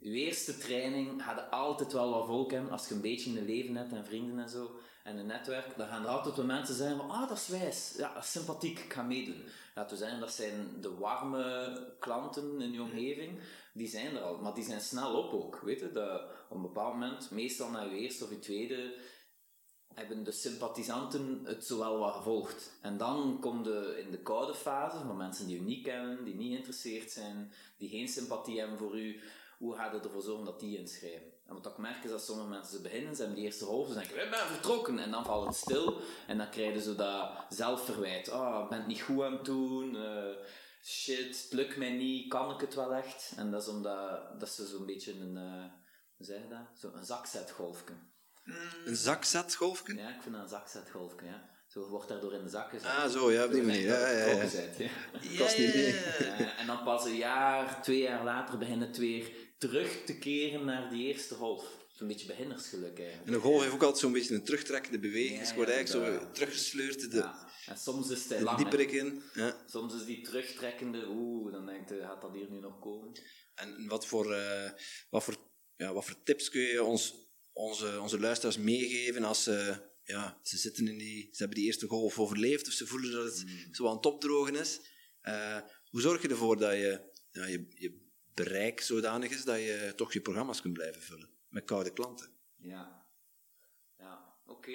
Uw 0.00 0.12
eerste 0.12 0.58
training 0.58 1.22
gaat 1.22 1.50
altijd 1.50 1.92
wel 1.92 2.10
wat 2.10 2.26
volk 2.26 2.50
hebben. 2.50 2.70
Als 2.70 2.88
je 2.88 2.94
een 2.94 3.00
beetje 3.00 3.38
een 3.38 3.46
leven 3.46 3.76
hebt 3.76 3.92
en 3.92 4.04
vrienden 4.04 4.38
en 4.38 4.48
zo. 4.48 4.70
En 5.08 5.18
een 5.18 5.26
netwerk, 5.26 5.76
dan 5.76 5.88
gaan 5.88 6.02
er 6.02 6.08
altijd 6.08 6.36
wel 6.36 6.44
mensen 6.44 6.74
zijn 6.74 6.96
van, 6.96 7.10
ah, 7.10 7.28
dat 7.28 7.36
is 7.36 7.48
wijs. 7.48 7.94
Ja, 7.96 8.14
dat 8.14 8.22
is 8.22 8.30
sympathiek, 8.30 8.78
ik 8.78 8.92
ga 8.92 9.02
meedoen. 9.02 9.44
Laten 9.74 9.96
we 9.96 10.02
zeggen, 10.02 10.20
dat 10.20 10.32
zijn 10.32 10.80
de 10.80 10.94
warme 10.94 11.96
klanten 11.98 12.60
in 12.60 12.72
je 12.72 12.82
omgeving. 12.82 13.40
Die 13.72 13.88
zijn 13.88 14.16
er 14.16 14.22
al, 14.22 14.38
maar 14.38 14.54
die 14.54 14.64
zijn 14.64 14.80
snel 14.80 15.14
op 15.14 15.32
ook. 15.32 15.60
Weet 15.60 15.80
je, 15.80 15.86
op 16.48 16.56
een 16.56 16.62
bepaald 16.62 16.92
moment, 16.92 17.30
meestal 17.30 17.70
na 17.70 17.82
je 17.82 17.98
eerste 17.98 18.24
of 18.24 18.30
je 18.30 18.38
tweede, 18.38 18.94
hebben 19.94 20.24
de 20.24 20.32
sympathisanten 20.32 21.40
het 21.44 21.66
zowel 21.66 21.98
wat 21.98 22.14
gevolgd. 22.14 22.78
En 22.82 22.96
dan 22.96 23.40
kom 23.40 23.64
je 23.64 24.02
in 24.04 24.10
de 24.10 24.22
koude 24.22 24.54
fase 24.54 24.96
van 25.06 25.16
mensen 25.16 25.46
die 25.46 25.58
u 25.58 25.60
niet 25.60 25.82
kennen, 25.82 26.24
die 26.24 26.34
niet 26.34 26.50
geïnteresseerd 26.50 27.10
zijn, 27.10 27.52
die 27.78 27.88
geen 27.88 28.08
sympathie 28.08 28.58
hebben 28.58 28.78
voor 28.78 28.98
u. 28.98 29.20
Hoe 29.58 29.74
gaat 29.74 29.92
je 29.92 30.00
ervoor 30.00 30.22
zorgen 30.22 30.44
dat 30.44 30.60
die 30.60 30.78
inschrijven? 30.78 31.37
En 31.48 31.54
wat 31.54 31.66
ik 31.66 31.78
merk 31.78 32.04
is 32.04 32.10
dat 32.10 32.24
sommige 32.24 32.48
mensen 32.48 32.76
ze 32.76 32.82
beginnen, 32.82 33.14
ze 33.14 33.18
hebben 33.22 33.36
die 33.36 33.46
eerste 33.46 33.64
golf, 33.64 33.88
ze 33.88 33.94
denken, 33.94 34.24
ik 34.24 34.30
ben 34.30 34.46
vertrokken. 34.46 34.98
En 34.98 35.10
dan 35.10 35.24
valt 35.24 35.46
het 35.46 35.56
stil 35.56 36.00
en 36.26 36.38
dan 36.38 36.50
krijgen 36.50 36.80
ze 36.80 36.94
dat 36.94 37.30
zelfverwijt. 37.48 38.28
Ah, 38.30 38.62
ik 38.62 38.68
ben 38.68 38.78
het 38.78 38.86
niet 38.86 39.00
goed 39.00 39.22
aan 39.22 39.32
het 39.32 39.44
doen. 39.44 39.96
eh, 39.96 40.36
shit, 40.84 41.42
het 41.42 41.52
lukt 41.52 41.76
mij 41.76 41.90
niet, 41.90 42.28
kan 42.28 42.50
ik 42.54 42.60
het 42.60 42.74
wel 42.74 42.94
echt? 42.94 43.32
En 43.36 43.50
dat 43.50 43.62
is 43.62 43.68
omdat 43.68 44.40
dat 44.40 44.48
ze 44.48 44.66
zo'n 44.66 44.86
beetje 44.86 45.12
een, 45.12 45.36
eh, 45.36 45.64
hoe 46.16 46.26
zeg 46.26 46.42
je 46.42 46.48
dat? 46.48 46.78
Zo 46.80 46.90
een 46.94 47.04
zakzetgolfje. 47.04 47.94
Een 48.84 48.96
zakzetgolfje? 48.96 49.94
Ja, 49.96 50.08
ik 50.08 50.22
vind 50.22 50.34
dat 50.34 50.42
een 50.42 50.48
zakzetgolfje, 50.48 51.26
ja. 51.26 51.56
Zo 51.68 51.88
wordt 51.88 52.08
daardoor 52.08 52.32
in 52.32 52.42
de 52.42 52.48
zakken 52.48 52.80
gezet. 52.80 52.96
Ah, 52.96 53.10
zo, 53.10 53.32
ja, 53.32 53.44
op 53.44 53.52
die 53.52 53.62
manier. 53.62 53.86
Ja, 53.86 54.08
ja, 54.10 54.24
ja. 54.26 54.36
Bent, 54.36 54.52
ja. 54.52 54.88
Niet. 55.22 55.40
Eh, 55.40 56.60
en 56.60 56.66
dan 56.66 56.82
pas 56.84 57.04
een 57.04 57.16
jaar, 57.16 57.82
twee 57.82 57.98
jaar 57.98 58.24
later 58.24 58.58
begint 58.58 58.80
het 58.82 58.96
weer 58.96 59.30
terug 59.58 60.04
te 60.04 60.18
keren 60.18 60.64
naar 60.64 60.90
die 60.90 61.06
eerste 61.06 61.34
golf. 61.34 61.86
Zo'n 61.92 62.08
beetje 62.08 62.26
beginnersgeluk 62.26 62.98
eigenlijk. 62.98 63.26
En 63.26 63.34
een 63.34 63.40
golf 63.40 63.60
heeft 63.60 63.74
ook 63.74 63.82
altijd 63.82 64.00
zo'n 64.00 64.12
beetje 64.12 64.34
een 64.34 64.44
terugtrekkende 64.44 64.98
beweging. 64.98 65.34
Ja, 65.34 65.40
Dus 65.40 65.54
wordt 65.54 65.70
eigenlijk 65.70 66.20
zo 66.20 66.30
teruggesleurd 66.32 67.10
de, 67.10 67.16
Ja. 67.16 67.46
En 67.66 67.78
soms 67.78 68.10
is 68.10 68.20
het 68.20 68.38
de 68.38 68.44
lang. 68.44 68.72
in. 68.90 69.22
Ja. 69.34 69.64
Soms 69.66 69.94
is 69.94 70.04
die 70.04 70.20
terugtrekkende, 70.20 71.06
oeh, 71.08 71.52
dan 71.52 71.66
denkt 71.66 71.88
je, 71.88 72.00
gaat 72.00 72.20
dat 72.20 72.34
hier 72.34 72.50
nu 72.50 72.60
nog 72.60 72.78
komen? 72.78 73.12
En 73.54 73.86
wat 73.86 74.06
voor, 74.06 74.32
eh, 74.32 74.70
wat, 75.10 75.24
voor, 75.24 75.36
ja, 75.76 75.92
wat 75.92 76.04
voor 76.04 76.22
tips 76.22 76.48
kun 76.48 76.60
je 76.60 76.84
ons, 76.84 77.14
onze, 77.52 78.00
onze 78.00 78.20
luisteraars 78.20 78.58
meegeven 78.58 79.24
als 79.24 79.42
ze, 79.42 79.76
ja, 80.04 80.38
ze, 80.42 80.56
zitten 80.56 80.88
in 80.88 80.98
die, 80.98 81.22
ze 81.22 81.38
hebben 81.38 81.56
die 81.56 81.66
eerste 81.66 81.86
golf 81.86 82.18
overleefd 82.18 82.66
of 82.66 82.72
ze 82.72 82.86
voelen 82.86 83.12
dat 83.12 83.24
het 83.24 83.46
zo 83.72 83.88
aan 83.88 83.96
het 83.96 84.06
opdrogen 84.06 84.56
is? 84.56 84.80
Eh, 85.20 85.60
hoe 85.90 86.00
zorg 86.00 86.22
je 86.22 86.28
ervoor 86.28 86.58
dat 86.58 86.72
je, 86.72 87.10
ja, 87.30 87.46
je, 87.46 87.66
je 87.68 88.07
bereik 88.44 88.80
zodanig 88.80 89.30
is 89.30 89.44
dat 89.44 89.58
je 89.58 89.92
toch 89.96 90.12
je 90.12 90.20
programma's 90.20 90.60
kunt 90.60 90.74
blijven 90.74 91.02
vullen 91.02 91.30
met 91.48 91.64
koude 91.64 91.92
klanten? 91.92 92.28
Ja. 92.56 93.06
Ja, 93.98 94.34
oké. 94.46 94.72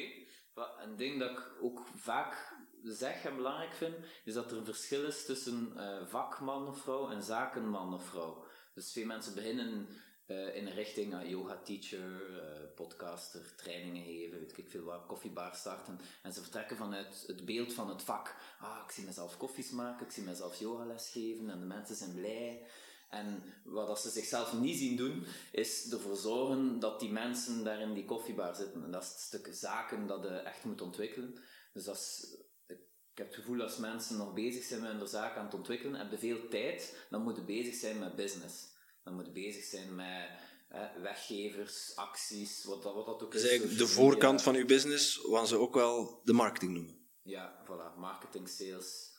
Een 0.79 0.95
ding 0.95 1.19
dat 1.19 1.31
ik 1.31 1.51
ook 1.61 1.87
vaak 1.95 2.55
zeg 2.83 3.25
en 3.25 3.35
belangrijk 3.35 3.73
vind, 3.73 3.95
is 4.23 4.33
dat 4.33 4.51
er 4.51 4.57
een 4.57 4.65
verschil 4.65 5.05
is 5.05 5.25
tussen 5.25 5.77
eh, 5.77 6.07
vakman 6.07 6.67
of 6.67 6.81
vrouw 6.81 7.09
en 7.09 7.23
zakenman 7.23 7.93
of 7.93 8.05
vrouw. 8.05 8.45
Dus 8.73 8.91
veel 8.91 9.05
mensen 9.05 9.35
beginnen 9.35 9.87
eh, 10.25 10.55
in 10.55 10.67
een 10.67 10.73
richting 10.73 11.13
uh, 11.13 11.29
yoga 11.29 11.61
teacher, 11.63 12.39
eh, 12.39 12.73
podcaster, 12.75 13.55
trainingen 13.55 14.03
geven, 14.03 14.39
weet 14.39 14.57
ik 14.57 14.69
veel 14.69 14.83
wat, 14.83 15.05
koffiebar 15.05 15.55
starten. 15.55 15.99
En 16.21 16.33
ze 16.33 16.41
vertrekken 16.41 16.77
vanuit 16.77 17.23
het 17.27 17.45
beeld 17.45 17.73
van 17.73 17.89
het 17.89 18.01
vak. 18.01 18.35
Ah, 18.59 18.81
ik 18.85 18.91
zie 18.91 19.05
mezelf 19.05 19.37
koffies 19.37 19.71
maken, 19.71 20.05
ik 20.05 20.11
zie 20.11 20.23
mezelf 20.23 20.59
yogales 20.59 21.09
geven 21.09 21.49
en 21.49 21.59
de 21.59 21.65
mensen 21.65 21.95
zijn 21.95 22.15
blij. 22.15 22.67
En 23.13 23.43
wat 23.63 23.87
dat 23.87 24.01
ze 24.01 24.09
zichzelf 24.09 24.53
niet 24.53 24.77
zien 24.77 24.95
doen, 24.95 25.25
is 25.51 25.91
ervoor 25.91 26.15
zorgen 26.15 26.79
dat 26.79 26.99
die 26.99 27.11
mensen 27.11 27.63
daar 27.63 27.81
in 27.81 27.93
die 27.93 28.05
koffiebar 28.05 28.55
zitten. 28.55 28.83
En 28.83 28.91
dat 28.91 29.03
is 29.03 29.09
het 29.09 29.19
stuk 29.19 29.49
zaken 29.51 30.07
dat 30.07 30.23
je 30.23 30.29
echt 30.29 30.63
moet 30.63 30.81
ontwikkelen. 30.81 31.35
Dus 31.73 31.83
dat 31.83 31.95
is, 31.95 32.37
ik 32.67 33.17
heb 33.17 33.27
het 33.27 33.35
gevoel 33.35 33.61
als 33.61 33.77
mensen 33.77 34.17
nog 34.17 34.33
bezig 34.33 34.63
zijn 34.63 34.81
met 34.81 34.91
hun 34.91 35.07
zaak 35.07 35.37
aan 35.37 35.45
het 35.45 35.53
ontwikkelen, 35.53 35.99
hebben 35.99 36.19
veel 36.19 36.47
tijd, 36.49 37.05
dan 37.09 37.21
moeten 37.23 37.45
bezig 37.45 37.75
zijn 37.75 37.99
met 37.99 38.15
business. 38.15 38.71
Dan 39.03 39.13
moeten 39.13 39.33
bezig 39.33 39.63
zijn 39.63 39.95
met 39.95 40.29
hè, 40.69 41.01
weggevers, 41.01 41.95
acties, 41.95 42.63
wat 42.63 42.83
dat, 42.83 42.93
wat 42.93 43.05
dat 43.05 43.23
ook 43.23 43.31
Dus 43.31 43.43
is. 43.43 43.49
eigenlijk 43.49 43.79
de 43.79 43.87
voorkant 43.87 44.41
van 44.41 44.55
uw 44.55 44.65
business, 44.65 45.21
wat 45.21 45.47
ze 45.47 45.57
ook 45.57 45.73
wel 45.73 46.21
de 46.23 46.33
marketing 46.33 46.73
noemen. 46.73 47.07
Ja, 47.21 47.63
voilà, 47.65 47.97
marketing, 47.97 48.49
sales. 48.49 49.11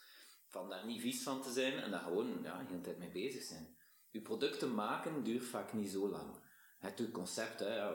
Van 0.49 0.69
daar 0.69 0.87
niet 0.87 1.01
vies 1.01 1.23
van 1.23 1.43
te 1.43 1.53
zijn 1.53 1.73
en 1.79 1.91
daar 1.91 2.01
gewoon 2.01 2.41
ja, 2.43 2.59
de 2.59 2.65
hele 2.69 2.81
tijd 2.81 2.99
mee 2.99 3.11
bezig 3.11 3.43
zijn. 3.43 3.74
Je 4.15 4.21
producten 4.21 4.75
maken 4.75 5.25
duurt 5.25 5.45
vaak 5.45 5.73
niet 5.73 5.91
zo 5.91 6.09
lang. 6.09 6.27
Het 6.79 6.99
het 6.99 7.11
concept, 7.11 7.61
hè, 7.61 7.93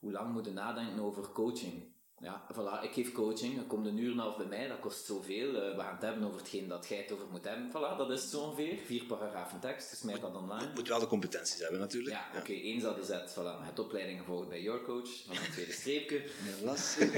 hoe, 0.00 0.12
lang 0.12 0.32
moet 0.32 0.44
je 0.44 0.52
nadenken 0.52 1.02
over 1.02 1.28
coaching? 1.32 1.82
Ja, 2.18 2.46
voilà, 2.52 2.84
ik 2.84 2.92
geef 2.92 3.12
coaching, 3.12 3.56
dan 3.56 3.66
komt 3.66 3.86
een 3.86 3.98
uur 3.98 4.06
en 4.06 4.12
een 4.12 4.18
half 4.18 4.36
bij 4.36 4.46
mij, 4.46 4.68
dat 4.68 4.80
kost 4.80 5.04
zoveel. 5.04 5.54
eh, 5.54 5.76
we 5.76 5.80
gaan 5.82 5.94
het 5.94 6.02
hebben 6.02 6.24
over 6.24 6.38
hetgeen 6.38 6.68
dat 6.68 6.88
jij 6.88 6.98
het 6.98 7.12
over 7.12 7.26
moet 7.30 7.44
hebben. 7.44 7.70
Voilà, 7.70 7.96
dat 7.96 8.10
is 8.10 8.20
het 8.20 8.30
zo 8.30 8.40
ongeveer. 8.40 8.78
Vier 8.84 9.04
paragrafen 9.04 9.60
tekst, 9.60 9.90
dus 9.90 10.02
mij 10.02 10.20
dat 10.20 10.34
online. 10.34 10.66
Je 10.66 10.74
moet 10.74 10.88
wel 10.88 10.98
de 10.98 11.06
competenties 11.06 11.60
hebben 11.60 11.80
natuurlijk. 11.80 12.14
Ja, 12.14 12.40
oké, 12.40 12.52
één 12.52 12.80
zat 12.80 12.98
is 12.98 13.08
het. 13.08 13.30
Voilà, 13.32 13.58
je 13.58 13.64
hebt 13.64 13.78
opleiding 13.78 14.18
gevolgd 14.18 14.48
bij 14.48 14.62
Your 14.62 14.82
Coach, 14.82 15.24
van 15.26 15.36
het 15.36 15.52
tweede 15.52 15.72
streepje. 15.72 16.24
Lastig. 16.64 17.10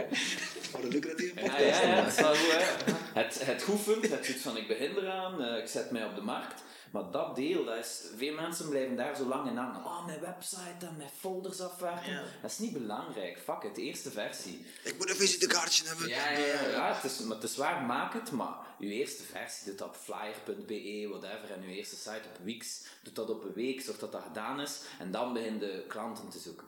Voor 0.70 0.80
een 0.80 0.88
lucratief 0.88 1.40
Ja, 1.40 1.58
ja, 1.58 1.82
ja, 1.82 2.02
dat 2.02 2.12
is 2.12 2.20
wel 2.20 2.34
goed, 2.34 2.52
hè. 2.52 2.92
Het, 3.20 3.46
het 3.46 3.66
het 4.10 4.24
zoiets 4.24 4.42
van 4.42 4.56
ik 4.56 4.68
begin 4.68 4.96
eraan, 4.96 5.42
eh, 5.42 5.58
ik 5.58 5.66
zet 5.66 5.90
mij 5.90 6.04
op 6.04 6.14
de 6.14 6.22
markt. 6.22 6.62
Maar 6.92 7.10
dat 7.10 7.36
deel, 7.36 7.64
dat 7.64 7.76
is, 7.76 8.02
veel 8.16 8.34
mensen 8.34 8.68
blijven 8.68 8.96
daar 8.96 9.16
zo 9.16 9.24
lang 9.24 9.48
in 9.48 9.56
hangen. 9.56 9.84
Oh, 9.84 10.06
mijn 10.06 10.20
website 10.20 10.86
en 10.86 10.96
mijn 10.96 11.10
folders 11.18 11.60
afwerken. 11.60 12.24
Dat 12.42 12.50
is 12.50 12.58
niet 12.58 12.72
belangrijk. 12.72 13.38
Fuck 13.38 13.62
it, 13.62 13.76
eerste 13.76 14.10
versie. 14.10 14.66
Ik 14.84 14.98
moet 14.98 15.10
een 15.10 15.16
visitekaartje 15.16 15.86
hebben. 15.86 16.08
Ja, 16.08 16.30
ja, 16.30 16.38
ja, 16.38 16.68
ja 16.68 16.94
het, 16.94 17.04
is, 17.04 17.18
maar 17.18 17.36
het 17.36 17.44
is 17.44 17.56
waar, 17.56 17.82
maak 17.82 18.12
het, 18.12 18.30
maar 18.30 18.54
je 18.78 18.88
eerste 18.88 19.22
versie 19.22 19.64
doet 19.64 19.78
dat 19.78 19.88
op 19.88 19.96
flyer.be, 19.96 21.08
whatever, 21.08 21.50
en 21.50 21.68
je 21.68 21.76
eerste 21.76 21.96
site 21.96 22.28
op 22.28 22.44
Wix, 22.44 22.86
doet 23.02 23.14
dat 23.14 23.30
op 23.30 23.44
een 23.44 23.52
week, 23.52 23.80
zorg 23.80 23.98
dat 23.98 24.12
dat 24.12 24.22
gedaan 24.22 24.60
is, 24.60 24.80
en 24.98 25.10
dan 25.10 25.32
begin 25.32 25.58
de 25.58 25.84
klanten 25.88 26.28
te 26.28 26.38
zoeken. 26.38 26.66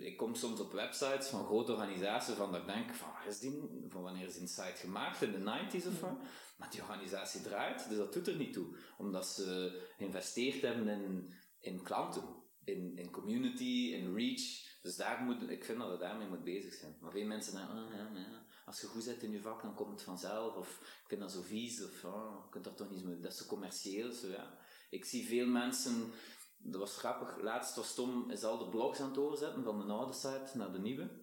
Ik 0.00 0.16
kom 0.16 0.34
soms 0.34 0.60
op 0.60 0.72
websites 0.72 1.26
van 1.26 1.44
grote 1.44 1.72
organisaties 1.72 2.34
van 2.34 2.52
dat 2.52 2.60
ik 2.60 2.66
denk, 2.66 2.94
van, 2.94 3.08
waar 3.12 3.26
is 3.26 3.38
die, 3.38 3.62
van 3.88 4.02
wanneer 4.02 4.26
is 4.26 4.38
die 4.38 4.48
site 4.48 4.76
gemaakt, 4.76 5.22
in 5.22 5.32
de 5.32 5.38
90s 5.38 5.86
of 5.86 6.00
wat? 6.00 6.18
Maar 6.56 6.70
die 6.70 6.82
organisatie 6.82 7.42
draait, 7.42 7.88
dus 7.88 7.96
dat 7.98 8.12
doet 8.12 8.28
er 8.28 8.36
niet 8.36 8.52
toe. 8.52 8.76
Omdat 8.98 9.26
ze 9.26 9.80
geïnvesteerd 9.96 10.62
hebben 10.62 10.88
in, 10.88 11.34
in 11.60 11.82
klanten, 11.82 12.22
in, 12.64 12.96
in 12.96 13.10
community, 13.10 13.92
in 13.94 14.14
reach. 14.14 14.72
Dus 14.82 14.96
daar 14.96 15.22
moet, 15.22 15.50
ik 15.50 15.64
vind 15.64 15.78
dat 15.78 15.90
we 15.90 15.98
daarmee 15.98 16.28
moet 16.28 16.44
bezig 16.44 16.74
zijn. 16.74 16.96
Maar 17.00 17.10
veel 17.10 17.26
mensen 17.26 17.54
denken, 17.54 17.74
ah, 17.74 17.90
ja, 17.90 18.10
ja, 18.14 18.46
als 18.64 18.80
je 18.80 18.86
goed 18.86 19.02
zit 19.02 19.22
in 19.22 19.30
je 19.30 19.40
vak, 19.40 19.62
dan 19.62 19.74
komt 19.74 19.90
het 19.90 20.02
vanzelf. 20.02 20.56
Of 20.56 20.80
ik 21.02 21.08
vind 21.08 21.20
dat 21.20 21.32
zo 21.32 21.42
vies, 21.42 21.84
of 21.84 22.04
oh, 22.04 22.44
je 22.44 22.50
kunt 22.50 22.64
dat 22.64 22.76
toch 22.76 22.90
niet 22.90 23.00
zo, 23.00 23.20
dat 23.20 23.32
is 23.32 23.38
zo 23.38 23.46
commercieel. 23.46 24.12
Zo, 24.12 24.28
ja. 24.28 24.58
Ik 24.90 25.04
zie 25.04 25.26
veel 25.26 25.46
mensen, 25.46 26.12
dat 26.58 26.80
was 26.80 26.96
grappig, 26.96 27.40
laatst 27.40 27.76
was 27.76 27.94
Tom 27.94 28.30
is 28.30 28.44
al 28.44 28.58
de 28.58 28.68
blogs 28.68 29.00
aan 29.00 29.08
het 29.08 29.18
overzetten 29.18 29.64
van 29.64 29.86
de 29.86 29.92
oude 29.92 30.12
site 30.12 30.50
naar 30.54 30.72
de 30.72 30.78
nieuwe. 30.78 31.22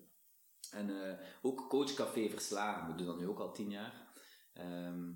En 0.72 1.10
eh, 1.10 1.26
ook 1.42 1.70
Coachcafé 1.70 2.30
verslagen, 2.30 2.88
we 2.88 2.96
doen 2.96 3.08
dat 3.08 3.20
nu 3.20 3.28
ook 3.28 3.40
al 3.40 3.54
tien 3.54 3.70
jaar. 3.70 4.01
Ehm, 4.54 5.12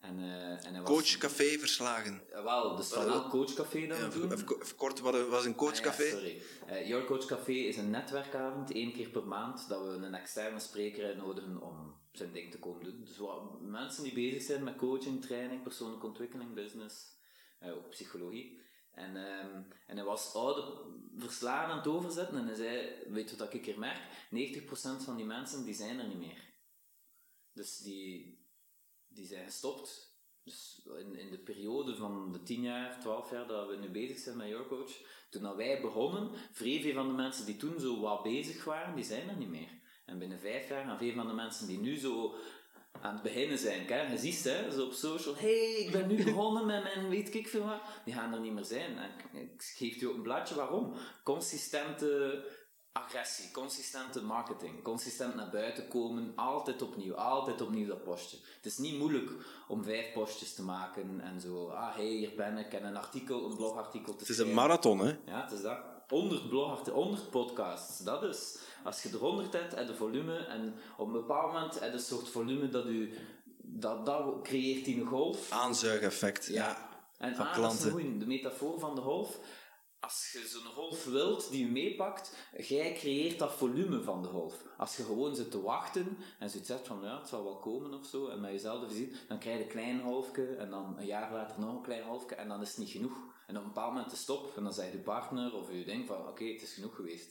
en, 0.00 0.18
eh, 0.18 0.66
en 0.66 0.82
was, 0.82 0.90
Coach 0.90 1.16
Café 1.18 1.58
verslagen. 1.58 2.22
Ja, 2.30 2.42
wel, 2.42 2.76
dus 2.76 2.88
van 2.88 3.06
elk 3.06 3.30
Coachcafé 3.30 3.80
we 3.80 3.86
Ja, 3.86 4.06
even, 4.06 4.32
even, 4.32 4.76
kort, 4.76 5.00
wat 5.00 5.28
was 5.28 5.44
een 5.44 5.54
coachcafé? 5.54 6.02
Ah 6.02 6.10
ja, 6.10 6.16
sorry. 6.16 6.42
Eh, 6.66 6.88
Your 6.88 7.04
Coach 7.04 7.24
Café 7.24 7.52
is 7.52 7.76
een 7.76 7.90
netwerkavond, 7.90 8.72
één 8.72 8.92
keer 8.92 9.08
per 9.08 9.26
maand, 9.26 9.68
dat 9.68 9.82
we 9.82 9.88
een 9.88 10.14
externe 10.14 10.60
spreker 10.60 11.04
uitnodigen 11.04 11.62
om 11.62 11.94
zijn 12.12 12.32
ding 12.32 12.50
te 12.50 12.58
komen 12.58 12.84
doen. 12.84 13.00
Dus 13.04 13.16
wat 13.16 13.60
mensen 13.60 14.02
die 14.02 14.12
bezig 14.12 14.42
zijn 14.42 14.64
met 14.64 14.76
coaching, 14.76 15.22
training, 15.22 15.62
persoonlijke 15.62 16.06
ontwikkeling, 16.06 16.54
business, 16.54 17.16
eh, 17.58 17.72
ook 17.72 17.90
psychologie. 17.90 18.62
En, 18.94 19.16
ehm, 19.16 19.62
en 19.86 19.96
hij 19.96 20.04
was 20.04 20.34
oude 20.34 20.92
verslagen 21.16 21.70
aan 21.70 21.78
het 21.78 21.86
overzetten 21.86 22.38
en 22.38 22.46
hij 22.46 22.54
zei, 22.54 22.92
weet 23.08 23.30
je 23.30 23.36
wat 23.36 23.54
ik 23.54 23.64
hier 23.64 23.78
merk? 23.78 24.00
90% 24.30 25.04
van 25.04 25.16
die 25.16 25.26
mensen 25.26 25.64
die 25.64 25.74
zijn 25.74 25.98
er 25.98 26.08
niet 26.08 26.18
meer. 26.18 26.52
Dus 27.52 27.78
die, 27.78 28.43
die 29.14 29.26
zijn 29.26 29.44
gestopt. 29.44 30.12
Dus 30.44 30.80
in, 30.98 31.18
in 31.18 31.30
de 31.30 31.38
periode 31.38 31.96
van 31.96 32.32
de 32.32 32.42
10 32.42 32.62
jaar, 32.62 33.00
12 33.00 33.30
jaar 33.30 33.46
dat 33.46 33.68
we 33.68 33.76
nu 33.76 33.88
bezig 33.88 34.18
zijn 34.18 34.36
met 34.36 34.48
Your 34.48 34.66
Coach, 34.66 34.92
toen 35.30 35.42
dat 35.42 35.56
wij 35.56 35.80
begonnen, 35.80 36.30
vrij 36.52 36.80
veel 36.80 36.94
van 36.94 37.08
de 37.08 37.14
mensen 37.14 37.46
die 37.46 37.56
toen 37.56 37.80
zo 37.80 38.00
wat 38.00 38.22
bezig 38.22 38.64
waren, 38.64 38.94
die 38.94 39.04
zijn 39.04 39.28
er 39.28 39.36
niet 39.36 39.48
meer. 39.48 39.82
En 40.06 40.18
binnen 40.18 40.38
vijf 40.38 40.68
jaar 40.68 40.84
gaan 40.84 40.98
veel 40.98 41.14
van 41.14 41.26
de 41.26 41.32
mensen 41.32 41.66
die 41.66 41.78
nu 41.78 41.96
zo 41.96 42.34
aan 43.00 43.14
het 43.14 43.22
beginnen 43.22 43.58
zijn, 43.58 43.86
kijk, 43.86 44.10
je 44.10 44.18
ziet 44.18 44.44
hè, 44.44 44.70
zo 44.70 44.84
op 44.84 44.92
social, 44.92 45.36
hey, 45.36 45.74
ik 45.74 45.92
ben 45.92 46.08
nu 46.08 46.24
begonnen 46.24 46.66
met 46.66 46.82
mijn 46.82 47.08
weet 47.08 47.34
ik 47.34 47.48
veel 47.48 47.64
wat, 47.64 47.80
die 48.04 48.14
gaan 48.14 48.32
er 48.32 48.40
niet 48.40 48.52
meer 48.52 48.64
zijn. 48.64 48.98
En 48.98 49.10
ik, 49.10 49.42
ik 49.42 49.62
geef 49.62 50.00
je 50.00 50.08
ook 50.08 50.14
een 50.14 50.22
blaadje 50.22 50.54
waarom. 50.54 50.94
Consistente 51.22 52.44
agressie, 53.02 53.50
consistente 53.50 54.22
marketing, 54.22 54.82
consistent 54.82 55.34
naar 55.34 55.50
buiten 55.50 55.88
komen, 55.88 56.32
altijd 56.34 56.82
opnieuw, 56.82 57.14
altijd 57.14 57.60
opnieuw 57.60 57.86
dat 57.86 58.04
postje. 58.04 58.36
Het 58.56 58.66
is 58.66 58.78
niet 58.78 58.98
moeilijk 58.98 59.30
om 59.68 59.84
vijf 59.84 60.12
postjes 60.12 60.54
te 60.54 60.62
maken 60.62 61.20
en 61.20 61.40
zo, 61.40 61.68
ah 61.68 61.94
hey, 61.94 62.04
hier 62.04 62.32
ben 62.36 62.58
ik, 62.58 62.72
en 62.72 62.84
een 62.84 62.96
artikel, 62.96 63.50
een 63.50 63.56
blogartikel 63.56 64.12
te 64.12 64.18
Het 64.18 64.28
is 64.28 64.38
een 64.38 64.54
marathon, 64.54 64.98
hè? 64.98 65.16
Ja, 65.26 65.42
het 65.42 65.52
is 65.52 65.62
dat. 65.62 65.78
100 66.08 66.48
blogartikelen, 66.48 66.98
100 66.98 67.30
podcasts, 67.30 67.98
dat 67.98 68.22
is, 68.22 68.58
als 68.84 69.02
je 69.02 69.08
er 69.08 69.18
100 69.18 69.52
hebt, 69.52 69.74
heb 69.74 69.88
je 69.88 69.94
volume, 69.94 70.36
en 70.36 70.74
op 70.96 71.06
een 71.06 71.12
bepaald 71.12 71.52
moment 71.52 71.80
heb 71.80 71.82
je 71.82 71.92
een 71.92 72.00
soort 72.00 72.28
volume 72.28 72.68
dat 72.68 72.86
u, 72.86 73.12
dat, 73.56 74.06
dat 74.06 74.42
creëert 74.42 74.84
die 74.84 75.00
een 75.00 75.06
golf. 75.06 75.50
Aanzuigeffect. 75.50 76.46
Ja. 76.46 76.92
En 77.18 77.34
van 77.34 77.46
ah, 77.46 77.56
dat 77.56 77.72
is 77.72 77.78
klanten. 77.78 77.86
een 77.86 77.92
goeie, 77.92 78.18
de 78.18 78.26
metafoor 78.26 78.78
van 78.78 78.94
de 78.94 79.00
golf. 79.00 79.38
Als 80.04 80.30
je 80.32 80.48
zo'n 80.48 80.72
golf 80.72 81.04
wilt 81.04 81.50
die 81.50 81.66
je 81.66 81.72
meepakt, 81.72 82.36
jij 82.56 82.92
creëert 82.92 83.38
dat 83.38 83.52
volume 83.52 84.02
van 84.02 84.22
de 84.22 84.28
golf. 84.28 84.62
Als 84.76 84.96
je 84.96 85.02
gewoon 85.02 85.36
zit 85.36 85.50
te 85.50 85.62
wachten 85.62 86.18
en 86.38 86.50
zoiets 86.50 86.68
zegt 86.68 86.86
van 86.86 87.02
ja, 87.02 87.18
het 87.18 87.28
zal 87.28 87.44
wel 87.44 87.58
komen 87.58 87.94
of 87.94 88.06
zo, 88.06 88.28
en 88.28 88.40
met 88.40 88.50
jezelf 88.50 88.92
ziet, 88.92 89.16
dan 89.28 89.38
krijg 89.38 89.56
je 89.56 89.62
een 89.62 89.70
klein 89.70 90.00
golfje 90.00 90.56
en 90.56 90.70
dan 90.70 90.98
een 90.98 91.06
jaar 91.06 91.32
later 91.32 91.60
nog 91.60 91.74
een 91.74 91.82
klein 91.82 92.04
golfje 92.04 92.34
en 92.34 92.48
dan 92.48 92.60
is 92.60 92.68
het 92.68 92.78
niet 92.78 92.90
genoeg. 92.90 93.16
En 93.46 93.56
op 93.56 93.62
een 93.62 93.68
bepaald 93.68 93.92
moment 93.92 94.10
het 94.10 94.20
stop 94.20 94.56
en 94.56 94.62
dan 94.62 94.72
zegt 94.72 94.92
je 94.92 94.98
partner 94.98 95.54
of 95.54 95.72
je 95.72 95.84
denkt 95.84 96.06
van 96.06 96.28
oké, 96.28 96.44
het 96.44 96.62
is 96.62 96.74
genoeg 96.74 96.94
geweest. 96.94 97.30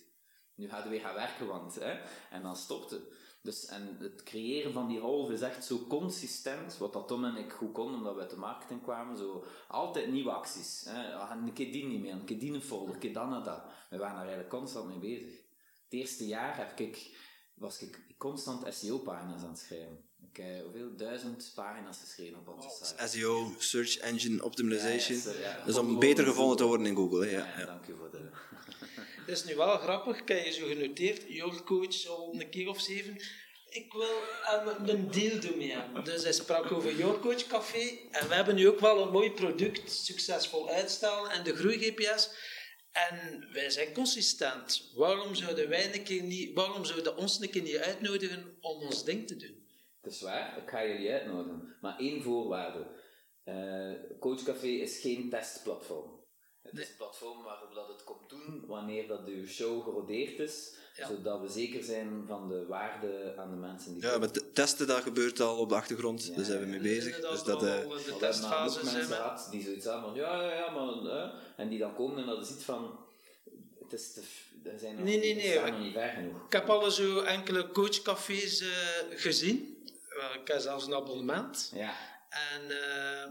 Nu 0.55 0.69
gaat 0.69 0.84
je 0.84 0.89
weer 0.89 0.99
gaan 0.99 1.15
werken, 1.15 1.47
want 1.47 1.76
hè, 1.76 1.99
en 2.30 2.41
dan 2.41 2.55
stopt 2.55 2.89
het. 2.89 3.03
Dus, 3.43 3.65
en 3.65 3.97
het 3.99 4.23
creëren 4.23 4.73
van 4.73 4.87
die 4.87 4.99
golf 4.99 5.29
is 5.29 5.41
echt 5.41 5.65
zo 5.65 5.85
consistent, 5.87 6.77
wat 6.77 6.93
dat 6.93 7.07
Tom 7.07 7.25
en 7.25 7.35
ik 7.35 7.51
goed 7.51 7.71
konden, 7.71 7.95
omdat 7.95 8.15
we 8.15 8.21
uit 8.21 8.29
de 8.29 8.35
marketing 8.35 8.81
kwamen, 8.81 9.17
zo 9.17 9.45
altijd 9.67 10.11
nieuwe 10.11 10.31
acties. 10.31 10.83
Hè. 10.85 11.13
Ah, 11.13 11.31
Een 11.45 11.53
keer 11.53 11.71
die 11.71 11.85
niet 11.85 12.01
meer, 12.01 12.13
een 12.13 12.25
keer 12.25 12.39
die 12.39 12.53
een 12.53 12.61
folder, 12.61 12.93
een 12.93 12.99
keer 12.99 13.13
dan 13.13 13.33
en 13.33 13.43
dat. 13.43 13.63
We 13.89 13.97
waren 13.97 14.15
daar 14.15 14.21
eigenlijk 14.21 14.49
constant 14.49 14.87
mee 14.87 14.97
bezig. 14.97 15.31
Het 15.83 15.93
eerste 16.01 16.27
jaar 16.27 16.57
heb 16.57 16.79
ik, 16.79 17.17
was 17.53 17.81
ik 17.81 17.99
constant 18.17 18.73
SEO-pagina's 18.73 19.41
aan 19.41 19.49
het 19.49 19.59
schrijven. 19.59 20.03
Ik 20.31 20.37
heb 20.37 20.63
hoeveel? 20.63 20.95
Duizend 20.95 21.51
pagina's 21.55 21.97
geschreven 21.99 22.39
op 22.39 22.47
onze 22.47 22.85
site. 22.85 23.07
SEO, 23.07 23.53
Search 23.57 23.97
Engine 23.97 24.43
Optimization. 24.43 25.17
Ja, 25.17 25.39
ja, 25.39 25.57
ja. 25.57 25.65
Dus 25.65 25.77
om 25.77 25.99
beter 25.99 26.25
gevonden 26.25 26.57
te 26.57 26.65
worden 26.65 26.85
in 26.85 26.95
Google, 26.95 27.25
hè? 27.25 27.31
Ja. 27.31 27.65
dank 27.65 27.87
u 27.87 27.95
voor 27.97 28.11
de... 28.11 28.29
Het 29.26 29.36
is 29.36 29.43
nu 29.43 29.55
wel 29.55 29.78
grappig, 29.78 30.19
ik 30.19 30.28
heb 30.28 30.45
je 30.45 30.51
zo 30.51 30.67
genoteerd, 30.67 31.24
your 31.28 31.63
coach 31.63 32.07
al 32.07 32.36
een 32.39 32.49
keer 32.49 32.67
of 32.67 32.82
zeven. 32.82 33.13
Ik 33.69 33.93
wil 33.93 34.21
er 34.51 34.89
een 34.89 35.11
deel 35.11 35.39
doen 35.39 35.59
hebben. 35.59 36.03
Dus 36.03 36.24
hij 36.24 36.32
sprak 36.32 36.71
over 36.71 36.95
Your 36.95 37.19
Coach 37.19 37.47
Café. 37.47 37.97
En 38.11 38.28
we 38.28 38.36
hebben 38.36 38.55
nu 38.55 38.67
ook 38.67 38.80
wel 38.80 39.01
een 39.01 39.11
mooi 39.11 39.32
product 39.32 39.91
succesvol 39.91 40.69
uitstellen 40.69 41.30
en 41.30 41.43
de 41.43 41.55
Groei 41.55 41.78
GPS. 41.78 42.30
En 42.91 43.47
wij 43.51 43.69
zijn 43.69 43.93
consistent. 43.93 44.91
Waarom 44.95 45.36
zouden 45.36 45.69
wij 45.69 45.93
een 45.93 46.03
keer 46.03 46.24
niet, 46.24 46.53
waarom 46.53 46.86
zouden 46.86 47.17
ons 47.17 47.39
een 47.39 47.49
keer 47.49 47.61
niet 47.61 47.78
uitnodigen 47.78 48.57
om 48.61 48.82
ons 48.82 49.03
ding 49.03 49.28
te 49.28 49.36
doen? 49.36 49.67
Het 50.01 50.13
is 50.13 50.21
waar, 50.21 50.57
ik 50.57 50.69
ga 50.69 50.86
jullie 50.86 51.11
uitnodigen. 51.11 51.76
Maar 51.82 51.97
één 51.97 52.24
voorwaarde. 52.24 52.88
Eh 53.43 53.91
Coachcafé 54.19 54.67
is 54.67 54.99
geen 54.99 55.30
testplatform. 55.30 56.12
Het 56.64 56.80
is 56.80 56.88
een 56.89 56.95
platform 56.97 57.43
waarop 57.43 57.74
dat 57.74 57.88
het 57.88 58.03
komt 58.03 58.30
doen 58.30 58.64
wanneer 58.68 59.07
dat 59.07 59.26
uw 59.26 59.47
show 59.47 59.84
gerodeerd 59.84 60.39
is, 60.39 60.72
Ja. 60.95 61.07
zodat 61.07 61.41
we 61.41 61.47
zeker 61.49 61.84
zijn 61.84 62.24
van 62.28 62.47
de 62.49 62.66
waarde 62.66 63.34
aan 63.38 63.49
de 63.49 63.55
mensen 63.55 63.93
die 63.93 64.01
Ja, 64.03 64.18
met 64.18 64.34
te- 64.34 64.51
testen 64.51 64.88
dat 64.88 65.01
gebeurt 65.01 65.39
al 65.39 65.57
op 65.57 65.70
de 65.70 65.76
achtergrond, 65.76 66.26
Ja, 66.26 66.36
daar 66.36 66.45
zijn 66.45 66.59
we 66.59 66.66
mee 66.66 66.80
bezig. 66.80 67.20
Dus 67.20 67.43
dat, 67.43 67.55
eh, 67.55 67.59
de 67.59 67.66
hebben 67.68 68.18
testfase 68.20 68.80
ook 68.80 68.86
zijn 68.86 69.09
mensen 69.09 69.51
die 69.51 69.64
zoiets 69.64 69.86
hebben 69.86 70.03
van 70.03 70.14
ja, 70.14 70.41
ja, 70.43 70.53
ja, 70.55 70.70
maar 70.70 71.34
en 71.57 71.70
die 71.70 71.80
dan 71.80 71.95
komen 71.95 72.18
en 72.20 72.26
dat 72.26 72.41
is 72.45 72.49
iets 72.55 72.64
van 72.64 72.99
het 73.80 73.93
is 73.93 74.14
te, 74.14 74.22
er 74.70 74.80
zijn 74.80 74.95
nog, 74.95 75.03
Nee, 75.03 75.20
nee, 75.20 75.36
nee, 75.36 75.72
nog 75.72 75.80
niet 75.80 75.93
ver 75.93 76.09
genoeg. 76.09 76.45
Ik 76.45 76.51
heb 76.53 76.70
al 76.70 76.91
zo 76.91 77.20
enkele 77.22 77.72
coachcafés 77.72 78.59
eh, 78.61 78.68
gezien. 79.09 79.86
Ik 80.41 80.47
heb 80.47 80.61
zelfs 80.61 80.86
een 80.86 80.93
abonnement. 80.95 81.72
Ja, 81.76 81.93
En, 82.51 82.71
eh, 82.71 83.29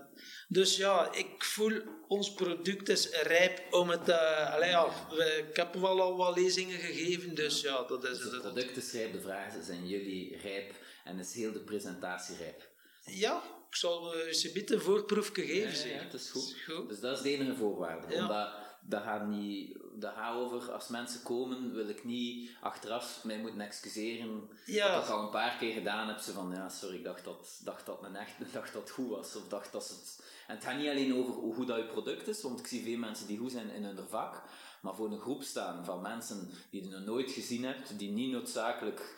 dus 0.49 0.77
ja, 0.77 1.13
ik 1.13 1.45
voel 1.45 1.83
ons 2.09 2.35
product 2.35 2.89
is 2.89 3.09
rijp 3.23 3.63
om 3.75 3.89
het. 3.91 4.09
eh 4.09 4.55
allee, 4.55 4.69
ja, 4.69 4.89
we- 5.11 5.45
ik 5.51 5.57
heb 5.57 5.75
wel 5.75 6.01
al 6.01 6.17
wat 6.17 6.37
lezingen 6.37 6.79
gegeven, 6.79 7.35
dus 7.35 7.61
ja, 7.61 7.83
dat 7.83 8.05
is 8.05 8.11
dus 8.11 8.23
het 8.23 8.33
het. 8.33 8.41
product 8.43 8.77
is 8.77 8.93
rijp, 8.93 9.13
de 9.13 9.21
vraag 9.21 9.55
is, 9.55 9.67
zijn 9.67 9.89
jullie 9.89 10.37
rijp 10.43 10.75
en 11.05 11.19
is 11.19 11.35
heel 11.35 11.53
de 11.53 11.61
presentatie 11.61 12.37
rijp? 12.37 12.71
Ja, 13.05 13.43
ik 13.71 13.77
zal 13.77 14.17
uh, 14.17 14.33
ze 14.33 14.73
een 14.73 14.81
voorproefje 14.81 15.45
geven. 15.47 15.89
Ja, 15.89 15.95
ja, 15.97 16.03
het 16.03 16.13
is 16.15 16.31
goed. 16.31 16.55
goed. 16.69 16.89
Dus 16.89 17.01
dat 17.01 17.17
is 17.17 17.23
de 17.23 17.31
enige 17.31 17.55
voorwaarde. 17.57 18.15
Ja. 18.15 18.21
Omdat 18.23 18.49
dat 18.85 19.03
gaat 19.03 19.27
niet, 19.27 19.77
dat 19.95 20.15
gaat 20.15 20.35
over, 20.35 20.73
als 20.73 20.89
mensen 20.89 21.23
komen, 21.23 21.75
wil 21.75 21.89
ik 21.89 22.05
niet 22.05 22.51
achteraf 22.61 23.25
mij 23.25 23.39
moeten 23.39 23.61
excuseren. 23.61 24.49
Ja. 24.67 24.95
Wat 24.95 25.05
ik 25.05 25.11
al 25.11 25.23
een 25.23 25.31
paar 25.31 25.57
keer 25.59 25.73
gedaan 25.73 26.09
heb, 26.09 26.19
ze 26.19 26.33
van, 26.33 26.51
ja, 26.55 26.69
sorry, 26.69 26.97
ik 26.97 27.05
dacht 27.05 27.25
dat, 27.25 27.61
dacht 27.65 27.87
dat 27.87 28.01
mijn 28.01 28.17
echt, 28.17 28.33
dacht 28.53 28.73
dat 28.73 28.83
het 28.83 28.91
goed 28.91 29.09
was. 29.09 29.37
Of 29.37 29.49
dacht 29.49 29.73
dat 29.73 29.89
het... 29.89 30.23
En 30.47 30.55
het 30.55 30.65
gaat 30.65 30.77
niet 30.77 30.89
alleen 30.89 31.15
over 31.15 31.35
hoe 31.35 31.55
goed 31.55 31.67
dat 31.67 31.77
je 31.77 31.85
product 31.85 32.29
is, 32.29 32.43
want 32.43 32.59
ik 32.59 32.67
zie 32.67 32.83
veel 32.83 32.99
mensen 32.99 33.27
die 33.27 33.39
goed 33.39 33.53
zijn 33.53 33.71
in 33.71 33.85
hun 33.85 33.99
vak, 34.09 34.43
maar 34.81 34.95
voor 34.95 35.13
een 35.13 35.21
groep 35.21 35.43
staan 35.43 35.85
van 35.85 36.01
mensen 36.01 36.51
die 36.71 36.83
je 36.83 36.91
nog 36.91 37.05
nooit 37.05 37.31
gezien 37.31 37.65
hebt, 37.65 37.99
die 37.99 38.11
niet 38.11 38.33
noodzakelijk 38.33 39.15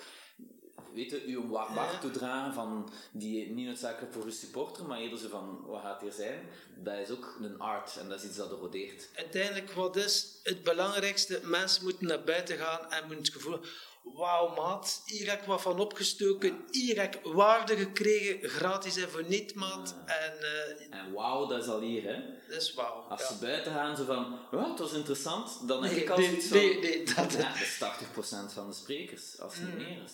weet 0.95 1.11
je, 1.11 1.25
u 1.25 1.37
een 1.37 1.49
warm 1.49 1.77
hart 1.77 2.01
toedragen 2.01 2.55
van 2.55 2.91
die 3.13 3.51
niet 3.51 3.67
noodzakelijk 3.67 4.13
voor 4.13 4.25
uw 4.25 4.31
supporter, 4.31 4.85
maar 4.85 4.99
eerder 4.99 5.19
zo 5.19 5.29
van 5.29 5.61
wat 5.67 5.81
gaat 5.83 6.01
hier 6.01 6.13
zijn, 6.13 6.49
dat 6.77 6.99
is 6.99 7.11
ook 7.11 7.37
een 7.41 7.59
art 7.59 7.97
en 7.97 8.09
dat 8.09 8.19
is 8.23 8.29
iets 8.29 8.37
dat 8.37 8.51
erodeert. 8.51 9.09
Uiteindelijk, 9.17 9.73
wat 9.73 9.97
is 9.97 10.27
het 10.43 10.63
belangrijkste? 10.63 11.41
Mensen 11.43 11.85
moeten 11.85 12.07
naar 12.07 12.25
buiten 12.25 12.57
gaan 12.57 12.91
en 12.91 13.07
moeten 13.07 13.25
het 13.25 13.33
gevoel 13.33 13.59
Wauw, 14.13 14.55
maat, 14.55 15.03
hier 15.07 15.31
heb 15.31 15.41
ik 15.41 15.47
wat 15.47 15.61
van 15.61 15.79
opgestoken. 15.81 16.65
Hier 16.71 17.01
heb 17.01 17.15
ik 17.15 17.33
waarde 17.33 17.77
gekregen, 17.77 18.49
gratis 18.49 18.97
en 18.97 19.11
voor 19.11 19.25
niet, 19.29 19.55
maat. 19.55 19.95
En 20.07 20.33
eh, 20.41 20.99
En 20.99 21.13
wauw, 21.13 21.47
dat 21.47 21.63
is 21.63 21.69
al 21.69 21.81
hier, 21.81 22.03
hè. 22.03 22.21
dat 22.49 22.63
is 22.63 22.75
wauw. 22.75 22.93
Als 23.09 23.21
ja. 23.21 23.27
ze 23.27 23.39
buiten 23.39 23.73
gaan, 23.73 23.97
zo 23.97 24.05
van, 24.05 24.39
ja, 24.51 24.71
het 24.71 24.79
was 24.79 24.93
interessant, 24.93 25.69
dan 25.69 25.83
heb 25.83 25.93
Nee, 25.93 26.03
ik 26.03 26.11
al 26.11 26.19
nee, 26.19 26.43
van... 26.43 26.59
nee, 26.59 26.81
nee, 26.81 27.05
dat- 27.05 27.33
Ja, 27.33 27.53
dat 27.53 27.61
is 27.61 27.79
80% 28.51 28.53
van 28.53 28.69
de 28.69 28.75
sprekers, 28.75 29.41
als 29.41 29.55
het 29.55 29.67
niet 29.69 29.77
meer 29.89 30.03
is. 30.05 30.13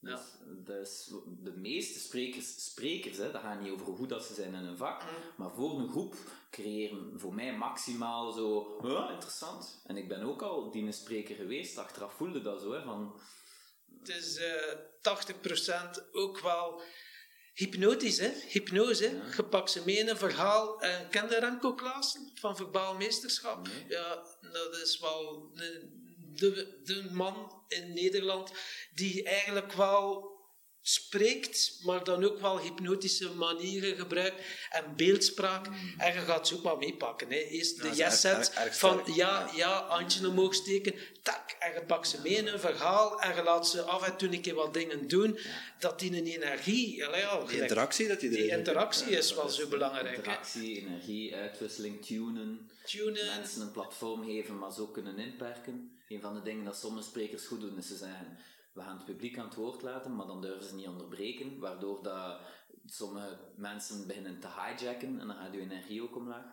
Dus 0.00 0.20
Ja. 0.66 0.74
is 0.74 1.10
de 1.42 1.52
meeste 1.56 1.98
sprekers, 1.98 2.64
sprekers 2.64 3.16
hè, 3.16 3.30
dat 3.30 3.40
gaat 3.42 3.60
niet 3.60 3.72
over 3.72 3.86
hoe 3.86 3.96
goed 3.96 4.08
dat 4.08 4.24
ze 4.24 4.34
zijn 4.34 4.54
in 4.54 4.64
hun 4.64 4.76
vak, 4.76 5.02
maar 5.36 5.54
voor 5.54 5.78
een 5.78 5.88
groep 5.88 6.16
creëren 6.50 7.20
voor 7.20 7.34
mij 7.34 7.56
maximaal 7.56 8.32
zo, 8.32 8.78
ja, 8.82 9.10
interessant. 9.10 9.82
En 9.86 9.96
ik 9.96 10.08
ben 10.08 10.22
ook 10.22 10.42
al 10.42 10.70
die 10.70 10.84
een 10.84 10.92
spreker 10.92 11.34
geweest, 11.36 11.78
achteraf 11.78 12.12
voelde 12.14 12.40
dat 12.40 12.60
zo, 12.60 12.72
hè, 12.72 12.82
van... 12.82 13.20
Het 13.98 14.08
is 14.08 14.36
eh 14.36 14.76
80% 15.02 16.10
ook 16.12 16.40
wel 16.40 16.82
hypnotisch, 17.54 18.18
hè? 18.18 18.30
Hypnose. 18.48 19.04
hè. 19.04 19.36
Je 19.36 19.44
pakt 19.44 19.70
ze 19.70 19.82
mee 19.84 19.96
in 19.98 20.08
een 20.08 20.16
verhaal. 20.16 20.80
En 20.80 21.08
ken 21.08 21.28
je 21.28 21.38
Remco 21.38 21.74
Klaassen 21.74 22.30
van 22.34 22.56
Verbaal 22.56 22.94
Meesterschap? 22.96 23.68
Ja, 23.88 24.24
dat 24.52 24.76
is 24.82 24.98
wel 25.00 25.50
de, 25.54 25.97
de, 26.38 26.80
de 26.84 27.08
man 27.10 27.62
in 27.68 27.92
Nederland 27.94 28.52
die 28.94 29.22
eigenlijk 29.22 29.72
wel 29.72 30.36
spreekt, 30.88 31.78
maar 31.84 32.04
dan 32.04 32.24
ook 32.24 32.40
wel 32.40 32.60
hypnotische 32.60 33.30
manieren 33.34 33.96
gebruikt 33.96 34.42
en 34.70 34.84
beeldspraak. 34.96 35.66
En 35.98 36.12
je 36.12 36.20
gaat 36.20 36.48
ze 36.48 36.54
ook 36.54 36.62
wel 36.62 36.76
meepakken. 36.76 37.30
Hè. 37.30 37.36
Eerst 37.36 37.82
de 37.82 37.90
yes-set 37.90 38.52
van 38.70 39.02
ja, 39.14 39.50
ja, 39.54 39.86
handje 39.88 40.28
omhoog 40.28 40.54
steken, 40.54 40.94
tak, 41.22 41.56
en 41.58 41.72
je 41.72 41.82
pakt 41.86 42.08
ze 42.08 42.20
mee 42.22 42.34
in 42.34 42.46
een 42.46 42.60
verhaal 42.60 43.20
en 43.20 43.34
je 43.34 43.42
laat 43.42 43.68
ze 43.68 43.82
af 43.82 44.06
en 44.06 44.16
toe 44.16 44.32
een 44.32 44.40
keer 44.40 44.54
wat 44.54 44.74
dingen 44.74 45.08
doen, 45.08 45.38
dat 45.78 45.98
die 45.98 46.16
een 46.16 46.26
energie, 46.26 47.06
allee, 47.06 47.20
ja, 47.20 47.44
die 47.46 47.60
interactie 47.60 48.08
dat 48.08 48.20
die 48.20 48.30
die 48.30 48.46
is. 48.46 48.56
interactie 48.56 49.10
is 49.10 49.34
wel 49.34 49.48
zo 49.48 49.68
belangrijk. 49.68 50.08
Hè. 50.08 50.14
Interactie, 50.16 50.78
energie, 50.78 51.34
uitwisseling, 51.34 52.04
tunen. 52.04 52.70
Tunen, 52.84 53.26
Mensen 53.26 53.60
een 53.60 53.72
platform 53.72 54.24
geven, 54.24 54.58
maar 54.58 54.72
zo 54.72 54.86
kunnen 54.86 55.18
inperken. 55.18 55.98
Een 56.08 56.20
van 56.20 56.34
de 56.34 56.42
dingen 56.42 56.64
dat 56.64 56.76
sommige 56.76 57.08
sprekers 57.08 57.46
goed 57.46 57.60
doen, 57.60 57.78
is 57.78 57.86
ze 57.86 57.96
zeggen, 57.96 58.38
we 58.78 58.84
gaan 58.84 58.96
het 58.96 59.04
publiek 59.04 59.38
aan 59.38 59.44
het 59.44 59.54
woord 59.54 59.82
laten, 59.82 60.16
maar 60.16 60.26
dan 60.26 60.40
durven 60.40 60.68
ze 60.68 60.74
niet 60.74 60.86
onderbreken, 60.86 61.58
waardoor 61.58 62.02
dat 62.02 62.40
sommige 62.86 63.38
mensen 63.56 64.06
beginnen 64.06 64.40
te 64.40 64.48
hijacken 64.48 65.20
en 65.20 65.26
dan 65.26 65.36
gaat 65.36 65.52
je 65.52 65.60
energie 65.60 66.02
ook 66.02 66.16
omlaag. 66.16 66.44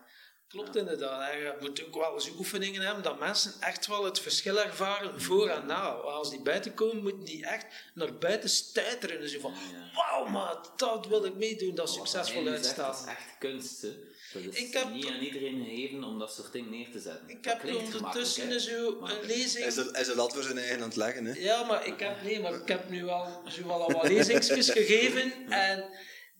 klopt 0.48 0.76
inderdaad. 0.76 1.32
Je 1.32 1.56
moet 1.60 1.86
ook 1.86 1.94
wel 1.94 2.14
eens 2.14 2.30
oefeningen 2.30 2.82
hebben 2.82 3.02
dat 3.02 3.18
mensen 3.18 3.52
echt 3.60 3.86
wel 3.86 4.04
het 4.04 4.20
verschil 4.20 4.60
ervaren 4.60 5.20
voor 5.20 5.48
en 5.48 5.66
na. 5.66 5.88
Als 5.90 6.30
die 6.30 6.42
buiten 6.42 6.74
komen, 6.74 7.02
moeten 7.02 7.24
die 7.24 7.46
echt 7.46 7.66
naar 7.94 8.14
buiten 8.18 8.48
stuiteren. 8.50 9.20
Dus 9.20 9.32
je 9.32 9.40
van, 9.40 9.54
wauw 9.94 10.26
maat, 10.26 10.72
dat 10.76 11.06
wil 11.06 11.24
ik 11.24 11.34
meedoen, 11.34 11.74
dat 11.74 11.90
succesvol 11.90 12.46
uitstaan. 12.46 12.92
Dat 12.92 13.00
is 13.00 13.06
echt 13.06 13.38
kunst. 13.38 13.82
Hè. 13.82 14.14
Dat 14.32 14.42
is 14.42 14.56
Ik 14.56 14.72
heb- 14.72 14.90
niet 14.92 15.06
aan 15.06 15.20
iedereen 15.20 15.64
gegeven 15.64 16.04
om 16.04 16.18
dat 16.18 16.34
soort 16.34 16.52
dingen 16.52 16.70
neer 16.70 16.90
te 16.90 17.00
zetten. 17.00 17.28
Ik 17.28 17.42
Dat 17.42 17.62
heb 17.62 17.74
ondertussen 17.74 18.60
zo 18.60 19.00
Maar- 19.00 19.10
een 19.20 19.26
lezing... 19.26 19.58
Hij 19.58 19.66
is, 19.66 19.76
er, 19.76 19.90
hij 19.92 20.00
is 20.00 20.08
er 20.08 20.16
dat 20.16 20.32
voor 20.32 20.42
zijn 20.42 20.58
eigen 20.58 20.76
aan 20.76 20.88
het 20.88 20.96
leggen. 20.96 21.24
Hè. 21.24 21.32
Ja, 21.38 21.64
maar 21.64 21.86
ik 21.86 22.00
heb, 22.00 22.22
nee, 22.22 22.40
maar 22.40 22.54
ik 22.54 22.68
heb 22.68 22.88
nu 22.88 23.06
al, 23.08 23.42
zo 23.48 23.68
al 23.68 23.92
wat 23.92 24.08
lezingsjes 24.12 24.70
gegeven 24.70 25.50
en 25.50 25.90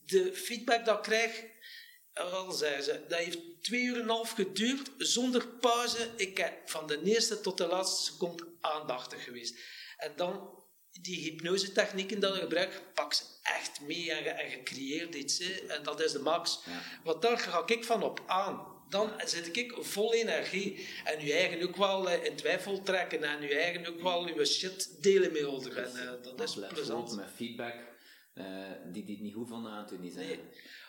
de 0.04 0.34
feedback 0.34 0.84
dat 0.84 0.96
ik 0.96 1.02
krijg, 1.02 1.44
eh, 2.12 2.30
wel 2.30 2.52
zei 2.52 2.82
ze, 2.82 3.04
dat 3.08 3.18
heeft 3.18 3.38
twee 3.62 3.82
uur 3.82 3.94
en 3.94 4.00
een 4.02 4.08
half 4.08 4.30
geduurd, 4.30 4.90
zonder 4.98 5.48
pauze. 5.48 6.08
Ik 6.16 6.38
heb 6.38 6.70
van 6.70 6.86
de 6.86 7.00
eerste 7.04 7.40
tot 7.40 7.58
de 7.58 7.66
laatste 7.66 8.12
seconde 8.12 8.48
aandachtig 8.60 9.24
geweest. 9.24 9.58
En 9.96 10.12
dan 10.16 10.64
die 11.02 11.20
hypnosetechnieken 11.20 12.20
dat 12.20 12.34
je 12.34 12.40
gebruikt, 12.40 12.94
pak 12.94 13.12
ze 13.12 13.22
echt 13.42 13.80
mee 13.80 14.12
en 14.12 14.22
je, 14.22 14.30
en 14.30 14.50
je 14.50 14.62
creëert 14.62 15.14
iets. 15.14 15.38
Hè. 15.38 15.74
En 15.74 15.82
dat 15.82 16.00
is 16.00 16.12
de 16.12 16.18
max. 16.18 16.60
Ja. 16.66 16.82
Want 17.04 17.22
daar 17.22 17.38
ga 17.38 17.62
ik 17.66 17.84
van 17.84 18.02
op 18.02 18.22
aan. 18.26 18.74
Dan 18.88 19.12
zit 19.24 19.56
ik 19.56 19.74
vol 19.78 20.14
energie. 20.14 20.86
En 21.04 21.24
je 21.24 21.32
eigen 21.32 21.68
ook 21.68 21.76
wel 21.76 22.10
eh, 22.10 22.24
in 22.24 22.36
twijfel 22.36 22.82
trekken. 22.82 23.22
En 23.22 23.42
je 23.42 23.58
eigen 23.58 23.86
ook 23.86 24.00
wel 24.00 24.28
je 24.28 24.44
shit 24.44 25.02
delen 25.02 25.32
met 25.32 25.42
elkaar. 25.42 25.84
En 25.84 26.22
eh, 26.22 26.36
dat 26.36 26.40
is 26.40 26.58
plezant. 26.68 27.16
met 27.16 27.26
feedback 27.36 27.74
eh, 28.36 28.44
die 28.92 29.04
het 29.06 29.20
niet 29.20 29.34
goed 29.34 29.48
vonden 29.48 29.72
aan 29.72 29.86
toen 29.86 30.00
die. 30.00 30.12
Nee, 30.14 30.40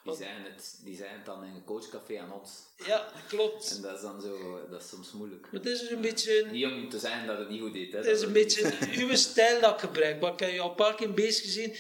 Die, 0.04 0.16
zeggen 0.16 0.44
het, 0.44 0.80
die 0.84 0.96
zeggen 0.96 1.16
het 1.16 1.26
dan 1.26 1.44
in 1.44 1.54
een 1.54 1.64
coachcafé 1.64 2.20
aan 2.20 2.34
ons. 2.34 2.52
Ja, 2.86 3.12
klopt. 3.28 3.76
En 3.76 3.82
dat 3.82 3.96
is 3.96 4.02
dan 4.02 4.22
zo, 4.22 4.68
dat 4.70 4.82
is 4.82 4.90
soms 4.90 5.12
moeilijk. 5.12 5.42
Maar 5.52 5.62
het 5.62 5.66
is 5.66 5.90
een 5.90 6.02
beetje... 6.02 6.46
Niet 6.52 6.66
om 6.66 6.90
te 6.90 7.00
zeggen 7.00 7.28
dat 7.28 7.38
het 7.38 7.50
niet 7.50 7.62
goed 7.62 7.74
deed. 7.74 7.92
Hè. 7.92 7.98
Het 7.98 8.08
is 8.08 8.22
een 8.22 8.34
beetje 8.34 8.74
uw 9.04 9.16
stijl 9.16 9.62
dat 9.62 9.74
ik 9.74 9.80
gebruik. 9.80 10.22
Maar 10.22 10.34
ik 10.34 10.40
heb 10.40 10.52
je 10.52 10.60
al 10.60 10.70
een 10.70 10.76
paar 10.76 10.96
keer 10.96 11.14
bezig 11.14 11.44
gezien. 11.44 11.76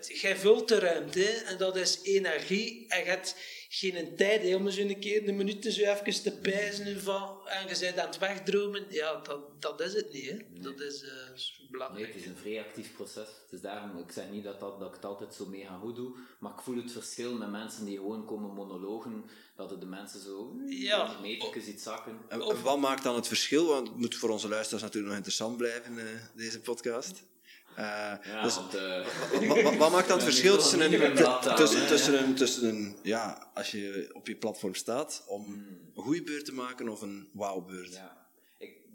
Jij 0.00 0.36
vult 0.36 0.68
de 0.68 0.78
ruimte 0.78 1.20
hè, 1.20 1.32
en 1.32 1.58
dat 1.58 1.76
is 1.76 2.00
energie. 2.02 2.86
En 2.88 2.98
je 2.98 3.04
hebt 3.04 3.36
geen 3.68 4.16
tijd 4.16 4.42
hè, 4.42 4.54
om 4.54 4.66
eens 4.66 4.76
een 4.76 5.00
keer 5.00 5.28
een 5.28 5.36
minuut 5.36 5.64
zo 5.64 5.80
even 5.82 6.22
te 6.22 6.32
pijzen 6.42 7.00
van, 7.00 7.38
en 7.48 7.68
je 7.68 7.76
bent 7.80 7.98
aan 7.98 8.06
het 8.06 8.18
wegdromen. 8.18 8.84
Ja, 8.88 9.20
dat, 9.20 9.62
dat 9.62 9.80
is 9.80 9.92
het 9.92 10.12
niet. 10.12 10.30
Hè. 10.30 10.36
Dat 10.60 10.80
is 10.80 11.02
eh, 11.02 11.34
is 11.34 11.54
Nee, 11.58 11.70
belangrijk. 11.70 12.06
het 12.14 12.22
is 12.22 12.26
een 12.28 12.36
vrij 12.36 12.60
actief 12.60 12.92
proces. 12.94 13.28
Dus 13.50 13.60
daarom, 13.60 13.98
ik 13.98 14.12
zeg 14.12 14.30
niet 14.30 14.44
dat, 14.44 14.60
dat, 14.60 14.78
dat 14.78 14.88
ik 14.88 14.94
het 14.94 15.04
altijd 15.04 15.34
zo 15.34 15.46
mega 15.46 15.78
goed 15.78 15.96
doe, 15.96 16.14
maar 16.38 16.52
ik 16.52 16.60
voel 16.60 16.76
het 16.76 16.92
verschil 16.92 17.34
met 17.36 17.50
mensen 17.50 17.84
die 17.84 17.96
gewoon 17.96 18.24
komen 18.26 18.50
monologen, 18.54 19.24
dat 19.56 19.70
het 19.70 19.80
de 19.80 19.86
mensen 19.86 20.20
zo 20.20 20.54
Ja. 20.66 21.18
metertjes 21.22 21.66
iets 21.66 21.82
zakken. 21.82 22.18
En, 22.28 22.40
en 22.42 22.62
wat 22.62 22.78
maakt 22.78 23.02
dan 23.02 23.14
het 23.14 23.26
verschil? 23.28 23.66
Want 23.66 23.88
het 23.88 23.96
moet 23.96 24.14
voor 24.16 24.30
onze 24.30 24.48
luisteraars 24.48 24.82
natuurlijk 24.82 25.06
nog 25.08 25.16
interessant 25.16 25.56
blijven, 25.56 25.98
eh, 25.98 26.04
deze 26.34 26.60
podcast. 26.60 27.22
Eh, 27.76 27.84
Ja, 28.22 28.42
dus, 28.42 28.54
want 28.54 28.74
eh, 28.74 29.06
wat, 29.48 29.62
wat- 29.62 29.76
wat 29.76 29.90
maakt 29.90 30.08
dan 30.08 30.18
het 30.18 30.26
Ja, 30.26 30.32
verschil 30.32 30.56
tussen 30.56 30.80
een, 30.80 31.14
tussen, 31.56 31.86
tussen, 31.86 32.12
ja. 32.14 32.22
een, 32.22 32.34
tussen 32.34 32.68
een, 32.68 32.96
ja, 33.02 33.50
als 33.54 33.70
je 33.70 34.10
op 34.12 34.26
je 34.26 34.36
platform 34.36 34.74
staat, 34.74 35.24
om 35.26 35.44
Hmm. 35.44 35.66
een 35.94 36.02
goede 36.02 36.22
beurt 36.22 36.44
te 36.44 36.52
maken 36.54 36.88
of 36.88 37.02
een 37.02 37.28
wauwbeurt? 37.32 37.92
Ja. 37.94 38.24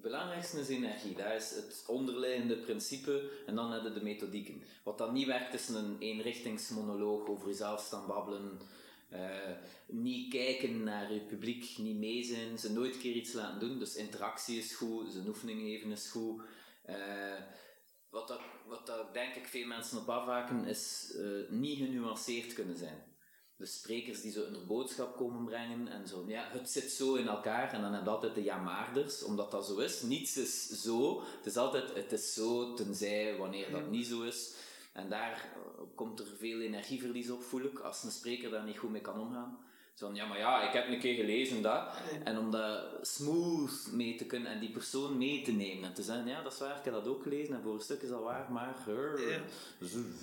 Belangrijkste 0.02 0.60
is 0.60 0.68
energie. 0.70 1.16
Dat 1.16 1.34
is 1.38 1.50
het 1.56 1.84
onderliggende 1.88 2.58
principe. 2.58 3.30
En 3.46 3.56
dan 3.56 3.72
hebben 3.72 3.94
de 3.94 4.04
methodieken. 4.04 4.62
Wat 4.84 4.98
dan 4.98 5.14
niet 5.14 5.28
werkt, 5.28 5.54
is 5.54 5.68
een 5.70 5.96
eenrichtingsmonoloog 6.00 7.28
over 7.28 7.48
jezelf 7.48 7.82
staan 7.86 8.08
babbelen. 8.08 8.60
eh, 9.10 9.30
niet 9.88 10.32
kijken 10.32 10.84
naar 10.84 11.14
je 11.14 11.20
publiek, 11.20 11.78
niet 11.78 11.98
mee 11.98 12.24
zijn, 12.24 12.60
ze 12.60 12.72
nooit 12.72 12.94
een 12.96 13.02
keer 13.02 13.14
iets 13.16 13.34
laten 13.34 13.60
doen. 13.60 13.80
Dus 13.80 13.96
interactie 13.96 14.58
is 14.58 14.76
goed, 14.76 15.12
zijn 15.12 15.28
oefening 15.28 15.60
geven 15.62 15.92
is 15.92 16.08
goed. 16.08 16.42
Wat, 18.12 18.28
dat, 18.28 18.40
wat 18.68 18.86
dat 18.86 19.14
denk 19.14 19.36
ik 19.36 19.48
veel 19.48 19.68
mensen 19.68 19.98
op 19.98 20.10
afhaken, 20.10 20.66
is 20.66 21.14
eh, 21.18 21.50
niet 21.50 21.78
genuanceerd 21.78 22.54
kunnen 22.54 22.78
zijn. 22.78 23.10
de 23.58 23.66
sprekers 23.68 24.22
die 24.22 24.32
zo 24.32 24.44
een 24.44 24.68
boodschap 24.68 25.18
komen 25.18 25.46
brengen 25.46 25.88
en 25.88 26.08
zo. 26.08 26.24
Ja, 26.28 26.48
het 26.52 26.70
zit 26.70 26.92
zo 26.92 27.16
in 27.16 27.28
elkaar 27.28 27.74
en 27.74 27.82
dan 27.82 27.94
heb 27.94 28.04
je 28.04 28.10
altijd 28.10 28.36
de 28.36 28.44
ja-maarders, 28.44 29.24
omdat 29.24 29.52
dat 29.52 29.66
zo 29.66 29.78
is. 29.78 30.02
Niets 30.02 30.38
is 30.38 30.68
zo. 30.70 31.22
Het 31.38 31.46
is 31.46 31.58
altijd, 31.58 31.94
het 31.94 32.12
is 32.12 32.34
zo, 32.34 32.74
tenzij 32.74 33.38
wanneer 33.38 33.72
dat 33.72 33.90
niet 33.90 34.08
zo 34.08 34.22
is. 34.22 34.54
En 34.94 35.10
daar 35.10 35.32
eh, 35.32 35.84
komt 35.96 36.20
er 36.20 36.28
veel 36.38 36.60
energieverlies 36.60 37.30
op, 37.30 37.44
voel 37.44 37.64
ik, 37.64 37.80
als 37.80 38.04
een 38.04 38.12
spreker 38.12 38.50
daar 38.50 38.66
niet 38.66 38.78
goed 38.78 38.92
mee 38.92 39.02
kan 39.02 39.20
omgaan. 39.20 39.60
Zo 39.96 40.06
van, 40.06 40.16
ja, 40.16 40.26
maar 40.26 40.38
ja, 40.38 40.68
ik 40.68 40.74
heb 40.74 40.88
een 40.88 41.00
keer 41.00 41.16
gelezen 41.16 41.62
dat. 41.62 41.84
En 42.24 42.38
om 42.38 42.52
dat 42.52 42.82
smooth 43.02 43.72
mee 43.92 44.16
te 44.16 44.26
kunnen 44.26 44.52
en 44.52 44.60
die 44.60 44.70
persoon 44.72 45.18
mee 45.18 45.42
te 45.42 45.52
nemen 45.52 45.84
en 45.84 45.94
te 45.94 46.04
zeggen, 46.04 46.28
ja, 46.28 46.42
dat 46.42 46.54
is 46.54 46.60
waar, 46.60 46.78
ik 46.78 46.84
heb 46.84 46.94
dat 46.94 47.08
ook 47.08 47.24
gelezen 47.24 47.56
en 47.56 47.62
voor 47.64 47.74
een 47.74 47.82
stuk 47.82 48.02
is 48.02 48.10
dat 48.10 48.22
waar, 48.22 48.52
maar... 48.52 48.76
Ja. 48.88 49.40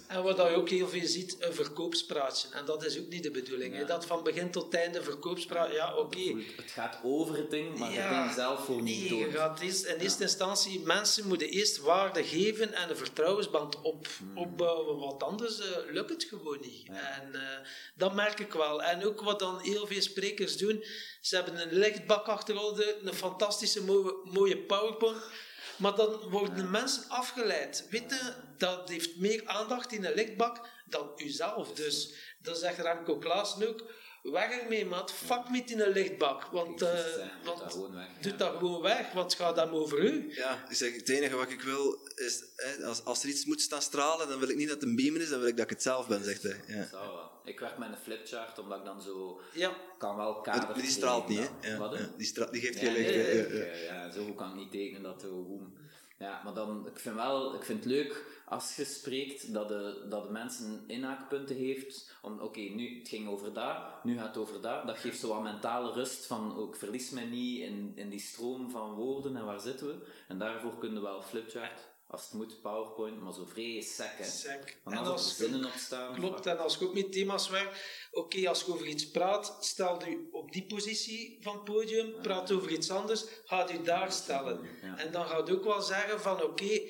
En 0.08 0.22
wat 0.22 0.36
je 0.36 0.42
ook 0.42 0.68
heel 0.68 0.88
veel 0.88 1.06
ziet, 1.06 1.36
een 1.40 1.54
verkoopspraatje. 1.54 2.48
En 2.52 2.64
dat 2.64 2.84
is 2.84 2.98
ook 2.98 3.08
niet 3.08 3.22
de 3.22 3.30
bedoeling. 3.30 3.84
Dat 3.86 4.06
van 4.06 4.22
begin 4.22 4.50
tot 4.50 4.74
einde 4.74 5.02
verkoopspraat, 5.02 5.72
ja, 5.72 5.96
oké. 5.96 6.34
Het 6.56 6.70
gaat 6.70 6.98
over 7.02 7.36
het 7.36 7.50
ding, 7.50 7.78
maar 7.78 7.92
Ja. 7.92 8.00
het 8.00 8.22
ding 8.24 8.34
zelf 8.34 8.64
voor 8.64 8.82
niet 8.82 8.98
Nee, 9.00 9.08
door. 9.08 9.18
je 9.18 9.30
gaat 9.30 9.60
eerst, 9.60 9.84
in 9.84 9.96
eerste 9.98 10.22
instantie, 10.22 10.80
mensen 10.80 11.26
moeten 11.28 11.48
eerst 11.48 11.78
waarde 11.78 12.24
geven 12.24 12.72
en 12.72 12.90
een 12.90 12.96
vertrouwensband 12.96 13.80
op, 13.82 14.06
Hmm. 14.18 14.38
opbouwen, 14.38 14.98
want 14.98 15.22
anders 15.22 15.60
eh, 15.60 15.76
lukt 15.92 16.10
het 16.10 16.24
gewoon 16.24 16.58
niet. 16.60 16.88
En 16.88 17.34
eh, 17.34 17.66
dat 17.94 18.14
merk 18.14 18.38
ik 18.40 18.52
wel. 18.52 18.82
En 18.82 19.04
ook 19.06 19.20
wat 19.20 19.38
dan 19.38 19.57
heel 19.60 19.86
veel 19.86 20.02
sprekers 20.02 20.56
doen, 20.56 20.84
ze 21.20 21.34
hebben 21.34 21.60
een 21.60 21.78
lichtbak 21.78 22.26
achterhouden, 22.26 23.06
een 23.06 23.14
fantastische 23.14 23.84
mooie, 23.84 24.20
mooie 24.24 24.58
powerpoint, 24.58 25.22
maar 25.76 25.94
dan 25.96 26.28
worden 26.30 26.56
de 26.56 26.62
mensen 26.62 27.08
afgeleid. 27.08 27.86
Weet 27.90 28.10
je, 28.10 28.34
dat 28.56 28.88
heeft 28.88 29.16
meer 29.16 29.46
aandacht 29.46 29.92
in 29.92 30.04
een 30.04 30.14
lichtbak 30.14 30.68
dan 30.86 31.12
uzelf. 31.16 31.72
Dus 31.72 32.14
dat 32.42 32.58
zegt 32.58 32.78
Remco 32.78 33.18
Klaassen 33.18 33.68
ook. 33.68 33.90
Weg 34.32 34.50
ermee, 34.60 34.86
maat. 34.86 35.12
Fuck 35.12 35.50
met 35.50 35.70
in 35.70 35.80
een 35.80 35.90
lichtbak. 35.92 36.44
Want, 36.44 36.80
Jezus, 36.80 37.16
eh, 37.16 37.16
doe 37.16 37.28
want 37.44 37.58
dat 37.58 37.72
gewoon 37.72 37.94
weg, 37.94 38.06
doe 38.20 38.32
ja. 38.32 38.38
dat 38.38 38.56
gewoon 38.56 38.82
weg, 38.82 39.12
want 39.12 39.32
het 39.32 39.40
gaat 39.40 39.56
dan 39.56 39.70
over 39.70 39.98
u. 40.04 40.34
Ja, 40.34 40.64
ik 40.68 40.76
zeg, 40.76 40.94
het 40.96 41.08
enige 41.08 41.36
wat 41.36 41.50
ik 41.50 41.60
wil 41.60 41.98
is, 42.14 42.44
hè, 42.56 42.84
als, 42.86 43.04
als 43.04 43.22
er 43.22 43.28
iets 43.28 43.44
moet 43.44 43.60
staan 43.60 43.82
stralen, 43.82 44.28
dan 44.28 44.38
wil 44.38 44.48
ik 44.48 44.56
niet 44.56 44.68
dat 44.68 44.80
het 44.80 44.88
een 44.88 44.96
beamer 44.96 45.20
is, 45.20 45.28
dan 45.28 45.38
wil 45.38 45.48
ik 45.48 45.56
dat 45.56 45.64
ik 45.64 45.70
het 45.70 45.82
zelf 45.82 46.06
ben, 46.08 46.24
zegt 46.24 46.42
hij. 46.42 46.60
Ja. 46.66 46.88
Wel. 46.92 47.30
Ik 47.44 47.60
werk 47.60 47.78
met 47.78 47.88
een 47.88 47.98
flipchart, 48.02 48.58
omdat 48.58 48.78
ik 48.78 48.84
dan 48.84 49.02
zo... 49.02 49.40
Ja. 49.52 49.76
kan 49.98 50.16
wel 50.16 50.40
kaders 50.40 50.66
Maar 50.66 50.74
die 50.74 50.90
straalt 50.90 51.28
niet, 51.28 51.50
hè? 51.60 51.68
Ja, 51.72 51.78
Wat, 51.78 51.98
die, 52.16 52.26
stra- 52.26 52.50
die 52.50 52.60
geeft 52.60 52.80
Ja, 52.80 52.80
geen 52.80 52.92
licht. 52.92 53.10
nee, 53.10 53.24
hè. 53.24 53.48
nee, 53.48 53.58
Ja, 53.58 53.64
ja. 53.64 53.74
ja, 53.94 54.04
ja, 54.04 54.10
zo 54.10 54.32
kan 54.34 54.48
ik 54.50 54.54
niet 54.56 54.70
tekenen 54.70 55.02
dat 55.02 55.22
we 55.22 55.28
boem. 55.28 55.74
Ja, 56.18 56.40
maar 56.44 56.54
dan, 56.54 56.86
ik 56.86 56.98
vind 56.98 57.14
wel, 57.14 57.54
ik 57.54 57.64
vind 57.64 57.84
het 57.84 57.92
leuk 57.92 58.24
als 58.48 58.76
je 58.76 58.84
spreekt 58.84 59.52
dat 59.52 59.68
de, 59.68 60.06
dat 60.08 60.22
de 60.22 60.30
mensen 60.30 60.84
inhaakpunten 60.86 61.56
heeft. 61.56 62.14
Om, 62.22 62.40
oké, 62.40 62.60
nu, 62.60 62.98
het 62.98 63.08
ging 63.08 63.28
over 63.28 63.52
dat, 63.52 64.04
nu 64.04 64.16
gaat 64.16 64.26
het 64.26 64.36
over 64.36 64.60
dat. 64.60 64.86
Dat 64.86 64.98
geeft 64.98 65.18
zo 65.18 65.28
wat 65.28 65.42
mentale 65.42 65.92
rust 65.92 66.26
van, 66.26 66.56
ook 66.56 66.76
verlies 66.76 67.10
mij 67.10 67.24
niet 67.24 67.60
in, 67.60 67.92
in 67.94 68.08
die 68.08 68.20
stroom 68.20 68.70
van 68.70 68.94
woorden 68.94 69.36
en 69.36 69.44
waar 69.44 69.60
zitten 69.60 69.86
we. 69.86 70.06
En 70.28 70.38
daarvoor 70.38 70.78
kunnen 70.78 71.02
we 71.02 71.08
wel 71.08 71.22
flipchart, 71.22 71.88
als 72.06 72.24
het 72.24 72.32
moet, 72.32 72.60
powerpoint, 72.60 73.20
maar 73.20 73.32
zo 73.32 73.44
vrij 73.44 73.80
sec, 73.80 74.14
hè. 74.16 74.24
Sec. 74.24 74.80
En 74.84 74.96
als 74.96 75.28
er 75.28 75.34
zinnen 75.34 75.64
op 75.64 75.76
staan... 75.76 76.14
Klopt, 76.14 76.46
en 76.46 76.58
als 76.58 76.76
je 76.76 76.86
ook 76.86 76.94
met 76.94 77.12
thema's 77.12 77.48
werkt, 77.48 78.08
oké, 78.10 78.48
als 78.48 78.60
je 78.60 78.72
over 78.72 78.86
iets 78.86 79.10
praat, 79.10 79.56
stel 79.60 80.04
je 80.04 80.28
op 80.32 80.52
die 80.52 80.66
positie 80.66 81.38
van 81.40 81.54
het 81.54 81.64
podium, 81.64 82.20
praat 82.22 82.52
over 82.52 82.70
iets 82.70 82.90
anders, 82.90 83.24
ga 83.44 83.68
je 83.70 83.82
daar 83.82 84.12
stellen. 84.12 84.60
En 84.96 85.12
dan 85.12 85.26
ga 85.26 85.36
je 85.36 85.52
ook 85.52 85.64
wel 85.64 85.82
zeggen 85.82 86.20
van, 86.20 86.42
oké, 86.42 86.80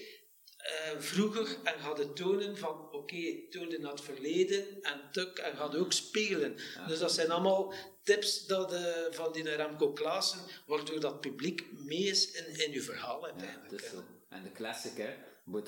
eh, 0.69 1.01
vroeger, 1.01 1.57
en 1.65 1.75
je 1.97 2.13
tonen 2.13 2.57
van, 2.57 2.93
oké, 2.93 3.49
toonde 3.51 3.79
naar 3.79 3.91
het 3.91 4.01
verleden, 4.01 4.83
en 4.83 5.01
tuk, 5.13 5.39
en 5.39 5.71
je 5.71 5.79
ook 5.79 5.93
spelen. 5.93 6.57
Dus 6.87 6.99
dat 6.99 7.13
zijn 7.13 7.31
allemaal 7.31 7.73
tips 8.03 8.47
dat, 8.47 8.73
eh, 8.73 8.93
van 9.11 9.33
die 9.33 9.43
Remco 9.57 9.93
Klaassen, 9.93 10.41
waardoor 10.67 11.01
dat 11.01 11.21
publiek 11.21 11.67
mee 11.73 11.99
is 11.99 12.31
in, 12.31 12.67
in 12.67 12.73
je 12.73 12.83
verhaal 12.83 13.19
Ja, 13.19 13.25
uiteindelijk. 13.33 13.71
het 13.71 13.83
is 13.83 13.91
zo. 13.91 14.03
En 14.29 14.43
de 14.43 14.53
classic, 14.53 14.97
hè. 14.97 15.15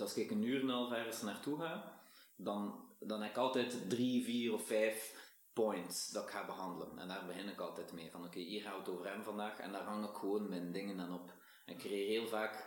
Als 0.01 0.15
ik 0.15 0.31
een 0.31 0.43
uur 0.43 0.61
en 0.61 0.69
een 0.69 0.75
half 0.75 0.93
ergens 0.93 1.23
naartoe 1.23 1.59
ga, 1.61 2.01
dan, 2.37 2.89
dan 2.99 3.23
heb 3.23 3.31
ik 3.31 3.37
altijd 3.37 3.91
drie, 3.91 4.25
vier 4.25 4.53
of 4.53 4.67
vijf 4.67 5.15
points 5.53 6.11
dat 6.11 6.25
ik 6.25 6.31
ga 6.31 6.47
behandelen. 6.47 6.99
En 6.99 7.09
daar 7.09 7.27
begin 7.27 7.49
ik 7.49 7.61
altijd 7.61 7.93
mee. 7.93 8.11
Van 8.11 8.25
oké, 8.25 8.39
hier 8.39 8.63
gaan 8.63 8.73
we 8.73 8.79
het 8.79 8.89
over 8.89 9.07
hem 9.07 9.23
vandaag. 9.23 9.59
En 9.59 9.73
daar 9.73 9.83
hang 9.83 10.09
ik 10.09 10.15
gewoon 10.17 10.49
mijn 10.49 10.73
dingen 10.73 11.01
aan 11.01 11.15
op. 11.15 11.33
En 11.67 11.75
ik 11.75 11.79
creëer 11.81 12.09
heel 12.09 12.27
vaak, 12.29 12.67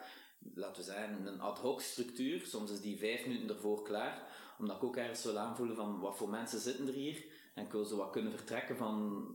laten 0.55 0.75
we 0.75 0.91
zeggen, 0.91 1.25
een 1.25 1.41
ad 1.41 1.59
hoc 1.59 1.81
structuur. 1.81 2.45
Soms 2.45 2.71
is 2.71 2.81
die 2.81 2.97
vijf 2.97 3.25
minuten 3.25 3.55
ervoor 3.55 3.83
klaar. 3.83 4.21
Omdat 4.59 4.75
ik 4.75 4.83
ook 4.83 4.97
ergens 4.97 5.23
wil 5.23 5.37
aanvoelen 5.37 5.75
van 5.75 5.99
wat 5.99 6.17
voor 6.17 6.29
mensen 6.29 6.59
zitten 6.59 6.87
er 6.87 6.93
hier. 6.93 7.23
En 7.55 7.65
ik 7.65 7.71
wil 7.71 7.85
zo 7.85 7.97
wat 7.97 8.11
kunnen 8.11 8.31
vertrekken 8.31 8.77
van 8.77 9.25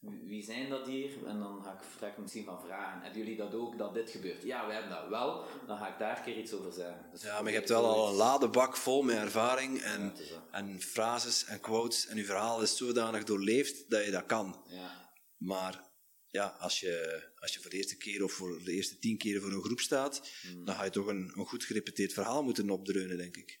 wie 0.00 0.42
zijn 0.42 0.68
dat 0.68 0.86
hier? 0.86 1.26
En 1.26 1.38
dan 1.38 1.62
ga 1.62 1.72
ik 1.72 1.82
vertrekken 1.82 2.22
misschien 2.22 2.44
van 2.44 2.60
vragen. 2.60 3.02
Hebben 3.02 3.18
jullie 3.18 3.36
dat 3.36 3.54
ook, 3.54 3.78
dat 3.78 3.94
dit 3.94 4.10
gebeurt? 4.10 4.42
Ja, 4.42 4.66
we 4.66 4.72
hebben 4.72 4.90
dat 4.90 5.08
wel. 5.08 5.44
Dan 5.66 5.78
ga 5.78 5.88
ik 5.88 5.98
daar 5.98 6.16
een 6.18 6.24
keer 6.24 6.36
iets 6.36 6.52
over 6.52 6.72
zeggen. 6.72 7.06
Dus 7.12 7.22
Ja, 7.22 7.40
maar 7.40 7.50
je 7.50 7.56
hebt 7.56 7.68
wel 7.68 7.84
al 7.84 8.08
een 8.08 8.14
ladebak 8.14 8.76
vol 8.76 9.02
met 9.02 9.16
ervaring 9.16 9.80
en, 9.80 10.12
en 10.50 10.80
frases 10.80 11.44
en 11.44 11.60
quotes. 11.60 12.06
En 12.06 12.16
je 12.16 12.24
verhaal 12.24 12.62
is 12.62 12.76
zodanig 12.76 13.24
doorleefd 13.24 13.90
dat 13.90 14.04
je 14.04 14.10
dat 14.10 14.26
kan. 14.26 14.62
Ja, 14.66 15.08
Maar 15.36 15.89
ja, 16.30 16.56
als 16.58 16.80
je, 16.80 17.22
als 17.38 17.54
je 17.54 17.60
voor 17.60 17.70
de 17.70 17.76
eerste 17.76 17.96
keer 17.96 18.24
of 18.24 18.32
voor 18.32 18.60
de 18.64 18.72
eerste 18.72 18.98
tien 18.98 19.18
keren 19.18 19.40
voor 19.42 19.52
een 19.52 19.62
groep 19.62 19.80
staat, 19.80 20.30
Hmm. 20.42 20.64
dan 20.64 20.74
ga 20.74 20.84
je 20.84 20.90
toch 20.90 21.06
een, 21.06 21.32
een 21.34 21.46
goed 21.46 21.64
gerepeteerd 21.64 22.12
verhaal 22.12 22.42
moeten 22.42 22.70
opdreunen, 22.70 23.16
denk 23.16 23.36
ik. 23.36 23.60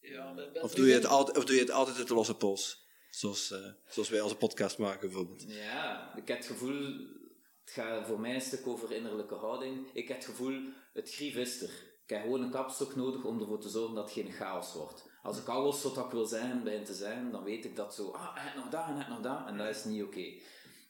Ja, 0.00 0.34
Of 0.62 0.74
doe 0.74 0.86
je 0.86 0.92
het, 0.94 1.06
altijd, 1.06 1.36
of 1.38 1.44
doe 1.44 1.54
je 1.54 1.60
het 1.60 1.70
altijd 1.70 1.96
uit 1.96 2.08
de 2.08 2.14
losse 2.14 2.34
pols? 2.36 2.86
Zoals, 3.10 3.50
eh, 3.50 3.66
zoals 3.88 4.08
wij 4.08 4.20
onze 4.20 4.36
podcast 4.36 4.78
maken, 4.78 5.08
bijvoorbeeld. 5.08 5.44
ja, 5.46 6.14
ik 6.16 6.28
heb 6.28 6.36
het 6.36 6.46
gevoel... 6.46 7.16
Het 7.64 7.76
gaat 7.76 8.06
voor 8.06 8.20
mij 8.20 8.34
een 8.34 8.40
stuk 8.40 8.66
over 8.66 8.92
innerlijke 8.92 9.34
houding. 9.34 9.90
Ik 9.92 10.08
heb 10.08 10.16
het 10.16 10.26
gevoel, 10.26 10.60
het 10.92 11.14
grief 11.14 11.34
is 11.34 11.62
er. 11.62 11.70
Ik 12.04 12.14
heb 12.14 12.22
gewoon 12.22 12.42
een 12.42 12.50
kapstok 12.50 12.96
nodig 12.96 13.24
om 13.24 13.40
ervoor 13.40 13.60
te 13.60 13.68
zorgen 13.68 13.94
dat 13.94 14.04
het 14.04 14.12
geen 14.12 14.32
chaos 14.32 14.72
wordt. 14.74 15.06
Als 15.22 15.38
ik 15.38 15.46
alles 15.48 15.82
wat 15.82 15.96
ik 15.96 16.10
wil 16.10 16.26
zeggen 16.26 16.64
begin 16.64 16.84
te 16.84 16.94
zeggen, 16.94 17.30
dan 17.30 17.44
weet 17.44 17.64
ik 17.64 17.76
dat 17.76 17.94
zo... 17.94 18.10
Ah, 18.10 18.36
heeft 18.36 18.54
nog 18.54 18.68
dat 18.68 18.84
en 18.86 19.06
nog 19.08 19.20
dat. 19.20 19.46
En 19.46 19.56
dat 19.56 19.68
is 19.68 19.84
niet 19.84 20.02
oké. 20.02 20.32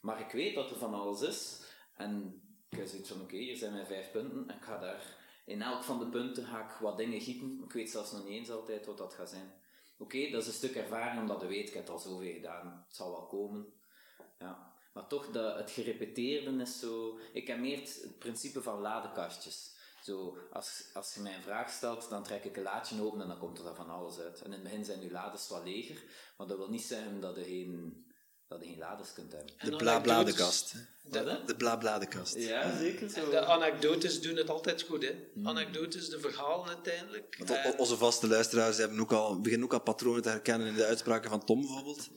Maar 0.00 0.20
ik 0.20 0.30
weet 0.30 0.54
dat 0.54 0.70
er 0.70 0.76
van 0.76 0.94
alles 0.94 1.20
is. 1.20 1.62
En 1.96 2.42
ik 2.68 2.78
heb 2.78 2.86
zoiets 2.86 3.08
van, 3.08 3.20
oké, 3.20 3.36
hier 3.36 3.56
zijn 3.56 3.72
mijn 3.72 3.86
vijf 3.86 4.10
punten. 4.10 4.48
En 4.48 4.56
ik 4.56 4.62
ga 4.62 4.78
daar... 4.78 5.16
In 5.44 5.62
elk 5.62 5.82
van 5.82 5.98
de 5.98 6.08
punten 6.08 6.44
ga 6.44 6.64
ik 6.64 6.70
wat 6.80 6.96
dingen 6.96 7.20
gieten. 7.20 7.60
Ik 7.64 7.72
weet 7.72 7.90
zelfs 7.90 8.12
nog 8.12 8.24
niet 8.24 8.32
eens 8.32 8.50
altijd 8.50 8.86
wat 8.86 8.98
dat 8.98 9.14
gaat 9.14 9.28
zijn. 9.28 9.52
Oké, 9.98 10.30
dat 10.30 10.42
is 10.42 10.46
een 10.46 10.52
stuk 10.52 10.74
ervaring, 10.74 11.20
omdat 11.20 11.40
je 11.40 11.46
weet, 11.46 11.68
ik 11.68 11.74
heb 11.74 11.82
het 11.82 11.92
al 11.92 11.98
zoveel 11.98 12.32
gedaan. 12.32 12.84
Het 12.86 12.96
zal 12.96 13.10
wel 13.10 13.26
komen. 13.26 13.66
Ja. 14.38 14.72
Maar 14.92 15.06
toch, 15.06 15.30
de, 15.30 15.54
het 15.56 15.70
gerepeteerde 15.70 16.60
is 16.60 16.78
zo... 16.78 17.18
Ik 17.32 17.46
heb 17.46 17.58
meer 17.58 17.78
het, 17.78 18.14
principe 18.18 18.62
van 18.62 18.80
ladekastjes. 18.80 19.76
Zo, 20.02 20.38
als, 20.52 20.90
als 20.94 21.14
je 21.14 21.20
mij 21.20 21.34
een 21.34 21.42
vraag 21.42 21.70
stelt, 21.70 22.08
dan 22.08 22.22
trek 22.22 22.44
ik 22.44 22.56
een 22.56 22.62
laadje 22.62 23.02
open 23.02 23.20
en 23.20 23.28
dan 23.28 23.38
komt 23.38 23.58
er 23.58 23.74
van 23.74 23.90
alles 23.90 24.18
uit. 24.18 24.40
En 24.40 24.46
in 24.46 24.52
het 24.52 24.62
begin 24.62 24.84
zijn 24.84 25.00
je 25.00 25.10
lades 25.10 25.48
wat 25.48 25.64
leger, 25.64 26.04
maar 26.36 26.46
dat 26.46 26.56
wil 26.56 26.68
niet 26.68 26.82
zeggen 26.82 27.20
dat 27.20 27.36
je 27.36 27.44
geen, 27.44 28.04
dat 28.48 28.58
je 28.60 28.66
geen 28.68 28.78
lades 28.78 29.12
kunt 29.14 29.32
hebben. 29.32 29.52
De 29.70 29.76
bla-bladekast. 29.76 30.72
Hè? 31.10 31.44
De 31.46 31.56
bla-bladekast. 31.56 32.34
Ja, 32.36 32.76
zeker 32.78 33.08
zo. 33.10 33.30
De 33.30 33.44
anekdotes 33.44 34.20
doen 34.20 34.36
het 34.36 34.50
altijd 34.50 34.82
goed, 34.82 35.02
hè? 35.02 35.14
Anekdotes, 35.44 36.08
de 36.08 36.20
verhalen 36.20 36.68
uiteindelijk. 36.68 37.34
Want 37.38 37.50
Eh, 37.50 37.70
onze 37.78 37.96
vaste 37.96 38.26
luisteraars 38.28 38.76
hebben 38.76 39.00
ook 39.00 39.12
al, 39.12 39.40
beginnen 39.40 39.66
ook 39.66 39.72
al 39.72 39.80
patronen 39.80 40.22
te 40.22 40.28
herkennen 40.28 40.66
in 40.68 40.74
de 40.74 40.84
uitspraken 40.84 41.30
van 41.30 41.44
Tom, 41.44 41.60
bijvoorbeeld. 41.60 42.08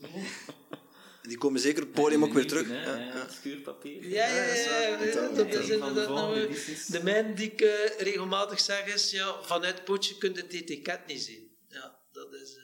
Die 1.22 1.38
komen 1.38 1.60
zeker 1.60 1.82
op 1.82 1.88
het 1.94 2.00
podium 2.02 2.24
ook 2.24 2.32
weer 2.32 2.46
terug. 2.46 2.68
Hè, 2.68 2.82
Ja, 2.82 2.96
ja, 2.96 3.04
ja. 3.14 3.26
Schuurpapier. 3.30 4.08
ja, 4.08 4.26
ja, 4.26 4.42
ja, 4.44 4.54
ja, 4.80 4.88
ja, 5.04 5.28
dat- 5.34 5.46
is 5.46 5.68
Een 5.68 5.78
van 5.78 5.94
de 5.94 6.00
inderdaad 6.00 6.06
volgende 6.06 6.34
nou, 6.40 6.46
edities. 6.46 6.86
De 6.86 7.02
mijn 7.02 7.34
die 7.34 7.52
ik 7.52 7.60
eh, 7.60 7.98
regelmatig 7.98 8.60
zeg 8.60 8.94
is, 8.94 9.10
ja, 9.10 9.42
vanuit 9.42 9.74
het 9.74 9.84
potje 9.84 10.18
kun 10.18 10.34
je 10.34 10.40
het 10.40 10.52
etiket 10.52 11.06
niet 11.06 11.22
zien. 11.22 11.50
Ja, 11.68 11.98
dat 12.12 12.32
is... 12.32 12.56
eh, 12.56 12.60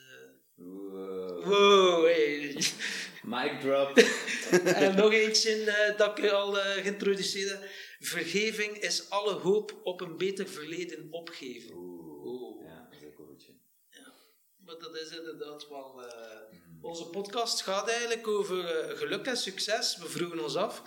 Wow. 0.55 1.45
Wow, 1.45 2.05
hey. 2.05 2.65
Mic 3.29 3.61
drop. 3.61 3.97
en 4.85 4.97
nog 4.97 5.13
eentje 5.13 5.51
eh, 5.65 5.97
dat 5.99 6.19
ik 6.19 6.31
al 6.31 6.59
eh, 6.61 6.83
geïntroduceerd 6.83 7.51
heb. 7.51 7.69
Vergeving 8.01 8.77
is 8.77 9.11
alle 9.11 9.33
hoop 9.33 9.81
op 9.83 10.01
een 10.01 10.17
beter 10.17 10.49
verleden 10.49 11.07
opgeven. 11.11 11.75
Oeh. 11.77 12.65
Ja, 12.67 12.89
dat 12.91 13.01
is 13.01 13.07
ook 13.07 13.19
een 13.19 13.27
goedje. 13.27 13.53
Maar 14.65 14.79
dat 14.79 14.97
is 14.97 15.11
inderdaad 15.17 15.69
wel... 15.69 16.03
eh, 16.07 16.37
Onze 16.81 17.07
podcast 17.07 17.63
gaat 17.63 17.89
eigenlijk 17.89 18.29
over 18.29 18.65
eh, 18.67 18.97
geluk 18.99 19.27
en 19.27 19.37
succes. 19.37 19.97
We 19.97 20.09
vroegen 20.09 20.43
ons 20.43 20.57
af. 20.57 20.83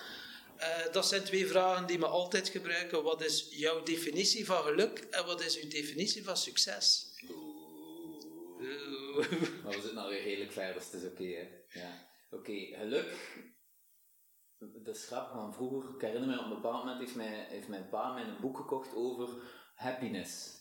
Eh, 0.57 0.91
dat 0.91 1.07
zijn 1.07 1.23
twee 1.23 1.47
vragen 1.47 1.85
die 1.87 1.99
we 1.99 2.05
altijd 2.07 2.49
gebruiken. 2.49 3.03
Wat 3.03 3.21
is 3.23 3.47
jouw 3.49 3.83
definitie 3.83 4.45
van 4.45 4.63
geluk 4.63 4.99
en 5.09 5.25
wat 5.25 5.41
is 5.43 5.59
uw 5.59 5.69
definitie 5.69 6.23
van 6.23 6.37
succes? 6.37 7.05
Oeh. 7.29 7.49
Maar 9.63 9.71
we 9.75 9.81
zitten 9.81 9.97
alweer 9.97 10.23
redelijk 10.23 10.51
ver, 10.51 10.73
dus 10.73 10.83
het 10.91 11.01
is 11.01 11.07
oké. 11.09 11.23
hè. 11.23 11.79
ja. 11.79 12.09
Oké, 12.31 12.53
geluk. 12.53 13.39
Dat 14.57 14.95
is 14.95 15.09
want 15.09 15.55
vroeger, 15.55 15.95
ik 15.95 16.01
herinner 16.01 16.29
me 16.29 16.39
op 16.39 16.43
een 16.43 16.61
bepaald 16.61 16.83
moment, 16.83 16.99
heeft, 16.99 17.15
mij, 17.15 17.45
heeft 17.49 17.67
mijn 17.67 17.89
pa 17.89 18.13
mij 18.13 18.23
een 18.23 18.41
boek 18.41 18.57
gekocht 18.57 18.95
over 18.95 19.29
happiness. 19.75 20.59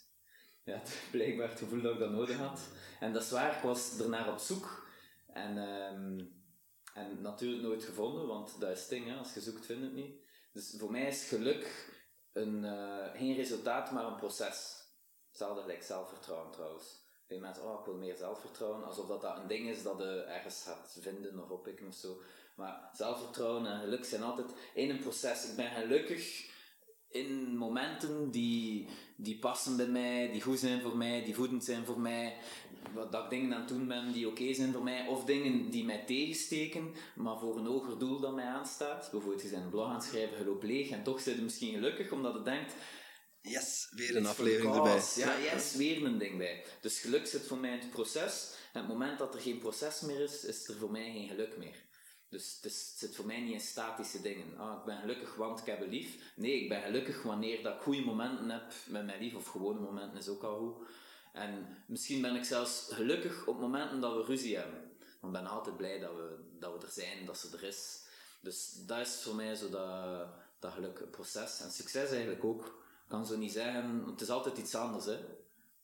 Ja, 0.64 0.78
het, 0.78 1.08
blijkbaar 1.10 1.48
het 1.48 1.58
gevoel 1.58 1.82
dat 1.82 1.92
ik 1.92 1.98
dat 1.98 2.10
nodig 2.10 2.36
had. 2.36 2.68
En 3.00 3.12
dat 3.12 3.22
is 3.22 3.30
waar, 3.30 3.56
ik 3.56 3.62
was 3.62 4.00
ernaar 4.00 4.32
op 4.32 4.38
zoek. 4.38 4.88
En 5.26 5.58
ehm, 5.58 6.26
En 6.94 7.22
natuurlijk 7.22 7.62
nooit 7.62 7.84
gevonden, 7.84 8.26
want 8.26 8.60
dat 8.60 8.70
is 8.70 8.80
het 8.80 8.88
ding, 8.88 9.06
hè. 9.06 9.16
als 9.16 9.34
je 9.34 9.40
zoekt, 9.40 9.66
vind 9.66 9.78
je 9.78 9.84
het 9.84 9.94
niet. 9.94 10.28
Dus 10.52 10.74
voor 10.78 10.90
mij 10.90 11.06
is 11.06 11.28
geluk 11.28 11.92
een, 12.32 12.64
eh, 12.64 13.14
geen 13.14 13.34
resultaat, 13.34 13.90
maar 13.90 14.04
een 14.04 14.16
proces. 14.16 14.88
Hetzelfde 15.28 15.60
gelijk 15.60 15.82
zelfvertrouwen 15.82 16.50
trouwens. 16.50 17.08
Veel 17.31 17.41
mensen, 17.41 17.64
oh, 17.64 17.78
ik 17.78 17.85
wil 17.85 17.95
meer 17.95 18.16
zelfvertrouwen, 18.16 18.85
alsof 18.85 19.07
dat, 19.07 19.20
dat 19.20 19.37
een 19.37 19.47
ding 19.47 19.68
is 19.68 19.83
dat 19.83 19.99
je 19.99 20.24
ergens 20.28 20.62
gaat 20.62 20.99
vinden 21.01 21.43
of 21.43 21.51
oppikken 21.51 21.87
of 21.87 21.95
zo. 21.95 22.20
Maar 22.55 22.91
zelfvertrouwen 22.93 23.66
en 23.66 23.81
geluk 23.81 24.05
zijn 24.05 24.22
altijd 24.22 24.51
in 24.74 24.91
een 24.91 24.99
proces. 24.99 25.51
Ik 25.51 25.57
ben 25.57 25.70
gelukkig 25.70 26.49
in 27.11 27.57
momenten 27.57 28.31
die, 28.31 28.89
die 29.16 29.39
passen 29.39 29.76
bij 29.76 29.87
mij, 29.87 30.31
die 30.33 30.43
goed 30.43 30.59
zijn 30.59 30.81
voor 30.81 30.97
mij, 30.97 31.24
die 31.24 31.35
voedend 31.35 31.64
zijn 31.64 31.85
voor 31.85 32.01
mij. 32.01 32.37
Dat 33.11 33.24
ik 33.24 33.31
dingen 33.31 33.55
aan 33.55 33.61
het 33.61 33.68
doen 33.68 33.89
ben 33.89 34.12
die 34.12 34.28
oké 34.28 34.53
zijn 34.55 34.72
voor 34.72 34.83
mij. 34.83 35.07
Of 35.07 35.24
dingen 35.24 35.70
die 35.70 35.85
mij 35.85 36.05
tegensteken, 36.07 36.95
maar 37.14 37.39
voor 37.39 37.57
een 37.57 37.66
hoger 37.66 37.99
doel 37.99 38.20
dat 38.20 38.35
mij 38.35 38.47
aanstaat. 38.47 39.09
Bijvoorbeeld, 39.11 39.43
je 39.43 39.51
bent 39.51 39.62
een 39.62 39.70
blog 39.70 39.87
aan 39.87 39.95
het 39.95 40.05
schrijven, 40.05 40.39
je 40.39 40.45
loopt 40.45 40.64
leeg 40.64 40.91
en 40.91 41.03
toch 41.03 41.20
zit 41.20 41.37
je 41.37 41.43
misschien 41.43 41.72
gelukkig 41.72 42.12
omdat 42.12 42.35
je 42.35 42.43
denkt, 42.43 42.74
Yes, 43.43 43.88
weer 43.91 44.16
een 44.16 44.26
aflevering 44.26 44.74
erbij. 44.74 44.91
cause. 44.93 45.20
Ja, 45.20 45.38
yes, 45.38 45.74
weer 45.74 46.05
een 46.05 46.18
ding 46.18 46.38
bij. 46.38 46.64
Dus 46.80 46.99
geluk 47.01 47.26
zit 47.26 47.47
voor 47.47 47.59
mij 47.59 47.72
in 47.72 47.78
het 47.78 47.91
proces. 47.91 48.53
En 48.72 48.80
het 48.80 48.88
moment 48.88 49.18
dat 49.18 49.34
er 49.34 49.41
geen 49.41 49.59
proces 49.59 50.01
meer 50.01 50.20
is, 50.20 50.45
is 50.45 50.68
er 50.68 50.74
voor 50.76 50.91
mij 50.91 51.12
geen 51.12 51.28
geluk 51.28 51.57
meer. 51.57 51.76
Dus 52.28 52.55
het, 52.57 52.64
is- 52.72 52.88
het 52.91 52.99
zit 52.99 53.16
voor 53.16 53.26
mij 53.26 53.41
niet 53.41 53.53
in 53.53 53.61
statische 53.61 54.20
dingen. 54.22 54.59
Ah, 54.59 54.78
ik 54.78 54.84
ben 54.84 54.99
gelukkig 55.01 55.34
want 55.34 55.61
ik 55.61 55.66
heb 55.66 55.80
een 55.80 55.88
lief. 55.88 56.32
Nee, 56.36 56.62
ik 56.62 56.68
ben 56.68 56.82
gelukkig 56.82 57.22
wanneer 57.22 57.62
dat 57.62 57.74
ik 57.74 57.80
goede 57.82 58.01
momenten 58.05 58.51
heb 58.51 58.72
met 58.86 59.05
mijn 59.07 59.22
lief. 59.22 59.34
Of 59.34 59.47
gewone 59.47 59.80
momenten 59.80 60.18
is 60.18 60.28
ook 60.28 60.43
al 60.43 60.59
goed. 60.59 60.86
En 61.32 61.82
misschien 61.86 62.20
ben 62.22 62.36
ik 62.36 62.45
zelfs 62.45 62.86
gelukkig 62.91 63.47
op 63.47 63.61
momenten 63.61 64.01
dat 64.01 64.14
we 64.16 64.22
ruzie 64.24 64.57
hebben. 64.57 64.93
Want 65.20 65.36
ik 65.36 65.43
ben 65.43 65.51
altijd 65.51 65.76
blij 65.76 65.99
dat 65.99 66.14
we, 66.14 66.36
dat 66.59 66.72
we 66.80 66.86
er 66.86 66.93
zijn, 66.93 67.26
dat 67.26 67.38
ze 67.38 67.49
er 67.57 67.62
is. 67.64 68.01
Dus 68.41 68.72
dat 68.86 68.99
is 69.07 69.20
voor 69.22 69.34
mij 69.34 69.55
zo 69.55 69.68
dat, 69.70 70.26
dat 70.59 70.72
geluk 70.72 71.11
proces. 71.11 71.61
En 71.61 71.70
succes 71.70 72.11
eigenlijk 72.11 72.45
ook. 72.45 72.78
Kan 73.11 73.26
zo 73.26 73.36
niet 73.36 73.52
zeggen, 73.52 74.04
het 74.06 74.20
is 74.20 74.30
altijd 74.30 74.58
iets 74.58 74.74
anders. 74.74 75.04
Hè. 75.04 75.18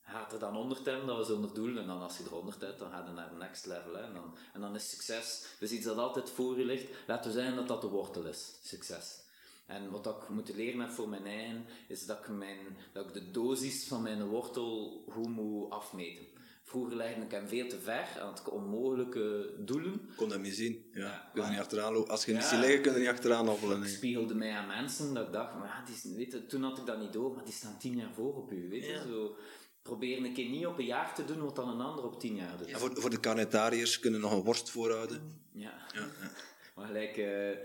Gaat 0.03 0.33
er 0.33 0.39
dan 0.39 0.55
100 0.55 0.85
hebben, 0.85 1.07
dat 1.07 1.16
was 1.16 1.31
onder 1.31 1.55
doel. 1.55 1.77
En 1.79 1.87
dan 1.87 2.03
als 2.03 2.16
je 2.16 2.24
er 2.24 2.31
100 2.31 2.61
hebt, 2.61 2.79
dan 2.79 2.91
ga 2.91 3.05
je 3.07 3.12
naar 3.12 3.31
de 3.31 3.37
next 3.37 3.66
level. 3.66 3.95
Hè. 3.95 4.03
En, 4.03 4.14
dan, 4.14 4.37
en 4.53 4.61
dan 4.61 4.74
is 4.74 4.91
succes 4.91 5.47
dus 5.59 5.70
iets 5.70 5.85
dat 5.85 5.97
altijd 5.97 6.31
voor 6.31 6.59
je 6.59 6.64
ligt. 6.64 6.91
Laten 7.07 7.31
we 7.31 7.37
zeggen 7.37 7.57
dat 7.57 7.68
dat 7.68 7.81
de 7.81 7.89
wortel 7.89 8.24
is, 8.24 8.59
succes. 8.62 9.24
En 9.66 9.91
wat 9.91 10.07
ik 10.07 10.29
moeten 10.29 10.55
leren 10.55 10.81
heb 10.81 10.91
voor 10.91 11.09
mijn 11.09 11.27
eigen, 11.27 11.66
is 11.89 12.07
dat 12.07 12.18
ik, 12.18 12.29
mijn, 12.29 12.77
dat 12.93 13.07
ik 13.07 13.12
de 13.12 13.31
dosis 13.31 13.87
van 13.87 14.03
mijn 14.03 14.27
wortel 14.27 15.05
goed 15.09 15.29
moet 15.29 15.70
afmeten. 15.70 16.27
Vroeger 16.69 16.97
legde 16.97 17.21
ik 17.23 17.31
hem 17.31 17.49
veel 17.49 17.69
te 17.69 17.79
ver, 17.81 18.07
had 18.21 18.39
ik 18.39 18.53
onmogelijke 18.53 19.55
doelen. 19.59 19.93
Ik 19.95 20.17
kon 20.17 20.29
dat 20.29 20.41
niet 20.41 20.55
zien. 20.55 20.85
Ja. 20.93 21.01
Ja, 21.01 21.31
kun 21.35 21.43
je 21.45 21.49
niet 21.51 21.59
achteraan 21.59 21.93
lopen. 21.93 22.11
Als 22.11 22.25
je 22.25 22.33
niet 22.33 22.43
ziet 22.45 22.59
liggen, 22.59 22.81
kun 22.83 22.91
je 22.91 22.97
er 22.97 23.03
niet 23.03 23.12
achteraan 23.14 23.49
hobbelen. 23.49 23.83
Ik 23.83 23.89
spiegelde 23.89 24.35
mij 24.35 24.51
aan 24.53 24.67
mensen 24.67 25.14
dat 25.14 25.27
ik 25.27 25.33
dacht, 25.33 25.55
maar 25.55 25.67
ja, 25.67 25.85
die, 25.85 25.95
is- 25.95 26.17
weet 26.17 26.33
je, 26.33 26.47
toen 26.47 26.62
had 26.62 26.79
ik 26.79 26.87
dat 26.87 26.99
niet 27.01 27.12
door, 27.12 27.35
maar 27.35 27.45
die 27.45 27.55
staan 27.55 27.79
tien 27.79 27.97
jaar 27.97 28.12
voor 28.14 28.35
op 28.37 28.53
u. 28.53 28.69
Weet 28.69 28.85
je? 28.85 28.93
Ja. 28.93 29.03
Zo, 29.03 29.37
probeer 29.83 30.25
een 30.25 30.33
keer 30.35 30.49
niet 30.49 30.67
op 30.67 30.79
een 30.79 30.85
jaar 30.85 31.14
te 31.14 31.25
doen 31.25 31.43
wat 31.45 31.57
dan 31.57 31.69
een 31.69 31.81
ander 31.81 32.05
op 32.05 32.21
tien 32.21 32.35
jaar 32.35 32.57
doet. 32.59 32.67
En 32.67 32.79
voor, 32.79 32.91
voor 33.01 33.11
de 33.11 33.21
carnetariërs 33.21 33.99
kunnen 34.01 34.21
nog 34.21 34.33
een 34.33 34.43
worst 34.45 34.71
voorhouden. 34.71 35.41
Ja. 35.53 35.73
Ja, 35.93 36.01
ja. 36.01 36.31
Maar 36.75 36.87
gelijk, 36.87 37.17
eh, 37.17 37.59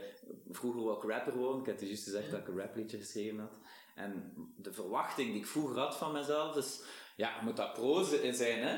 vroeger 0.51 0.83
wou 0.83 0.97
ik 0.97 1.11
rapper 1.11 1.37
worden. 1.37 1.59
Ik 1.61 1.67
had 1.67 1.79
dus 1.79 1.87
juist 1.87 2.03
gezegd 2.03 2.31
dat 2.31 2.39
ik 2.39 2.47
een 2.47 2.57
rapliedje 2.57 2.97
geschreven 2.97 3.39
had. 3.39 3.59
En 3.95 4.33
de 4.57 4.73
verwachting 4.73 5.29
die 5.31 5.39
ik 5.39 5.47
vroeger 5.47 5.77
had 5.79 5.95
van 5.97 6.11
mezelf 6.11 6.55
is, 6.55 6.81
ja, 7.15 7.29
je 7.39 7.45
moet 7.45 7.55
daar 7.57 7.71
proze 7.71 8.23
in 8.23 8.33
zijn, 8.33 8.59
hè. 8.61 8.77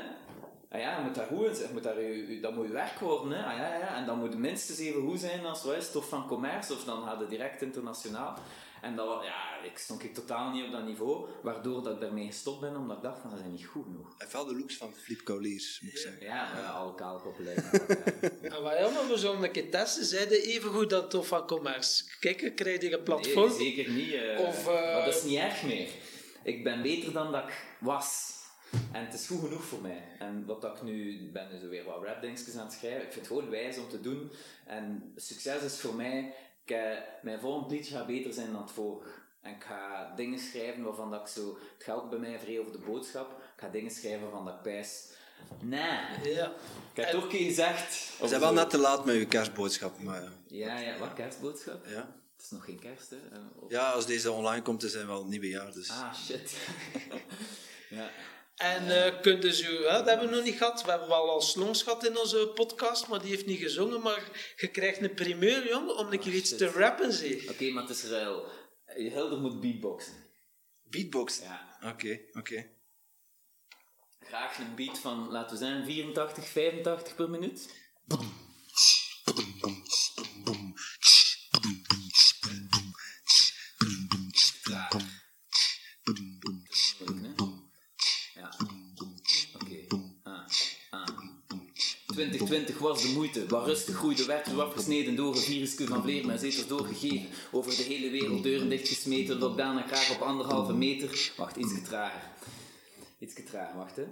Ah 0.70 0.80
ja, 0.80 0.98
je 0.98 1.04
moet 1.04 1.14
daar 1.14 1.26
goed 1.26 1.46
in 1.46 1.54
zijn. 1.54 1.66
Je 1.68 1.72
moet 1.72 1.82
daar, 1.82 2.00
je, 2.00 2.34
je- 2.34 2.40
dat 2.40 2.54
moet 2.54 2.66
je 2.66 2.72
werk 2.72 2.98
worden, 2.98 3.30
hè. 3.38 3.44
Ah 3.44 3.56
ja, 3.56 3.76
ja. 3.78 3.96
En 3.96 4.06
dat 4.06 4.16
moet 4.16 4.38
minstens 4.38 4.78
even 4.78 5.02
goed 5.02 5.20
zijn 5.20 5.44
als, 5.46 5.64
wat 5.64 5.74
is 5.76 5.86
het, 5.86 5.96
of 5.96 6.08
van 6.08 6.26
commerce, 6.26 6.72
of 6.72 6.84
dan 6.84 7.02
gaat 7.04 7.20
het 7.20 7.30
direct 7.30 7.62
internationaal. 7.62 8.38
En 8.82 8.96
dat, 8.96 9.24
ja, 9.24 9.62
ik 9.70 9.78
stond 9.78 10.02
ik 10.02 10.14
totaal 10.14 10.50
niet 10.50 10.64
op 10.64 10.72
dat 10.72 10.84
niveau, 10.84 11.26
waardoor 11.42 11.82
dat 11.82 11.94
ik 11.94 12.00
daarmee 12.00 12.26
gestopt 12.26 12.60
ben, 12.60 12.76
omdat 12.76 12.96
ik 12.96 13.02
dacht 13.02 13.20
van, 13.20 13.30
dat 13.30 13.38
is 13.38 13.44
niet 13.50 13.66
goed 13.66 13.84
genoeg. 13.84 14.14
Heeft 14.18 14.32
wel 14.32 14.44
de 14.46 14.56
looks 14.58 14.76
van 14.76 14.92
Flip 14.94 15.24
Kauliers, 15.24 15.80
moet 15.80 15.92
ik 15.92 15.98
zeggen. 15.98 16.26
Ja, 16.26 16.48
ja, 16.56 16.80
me 17.38 17.44
dat, 17.44 17.72
ja. 18.42 18.50
En 18.52 18.62
wat 18.94 19.06
we 19.08 19.16
zouden 19.18 19.44
een 19.44 19.50
keer 19.50 19.70
testen. 19.70 20.04
Zeiden 20.04 20.42
even 20.42 20.70
goed 20.70 20.90
dat 20.90 21.12
het 21.12 21.26
van 21.26 21.46
commerce. 21.46 22.04
Kijk, 22.20 22.52
krijg 22.56 22.80
je 22.82 22.92
een 22.92 23.02
platform. 23.02 23.48
Nee, 23.48 23.56
zeker 23.58 23.90
niet. 23.92 24.12
eh, 24.12 24.40
Of, 24.40 24.68
eh, 24.68 24.94
Maar 24.94 25.04
dat 25.04 25.14
is 25.14 25.22
niet 25.22 25.38
erg 25.38 25.62
meer. 25.62 25.88
Ik 26.44 26.64
ben 26.64 26.82
beter 26.82 27.12
dan 27.12 27.32
dat 27.32 27.42
ik 27.48 27.64
was. 27.80 28.32
En 28.92 29.04
het 29.04 29.14
is 29.14 29.26
goed 29.26 29.40
genoeg 29.40 29.64
voor 29.64 29.80
mij. 29.80 30.02
En 30.18 30.46
wat 30.46 30.60
dat 30.60 30.76
ik 30.76 30.82
nu, 30.82 31.20
ik 31.20 31.32
ben 31.32 31.48
nu 31.52 31.58
zo 31.58 31.68
weer 31.68 31.84
wat 31.84 32.02
rapdingetjes 32.04 32.56
aan 32.56 32.64
het 32.64 32.72
schrijven. 32.74 33.02
Ik 33.02 33.12
vind 33.12 33.26
het 33.28 33.36
gewoon 33.36 33.50
wijs 33.50 33.78
om 33.78 33.88
te 33.88 34.00
doen. 34.00 34.32
En 34.66 35.12
succes 35.16 35.62
is 35.62 35.80
voor 35.80 35.94
mij, 35.94 36.34
ik, 36.64 36.70
eh, 36.70 36.98
mijn 37.22 37.40
volgend 37.40 37.70
liedje 37.70 37.94
gaat 37.94 38.06
beter 38.06 38.32
zijn 38.32 38.52
dan 38.52 38.62
het 38.62 38.70
vorige. 38.70 39.10
En 39.40 39.54
ik 39.54 39.62
ga 39.64 40.12
dingen 40.16 40.38
schrijven 40.38 40.82
waarvan 40.82 41.10
dat 41.10 41.20
ik 41.20 41.26
zo, 41.26 41.58
het 41.74 41.84
gaat 41.84 41.96
ook 41.96 42.10
bij 42.10 42.18
mij 42.18 42.38
vrij 42.38 42.58
over 42.60 42.72
de 42.72 42.78
boodschap. 42.86 43.30
Ik 43.30 43.60
ga 43.62 43.68
dingen 43.68 43.90
schrijven 43.90 44.22
waarvan 44.22 44.44
dat 44.44 44.54
ik 44.54 44.62
pijs. 44.62 45.12
Nee, 45.60 46.32
Ja. 46.34 46.52
ik 46.92 46.96
heb 46.96 47.08
toch 47.10 47.22
een 47.22 47.28
keer 47.28 47.46
gezegd. 47.46 48.10
We 48.20 48.28
zijn 48.28 48.40
wel 48.40 48.52
net 48.52 48.70
te 48.70 48.78
laat 48.78 49.04
met 49.04 49.14
uw 49.14 49.26
kerstboodschap, 49.26 50.00
maar 50.00 50.22
ja. 50.22 50.30
Ja, 50.46 50.78
ja, 50.78 50.98
wat 50.98 51.12
kerstboodschap? 51.14 51.86
ja. 51.86 52.22
Het 52.44 52.52
is 52.52 52.58
nog 52.58 52.64
geen 52.68 52.78
kerst, 52.80 53.10
hè? 53.10 53.16
Eh, 53.16 53.62
of- 53.62 53.70
Ja, 53.70 53.90
als 53.90 54.06
deze 54.06 54.30
online 54.32 54.62
komt, 54.62 54.80
dan 54.80 54.90
zijn 54.90 55.06
we 55.06 55.12
al 55.12 55.22
een 55.22 55.28
nieuwe 55.28 55.48
jaar. 55.48 55.72
Dus. 55.72 55.90
Ah, 55.90 56.14
shit. 56.14 56.56
ja. 57.98 58.10
En 58.56 59.04
eh 59.04 59.20
kun 59.20 59.40
je 59.40 59.52
zo, 59.54 59.72
hè, 59.72 59.82
dat 59.82 60.06
hebben 60.06 60.28
we 60.28 60.34
nog 60.34 60.44
niet 60.44 60.56
gehad. 60.56 60.84
We 60.84 60.90
hebben 60.90 61.08
wel 61.08 61.30
al 61.30 61.40
Slongs 61.40 61.82
gehad 61.82 62.06
in 62.06 62.18
onze 62.18 62.50
podcast, 62.54 63.08
maar 63.08 63.20
die 63.20 63.30
heeft 63.30 63.46
niet 63.46 63.60
gezongen. 63.60 64.00
Maar 64.00 64.52
je 64.56 64.68
krijgt 64.68 65.00
een 65.02 65.14
primeur, 65.14 65.68
jong, 65.68 65.90
om 65.90 66.12
een 66.12 66.18
keer 66.20 66.32
iets 66.34 66.48
shit. 66.48 66.58
te 66.58 66.70
rappen, 66.70 67.12
zeg. 67.12 67.48
Oké, 67.50 67.70
maar 67.70 67.82
het 67.82 67.96
is 67.96 68.04
ruil. 68.04 68.48
Hilder 68.86 69.38
moet 69.38 69.60
beatboxen. 69.60 70.14
Beatbox. 70.82 71.38
Ja. 71.40 71.78
Oké, 71.82 72.20
oké. 72.32 72.70
Graag 74.20 74.58
een 74.58 74.74
beat 74.74 74.98
van, 74.98 75.28
laten 75.30 75.58
we 75.58 75.64
zeggen, 75.64 75.84
84, 75.84 76.46
85 76.48 77.14
per 77.14 77.30
minuut. 77.30 77.68
Moeilijk, 86.98 87.36
hè? 87.38 88.40
Ja. 88.40 88.56
Oké. 89.54 89.86
Ah. 90.22 90.46
Ah. 90.90 91.06
2020 92.14 92.78
was 92.78 93.02
de 93.02 93.08
moeite, 93.08 93.46
waar 93.46 93.64
rustig 93.64 93.96
groeide 93.96 94.24
werd 94.24 94.48
u 94.52 94.58
afgesneden 94.58 95.16
door 95.16 95.34
een 95.36 95.42
virusje 95.42 95.86
van 95.86 96.02
vleermuizeters 96.02 96.66
doorgegeven. 96.66 97.26
Over 97.52 97.76
de 97.76 97.82
hele 97.82 98.10
wereld 98.10 98.42
deuren 98.42 98.68
dichtgesmeten, 98.68 99.38
lockdown 99.38 99.78
en 99.78 99.86
graag 99.88 100.10
op 100.10 100.20
anderhalve 100.20 100.72
meter. 100.72 101.32
Wacht, 101.36 101.56
iets 101.56 101.72
trager. 101.84 102.22
Iets 103.18 103.34
trager, 103.50 103.76
wacht 103.76 103.96
hè. 103.96 104.04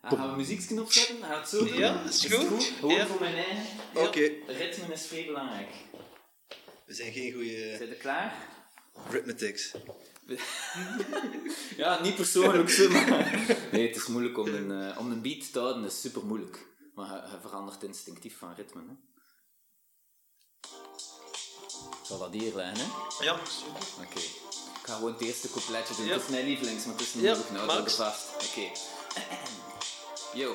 Ah, 0.00 0.12
gaan 0.18 0.30
we 0.30 0.36
muziekje 0.36 0.80
opzetten? 0.80 1.16
Gaat 1.22 1.40
het 1.40 1.48
zo 1.48 1.64
doen? 1.64 1.78
Ja, 1.78 2.02
is 2.08 2.22
het 2.22 2.34
goed. 2.34 2.72
Gewoon 2.78 2.94
Ja. 2.94 3.06
voor 3.06 3.20
mijn 3.20 3.34
eigen. 3.34 3.64
Oké. 3.94 4.30
Ritme 4.46 4.92
is 4.94 5.06
vrij 5.06 5.24
belangrijk. 5.26 5.68
We 6.86 6.94
zijn 6.94 7.12
geen 7.12 7.32
goede 7.32 7.74
Zijn 7.76 7.88
je 7.88 7.96
klaar? 7.96 8.48
rhythmatics. 9.10 9.72
Ja, 11.76 12.02
niet 12.02 12.14
persoonlijk 12.14 12.88
maar... 12.90 13.38
Nee, 13.72 13.86
het 13.86 13.96
is 13.96 14.06
moeilijk 14.06 14.38
om 14.38 14.46
een, 14.46 14.70
eh, 14.70 14.98
om 14.98 15.10
een 15.10 15.22
beat 15.22 15.52
te 15.52 15.58
houden, 15.58 15.82
dat 15.82 15.92
is 15.92 16.00
super 16.00 16.24
moeilijk. 16.24 16.66
Maar 17.00 17.30
je 17.30 17.40
verandert 17.40 17.82
instinctief 17.82 18.38
van 18.38 18.54
ritme. 18.54 18.82
Hè. 18.88 18.94
Zal 22.02 22.18
dat 22.18 22.32
hier 22.32 22.54
leggen, 22.54 22.86
hè? 22.86 23.24
Ja, 23.24 23.34
Oké. 24.02 24.18
Ik 24.18 24.86
ga 24.86 24.94
gewoon 24.94 25.12
het 25.12 25.20
eerste 25.20 25.50
coupletje 25.50 25.94
doen. 25.94 26.06
Ja. 26.06 26.12
Het 26.12 26.22
is 26.22 26.28
mijn 26.28 26.44
lievelings, 26.44 26.84
maar 26.84 26.94
het 26.94 27.02
is 27.02 27.14
niet 27.14 27.24
Ja. 27.24 27.36
Nou, 27.52 27.66
dat 27.66 27.92
vast. 27.92 28.26
Oké. 28.34 28.70
Yo. 30.40 30.54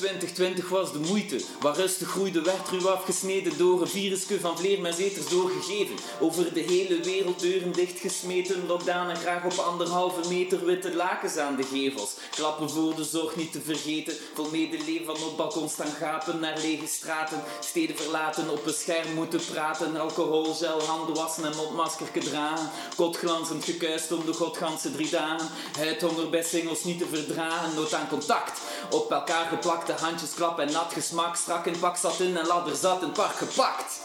2020 0.00 0.68
was 0.68 0.92
de 0.92 0.98
moeite. 0.98 1.40
Waar 1.60 1.76
rustig 1.76 2.08
groeide 2.08 2.42
werd 2.42 2.68
ruw 2.68 2.88
afgesneden 2.88 3.58
door 3.58 3.80
een 3.80 3.88
virusje 3.88 4.40
van 4.40 4.58
vleermuizeters 4.58 5.28
doorgegeven. 5.28 5.96
Over 6.20 6.52
de 6.52 6.60
hele 6.60 7.00
wereld 7.00 7.40
deuren 7.40 7.72
dichtgesmeten. 7.72 8.66
Lockdown 8.66 9.08
en 9.08 9.16
graag 9.16 9.44
op 9.44 9.58
anderhalve 9.58 10.28
meter 10.28 10.64
witte 10.64 10.94
lakens 10.94 11.36
aan 11.36 11.56
de 11.56 11.62
gevels. 11.62 12.14
Klappen 12.30 12.70
voor 12.70 12.94
de 12.94 13.04
zorg 13.04 13.36
niet 13.36 13.52
te 13.52 13.60
vergeten. 13.60 14.14
Vol 14.34 14.48
medeleven 14.50 15.12
op 15.12 15.36
balkons 15.36 15.72
staan 15.72 15.92
gapen 15.98 16.40
naar 16.40 16.58
lege 16.62 16.86
straten. 16.86 17.42
Steden 17.60 17.96
verlaten, 17.96 18.50
op 18.50 18.66
een 18.66 18.72
scherm 18.72 19.14
moeten 19.14 19.40
praten. 19.52 19.96
Alcohol, 19.96 20.54
gel, 20.54 20.82
handen 20.82 21.14
wassen 21.14 21.44
en 21.44 21.56
mondmasker 21.56 22.06
dragen. 22.12 22.70
Kotglanzend 22.96 23.64
gekuist 23.64 24.12
om 24.12 24.24
de 24.24 24.32
godganse 24.32 24.92
drie 24.92 25.10
dagen. 25.10 25.48
Huidhonger 25.76 26.30
bij 26.30 26.42
singles 26.42 26.84
niet 26.84 26.98
te 26.98 27.06
verdragen. 27.06 27.74
Nood 27.74 27.94
aan 27.94 28.08
contact. 28.08 28.60
Op 28.90 29.10
elkaar 29.10 29.48
geplakte 29.90 30.04
handjes 30.04 30.34
klap 30.34 30.58
en 30.58 30.72
nat 30.72 30.92
gesmak. 30.92 31.36
Strak 31.36 31.66
in 31.66 31.78
pak 31.78 31.96
zat 31.96 32.20
in 32.20 32.36
en 32.36 32.46
ladder 32.46 32.76
zat 32.76 33.02
in 33.02 33.12
park 33.12 33.36
gepakt. 33.36 34.00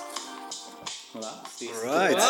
Voilà, 1.15 1.41
Right. 1.83 2.21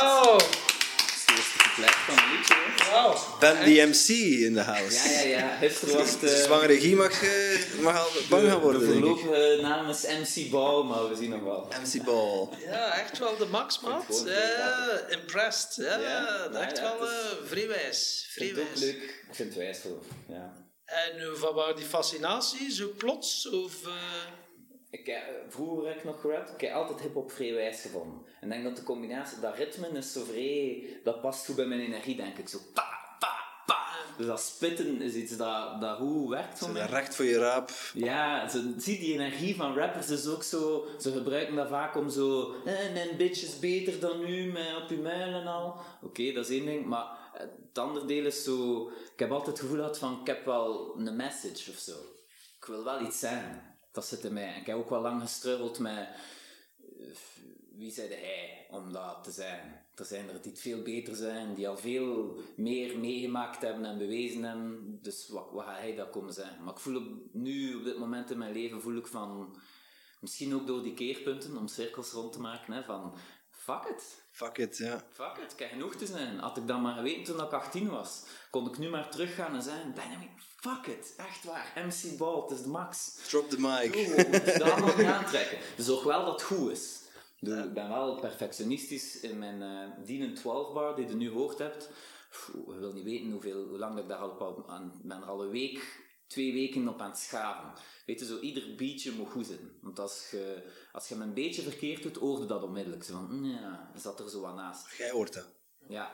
van 2.06 2.18
een 2.18 2.32
liedje. 2.38 2.56
Wauw. 2.92 3.18
Ben 3.40 3.56
the 3.64 3.86
MC 3.90 4.08
in 4.46 4.54
de 4.54 4.62
house. 4.62 5.10
Ja, 5.10 5.20
ja, 5.22 5.38
ja. 5.38 5.58
Gisteren 5.62 5.98
was. 5.98 6.20
De 6.20 6.30
eh, 6.30 6.44
zwangere 6.44 6.68
regie 6.68 6.96
mag, 6.96 7.24
eh, 7.24 7.80
mag 7.82 7.98
al 8.00 8.08
bang 8.30 8.50
gaan 8.50 8.60
worden, 8.60 8.80
De 8.82 8.86
denk 8.88 8.98
ik. 8.98 9.04
voorlopige 9.04 9.60
naam 9.62 9.90
is 9.90 10.04
MC 10.06 10.50
Ball, 10.52 10.84
maar 10.84 11.10
we 11.10 11.16
zien 11.16 11.30
nog 11.30 11.42
wel. 11.44 11.68
MC 11.84 12.04
Ball. 12.04 12.50
Ja, 12.66 12.94
echt 13.00 13.18
wel 13.18 13.38
de 13.38 13.46
max, 13.46 13.78
gewoon 13.78 14.04
Ja, 14.26 15.00
impressed. 15.10 15.76
Ja, 15.76 15.98
Ja, 16.00 16.50
echt 16.60 16.78
ja, 16.78 16.84
wel 16.84 17.00
het 17.00 17.10
is- 17.10 17.32
eh, 17.40 17.48
vrij 17.48 17.68
wijs. 17.68 18.26
Ik 18.28 18.32
vind 18.34 18.58
het 18.58 18.80
leuk. 18.80 18.96
Ik 19.30 19.36
vind 19.36 19.50
het 19.50 19.58
wijs 19.58 19.78
voor. 19.82 20.00
Ja. 20.28 20.54
En 20.86 21.38
van 21.38 21.54
waar 21.56 21.76
die 21.76 21.86
fascinatie? 21.86 22.72
Zo 22.72 22.88
plots? 22.98 23.50
Of, 23.50 23.86
eh, 23.86 23.94
Ik, 24.90 25.08
eh, 25.08 25.18
vroeger 25.50 25.88
heb 25.88 25.98
ik 25.98 26.04
nog 26.04 26.22
gerapt, 26.22 26.50
ik 26.54 26.62
heb 26.62 26.74
altijd 26.74 27.00
hip-hop 27.02 27.32
vrij 27.32 27.54
wijs 27.54 27.82
gevonden. 27.82 28.22
En 28.42 28.48
ik 28.48 28.50
denk 28.50 28.64
dat 28.64 28.76
de 28.76 28.84
combinatie, 28.84 29.40
dat 29.40 29.56
ritme 29.56 29.88
is 29.88 30.12
zo 30.12 30.24
vrij, 30.24 30.84
dat 31.04 31.22
past 31.22 31.46
goed 31.46 31.56
bij 31.56 31.66
mijn 31.66 31.80
energie, 31.82 32.16
denk 32.16 32.38
ik. 32.38 32.50
Zo 32.50 32.58
pa, 32.74 32.84
pa, 33.20 33.34
pa. 33.66 33.88
Dus 34.18 34.26
dat 34.26 34.42
spitten 34.42 35.02
is 35.02 35.14
iets 35.14 35.38
dat, 35.38 35.82
dat 35.82 35.98
goed 35.98 36.30
werkt 36.30 36.60
voor 36.60 36.70
mij. 36.70 36.86
Recht 36.86 37.16
voor 37.16 37.26
je 37.26 37.38
raap. 37.38 37.72
Ja, 37.94 38.48
ze, 38.50 38.74
zie 38.78 39.00
die 39.00 39.14
energie 39.14 39.56
van 39.56 39.78
rappers 39.78 40.10
is 40.10 40.28
ook 40.28 40.44
zo. 40.44 40.86
Ze 41.00 41.12
gebruiken 41.12 41.56
dat 41.56 41.68
vaak 41.68 41.96
om 41.96 42.10
zo. 42.10 42.56
Eh, 42.66 42.94
mijn 42.94 43.18
bitch 43.18 43.44
is 43.44 43.60
beter 43.60 44.00
dan 44.00 44.22
u, 44.22 44.46
met 44.52 44.76
op 44.84 44.90
uw 44.90 45.02
muil 45.02 45.34
en 45.34 45.48
al. 45.48 45.76
Oké, 46.02 46.32
dat 46.32 46.50
is 46.50 46.58
één 46.58 46.66
ding. 46.66 46.86
Maar 46.86 47.08
het 47.38 47.78
andere 47.78 48.06
deel 48.06 48.26
is 48.26 48.44
zo. 48.44 48.90
Ik 48.90 49.20
heb 49.20 49.32
altijd 49.32 49.58
het 49.58 49.60
gevoel 49.60 49.78
gehad 49.78 49.98
van: 49.98 50.20
ik 50.20 50.28
heb 50.28 50.46
wel 50.46 50.96
een 51.00 51.16
message 51.16 51.72
of 51.72 51.78
zo. 51.78 51.96
Ik 52.58 52.66
wil 52.66 52.84
wel 52.84 53.02
iets 53.02 53.20
zijn. 53.20 53.78
Dat 53.92 54.06
zit 54.06 54.24
in 54.24 54.34
mij. 54.34 54.54
En 54.54 54.60
ik 54.60 54.66
heb 54.66 54.78
ook 54.78 54.90
wel 54.90 55.02
lang 55.02 55.22
gestruggeld 55.22 55.80
met. 55.80 56.08
Wie 57.76 57.92
zei 57.92 58.08
hij 58.08 58.68
om 58.70 58.92
dat 58.92 59.24
te 59.24 59.32
zijn? 59.32 59.86
Er 59.96 60.06
zijn 60.06 60.30
er 60.30 60.42
die 60.42 60.52
het 60.52 60.62
veel 60.62 60.82
beter 60.82 61.16
zijn, 61.16 61.54
die 61.54 61.68
al 61.68 61.78
veel 61.78 62.38
meer 62.56 63.00
meegemaakt 63.00 63.62
hebben 63.62 63.86
en 63.86 63.98
bewezen 63.98 64.44
hebben. 64.44 65.00
Dus 65.02 65.30
wat, 65.30 65.48
wat 65.52 65.66
gaat 65.66 65.78
hij 65.78 65.96
dat 65.96 66.10
komen 66.10 66.34
zijn? 66.34 66.64
Maar 66.64 66.74
ik 66.74 66.80
voel 66.80 66.96
op, 66.96 67.08
nu, 67.32 67.76
op 67.76 67.84
dit 67.84 67.98
moment 67.98 68.32
in 68.32 68.38
mijn 68.38 68.54
leven, 68.54 68.82
voel 68.82 68.98
ik 68.98 69.08
van... 69.08 69.58
Misschien 70.20 70.56
ook 70.56 70.68
door 70.68 70.84
die 70.84 70.94
keerpunten, 70.94 71.58
om 71.58 71.68
cirkels 71.68 72.12
rond 72.12 72.34
te 72.34 72.40
maken, 72.40 72.74
hè, 72.74 72.84
van... 72.84 73.18
Fuck 73.50 73.84
it. 73.84 74.25
Fuck 74.36 74.58
it, 74.58 74.78
ja. 74.78 75.04
Fuck 75.12 75.38
it, 75.44 75.52
ik 75.52 75.60
heb 75.60 75.70
genoeg 75.70 75.96
te 75.96 76.06
zijn. 76.06 76.40
Had 76.40 76.58
ik 76.58 76.68
dat 76.68 76.82
maar 76.82 76.96
geweten 76.96 77.24
toen 77.24 77.46
ik 77.46 77.52
18 77.52 77.90
was, 77.90 78.24
kon 78.50 78.68
ik 78.68 78.78
nu 78.78 78.90
maar 78.90 79.10
teruggaan 79.10 79.56
en 79.56 79.62
zeggen, 79.62 79.94
Benjamin, 79.94 80.30
fuck 80.60 80.88
it. 80.88 81.14
Echt 81.18 81.44
waar. 81.44 81.74
MC 81.76 82.18
Ball, 82.18 82.42
het 82.42 82.52
is 82.52 82.62
de 82.62 82.70
max. 82.70 83.20
Drop 83.28 83.50
the 83.50 83.60
mic. 83.60 83.94
We 83.94 84.28
moeten 84.32 84.60
dat 84.60 84.72
allemaal 84.72 84.98
niet 84.98 85.06
aantrekken. 85.06 85.58
Zorg 85.86 86.04
wel 86.04 86.26
dat 86.26 86.34
het 86.34 86.42
goed 86.42 86.72
is. 86.72 87.02
Ik 87.40 87.48
Ik 87.48 87.74
ben 87.74 87.90
wel 87.90 88.20
perfectionistisch 88.20 89.20
in 89.20 89.40
mijn 89.40 89.62
uh, 89.62 90.06
Dienen 90.06 90.34
12 90.34 90.74
bar 90.74 90.96
die 90.96 91.08
je 91.08 91.16
nu 91.16 91.30
hoort 91.30 91.58
hebt. 91.58 91.90
Pff, 92.30 92.52
Je 92.54 92.80
wil 92.80 92.94
niet 92.94 93.04
weten 93.04 93.32
hoeveel, 93.32 93.68
hoe 93.68 93.78
lang 93.78 94.00
ik 94.00 94.08
daar 94.08 94.18
al 94.18 94.64
ben. 95.04 95.12
er 95.12 95.26
al 95.26 95.44
een 95.44 95.50
week, 95.50 96.05
twee 96.28 96.54
weken 96.54 96.88
op 96.88 97.02
aan 97.02 97.10
het 97.10 97.20
schaven. 97.20 97.72
Weet 98.06 98.20
je, 98.20 98.26
zo 98.26 98.40
ieder 98.40 98.76
beatje 98.76 99.12
moet 99.12 99.32
goed 99.32 99.46
zijn. 99.46 99.72
Want 99.82 100.00
als 100.00 100.28
je, 100.32 100.64
als 100.92 101.08
je 101.08 101.14
hem 101.14 101.24
een 101.24 101.34
beetje 101.34 101.62
verkeerd 101.62 102.04
doet, 102.04 102.16
hoorde 102.16 102.46
dat 102.46 102.64
onmiddellijk. 102.64 103.04
Zo 103.04 103.14
van, 103.14 103.28
mm, 103.30 103.46
ja, 103.46 103.92
zat 103.96 104.20
er 104.20 104.30
zo 104.30 104.46
aan 104.46 104.56
naast. 104.56 104.96
Jij 104.98 105.12
hoort 105.12 105.34
dat. 105.34 105.48
Ja. 105.88 106.12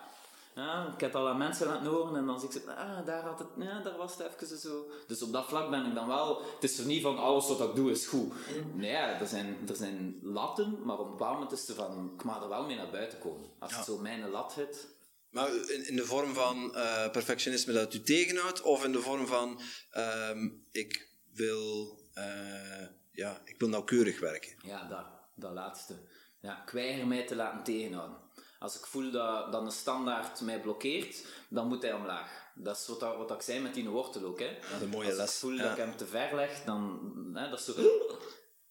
ja. 0.56 0.94
Ik 0.94 1.00
heb 1.00 1.16
al 1.16 1.28
aan 1.28 1.38
mensen 1.38 1.68
laten 1.68 1.86
horen 1.88 2.16
en 2.16 2.26
dan 2.26 2.40
zie 2.40 2.50
ik 2.50 2.56
ze, 2.56 2.76
ah, 2.76 3.06
daar, 3.06 3.24
had 3.24 3.40
het, 3.40 3.48
ja, 3.58 3.82
daar 3.82 3.98
was 3.98 4.18
het 4.18 4.28
even 4.42 4.58
zo. 4.58 4.86
Dus 5.08 5.22
op 5.22 5.32
dat 5.32 5.46
vlak 5.46 5.70
ben 5.70 5.86
ik 5.86 5.96
dan 5.96 6.08
wel, 6.08 6.42
het 6.42 6.64
is 6.64 6.80
er 6.80 6.86
niet 6.86 7.02
van 7.02 7.18
alles 7.18 7.48
wat 7.48 7.60
ik 7.60 7.76
doe 7.76 7.92
is 7.92 8.08
goed. 8.08 8.34
Nee, 8.74 8.92
ja, 8.92 9.20
er 9.20 9.28
zijn, 9.28 9.58
er 9.68 9.76
zijn 9.76 10.20
latten, 10.22 10.78
maar 10.84 11.00
op 11.00 11.06
een 11.06 11.12
bepaald 11.12 11.34
moment 11.34 11.52
is 11.52 11.68
het 11.68 11.78
van, 11.78 12.12
ik 12.18 12.24
mag 12.24 12.42
er 12.42 12.50
wel 12.50 12.66
mee 12.66 12.76
naar 12.76 12.92
buiten 12.92 13.20
komen. 13.20 13.50
Als 13.60 13.76
het 13.76 13.86
zo 13.86 13.98
mijn 13.98 14.30
lat 14.30 14.54
hit. 14.54 14.88
Maar 15.32 15.56
in, 15.70 15.88
in 15.88 15.96
de 15.96 16.06
vorm 16.06 16.34
van 16.34 16.72
uh, 16.76 17.10
perfectionisme 17.10 17.74
dat 17.74 17.94
u 17.94 18.02
tegenhoudt, 18.02 18.62
of 18.62 18.84
in 18.86 18.92
de 18.92 19.02
vorm 19.02 19.28
van, 19.28 19.62
uh, 19.98 20.30
ik 20.72 21.10
wil, 21.34 21.98
uh, 22.18 22.88
ja, 23.12 23.42
ik 23.44 23.56
wil 23.60 23.70
nauwkeurig 23.70 24.20
werken? 24.20 24.56
Ja, 24.64 24.88
dat, 24.88 25.06
dat 25.36 25.52
laatste. 25.52 25.94
Ja, 26.42 26.64
ik 26.66 26.70
weiger 26.70 27.08
mij 27.08 27.26
te 27.26 27.36
laten 27.36 27.64
tegenhouden. 27.64 28.18
Als 28.60 28.76
ik 28.76 28.86
voel 28.86 29.12
dat, 29.12 29.52
dat 29.52 29.62
een 29.62 29.72
standaard 29.72 30.42
mij 30.42 30.62
blokkeert, 30.62 31.26
dan 31.50 31.68
moet 31.68 31.82
hij 31.82 31.94
omlaag. 31.94 32.52
Dat 32.56 32.78
is 32.78 32.88
wat, 32.88 33.00
dat, 33.00 33.18
wat 33.18 33.32
ik 33.32 33.42
zei 33.42 33.60
met 33.60 33.74
die 33.74 33.90
wortel 33.90 34.24
ook. 34.24 34.40
Hè. 34.40 34.58
Een 34.82 34.90
mooie 34.90 35.08
Als 35.08 35.18
les. 35.18 35.34
ik 35.34 35.40
voel 35.40 35.54
ja. 35.54 35.64
dat 35.64 35.72
ik 35.72 35.78
hem 35.78 35.98
te 35.98 36.06
ver 36.06 36.36
leg, 36.36 36.64
dan... 36.64 37.00
Hè, 37.34 37.50
dat 37.50 37.60
is 37.60 37.66
zo... 37.66 37.72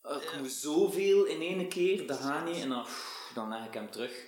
Ik 0.03 0.37
moet 0.39 0.53
zoveel 0.53 1.25
in 1.25 1.41
één 1.41 1.69
keer, 1.69 2.07
dat 2.07 2.19
gaat 2.19 2.45
niet. 2.45 2.63
En 2.63 2.69
dan, 2.69 2.87
dan 3.35 3.49
leg 3.49 3.67
ik 3.67 3.75
hem 3.75 3.91
terug. 3.91 4.25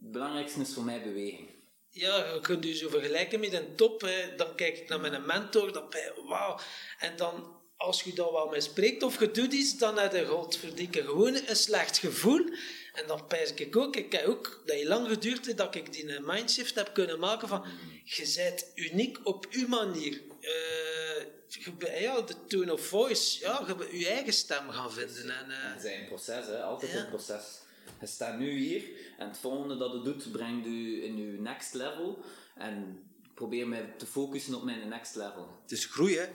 Het 0.00 0.12
belangrijkste 0.12 0.60
is 0.60 0.74
voor 0.74 0.84
mij 0.84 1.02
beweging. 1.02 1.51
Ja, 1.94 2.16
je 2.16 2.40
kunt 2.40 2.64
je 2.64 2.74
zo 2.74 2.88
vergelijken 2.88 3.40
met 3.40 3.52
een 3.52 3.76
top. 3.76 4.00
Hè. 4.00 4.34
Dan 4.36 4.54
kijk 4.54 4.78
ik 4.78 4.88
naar 4.88 5.00
mijn 5.00 5.26
mentor, 5.26 5.72
dan 5.72 5.90
ben 5.90 6.00
je, 6.00 6.22
wauw. 6.28 6.58
En 6.98 7.16
dan, 7.16 7.60
als 7.76 8.02
je 8.02 8.12
daar 8.12 8.32
wel 8.32 8.48
mee 8.48 8.60
spreekt 8.60 9.02
of 9.02 9.20
je 9.20 9.30
doet 9.30 9.52
iets, 9.52 9.78
dan 9.78 9.98
heb 9.98 10.12
je 10.12 10.26
godverdikke 10.26 11.02
gewoon 11.02 11.34
een 11.46 11.56
slecht 11.56 11.98
gevoel. 11.98 12.44
En 12.92 13.06
dan 13.06 13.26
pijs 13.26 13.54
ik 13.54 13.76
ook, 13.76 13.96
ik 13.96 14.12
heb 14.12 14.26
ook, 14.26 14.62
dat 14.66 14.78
je 14.78 14.86
lang 14.86 15.08
geduurd 15.08 15.46
heeft 15.46 15.58
dat 15.58 15.74
ik 15.74 15.92
die 15.92 16.20
mindshift 16.20 16.74
heb 16.74 16.94
kunnen 16.94 17.18
maken 17.18 17.48
van, 17.48 17.64
je 18.04 18.32
bent 18.36 18.66
uniek 18.74 19.18
op 19.26 19.46
uw 19.50 19.68
manier. 19.68 20.22
Uh, 20.40 22.00
ja, 22.00 22.20
de 22.20 22.34
tone 22.48 22.72
of 22.72 22.86
voice, 22.86 23.40
ja, 23.40 23.64
je 23.66 23.98
je 23.98 24.08
eigen 24.08 24.32
stem 24.32 24.70
gaan 24.70 24.92
vinden. 24.92 25.30
En, 25.30 25.50
uh, 25.50 25.74
Het 25.74 25.84
is 25.84 25.92
een 25.92 26.06
proces, 26.06 26.46
hè? 26.46 26.62
altijd 26.62 26.92
ja. 26.92 26.98
een 26.98 27.08
proces. 27.08 27.61
Je 28.02 28.08
staat 28.08 28.38
nu 28.38 28.50
hier 28.50 28.82
en 29.18 29.28
het 29.28 29.38
volgende 29.38 29.76
dat 29.76 29.92
het 29.92 30.04
doet, 30.04 30.32
brengt 30.32 30.66
u 30.66 31.04
in 31.04 31.16
uw 31.16 31.40
next 31.40 31.74
level. 31.74 32.24
En 32.54 33.02
probeer 33.34 33.68
mij 33.68 33.94
te 33.98 34.06
focussen 34.06 34.54
op 34.54 34.62
mijn 34.62 34.88
next 34.88 35.14
level. 35.14 35.58
Het 35.62 35.72
is 35.72 35.84
groei, 35.84 36.16
hè? 36.16 36.26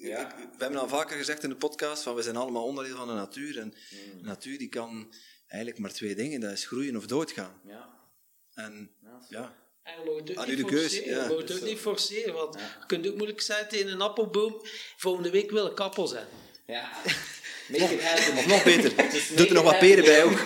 Ja. 0.00 0.34
We 0.36 0.64
hebben 0.64 0.80
al 0.80 0.88
vaker 0.88 1.16
gezegd 1.16 1.42
in 1.42 1.48
de 1.48 1.56
podcast 1.56 2.02
van 2.02 2.14
we 2.14 2.22
zijn 2.22 2.36
allemaal 2.36 2.64
onderdeel 2.64 2.96
van 2.96 3.08
de 3.08 3.14
natuur. 3.14 3.58
En 3.58 3.74
mm. 3.90 4.18
de 4.18 4.24
natuur 4.24 4.58
die 4.58 4.68
kan 4.68 5.12
eigenlijk 5.46 5.80
maar 5.80 5.92
twee 5.92 6.14
dingen, 6.14 6.40
dat 6.40 6.52
is 6.52 6.66
groeien 6.66 6.96
of 6.96 7.06
doodgaan. 7.06 7.60
Ja. 7.66 7.88
En 8.54 8.90
ja. 9.28 9.54
En 9.82 9.92
je 9.92 10.10
mag 10.10 10.16
het 10.20 10.30
ook 10.30 10.36
Aan 10.36 10.48
niet 10.48 10.58
u 10.58 10.62
de 10.62 10.68
keus, 10.68 10.94
forceren. 10.94 11.30
ja. 11.30 11.36
Het 11.36 11.54
ook 11.54 11.68
niet 11.68 11.78
forceren, 11.78 12.34
want 12.34 12.54
je 12.54 12.86
kunt 12.86 13.06
ook 13.06 13.16
moeilijk 13.16 13.40
zeggen 13.40 13.68
tegen 13.68 13.92
een 13.92 14.00
appelboom, 14.00 14.60
volgende 14.96 15.30
week 15.30 15.50
wil 15.50 15.66
ik 15.66 15.80
appel 15.80 16.06
zijn. 16.06 16.26
Ja. 16.66 16.90
Make 17.70 17.94
it 17.94 18.02
happen. 18.02 18.36
Of 18.36 18.46
nog 18.46 18.64
beter, 18.64 19.04
Just 19.14 19.36
doe 19.36 19.46
er 19.46 19.54
nog 19.54 19.64
wat 19.64 19.78
peren 19.78 20.04
bij 20.04 20.24
ook. 20.24 20.38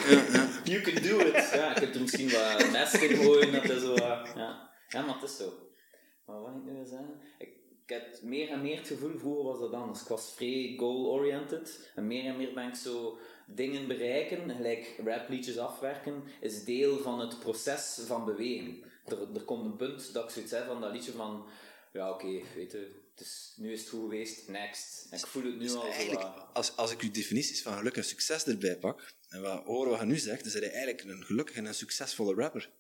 You 0.71 0.81
can 0.83 1.03
do 1.03 1.19
it. 1.19 1.51
Ja, 1.61 1.69
je 1.69 1.81
kunt 1.81 1.95
er 1.95 2.01
misschien 2.01 2.31
wat 2.31 2.71
mest 2.71 2.95
in 2.95 3.17
gooien, 3.17 3.53
dat 3.53 3.65
is 3.65 3.81
zo, 3.81 3.95
ja. 3.95 4.71
ja, 4.89 5.01
maar 5.05 5.15
het 5.15 5.31
is 5.31 5.37
zo. 5.37 5.53
Maar 6.27 6.41
wat 6.41 6.51
ik 6.57 6.65
nu 6.65 6.73
wil 6.73 6.85
zeggen? 6.85 7.21
Ik, 7.39 7.59
heb 7.87 8.23
meer 8.23 8.49
en 8.49 8.63
meer 8.63 8.77
het 8.77 8.87
gevoel, 8.87 9.19
vroeger 9.19 9.45
was 9.45 9.59
dat 9.59 9.73
anders. 9.73 10.01
Ik 10.01 10.09
was 10.09 10.33
vrij 10.37 10.75
goal-oriented. 10.77 11.91
En 11.95 12.07
meer 12.07 12.25
en 12.25 12.37
meer 12.37 12.55
ben 12.55 12.69
ik 12.69 12.75
zo 12.75 13.19
dingen 13.47 13.87
bereiken, 13.87 14.51
gelijk 14.51 15.01
rapliedjes 15.05 15.59
afwerken, 15.59 16.23
is 16.41 16.65
deel 16.65 16.99
van 16.99 17.21
het 17.21 17.39
proces 17.39 18.01
van 18.07 18.25
bewegen. 18.25 18.83
Er, 19.05 19.19
er 19.35 19.43
komt 19.43 19.65
een 19.65 19.77
punt 19.77 20.13
dat 20.13 20.25
ik 20.25 20.31
zoiets 20.31 20.53
heb 20.53 20.67
van 20.67 20.81
dat 20.81 20.93
liedje 20.93 21.13
van, 21.13 21.47
ja 21.93 22.11
oké, 22.11 22.41
weet 22.55 22.73
je, 22.73 22.91
dus 23.15 23.53
nu 23.57 23.73
is 23.73 23.81
het 23.81 23.89
goed 23.89 24.01
geweest, 24.01 24.49
next. 24.49 25.07
En 25.11 25.19
ik 25.19 25.27
voel 25.27 25.45
het 25.45 25.53
nu 25.53 25.59
dus 25.59 25.75
al 25.75 25.85
eigenlijk, 25.85 26.23
als, 26.53 26.77
als 26.77 26.91
ik 26.91 27.01
uw 27.01 27.11
definities 27.11 27.63
van 27.63 27.77
geluk 27.77 27.97
en 27.97 28.05
succes 28.05 28.45
erbij 28.45 28.77
pak, 28.77 29.13
en 29.29 29.41
wat 29.41 29.65
horen 29.65 29.91
wat 29.91 30.01
je 30.01 30.07
nu 30.07 30.19
zegt, 30.19 30.45
dan 30.45 30.53
ben 30.53 30.63
je 30.63 30.69
eigenlijk 30.69 31.05
een 31.05 31.25
gelukkige 31.25 31.59
en 31.59 31.65
een 31.65 31.75
succesvolle 31.75 32.35
rapper. 32.35 32.71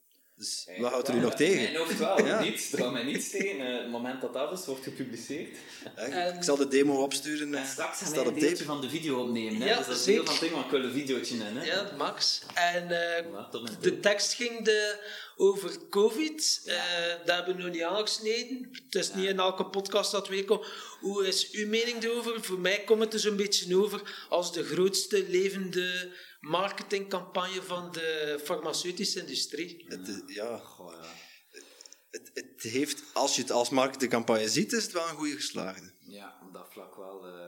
Dus 0.41 0.66
wat 0.78 0.91
houdt 0.91 1.09
er 1.09 1.14
u 1.14 1.20
nog 1.20 1.34
tegen? 1.34 1.62
Mijn 1.62 1.76
hoofd 1.76 1.99
wel, 1.99 2.26
ja. 2.26 2.43
niets. 2.43 2.72
Er 2.72 2.78
gaat 2.78 2.93
mij 2.93 3.03
niets 3.03 3.30
tegen. 3.30 3.61
Uh, 3.61 3.78
het 3.78 3.91
moment 3.91 4.20
dat 4.20 4.32
dat 4.32 4.59
is, 4.59 4.66
wordt 4.66 4.82
gepubliceerd. 4.82 5.57
Ja, 5.97 6.03
ik, 6.03 6.34
ik 6.34 6.43
zal 6.43 6.57
de 6.57 6.68
demo 6.68 7.03
opsturen. 7.03 7.55
En 7.55 7.66
straks 7.66 7.99
gaan 7.99 8.12
wij 8.12 8.26
een 8.26 8.38
deeltje 8.38 8.64
van 8.64 8.80
de 8.80 8.88
video 8.88 9.20
opnemen. 9.20 9.61
Hè? 9.61 9.68
Ja, 9.68 9.76
dus 9.76 9.86
dat 9.86 9.97
is 9.97 10.05
deel 10.05 10.24
van 10.24 10.36
ding, 10.41 10.53
maar 10.53 10.64
ik 10.64 10.70
wil 10.70 10.82
een 10.82 10.93
videootje 10.93 11.34
in. 11.34 11.41
Hè? 11.41 11.64
Ja, 11.64 11.93
max. 11.97 12.43
En 12.55 12.91
uh, 12.91 13.24
voilà, 13.24 13.80
de 13.80 14.01
tekst 14.01 14.34
ging 14.34 14.64
de, 14.64 14.99
over 15.36 15.88
COVID. 15.91 16.61
Ja. 16.64 16.74
Uh, 16.74 17.26
dat 17.26 17.36
hebben 17.36 17.57
we 17.57 17.62
nog 17.62 17.72
niet 17.72 17.82
aangesneden. 17.82 18.68
Het 18.72 18.95
is 18.95 19.09
ja. 19.09 19.16
niet 19.16 19.28
in 19.28 19.38
elke 19.38 19.64
podcast 19.64 20.11
dat 20.11 20.28
weer 20.28 20.45
komt. 20.45 20.66
Hoe 21.01 21.26
is 21.26 21.51
uw 21.51 21.66
mening 21.66 22.05
erover? 22.05 22.45
Voor 22.45 22.59
mij 22.59 22.82
komt 22.84 23.01
het 23.01 23.11
dus 23.11 23.24
een 23.24 23.36
beetje 23.36 23.76
over 23.76 24.26
als 24.28 24.53
de 24.53 24.64
grootste 24.64 25.24
levende 25.28 26.09
marketingcampagne 26.41 27.62
van 27.62 27.93
de 27.93 28.41
farmaceutische 28.45 29.20
industrie. 29.20 29.84
Het 29.88 30.09
is, 30.09 30.34
ja, 30.34 30.57
Goh, 30.57 30.93
ja. 30.93 31.09
Het, 32.11 32.30
het, 32.34 32.62
heeft, 32.62 33.03
als 33.12 33.36
je 33.36 33.43
het 33.43 33.51
als 33.51 33.70
marketingcampagne 33.70 34.49
ziet, 34.49 34.72
is 34.72 34.82
het 34.82 34.93
wel 34.93 35.09
een 35.09 35.16
goede 35.16 35.34
geslaagde. 35.34 35.93
Ja, 36.01 36.38
op 36.47 36.53
dat 36.53 36.68
vlak 36.72 36.97
wel. 36.97 37.28
Uh, 37.28 37.47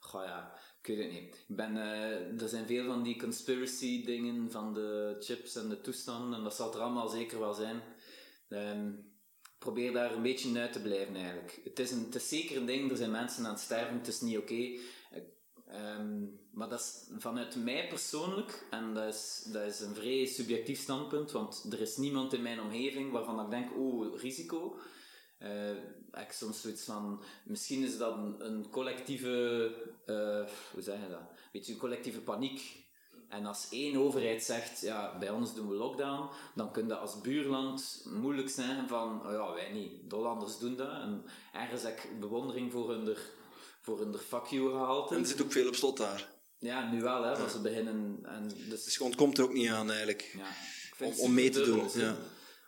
goh, 0.00 0.24
ja, 0.24 0.58
ik 0.82 0.86
weet 0.86 0.98
het 0.98 1.12
niet. 1.12 1.44
Ik 1.48 1.56
ben, 1.56 1.76
uh, 1.76 2.42
er 2.42 2.48
zijn 2.48 2.66
veel 2.66 2.86
van 2.86 3.02
die 3.02 3.18
conspiracy 3.18 4.04
dingen 4.04 4.50
van 4.50 4.74
de 4.74 5.16
chips 5.20 5.54
en 5.54 5.68
de 5.68 5.80
toestanden, 5.80 6.38
en 6.38 6.44
dat 6.44 6.54
zal 6.54 6.74
er 6.74 6.80
allemaal 6.80 7.08
zeker 7.08 7.38
wel 7.38 7.54
zijn. 7.54 7.82
Um, 8.48 9.10
probeer 9.58 9.92
daar 9.92 10.12
een 10.12 10.22
beetje 10.22 10.58
uit 10.58 10.72
te 10.72 10.82
blijven 10.82 11.16
eigenlijk. 11.16 11.60
Het 11.64 11.78
is, 11.78 11.90
een, 11.90 12.04
het 12.04 12.14
is 12.14 12.28
zeker 12.28 12.56
een 12.56 12.66
ding, 12.66 12.90
er 12.90 12.96
zijn 12.96 13.10
mensen 13.10 13.44
aan 13.44 13.52
het 13.52 13.62
sterven, 13.62 13.98
het 13.98 14.08
is 14.08 14.20
niet 14.20 14.38
oké. 14.38 14.52
Okay. 14.52 14.80
Ehm, 15.72 16.24
maar 16.50 16.68
dat 16.68 16.80
is 16.80 17.06
vanuit 17.18 17.56
mij 17.56 17.88
persoonlijk, 17.88 18.66
en 18.70 18.94
dat 18.94 19.14
is, 19.14 19.42
dat 19.52 19.62
is 19.62 19.80
een 19.80 19.94
vrij 19.94 20.26
subjectief 20.26 20.80
standpunt, 20.80 21.30
want 21.30 21.66
er 21.70 21.80
is 21.80 21.96
niemand 21.96 22.32
in 22.32 22.42
mijn 22.42 22.60
omgeving 22.60 23.12
waarvan 23.12 23.44
ik 23.44 23.50
denk, 23.50 23.76
oh, 23.76 24.20
risico. 24.20 24.76
Uh, 25.42 25.70
ik 26.12 26.32
soms 26.32 26.60
zoiets 26.60 26.84
van, 26.84 27.22
misschien 27.44 27.82
is 27.82 27.98
dat 27.98 28.16
een, 28.38 28.70
collectieve, 28.70 29.66
uh, 30.06 30.50
hoe 30.72 30.82
zeg 30.82 31.00
je 31.00 31.08
dat? 31.08 31.20
Weet 31.52 31.66
je, 31.66 31.72
een 31.72 31.78
collectieve 31.78 32.20
paniek. 32.20 32.84
En 33.28 33.46
als 33.46 33.68
één 33.70 33.96
overheid 33.96 34.42
zegt, 34.42 34.80
ja, 34.80 35.18
bij 35.18 35.30
ons 35.30 35.54
doen 35.54 35.68
we 35.68 35.74
lockdown, 35.74 36.30
dan 36.54 36.72
kun 36.72 36.86
je 36.86 36.96
als 36.96 37.20
buurland 37.20 38.06
moeilijk 38.20 38.48
zeggen 38.48 38.88
van, 38.88 39.26
oh 39.26 39.32
ja, 39.32 39.52
wij 39.52 39.72
niet, 39.72 40.10
de 40.10 40.16
Hollanders 40.16 40.58
doen 40.58 40.76
dat. 40.76 40.90
En 40.90 41.24
ergens 41.52 41.82
heb 41.82 41.98
ik 41.98 42.20
bewondering 42.20 42.72
voor 42.72 42.90
hun, 42.90 43.16
voor 43.82 43.98
hun 43.98 44.18
fuck 44.28 44.46
you 44.46 44.70
gehalte. 44.70 45.14
En 45.14 45.20
er 45.20 45.26
zit 45.26 45.42
ook 45.42 45.52
veel 45.52 45.68
op 45.68 45.74
slot 45.74 45.96
daar. 45.96 46.28
Ja, 46.58 46.90
nu 46.90 47.00
wel, 47.00 47.22
hè, 47.22 47.30
ja. 47.30 47.48
ze 47.48 47.60
beginnen... 47.60 48.18
En 48.22 48.48
dus, 48.48 48.84
dus 48.84 48.98
het 48.98 49.14
komt 49.14 49.38
er 49.38 49.44
ook 49.44 49.52
niet 49.52 49.68
aan, 49.68 49.88
eigenlijk, 49.88 50.36
ja, 50.36 51.06
om, 51.06 51.12
om 51.18 51.34
mee 51.34 51.50
te 51.50 51.64
doen. 51.64 51.88
Ja. 51.94 52.16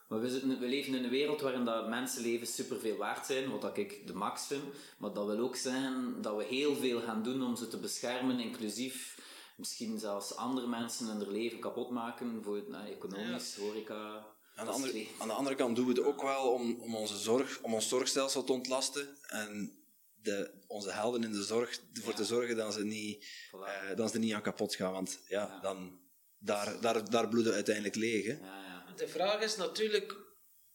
Maar 0.08 0.20
we, 0.20 0.30
zitten, 0.30 0.58
we, 0.60 0.66
leven 0.66 0.94
in 0.94 1.04
een 1.04 1.10
wereld 1.10 1.40
waarin 1.40 1.64
dat 1.64 1.88
mensenlevens 1.88 2.54
superveel 2.54 2.96
waard 2.96 3.26
zijn, 3.26 3.50
wat 3.50 3.76
ik 3.78 4.06
de 4.06 4.14
max 4.14 4.46
vind. 4.46 4.62
Maar 4.98 5.12
dat 5.12 5.26
wil 5.26 5.38
ook 5.38 5.56
zeggen 5.56 6.22
dat 6.22 6.36
we 6.36 6.44
heel 6.44 6.76
veel 6.76 7.00
gaan 7.00 7.22
doen 7.22 7.42
om 7.42 7.56
ze 7.56 7.68
te 7.68 7.78
beschermen, 7.78 8.40
inclusief 8.40 9.18
misschien 9.56 9.98
zelfs 9.98 10.36
andere 10.36 10.66
mensen 10.66 11.08
in 11.08 11.16
hun 11.16 11.30
leven 11.30 11.58
kapot 11.58 11.90
maken, 11.90 12.40
voor 12.42 12.64
nou, 12.68 12.88
economisch, 12.88 13.56
horeca. 13.56 14.26
Aan 14.54 14.66
de, 14.66 14.72
andere, 14.72 15.06
aan 15.18 15.28
de 15.28 15.34
andere 15.34 15.56
kant 15.56 15.76
doen 15.76 15.86
we 15.86 15.92
het 15.92 16.04
ook 16.04 16.22
wel 16.22 16.52
om, 16.52 16.80
om, 16.80 16.96
onze 16.96 17.18
zorg, 17.18 17.58
om 17.62 17.74
ons 17.74 17.88
zorgstelsel 17.88 18.44
te 18.44 18.52
ontlasten 18.52 19.16
en 19.22 19.83
de, 20.24 20.50
onze 20.66 20.92
helden 20.92 21.24
in 21.24 21.32
de 21.32 21.42
zorg 21.42 21.80
ervoor 21.92 22.14
te 22.14 22.24
zorgen 22.24 22.56
dat 22.56 22.74
ze, 22.74 22.84
niet, 22.84 23.24
voilà. 23.24 23.90
uh, 23.90 23.96
dat 23.96 24.08
ze 24.08 24.14
er 24.14 24.20
niet 24.20 24.32
aan 24.32 24.42
kapot 24.42 24.74
gaan. 24.74 24.92
Want 24.92 25.18
ja, 25.28 25.46
ja. 25.46 25.60
dan, 25.60 26.00
daar, 26.38 26.80
daar, 26.80 27.10
daar 27.10 27.28
bloeden 27.28 27.52
uiteindelijk 27.52 27.94
leeg. 27.94 28.26
Hè? 28.26 28.38
De 28.96 29.08
vraag 29.08 29.42
is 29.42 29.56
natuurlijk 29.56 30.16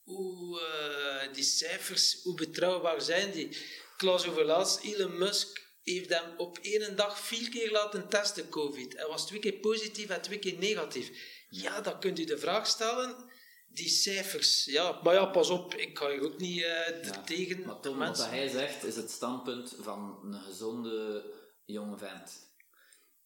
hoe 0.03 0.59
uh, 0.59 1.33
die 1.33 1.43
cijfers, 1.43 2.21
hoe 2.23 2.35
betrouwbaar 2.35 3.01
zijn 3.01 3.31
die? 3.31 3.57
Klaus 3.97 4.27
overlaatst, 4.27 4.83
Elon 4.83 5.17
Musk 5.17 5.67
heeft 5.83 6.09
hem 6.09 6.37
op 6.37 6.57
één 6.61 6.95
dag 6.95 7.19
vier 7.19 7.49
keer 7.49 7.71
laten 7.71 8.09
testen, 8.09 8.49
COVID. 8.49 8.97
Hij 8.97 9.07
was 9.07 9.27
twee 9.27 9.39
keer 9.39 9.53
positief 9.53 10.09
en 10.09 10.21
twee 10.21 10.39
keer 10.39 10.57
negatief. 10.57 11.09
Ja, 11.49 11.81
dan 11.81 11.99
kunt 11.99 12.19
u 12.19 12.23
de 12.23 12.37
vraag 12.37 12.67
stellen, 12.67 13.28
die 13.73 13.89
cijfers, 13.89 14.65
ja, 14.65 14.99
maar 15.03 15.13
ja, 15.13 15.25
pas 15.25 15.49
op, 15.49 15.73
ik 15.73 15.97
ga 15.97 16.09
je 16.09 16.21
ook 16.21 16.37
niet 16.37 16.57
uh, 16.57 17.03
ja, 17.03 17.21
tegen 17.25 17.65
maar 17.65 17.79
Tom, 17.79 17.97
Wat 17.97 18.29
hij 18.29 18.47
zegt, 18.47 18.83
is 18.83 18.95
het 18.95 19.11
standpunt 19.11 19.75
van 19.79 20.19
een 20.23 20.41
gezonde 20.41 21.23
jonge 21.65 21.97
vent. 21.97 22.48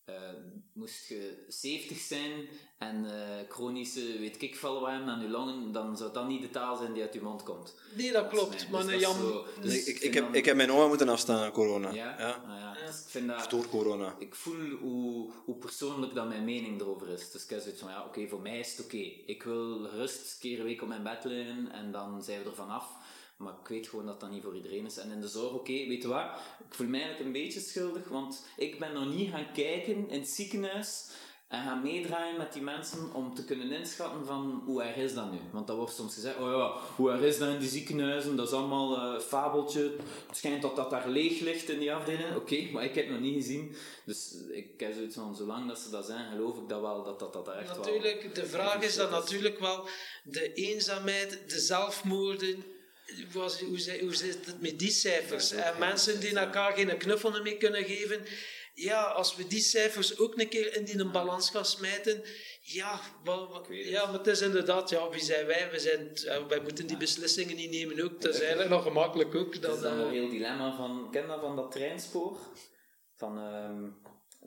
Uh, 0.10 0.16
moest 0.74 1.08
je 1.08 1.46
70 1.48 1.98
zijn 1.98 2.48
en 2.78 3.06
uh, 3.06 3.12
chronische 3.50 4.20
weet 4.20 4.42
ik 4.42 4.56
veel 4.56 4.80
wat 4.80 4.90
aan 4.90 5.22
je 5.22 5.30
longen, 5.30 5.72
dan 5.72 5.98
zou 5.98 6.14
dat 6.14 6.28
niet 6.28 6.42
de 6.42 6.50
taal 6.50 6.76
zijn 6.76 6.94
die 6.94 7.02
uit 7.02 7.14
je 7.14 7.22
mond 7.22 7.44
komt. 7.44 7.76
Nee, 7.96 8.12
dat 8.12 8.28
klopt. 8.28 8.70
Maar 8.70 8.86
dus 8.86 9.02
Jan... 9.02 9.16
Zo, 9.16 9.46
dus 9.62 9.86
ik, 9.86 9.96
ik, 9.96 10.02
ik, 10.02 10.14
heb, 10.14 10.36
ik 10.36 10.46
heb 10.46 10.56
mijn 10.56 10.72
oma 10.72 10.88
moeten 10.88 11.10
afstaan 11.10 11.44
aan 11.44 11.52
corona. 11.52 11.92
Ja? 11.92 12.16
Ja. 12.18 12.32
Ah, 12.32 12.60
ja. 12.60 12.86
Dus 12.86 13.02
ik 13.02 13.08
vind 13.08 13.28
dat, 13.28 13.50
door 13.50 13.68
corona. 13.68 14.16
Ik 14.20 14.36
voel 14.36 14.70
hoe, 14.70 15.32
hoe 15.46 15.56
persoonlijk 15.56 16.14
dat 16.14 16.28
mijn 16.28 16.44
mening 16.44 16.82
erover 16.82 17.10
is. 17.10 17.32
Dus 17.32 17.44
ik 17.44 17.50
heb 17.50 17.62
zoiets 17.62 17.82
van, 17.82 17.90
ja, 17.90 18.06
oké, 18.06 18.28
voor 18.28 18.42
mij 18.42 18.60
is 18.60 18.78
het 18.78 18.86
oké. 18.86 19.12
Ik 19.26 19.44
wil 19.44 19.88
rust, 19.88 20.38
keer 20.40 20.60
een 20.60 20.66
week 20.66 20.82
op 20.82 20.88
mijn 20.88 21.04
bed 21.04 21.24
liggen 21.24 21.72
en 21.72 21.92
dan 21.92 22.24
zijn 22.24 22.44
we 22.44 22.50
er 22.50 22.56
vanaf. 22.56 22.86
Maar 23.38 23.54
ik 23.62 23.68
weet 23.68 23.88
gewoon 23.88 24.06
dat 24.06 24.20
dat 24.20 24.32
niet 24.32 24.44
voor 24.44 24.56
iedereen 24.56 24.86
is. 24.86 24.98
En 24.98 25.12
in 25.12 25.22
de 25.22 25.28
zorg, 25.28 25.54
oké, 25.54 25.72
okay, 25.72 25.88
weet 25.88 26.02
je 26.02 26.08
wat? 26.08 26.26
Ik 26.68 26.74
voel 26.74 26.88
mij 26.88 27.02
eigenlijk 27.02 27.36
een 27.36 27.44
beetje 27.44 27.60
schuldig, 27.60 28.08
want 28.08 28.46
ik 28.58 28.80
ben 28.80 28.94
nog 28.94 29.16
niet 29.16 29.30
gaan 29.30 29.52
kijken 29.54 30.10
in 30.10 30.20
het 30.20 30.30
ziekenhuis 30.30 31.12
en 31.54 31.64
gaan 31.64 31.82
meedraaien 31.82 32.38
met 32.38 32.54
die 32.54 32.62
mensen 32.62 33.14
om 33.14 33.34
te 33.34 33.46
kunnen 33.46 33.72
inschatten 33.72 34.26
van 34.26 34.62
hoe 34.66 34.84
erg 34.84 34.96
is 34.96 35.14
dat 35.14 35.32
nu. 35.32 35.38
Want 35.52 35.68
dat 35.68 35.78
wordt 35.78 35.94
soms 35.94 36.14
gezegd, 36.14 36.38
oh 36.38 36.52
ja, 36.52 36.96
hoe 36.96 37.12
erg 37.12 37.22
is 37.22 37.38
dat 37.38 37.50
in 37.50 37.60
die 37.60 37.70
ziekenhuizen? 37.70 38.36
Dat 38.36 38.48
is 38.48 38.54
allemaal 38.54 38.98
een 38.98 39.16
uh, 39.16 39.22
fabeltje. 39.22 39.96
Het 40.28 40.38
schijnt 40.38 40.62
dat 40.62 40.76
dat 40.76 40.90
daar 40.90 41.10
leeg 41.10 41.40
ligt 41.40 41.70
in 41.70 41.80
die 41.80 41.94
afdeling. 41.94 42.36
Oké, 42.36 42.72
maar 42.72 42.84
ik 42.84 42.96
heb 42.96 43.06
het 43.06 43.14
nog 43.14 43.24
niet 43.24 43.36
gezien. 43.36 43.76
Dus 44.06 44.36
ik 44.52 44.80
heb 44.80 44.94
zoiets 44.94 45.16
van, 45.16 45.36
zolang 45.36 45.68
dat 45.68 45.80
ze 45.80 45.90
dat 45.90 46.06
zijn, 46.06 46.32
geloof 46.32 46.58
ik 46.58 46.70
dat 46.70 46.82
wel, 46.82 47.04
dat 47.04 47.20
dat, 47.20 47.34
dat 47.34 47.48
echt 47.48 47.76
natuurlijk, 47.76 48.22
wel... 48.22 48.34
De 48.34 48.46
vraag 48.46 48.84
is 48.84 48.96
dan 48.96 49.12
natuurlijk 49.12 49.60
wel 49.60 49.88
de 50.24 50.54
eenzaamheid, 50.54 51.50
de 51.50 51.60
zelfmoorden, 51.60 52.64
was, 53.32 53.60
hoe, 53.60 54.00
hoe 54.00 54.16
zit 54.16 54.46
het 54.46 54.62
met 54.62 54.80
die 54.80 54.92
cijfers? 54.92 55.50
Ja, 55.50 55.76
mensen 55.80 56.20
die 56.20 56.40
elkaar 56.40 56.74
geen 56.74 56.98
knuffel 56.98 57.42
meer 57.42 57.58
kunnen 57.58 57.84
geven. 57.84 58.26
Ja, 58.74 59.04
als 59.04 59.36
we 59.36 59.48
die 59.48 59.62
cijfers 59.62 60.18
ook 60.18 60.40
een 60.40 60.50
keer 60.50 60.76
in 60.76 60.86
die 60.86 61.10
balans 61.10 61.50
gaan 61.50 61.66
smijten. 61.66 62.24
Ja, 62.62 63.00
wel, 63.24 63.66
ja, 63.70 64.06
maar 64.06 64.14
het 64.14 64.28
is 64.28 64.42
inderdaad, 64.42 64.90
ja, 64.90 65.10
wie 65.10 65.24
zijn 65.24 65.46
wij? 65.46 65.72
We 65.72 65.80
zijn, 65.80 66.12
wij 66.48 66.60
moeten 66.60 66.88
die 66.88 66.98
beslissingen 66.98 67.56
niet 67.56 67.72
nemen 67.72 68.04
ook. 68.04 68.22
Dat 68.22 68.34
is 68.34 68.40
eigenlijk 68.40 68.70
nog 68.70 68.84
gemakkelijk 68.84 69.36
ook. 69.36 69.62
Dat 69.62 69.76
is 69.76 69.82
dan 69.82 70.00
een 70.00 70.12
heel 70.12 70.30
dilemma 70.30 70.76
van, 70.76 71.08
ken 71.12 71.28
dat 71.28 71.40
van 71.40 71.56
dat 71.56 71.72
treinspoor? 71.72 72.40
Van, 73.16 73.38
um, 73.38 74.02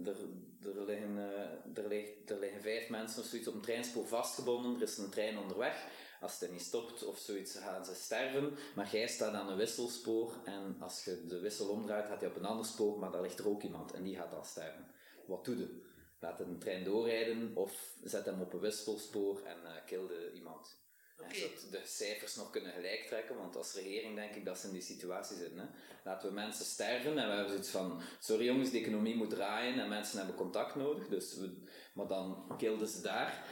er, 0.05 0.17
er, 0.63 0.85
liggen, 0.87 1.17
uh, 1.17 1.83
er, 1.83 1.89
ligt, 1.89 2.31
er 2.31 2.39
liggen 2.39 2.63
vijf 2.63 2.89
mensen 2.89 3.23
of 3.23 3.29
zoiets 3.29 3.49
op 3.49 3.55
een 3.55 3.61
treinspoor 3.61 4.07
vastgebonden, 4.07 4.75
er 4.75 4.83
is 4.83 4.99
een 4.99 5.11
trein 5.11 5.39
onderweg 5.39 5.75
als 6.21 6.41
het 6.41 6.51
niet 6.51 6.63
stopt 6.63 7.05
of 7.05 7.19
zoiets, 7.19 7.57
gaan 7.57 7.85
ze 7.85 7.95
sterven. 7.95 8.57
Maar 8.75 8.91
jij 8.93 9.09
staat 9.09 9.35
aan 9.35 9.49
een 9.49 9.57
wisselspoor 9.57 10.35
en 10.45 10.77
als 10.81 11.05
je 11.05 11.27
de 11.27 11.41
wissel 11.41 11.69
omdraait, 11.69 12.07
gaat 12.07 12.21
hij 12.21 12.29
op 12.29 12.37
een 12.37 12.45
ander 12.45 12.67
spoor, 12.67 12.99
maar 12.99 13.11
daar 13.11 13.23
ligt 13.23 13.39
er 13.39 13.49
ook 13.49 13.63
iemand 13.63 13.93
en 13.93 14.03
die 14.03 14.17
gaat 14.17 14.31
dan 14.31 14.45
sterven. 14.45 14.87
Wat 15.27 15.45
doe 15.45 15.59
je? 15.59 15.85
Laat 16.21 16.41
een 16.41 16.59
trein 16.59 16.85
doorrijden 16.85 17.51
of 17.55 17.95
zet 18.03 18.25
hem 18.25 18.41
op 18.41 18.53
een 18.53 18.61
wisselspoor 18.61 19.43
en 19.45 19.59
uh, 19.65 19.71
kilde 19.87 20.33
iemand. 20.33 20.85
Okay. 21.19 21.43
En 21.43 21.71
de 21.71 21.81
cijfers 21.85 22.37
nog 22.37 22.51
kunnen 22.51 22.73
gelijk 22.73 23.07
trekken, 23.07 23.37
want 23.37 23.57
als 23.57 23.75
regering 23.75 24.15
denk 24.15 24.35
ik 24.35 24.45
dat 24.45 24.59
ze 24.59 24.67
in 24.67 24.73
die 24.73 24.83
situatie 24.83 25.37
zitten. 25.37 25.59
Hè. 25.59 25.67
Laten 26.05 26.29
we 26.29 26.35
mensen 26.35 26.65
sterven 26.65 27.19
en 27.19 27.29
we 27.29 27.35
hebben 27.35 27.49
zoiets 27.49 27.69
van, 27.69 28.01
sorry 28.21 28.45
jongens, 28.45 28.71
de 28.71 28.79
economie 28.79 29.17
moet 29.17 29.31
draaien 29.31 29.81
en 29.81 29.89
mensen 29.89 30.19
hebben 30.19 30.37
contact 30.37 30.75
nodig, 30.75 31.09
dus 31.09 31.35
we, 31.35 31.63
maar 31.95 32.07
dan 32.07 32.55
kilden 32.59 32.89
ze 32.89 33.01
daar 33.01 33.45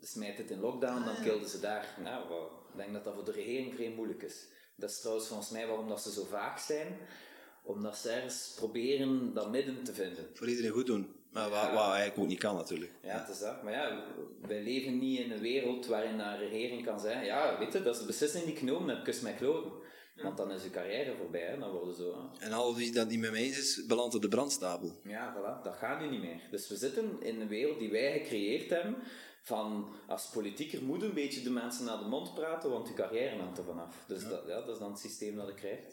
smijt 0.00 0.38
het 0.38 0.50
in 0.50 0.60
lockdown, 0.60 1.04
dan 1.04 1.22
kilden 1.22 1.48
ze 1.48 1.60
daar. 1.60 1.98
Nou, 2.02 2.44
ik 2.70 2.76
denk 2.76 2.92
dat 2.92 3.04
dat 3.04 3.14
voor 3.14 3.24
de 3.24 3.32
regering 3.32 3.74
vrij 3.74 3.92
moeilijk 3.96 4.22
is. 4.22 4.46
Dat 4.76 4.90
is 4.90 5.00
trouwens 5.00 5.28
volgens 5.28 5.50
mij 5.50 5.66
waarom 5.66 5.88
dat 5.88 6.02
ze 6.02 6.12
zo 6.12 6.24
vaak 6.24 6.58
zijn, 6.58 6.96
omdat 7.62 7.96
ze 7.96 8.10
ergens 8.10 8.52
proberen 8.56 9.34
dat 9.34 9.50
midden 9.50 9.82
te 9.82 9.94
vinden. 9.94 10.26
Voor 10.34 10.48
iedereen 10.48 10.70
goed 10.70 10.86
doen. 10.86 11.14
Maar 11.32 11.50
wat, 11.50 11.70
wat, 11.70 11.84
eigenlijk 11.84 12.18
ook 12.18 12.26
niet 12.26 12.38
kan 12.38 12.54
natuurlijk. 12.54 12.92
Ja, 13.02 13.18
het 13.18 13.28
is 13.28 13.38
dat. 13.38 13.62
Maar 13.62 13.72
ja, 13.72 14.04
wij 14.40 14.62
leven 14.62 14.98
niet 14.98 15.18
in 15.18 15.30
een 15.30 15.40
wereld 15.40 15.86
waarin 15.86 16.18
een 16.18 16.38
regering 16.38 16.84
kan 16.84 17.00
zeggen, 17.00 17.24
ja, 17.24 17.58
weet 17.58 17.72
je, 17.72 17.82
dat 17.82 17.94
is 17.94 18.00
de 18.00 18.06
beslissing 18.06 18.44
die 18.44 18.52
ik 18.52 18.58
genomen 18.58 18.94
heb, 18.94 19.04
kus 19.04 19.20
mij 19.20 19.34
kloten. 19.34 19.72
Want 20.22 20.36
dan 20.36 20.50
is 20.50 20.62
je 20.62 20.70
carrière 20.70 21.16
voorbij, 21.16 21.40
hè? 21.40 21.58
dan 21.58 21.70
worden 21.70 21.94
zo. 21.94 22.30
En 22.38 22.52
al 22.52 22.76
wie 22.76 22.92
dat 22.92 23.08
niet 23.08 23.20
met 23.20 23.30
mij 23.30 23.40
eens 23.40 23.58
is, 23.58 23.86
belandt 23.86 24.14
op 24.14 24.22
de 24.22 24.28
brandstapel. 24.28 24.92
Ja, 25.04 25.36
voilà, 25.36 25.62
dat 25.62 25.76
gaat 25.76 26.00
nu 26.00 26.08
niet 26.08 26.20
meer. 26.20 26.40
Dus 26.50 26.68
we 26.68 26.76
zitten 26.76 27.22
in 27.22 27.40
een 27.40 27.48
wereld 27.48 27.78
die 27.78 27.90
wij 27.90 28.12
gecreëerd 28.12 28.70
hebben, 28.70 28.96
van 29.42 29.94
als 30.06 30.26
politieker 30.26 30.82
moet 30.82 31.02
een 31.02 31.14
beetje 31.14 31.42
de 31.42 31.50
mensen 31.50 31.84
naar 31.84 31.98
de 31.98 32.04
mond 32.04 32.34
praten, 32.34 32.70
want 32.70 32.88
je 32.88 32.94
carrière 32.94 33.36
hangt 33.36 33.58
er 33.58 33.64
vanaf. 33.64 34.04
Dus 34.06 34.22
ja. 34.22 34.28
Dat, 34.28 34.44
ja, 34.46 34.60
dat 34.60 34.68
is 34.68 34.78
dan 34.78 34.90
het 34.90 35.00
systeem 35.00 35.36
dat 35.36 35.48
je 35.48 35.54
krijgt. 35.54 35.92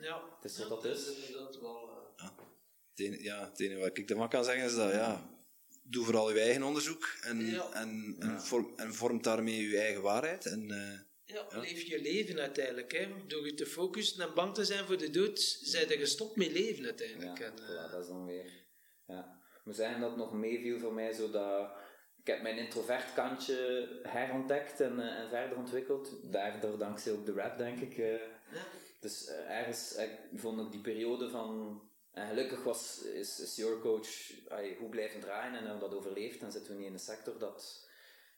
Ja. 0.00 0.22
Het 0.40 0.50
is 0.50 0.58
wat 0.58 0.68
dat 0.68 0.84
is. 0.84 1.04
Dat 1.32 1.60
wel, 1.60 1.88
uh... 1.88 1.94
ja. 2.16 2.34
Het, 2.90 3.00
enige, 3.06 3.22
ja, 3.22 3.48
het 3.48 3.60
enige 3.60 3.80
wat 3.80 3.98
ik 3.98 4.10
ervan 4.10 4.28
kan 4.28 4.44
zeggen 4.44 4.64
is 4.64 4.74
dat, 4.74 4.92
ja, 4.92 5.30
doe 5.82 6.04
vooral 6.04 6.32
je 6.32 6.40
eigen 6.40 6.62
onderzoek 6.62 7.16
en, 7.20 7.46
ja. 7.46 7.72
en, 7.72 8.16
en, 8.18 8.40
vorm, 8.40 8.72
en 8.76 8.94
vormt 8.94 9.24
daarmee 9.24 9.68
je 9.68 9.78
eigen 9.78 10.02
waarheid. 10.02 10.46
En, 10.46 10.68
uh, 10.68 10.98
ja, 11.24 11.46
leef 11.50 11.82
je 11.82 12.00
leven 12.00 12.38
uiteindelijk. 12.38 12.92
Hè. 12.92 13.08
Door 13.26 13.46
je 13.46 13.54
te 13.54 13.66
focussen 13.66 14.22
en 14.22 14.34
bang 14.34 14.54
te 14.54 14.64
zijn 14.64 14.84
voor 14.84 14.98
de 14.98 15.10
dood, 15.10 15.40
zijn 15.62 15.88
je 15.88 15.96
gestopt 15.96 16.36
met 16.36 16.52
leven 16.52 16.84
uiteindelijk. 16.84 17.38
Ja, 17.38 17.44
en, 17.44 17.52
uh... 17.60 17.92
dat 17.92 18.00
is 18.00 18.08
dan 18.08 18.26
weer... 18.26 18.60
Ja. 19.06 19.40
Ik 19.58 19.68
moet 19.68 19.76
zeggen 19.76 20.00
dat 20.00 20.10
het 20.10 20.18
nog 20.18 20.32
meeviel 20.32 20.78
voor 20.78 20.92
mij, 20.92 21.12
zodat 21.12 21.72
ik 22.22 22.28
heb 22.28 22.42
mijn 22.42 22.58
introvert 22.58 23.14
kantje 23.14 23.88
herontdekt 24.02 24.80
en, 24.80 24.98
uh, 24.98 25.18
en 25.18 25.28
verder 25.28 25.58
ontwikkeld. 25.58 26.32
Daardoor 26.32 26.78
dankzij 26.78 27.12
ook 27.12 27.26
de 27.26 27.32
rap, 27.32 27.58
denk 27.58 27.80
ik. 27.80 27.96
Uh. 27.96 28.12
Ja. 28.12 28.64
Dus 29.00 29.28
uh, 29.28 29.58
ergens 29.58 29.98
vond 30.34 30.60
ik 30.60 30.70
die 30.70 30.80
periode 30.80 31.30
van... 31.30 31.80
En 32.12 32.28
gelukkig 32.28 32.62
was, 32.62 33.02
is, 33.02 33.40
is 33.40 33.56
your 33.56 33.80
coach 33.80 34.08
goed 34.78 34.90
blijven 34.90 35.20
draaien 35.20 35.54
en 35.54 35.64
hebben 35.64 35.80
dat 35.80 35.94
overleefd. 35.94 36.42
En 36.42 36.52
zitten 36.52 36.72
we 36.72 36.78
niet 36.78 36.86
in 36.86 36.92
een 36.92 36.98
sector 36.98 37.38
dat, 37.38 37.88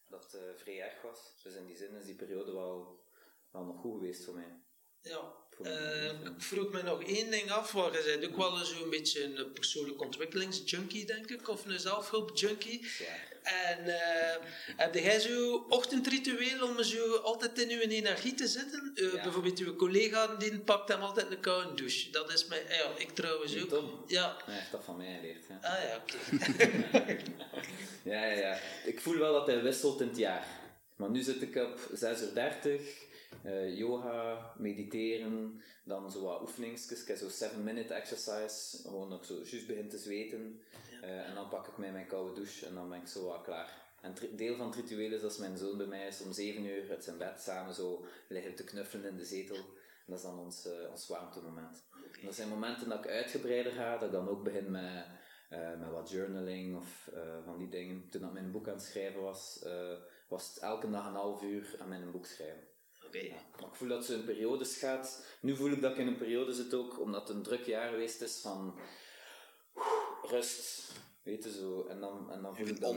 dat 0.08 0.38
vrij 0.56 0.82
erg 0.82 1.02
was. 1.02 1.40
Dus 1.42 1.54
in 1.54 1.66
die 1.66 1.76
zin 1.76 1.96
is 1.96 2.04
die 2.04 2.14
periode 2.14 2.52
wel, 2.52 3.04
wel 3.50 3.64
nog 3.64 3.80
goed 3.80 3.98
geweest 3.98 4.24
voor 4.24 4.34
mij. 4.34 4.62
Ja, 5.00 5.32
Eh, 5.62 6.12
ik 6.12 6.42
vroeg 6.42 6.72
me 6.72 6.82
nog 6.82 7.02
één 7.02 7.30
ding 7.30 7.50
af, 7.50 7.72
waar 7.72 7.92
je 7.92 8.18
bent 8.18 8.32
ook 8.32 8.36
wel 8.36 8.64
zo'n 8.64 8.90
beetje 8.90 9.24
een 9.24 9.52
persoonlijke 9.52 10.04
ontwikkelingsjunkie, 10.04 11.06
denk 11.06 11.30
ik, 11.30 11.48
of 11.48 11.64
een 11.64 11.80
zelfhulpjunkie. 11.80 12.86
En 13.44 13.86
eh, 13.86 14.36
heb 14.76 14.94
jij 14.94 15.20
zo 15.20 15.66
ochtendritueel 15.68 16.68
om 16.68 16.82
zo 16.82 17.16
altijd 17.16 17.58
in 17.58 17.68
je 17.68 17.88
energie 17.88 18.34
te 18.34 18.46
zitten? 18.48 18.92
Eh, 18.94 19.12
Ja. 19.12 19.22
Bijvoorbeeld 19.22 19.58
uw 19.58 19.76
collega 19.76 20.26
die 20.26 20.58
pakt 20.58 20.88
hem 20.88 21.00
altijd 21.00 21.30
een 21.30 21.40
koude 21.40 21.74
douche. 21.74 22.10
Dat 22.10 22.32
is 22.32 22.46
mijn, 22.46 22.62
ja, 22.68 22.88
ik 22.98 23.10
trouwens 23.10 23.62
ook. 23.62 23.68
Tom? 23.68 24.04
Ja. 24.06 24.36
Hij 24.44 24.54
heeft 24.54 24.70
dat 24.70 24.84
van 24.84 24.96
mij 24.96 25.16
geleerd. 25.20 25.44
Ah 25.62 25.78
ja, 25.82 25.96
oké. 25.96 27.16
Ja, 28.02 28.24
ja, 28.24 28.32
ja. 28.38 28.58
Ik 28.84 29.00
voel 29.00 29.18
wel 29.18 29.32
dat 29.32 29.46
hij 29.46 29.62
wisselt 29.62 30.00
in 30.00 30.08
het 30.08 30.16
jaar. 30.16 30.46
Maar 30.96 31.10
nu 31.10 31.22
zit 31.22 31.42
ik 31.42 31.56
op 31.56 31.78
6 31.92 32.20
uur 32.20 32.32
30, 33.44 33.52
eh, 33.52 33.76
yoga, 33.78 34.52
mediteren, 34.58 35.60
dan 35.84 36.10
zo 36.10 36.22
wat 36.22 36.40
oefeningsjes. 36.40 37.02
Ik 37.02 37.08
heb 37.08 37.16
zo 37.16 37.28
7-minute 37.28 37.94
exercise, 37.94 38.82
gewoon 38.82 39.10
dat 39.10 39.18
ik 39.18 39.24
zo 39.24 39.34
juist 39.34 39.66
begin 39.66 39.88
te 39.88 39.98
zweten. 39.98 40.60
Eh, 41.02 41.28
en 41.28 41.34
dan 41.34 41.48
pak 41.48 41.66
ik 41.66 41.78
mij 41.78 41.92
mijn 41.92 42.06
koude 42.06 42.34
douche 42.34 42.66
en 42.66 42.74
dan 42.74 42.88
ben 42.88 43.00
ik 43.00 43.06
zo 43.06 43.26
wat 43.26 43.42
klaar. 43.42 43.82
En 44.00 44.14
deel 44.36 44.56
van 44.56 44.66
het 44.66 44.76
ritueel 44.76 45.12
is 45.12 45.22
als 45.22 45.38
mijn 45.38 45.56
zoon 45.56 45.76
bij 45.76 45.86
mij 45.86 46.06
is 46.06 46.20
om 46.20 46.32
7 46.32 46.64
uur 46.64 46.90
uit 46.90 47.04
zijn 47.04 47.18
bed 47.18 47.40
samen 47.40 47.74
zo 47.74 48.04
liggen 48.28 48.54
te 48.54 48.64
knuffelen 48.64 49.10
in 49.10 49.16
de 49.16 49.24
zetel. 49.24 49.56
En 49.56 50.06
dat 50.06 50.18
is 50.18 50.24
dan 50.24 50.38
ons, 50.38 50.66
eh, 50.66 50.90
ons 50.90 51.08
warmtemoment. 51.08 51.82
En 52.20 52.24
dat 52.26 52.34
zijn 52.34 52.48
momenten 52.48 52.88
dat 52.88 53.04
ik 53.04 53.10
uitgebreider 53.10 53.72
ga, 53.72 53.92
dat 53.92 54.02
ik 54.02 54.12
dan 54.12 54.28
ook 54.28 54.44
begin 54.44 54.70
met, 54.70 55.06
met 55.78 55.90
wat 55.90 56.10
journaling 56.10 56.76
of 56.76 57.10
van 57.44 57.58
die 57.58 57.68
dingen. 57.68 58.08
Toen 58.10 58.24
ik 58.24 58.32
mijn 58.32 58.50
boek 58.50 58.68
aan 58.68 58.74
het 58.74 58.82
schrijven 58.82 59.22
was, 59.22 59.64
was 60.28 60.48
het 60.48 60.58
elke 60.58 60.90
dag 60.90 61.06
een 61.06 61.14
half 61.14 61.42
uur 61.42 61.76
aan 61.78 61.88
mijn 61.88 62.10
boek 62.10 62.26
schrijven. 62.26 62.73
Maar 63.60 63.68
ik 63.70 63.74
voel 63.74 63.88
dat 63.88 63.98
het 63.98 64.06
zo 64.06 64.12
in 64.12 64.24
periodes 64.24 64.76
gaat. 64.76 65.26
Nu 65.40 65.56
voel 65.56 65.70
ik 65.70 65.80
dat 65.80 65.90
ik 65.92 65.98
in 65.98 66.06
een 66.06 66.16
periode 66.16 66.52
zit 66.52 66.74
ook, 66.74 67.00
omdat 67.00 67.28
het 67.28 67.36
een 67.36 67.42
druk 67.42 67.64
jaar 67.66 67.90
geweest 67.90 68.20
is 68.20 68.40
van 68.40 68.78
rust. 70.22 70.92
Weet 71.22 71.44
je 71.44 71.50
zo, 71.50 71.86
en 71.88 72.00
dan, 72.00 72.30
en 72.30 72.42
dan 72.42 72.56
voel 72.56 72.66
ik 72.66 72.70
Even 72.70 72.80
dat 72.82 72.94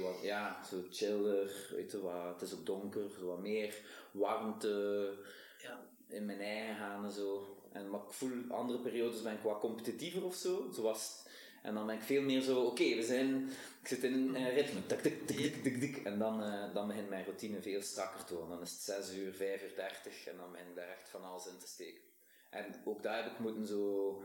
wat, 0.00 0.22
ja, 0.22 0.64
zo 0.70 0.76
chiller, 0.90 1.66
weet 1.70 1.90
je 1.90 2.00
wat, 2.00 2.40
het 2.40 2.42
is 2.42 2.54
ook 2.58 2.66
donker, 2.66 3.10
zo 3.18 3.26
wat 3.26 3.40
meer 3.40 3.74
warmte 4.12 5.14
Ja. 5.62 5.86
in 6.08 6.24
mijn 6.26 6.40
eigen 6.40 6.76
gaan 6.76 7.04
en 7.04 7.12
zo. 7.12 7.56
En, 7.72 7.90
maar 7.90 8.00
ik 8.00 8.12
voel 8.12 8.32
andere 8.48 8.78
periodes 8.78 9.22
ben 9.22 9.32
ik 9.32 9.42
wat 9.42 9.60
competitiever 9.60 10.24
of 10.24 10.34
zo, 10.34 10.68
zoals, 10.72 11.24
en 11.66 11.74
dan 11.74 11.86
ben 11.86 11.94
ik 11.94 12.02
veel 12.02 12.22
meer 12.22 12.40
zo, 12.40 12.60
oké, 12.60 12.94
we 12.94 13.02
zijn, 13.02 13.50
ik 13.82 13.88
zit 13.88 14.04
in 14.04 14.34
een 14.34 14.50
ritme, 14.50 14.86
tik, 14.86 15.00
tik, 15.00 15.26
tik, 15.26 15.62
tik, 15.62 15.80
tik, 15.80 15.96
en 15.96 16.18
dan, 16.18 16.42
eh, 16.42 16.74
dan 16.74 16.86
begint 16.86 17.08
mijn 17.08 17.24
routine 17.24 17.62
veel 17.62 17.82
strakker 17.82 18.24
te 18.24 18.34
worden. 18.34 18.50
Dan 18.50 18.62
is 18.62 18.70
het 18.70 18.80
6 18.80 19.14
uur, 19.14 19.32
5 19.32 19.62
uur 19.62 19.74
30 19.74 20.26
en 20.26 20.36
dan 20.36 20.52
begin 20.52 20.68
ik 20.68 20.74
daar 20.74 20.88
echt 20.88 21.08
van 21.08 21.24
alles 21.24 21.46
in 21.46 21.58
te 21.58 21.66
steken. 21.66 22.02
En 22.50 22.82
ook 22.84 23.02
daar 23.02 23.22
heb 23.22 23.32
ik 23.32 23.38
moeten 23.38 23.66
zo, 23.66 24.22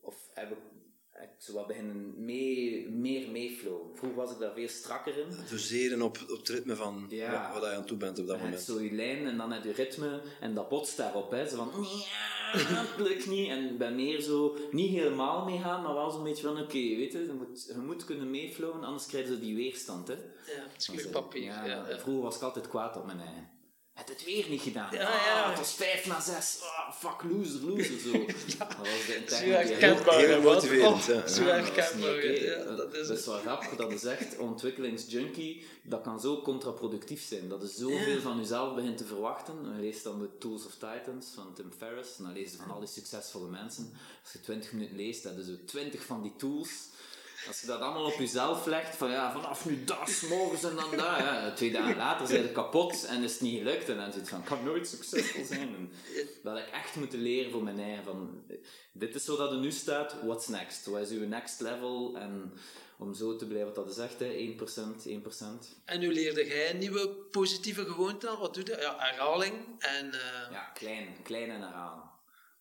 of 0.00 0.30
heb 0.34 0.50
ik, 0.50 0.58
ik 1.22 1.28
zo 1.38 1.52
wat 1.52 1.66
beginnen 1.66 2.24
mee, 2.24 2.88
meer 2.90 3.30
meeflow. 3.30 3.96
Vroeger 3.96 4.18
was 4.18 4.30
ik 4.32 4.38
daar 4.38 4.54
veel 4.54 4.68
strakker 4.68 5.18
in. 5.18 5.26
Doseren 5.50 6.02
op, 6.02 6.18
op 6.30 6.38
het 6.38 6.48
ritme 6.48 6.76
van 6.76 7.06
Ja. 7.08 7.50
wat, 7.52 7.60
wat 7.60 7.70
je 7.70 7.76
aan 7.76 7.84
toe 7.86 7.96
bent 7.96 8.18
op 8.18 8.26
dat 8.26 8.40
moment. 8.40 8.60
zo 8.60 8.80
je 8.80 8.92
lijn 8.92 9.26
en 9.26 9.36
dan 9.36 9.52
heb 9.52 9.64
je 9.64 9.72
ritme 9.72 10.20
en 10.40 10.54
dat 10.54 10.68
botst 10.68 10.96
daarop. 10.96 11.30
Hè. 11.30 11.48
Zo 11.48 11.56
van, 11.56 11.70
ja, 12.52 12.84
het 12.86 13.00
lukt 13.08 13.26
niet. 13.26 13.48
En 13.48 13.68
ik 13.70 13.78
ben 13.78 13.94
meer 13.94 14.20
zo, 14.20 14.56
niet 14.70 14.90
helemaal 14.90 15.44
meegaan, 15.44 15.82
maar 15.82 15.94
wel 15.94 16.10
zo'n 16.10 16.22
beetje 16.24 16.46
van, 16.46 16.60
oké, 16.60 16.72
weet 16.78 17.12
je, 17.12 17.18
je 17.26 17.32
moet, 17.32 17.64
je 17.66 17.80
moet 17.80 18.04
kunnen 18.04 18.30
meeflowen, 18.30 18.84
anders 18.84 19.06
krijg 19.06 19.28
je 19.28 19.38
die 19.38 19.54
weerstand. 19.54 20.08
Hè. 20.08 20.14
Ja, 20.14 20.20
het 20.46 20.86
Dan 20.86 20.96
schuurpapier. 20.96 21.42
zeg 21.52 21.66
Ja, 21.66 21.88
ja. 21.88 21.98
Vroeger 21.98 22.22
was 22.22 22.36
ik 22.36 22.42
altijd 22.42 22.68
kwaad 22.68 22.96
op 22.96 23.06
mijn 23.06 23.20
eigen. 23.20 23.48
Het 23.94 24.08
het 24.08 24.24
weer 24.24 24.48
niet 24.48 24.60
gedaan. 24.60 24.88
Ja, 24.92 25.06
Ah, 25.06 25.26
ja. 25.26 25.48
het 25.48 25.58
was 25.58 25.72
5 25.74 26.06
na 26.06 26.20
6. 26.20 26.58
Ah, 26.62 26.92
fuck, 26.94 27.22
loser, 27.30 27.60
loser. 27.64 27.98
Zo. 28.00 28.12
Dat 28.58 28.76
was 28.76 29.06
de 29.06 29.16
interne 29.16 29.28
Zo 29.28 29.62
dialoog. 29.62 29.80
herkenbaar. 29.80 30.18
Heel 30.18 30.40
motiverend, 30.40 30.86
Oh, 30.86 31.06
ja. 31.06 31.26
Zo 31.28 31.42
is 31.42 31.48
herkenbaar. 31.48 32.76
dat 32.76 32.94
is 32.94 33.06
Dat 33.08 33.18
is 33.18 33.26
wel 33.26 33.38
grappig 33.38 33.76
dat 33.76 33.90
je 33.90 33.98
zegt, 33.98 34.36
ontwikkelingsjunkie, 34.38 35.64
dat 35.82 36.02
kan 36.02 36.20
zo 36.20 36.42
contraproductief 36.42 37.22
zijn. 37.22 37.48
Dat 37.48 37.60
je 37.62 37.68
zoveel 37.68 38.20
van 38.20 38.38
jezelf 38.38 38.74
begint 38.74 38.98
te 38.98 39.04
verwachten. 39.04 39.54
Je 39.76 39.80
leest 39.80 40.04
dan 40.04 40.18
de 40.18 40.38
Tools 40.38 40.66
of 40.66 40.72
Titans 40.72 41.26
van 41.34 41.54
Tim 41.54 41.72
Ferriss, 41.78 42.18
en 42.18 42.24
dan 42.24 42.32
lees 42.32 42.50
je 42.50 42.56
van 42.56 42.70
al 42.70 42.80
die 42.80 42.88
succesvolle 42.88 43.48
mensen. 43.50 43.92
Als 44.22 44.32
je 44.32 44.40
20 44.40 44.72
minuten 44.72 44.96
leest, 44.96 45.24
heb 45.24 45.36
je 45.36 45.44
zo 45.44 45.52
20 45.66 46.04
van 46.04 46.22
die 46.22 46.32
tools. 46.36 46.70
Als 47.46 47.60
je 47.60 47.66
dat 47.66 47.80
allemaal 47.80 48.04
op 48.04 48.18
jezelf 48.18 48.66
legt, 48.66 48.96
van 48.96 49.10
ja, 49.10 49.32
vanaf 49.32 49.64
nu 49.64 49.84
das, 49.84 50.20
morgens 50.20 50.62
en 50.62 50.76
dan 50.76 50.90
dat. 50.90 50.98
Ja, 51.18 51.52
twee 51.52 51.72
dagen 51.72 51.96
later 51.96 52.26
zijn 52.26 52.42
je 52.42 52.52
kapot 52.52 53.04
en 53.04 53.22
is 53.22 53.32
het 53.32 53.40
niet 53.40 53.58
gelukt. 53.58 53.88
En 53.88 53.96
dan 53.96 54.12
zit 54.12 54.22
je 54.22 54.28
van, 54.28 54.38
ik 54.38 54.44
kan 54.44 54.64
nooit 54.64 54.88
succesvol 54.88 55.44
zijn. 55.44 55.74
En 55.74 55.92
dat 56.42 56.58
ik 56.58 56.66
echt 56.72 56.96
moeten 56.96 57.18
leren 57.18 57.50
voor 57.50 57.62
mijn 57.62 57.80
eigen. 57.80 58.04
Van, 58.04 58.44
dit 58.92 59.14
is 59.14 59.24
zo 59.24 59.36
dat 59.36 59.50
er 59.50 59.58
nu 59.58 59.70
staat, 59.70 60.16
what's 60.22 60.48
next? 60.48 60.86
Wat 60.86 61.00
is 61.00 61.10
uw 61.10 61.26
next 61.26 61.60
level? 61.60 62.16
En 62.16 62.52
om 62.98 63.14
zo 63.14 63.36
te 63.36 63.46
blijven, 63.46 63.66
wat 63.66 63.74
dat 63.74 63.90
is 63.90 63.98
echt, 63.98 64.18
hè, 64.18 64.26
1%, 64.26 65.06
1%. 65.06 65.80
En 65.84 66.00
nu 66.00 66.12
leerde 66.12 66.46
jij 66.46 66.70
een 66.70 66.78
nieuwe 66.78 67.08
positieve 67.08 67.84
gewoonte 67.84 68.28
aan? 68.28 68.38
Wat 68.38 68.54
doe 68.54 68.66
je? 68.66 68.76
Ja, 68.80 68.94
herhaling. 68.98 69.54
En 69.78 70.12
eh, 70.12 70.50
Ja, 70.50 70.64
klein, 70.74 71.16
klein 71.22 71.50
en 71.50 71.60
herhalen. 71.60 72.12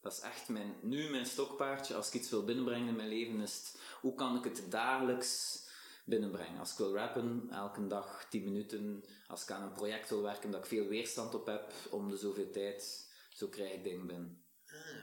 Dat 0.01 0.11
is 0.13 0.19
echt 0.19 0.49
mijn, 0.49 0.75
nu 0.81 1.09
mijn 1.09 1.25
stokpaardje. 1.25 1.95
Als 1.95 2.07
ik 2.07 2.13
iets 2.13 2.29
wil 2.29 2.43
binnenbrengen 2.43 2.87
in 2.87 2.95
mijn 2.95 3.09
leven, 3.09 3.41
is 3.41 3.53
het, 3.53 3.81
hoe 4.03 4.13
kan 4.15 4.37
ik 4.37 4.43
het 4.43 4.63
dagelijks 4.71 5.61
binnenbrengen? 6.05 6.59
Als 6.59 6.71
ik 6.71 6.77
wil 6.77 6.93
rappen, 6.95 7.47
elke 7.51 7.87
dag 7.87 8.25
10 8.29 8.43
minuten. 8.43 9.03
Als 9.27 9.43
ik 9.43 9.51
aan 9.51 9.63
een 9.63 9.73
project 9.73 10.09
wil 10.09 10.21
werken 10.21 10.51
dat 10.51 10.59
ik 10.59 10.65
veel 10.65 10.87
weerstand 10.87 11.33
op 11.33 11.45
heb, 11.45 11.73
om 11.89 12.09
de 12.09 12.17
zoveel 12.17 12.49
tijd, 12.49 13.07
zo 13.33 13.47
krijg 13.47 13.73
ik 13.73 13.83
dingen 13.83 14.07
binnen. 14.07 14.41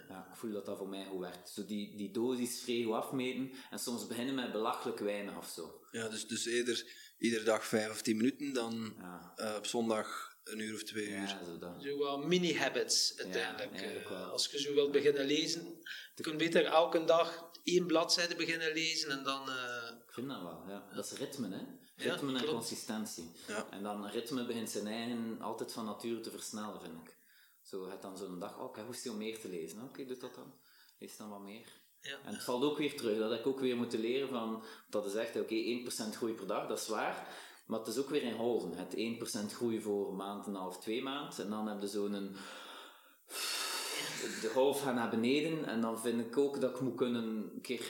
Ja, 0.09 0.27
ik 0.31 0.37
voel 0.37 0.53
dat 0.53 0.67
dat 0.67 0.79
voor 0.79 0.89
mij 0.89 1.05
goed 1.05 1.21
werkt. 1.21 1.49
Zo 1.49 1.65
die, 1.67 1.97
die 1.97 2.11
dosis 2.11 2.61
vrij 2.61 2.83
goed 2.83 2.95
afmeten 2.95 3.53
en 3.71 3.79
soms 3.79 4.07
beginnen 4.07 4.35
met 4.35 4.53
belachelijk 4.53 4.99
weinig 4.99 5.37
of 5.37 5.49
zo. 5.49 5.81
Ja, 5.91 6.09
dus, 6.09 6.27
dus 6.27 6.47
eerder 6.47 6.85
iedere 7.19 7.45
dag 7.45 7.67
vijf 7.67 7.91
of 7.91 8.03
tien 8.03 8.17
minuten 8.17 8.53
dan 8.53 8.95
Ja. 8.99 9.33
eh, 9.37 9.57
op 9.57 9.67
zondag 9.67 10.39
een 10.45 10.59
uur 10.59 10.75
of 10.75 10.83
twee 10.83 11.09
uur. 11.09 11.17
Ja, 11.17 11.41
zo 11.81 11.99
wat 11.99 12.25
mini-habits 12.27 13.19
uiteindelijk. 13.19 13.81
Eh, 13.81 14.09
wel. 14.09 14.25
als 14.25 14.47
je 14.47 14.61
zo 14.61 14.75
wilt 14.75 14.93
beginnen 14.93 15.25
lezen, 15.25 15.79
je 16.15 16.23
kunt 16.23 16.37
beter 16.39 16.65
elke 16.65 17.05
dag 17.05 17.50
één 17.65 17.87
bladzijde 17.87 18.35
beginnen 18.37 18.73
lezen 18.73 19.11
en 19.11 19.25
dan... 19.25 19.49
eh, 19.51 19.91
Ik 20.07 20.13
vind 20.13 20.29
dat 20.29 20.43
wel, 20.43 20.65
ja. 20.69 20.85
Dat 20.95 21.05
is 21.05 21.19
ritme, 21.19 21.49
hè. 21.49 21.61
Ja, 22.05 22.13
Ritme 22.13 22.39
en 22.39 22.45
consistentie. 22.47 23.31
Ja. 23.49 23.67
En 23.71 23.83
dan 23.83 24.07
ritme 24.07 24.47
begint 24.47 24.71
zijn 24.71 24.87
eigen 24.87 25.37
altijd 25.41 25.73
van 25.73 25.85
nature 25.85 26.21
te 26.21 26.31
versnellen, 26.31 26.81
vind 26.81 26.95
ik. 27.05 27.17
Zo, 27.63 27.85
je 27.85 27.91
hebt 27.91 28.03
dan 28.03 28.17
zo'n 28.17 28.39
dag, 28.39 28.59
oh, 28.59 28.71
ik 28.71 28.77
heb 28.77 28.87
hoesting 28.87 29.13
om 29.15 29.21
meer 29.21 29.41
te 29.41 29.49
lezen. 29.49 29.83
Oké, 29.83 30.05
doe 30.07 30.17
dat 30.17 30.35
dan. 30.35 30.55
Lees 30.99 31.17
dan 31.17 31.29
wat 31.31 31.41
meer. 31.41 31.67
Ja. 32.01 32.19
En 32.25 32.35
het 32.35 32.43
valt 32.45 32.63
ook 32.65 32.79
weer 32.79 32.97
terug, 32.97 33.19
dat 33.19 33.31
heb 33.31 33.41
ik 33.41 33.47
ook 33.47 33.61
weer 33.61 33.77
moeten 33.77 34.01
leren 34.01 34.29
van, 34.29 34.63
dat 34.91 35.07
is 35.07 35.15
echt, 35.15 35.37
oké, 35.37 35.55
1% 35.55 36.17
groei 36.17 36.33
per 36.35 36.47
dag, 36.47 36.67
dat 36.69 36.79
is 36.81 36.89
waar. 36.89 37.27
Maar 37.67 37.79
het 37.79 37.89
is 37.89 37.99
ook 37.99 38.09
weer 38.11 38.23
in 38.23 38.37
golven. 38.37 38.73
Het 38.75 38.95
1% 39.51 39.53
groei 39.55 39.81
voor 39.81 40.09
een 40.09 40.17
maand, 40.17 40.47
een 40.47 40.55
half, 40.55 40.79
twee 40.81 41.03
maand. 41.03 41.39
En 41.39 41.51
dan 41.51 41.69
heb 41.69 41.81
je 41.81 41.89
zo'n... 41.89 42.37
De 44.41 44.51
golf 44.53 44.83
gaat 44.83 44.95
naar 44.95 45.11
beneden. 45.11 45.65
En 45.65 45.81
dan 45.81 46.01
vind 46.01 46.21
ik 46.21 46.37
ook 46.37 46.61
dat 46.61 46.71
ik 46.71 46.81
moet 46.81 46.97
kunnen 46.97 47.25
een 47.25 47.61
keer 47.63 47.83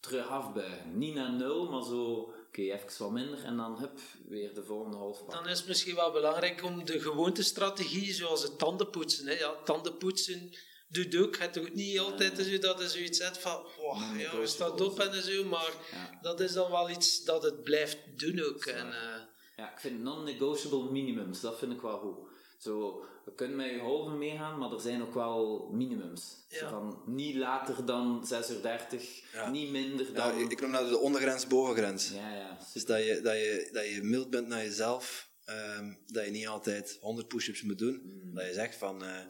terug 0.00 0.28
afbuigen. 0.28 0.98
Niet 0.98 1.14
naar 1.14 1.32
nul, 1.32 1.70
maar 1.70 1.82
zo... 1.82 2.32
Oké, 2.48 2.60
even 2.62 2.98
wat 2.98 3.10
minder. 3.10 3.44
En 3.44 3.56
dan, 3.56 3.78
hup, 3.78 3.98
weer 4.28 4.54
de 4.54 4.64
volgende 4.64 4.96
golf 4.96 5.18
pakken. 5.18 5.42
Dan 5.42 5.52
is 5.52 5.58
het 5.58 5.68
misschien 5.68 5.94
wel 5.94 6.12
belangrijk 6.12 6.62
om 6.64 6.84
de 6.84 7.00
gewoontestrategie, 7.00 8.12
zoals 8.14 8.42
het 8.42 8.58
tandenpoetsen. 8.58 9.26
Hè. 9.26 9.32
Ja, 9.32 9.54
tandenpoetsen 9.64 10.50
doet 10.88 11.16
ook. 11.16 11.36
Het 11.36 11.54
doet 11.54 11.74
niet 11.74 11.98
altijd 11.98 12.38
zo 12.38 12.58
dat 12.58 12.80
je 12.80 12.88
zoiets 12.88 13.18
hebt 13.18 13.38
van, 13.38 13.62
wow, 13.80 14.20
ja, 14.20 14.40
je 14.40 14.46
staat 14.46 14.80
op 14.80 14.98
en 15.00 15.22
zo, 15.22 15.44
maar 15.44 15.72
Ja. 15.92 16.18
dat 16.22 16.40
is 16.40 16.52
dan 16.52 16.70
wel 16.70 16.90
iets 16.90 17.24
dat 17.24 17.42
het 17.42 17.62
blijft 17.62 17.98
doen 18.16 18.40
ook. 18.42 18.64
En, 18.64 18.92
eh, 18.92 19.22
Ja, 19.56 19.72
ik 19.72 19.78
vind 19.78 20.02
non-negotiable 20.02 20.90
minimums, 20.90 21.40
dat 21.40 21.58
vind 21.58 21.72
ik 21.72 21.80
wel 21.80 21.98
goed. 21.98 22.28
Zo, 22.58 23.04
we 23.24 23.34
kunnen 23.34 23.56
met 23.56 23.70
je 23.70 23.78
golven 23.78 24.18
meegaan, 24.18 24.58
maar 24.58 24.72
er 24.72 24.80
zijn 24.80 25.02
ook 25.02 25.14
wel 25.14 25.68
minimums. 25.72 26.44
Ja. 26.48 26.68
van, 26.68 27.02
niet 27.06 27.34
later 27.34 27.86
dan 27.86 28.26
6 28.26 28.50
uur 28.50 28.62
30, 28.62 29.32
Ja. 29.32 29.50
niet 29.50 29.70
minder 29.70 30.06
Ja, 30.06 30.12
dan... 30.12 30.38
ik, 30.38 30.50
ik 30.50 30.60
noem 30.60 30.72
dat 30.72 30.88
de 30.88 30.98
ondergrens, 30.98 31.46
bovengrens. 31.46 32.10
Ja, 32.10 32.34
ja. 32.34 32.58
Dus 32.72 32.84
dat 32.84 33.04
je, 33.04 33.20
dat, 33.20 33.34
je, 33.34 33.68
dat 33.72 33.88
je 33.88 34.02
mild 34.02 34.30
bent 34.30 34.46
naar 34.48 34.62
jezelf, 34.62 35.30
ehm, 35.44 35.94
dat 36.06 36.24
je 36.24 36.30
niet 36.30 36.46
altijd 36.46 36.98
100 37.00 37.28
push-ups 37.28 37.62
moet 37.62 37.78
doen. 37.78 38.00
Mm. 38.04 38.34
Dat 38.34 38.46
je 38.46 38.52
zegt 38.52 38.76
van, 38.76 39.04
eh, 39.04 39.20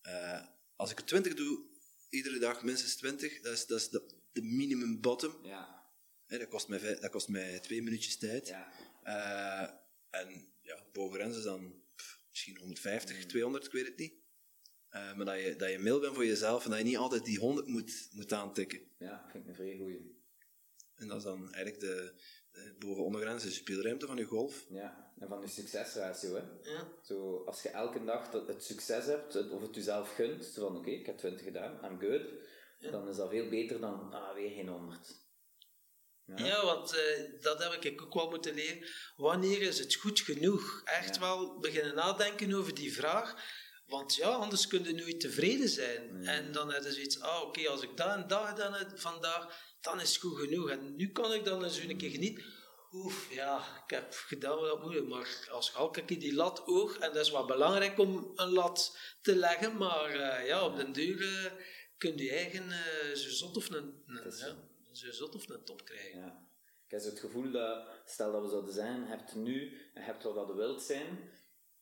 eh, 0.00 0.42
als 0.76 0.90
ik 0.90 0.98
er 0.98 1.04
20 1.04 1.34
doe, 1.34 1.60
iedere 2.10 2.38
dag 2.38 2.62
minstens 2.62 2.96
20, 2.96 3.40
dat 3.40 3.52
is, 3.52 3.66
dat 3.66 3.78
is 3.78 3.88
de, 3.88 4.02
de 4.32 4.42
minimum 4.42 5.00
bottom. 5.00 5.34
Ja, 5.42 5.76
Hè, 6.26 6.38
dat, 6.38 6.48
kost 6.48 6.68
mij, 6.68 6.98
dat 7.00 7.10
kost 7.10 7.28
mij 7.28 7.58
twee 7.60 7.82
minuutjes 7.82 8.18
tijd. 8.18 8.48
ja. 8.48 8.72
Eh, 9.02 9.70
en 10.10 10.48
ja, 10.62 10.82
bovengrens 10.92 11.36
is 11.36 11.42
dan 11.42 11.82
misschien 12.38 12.58
150, 12.58 13.16
Mm. 13.22 13.28
200, 13.28 13.64
ik 13.64 13.72
weet 13.72 13.86
het 13.86 13.98
niet. 13.98 14.14
Eh, 14.88 15.14
maar 15.14 15.26
dat 15.26 15.40
je, 15.40 15.56
dat 15.56 15.70
je 15.70 15.78
mild 15.78 16.00
bent 16.00 16.14
voor 16.14 16.26
jezelf 16.26 16.64
en 16.64 16.70
dat 16.70 16.78
je 16.78 16.84
niet 16.84 16.96
altijd 16.96 17.24
die 17.24 17.38
100 17.38 17.66
moet, 17.66 18.08
moet 18.12 18.32
aantikken. 18.32 18.80
Ja, 18.98 19.28
vind 19.30 19.42
ik 19.44 19.48
een 19.48 19.54
vrij 19.54 19.76
goeie. 19.76 20.16
En 20.94 21.08
dat 21.08 21.16
is 21.16 21.22
dan 21.22 21.52
eigenlijk 21.52 21.80
de, 21.80 22.12
eh, 22.50 22.62
boven 22.78 23.04
ondergrens 23.04 23.44
is 23.44 23.50
de 23.50 23.56
speelruimte 23.56 24.06
van 24.06 24.16
je 24.16 24.24
golf. 24.24 24.66
Ja, 24.70 25.12
en 25.18 25.28
van 25.28 25.40
je 25.40 25.48
succesratio, 25.48 26.34
hè. 26.34 26.70
Ja. 26.70 26.92
Zo, 27.02 27.44
als 27.44 27.62
je 27.62 27.68
elke 27.68 28.04
dag 28.04 28.30
dat- 28.30 28.46
het 28.48 28.64
succes 28.64 29.06
hebt, 29.06 29.32
het- 29.32 29.50
of 29.50 29.62
het 29.62 29.74
jezelf 29.74 30.14
gunt, 30.14 30.44
zo 30.44 30.66
van 30.66 30.76
oké, 30.76 30.90
ik 30.90 31.06
heb 31.06 31.16
20 31.18 31.44
gedaan, 31.44 31.84
I'm 31.92 31.98
good, 32.00 32.22
dan 32.92 33.08
is 33.08 33.16
dat 33.16 33.30
veel 33.30 33.48
beter 33.48 33.80
dan, 33.80 34.12
ah, 34.12 34.34
weer 34.34 34.50
geen 34.50 34.68
100. 34.68 35.26
Ja, 36.36 36.64
want 36.64 36.92
eh, 36.96 37.24
dat 37.40 37.62
heb 37.62 37.84
ik 37.84 38.02
ook 38.02 38.14
wel 38.14 38.28
moeten 38.30 38.54
leren. 38.54 38.88
Wanneer 39.16 39.62
is 39.62 39.78
het 39.78 39.94
goed 39.94 40.20
genoeg? 40.20 40.82
Echt 40.84 41.14
Ja. 41.14 41.20
wel 41.20 41.58
beginnen 41.58 41.94
nadenken 41.94 42.54
over 42.54 42.74
die 42.74 42.92
vraag. 42.92 43.34
Want 43.86 44.14
ja, 44.14 44.28
anders 44.28 44.66
kun 44.66 44.84
je 44.84 44.94
nooit 44.94 45.20
tevreden 45.20 45.68
zijn. 45.68 46.26
En 46.26 46.52
dan 46.52 46.72
heb 46.72 46.82
je 46.84 46.92
zoiets, 46.92 47.20
ah 47.20 47.42
oké, 47.42 47.68
als 47.68 47.82
ik 47.82 47.96
dat 47.96 48.14
en 48.14 48.28
dat 48.28 48.46
gedaan 48.46 48.72
heb 48.74 48.98
vandaag, 49.00 49.46
dan 49.80 50.00
is 50.00 50.08
het 50.08 50.20
goed 50.20 50.38
genoeg. 50.38 50.70
En 50.70 50.96
nu 50.96 51.12
kan 51.12 51.32
ik 51.32 51.44
dan 51.44 51.64
eens 51.64 51.76
een 51.78 51.96
keer 51.96 52.10
genieten. 52.10 52.44
Oef, 52.92 53.32
ja, 53.32 53.82
ik 53.84 53.90
heb 53.90 54.14
gedaan 54.26 54.58
wat 54.58 54.80
moeilijk. 54.82 55.08
Maar 55.08 55.48
als 55.50 55.72
elke 55.74 56.04
keer 56.04 56.18
die 56.18 56.34
lat 56.34 56.66
oog, 56.66 56.98
en 56.98 57.12
dat 57.12 57.24
is 57.24 57.30
wel 57.30 57.44
belangrijk 57.46 57.98
om 57.98 58.32
een 58.34 58.48
lat 58.52 58.98
te 59.22 59.36
leggen, 59.36 59.76
maar 59.76 60.10
eh, 60.10 60.46
ja, 60.46 60.64
op 60.64 60.76
den 60.76 60.92
duur 60.92 61.22
eh, 61.44 61.52
kun 61.98 62.16
je 62.16 62.30
eigen 62.30 62.72
zo 63.16 63.30
zot 63.30 63.56
of 63.56 63.70
een, 63.70 64.02
een, 64.06 64.32
ja, 64.38 64.56
zo. 64.98 65.06
zo 65.06 65.12
zot 65.12 65.34
of 65.34 65.48
een 65.48 65.64
top 65.64 65.84
krijgen. 65.84 66.20
Ja. 66.20 66.46
Ik 66.84 66.90
heb 66.90 67.02
het 67.02 67.20
gevoel 67.20 67.50
dat, 67.50 67.88
stel 68.04 68.32
dat 68.32 68.42
we 68.42 68.48
zouden 68.48 68.74
zijn, 68.74 69.04
hebt 69.04 69.34
nu, 69.34 69.76
en 69.94 70.02
hebt 70.02 70.22
wat 70.22 70.48
je 70.48 70.54
wilt 70.54 70.82
zijn, 70.82 71.30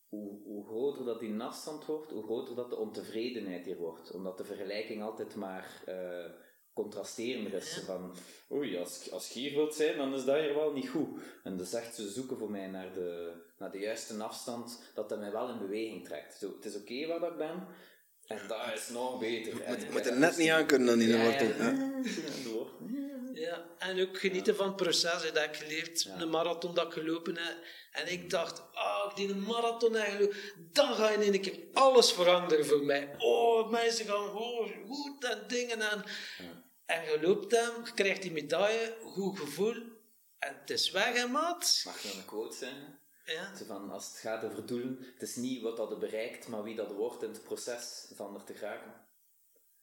hoe, 0.08 0.42
hoe 0.42 0.66
groter 0.66 1.04
dat 1.04 1.20
die 1.20 1.40
afstand 1.40 1.84
wordt, 1.84 2.10
hoe 2.10 2.22
groter 2.22 2.54
dat 2.54 2.70
de 2.70 2.76
ontevredenheid 2.76 3.64
hier 3.64 3.76
wordt. 3.76 4.12
Omdat 4.12 4.38
de 4.38 4.44
vergelijking 4.44 5.02
altijd 5.02 5.34
maar 5.34 5.82
eh 5.86 6.44
contrasterender 6.76 7.52
is. 7.52 7.82
Van, 7.84 8.14
oei, 8.50 8.76
als, 8.78 9.10
als 9.10 9.28
je 9.30 9.40
hier 9.40 9.54
wilt 9.54 9.74
zijn, 9.74 9.96
dan 9.96 10.14
is 10.14 10.24
dat 10.24 10.40
hier 10.40 10.54
wel 10.54 10.72
niet 10.72 10.88
goed. 10.88 11.20
En 11.44 11.56
dat 11.56 11.66
is 11.66 11.72
echt, 11.72 11.94
ze 11.94 12.08
zoeken 12.08 12.38
voor 12.38 12.50
mij 12.50 12.66
naar 12.66 12.92
de, 12.92 13.32
naar 13.58 13.70
de 13.70 13.78
juiste 13.78 14.22
afstand, 14.22 14.82
dat 14.94 15.08
dat 15.08 15.18
mij 15.18 15.32
wel 15.32 15.48
in 15.48 15.58
beweging 15.58 16.04
trekt. 16.04 16.34
Zo, 16.34 16.52
het 16.54 16.64
is 16.64 16.76
oké 16.76 17.06
waar 17.06 17.20
dat 17.20 17.30
ik 17.30 17.36
ben, 17.36 17.66
en 18.26 18.40
dat 18.48 18.58
is 18.74 18.88
nog 18.88 19.18
beter. 19.18 19.62
En 19.62 19.78
Moet, 19.90 20.06
er 20.06 20.18
net 20.18 20.36
niet 20.36 20.50
aan 20.50 20.66
kunnen 20.66 20.86
dan 20.86 21.00
in 21.00 21.10
de 21.10 21.16
Ja, 21.16 21.22
wortel. 21.24 21.46
ja. 21.46 21.54
Ja. 21.56 21.70
Ja, 22.04 22.44
door. 22.44 22.70
Ja, 23.34 23.64
en 23.78 24.00
ook 24.00 24.18
genieten 24.18 24.56
van 24.56 24.66
het 24.66 24.76
proces 24.76 25.22
hè, 25.22 25.32
dat 25.32 25.42
ik 25.44 25.56
geleerd. 25.56 26.02
Ja. 26.02 26.20
Een 26.20 26.30
marathon 26.30 26.74
dat 26.74 26.86
ik 26.86 26.92
gelopen 26.92 27.36
heb. 27.36 27.56
En 27.92 28.12
ik 28.12 28.30
dacht, 28.30 28.62
ah, 28.72 29.10
ik 29.10 29.16
die 29.16 29.28
een 29.28 29.42
marathon 29.42 29.92
heb 29.94 30.06
gelopen, 30.10 30.36
dan 30.72 30.94
ga 30.94 31.10
je 31.10 31.24
in 31.24 31.34
een 31.34 31.40
keer 31.40 31.58
alles 31.72 32.12
veranderen 32.12 32.66
voor 32.66 32.84
mij. 32.84 33.14
Oh, 33.18 33.70
mensen 33.70 34.06
gaan 34.06 34.36
oh, 34.36 34.68
goed 34.88 35.24
en 35.24 35.44
dingen. 35.48 35.80
En, 35.90 36.04
en 36.86 37.02
je 37.04 37.18
loopt 37.22 37.50
hem, 37.50 37.72
je 37.84 37.92
krijgt 37.94 38.22
die 38.22 38.32
medaille, 38.32 38.96
goed 39.02 39.38
gevoel. 39.38 39.74
En 40.38 40.56
het 40.60 40.70
is 40.70 40.90
weg, 40.90 41.12
hè, 41.16 41.26
maat. 41.26 41.82
Mag 41.84 42.00
dan 42.02 42.16
een 42.18 42.24
quote 42.24 42.56
zijn? 42.56 42.95
Ja. 43.26 43.56
Zo 43.56 43.64
van, 43.64 43.90
als 43.90 44.06
het 44.06 44.16
gaat 44.16 44.44
over 44.44 44.66
doelen, 44.66 44.98
het 45.12 45.22
is 45.22 45.36
niet 45.36 45.62
wat 45.62 45.76
dat 45.76 45.98
bereikt, 45.98 46.48
maar 46.48 46.62
wie 46.62 46.74
dat 46.74 46.92
wordt 46.92 47.22
in 47.22 47.30
het 47.30 47.42
proces 47.42 48.12
van 48.14 48.34
er 48.34 48.44
te 48.44 48.54
geraken. 48.54 48.94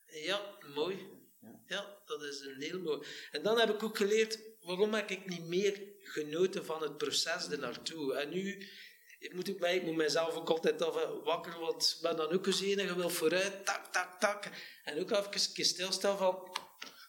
Ja, 0.05 0.57
mooi. 0.73 1.21
Ja, 1.67 2.01
dat 2.05 2.23
is 2.23 2.39
een 2.39 2.61
heel 2.61 2.79
mooi. 2.79 3.07
En 3.31 3.43
dan 3.43 3.59
heb 3.59 3.69
ik 3.69 3.83
ook 3.83 3.97
geleerd, 3.97 4.39
waarom 4.61 4.93
heb 4.93 5.09
ik 5.09 5.25
niet 5.25 5.47
meer 5.47 5.81
genoten 5.99 6.65
van 6.65 6.81
het 6.81 6.97
proces 6.97 7.49
ernaartoe. 7.49 8.15
En 8.15 8.29
nu 8.29 8.67
ik 9.23 9.33
moet 9.33 9.47
ik, 9.47 9.59
mij, 9.59 9.75
ik 9.75 9.83
moet 9.83 9.95
mijzelf 9.95 10.35
ook 10.35 10.49
altijd 10.49 10.81
even 10.81 11.23
wakker, 11.23 11.59
want 11.59 11.93
ik 11.95 12.01
ben 12.01 12.15
dan 12.15 12.31
ook 12.31 12.45
eens 12.45 12.61
een 12.61 12.79
en 12.79 12.85
je 12.85 12.95
wil 12.95 13.09
vooruit, 13.09 13.65
tak, 13.65 13.85
tak, 13.85 14.19
tak. 14.19 14.49
En 14.83 14.99
ook 14.99 15.11
even 15.11 15.33
een 15.33 15.53
keer 15.53 15.65
stilstaan 15.65 16.17
van, 16.17 16.57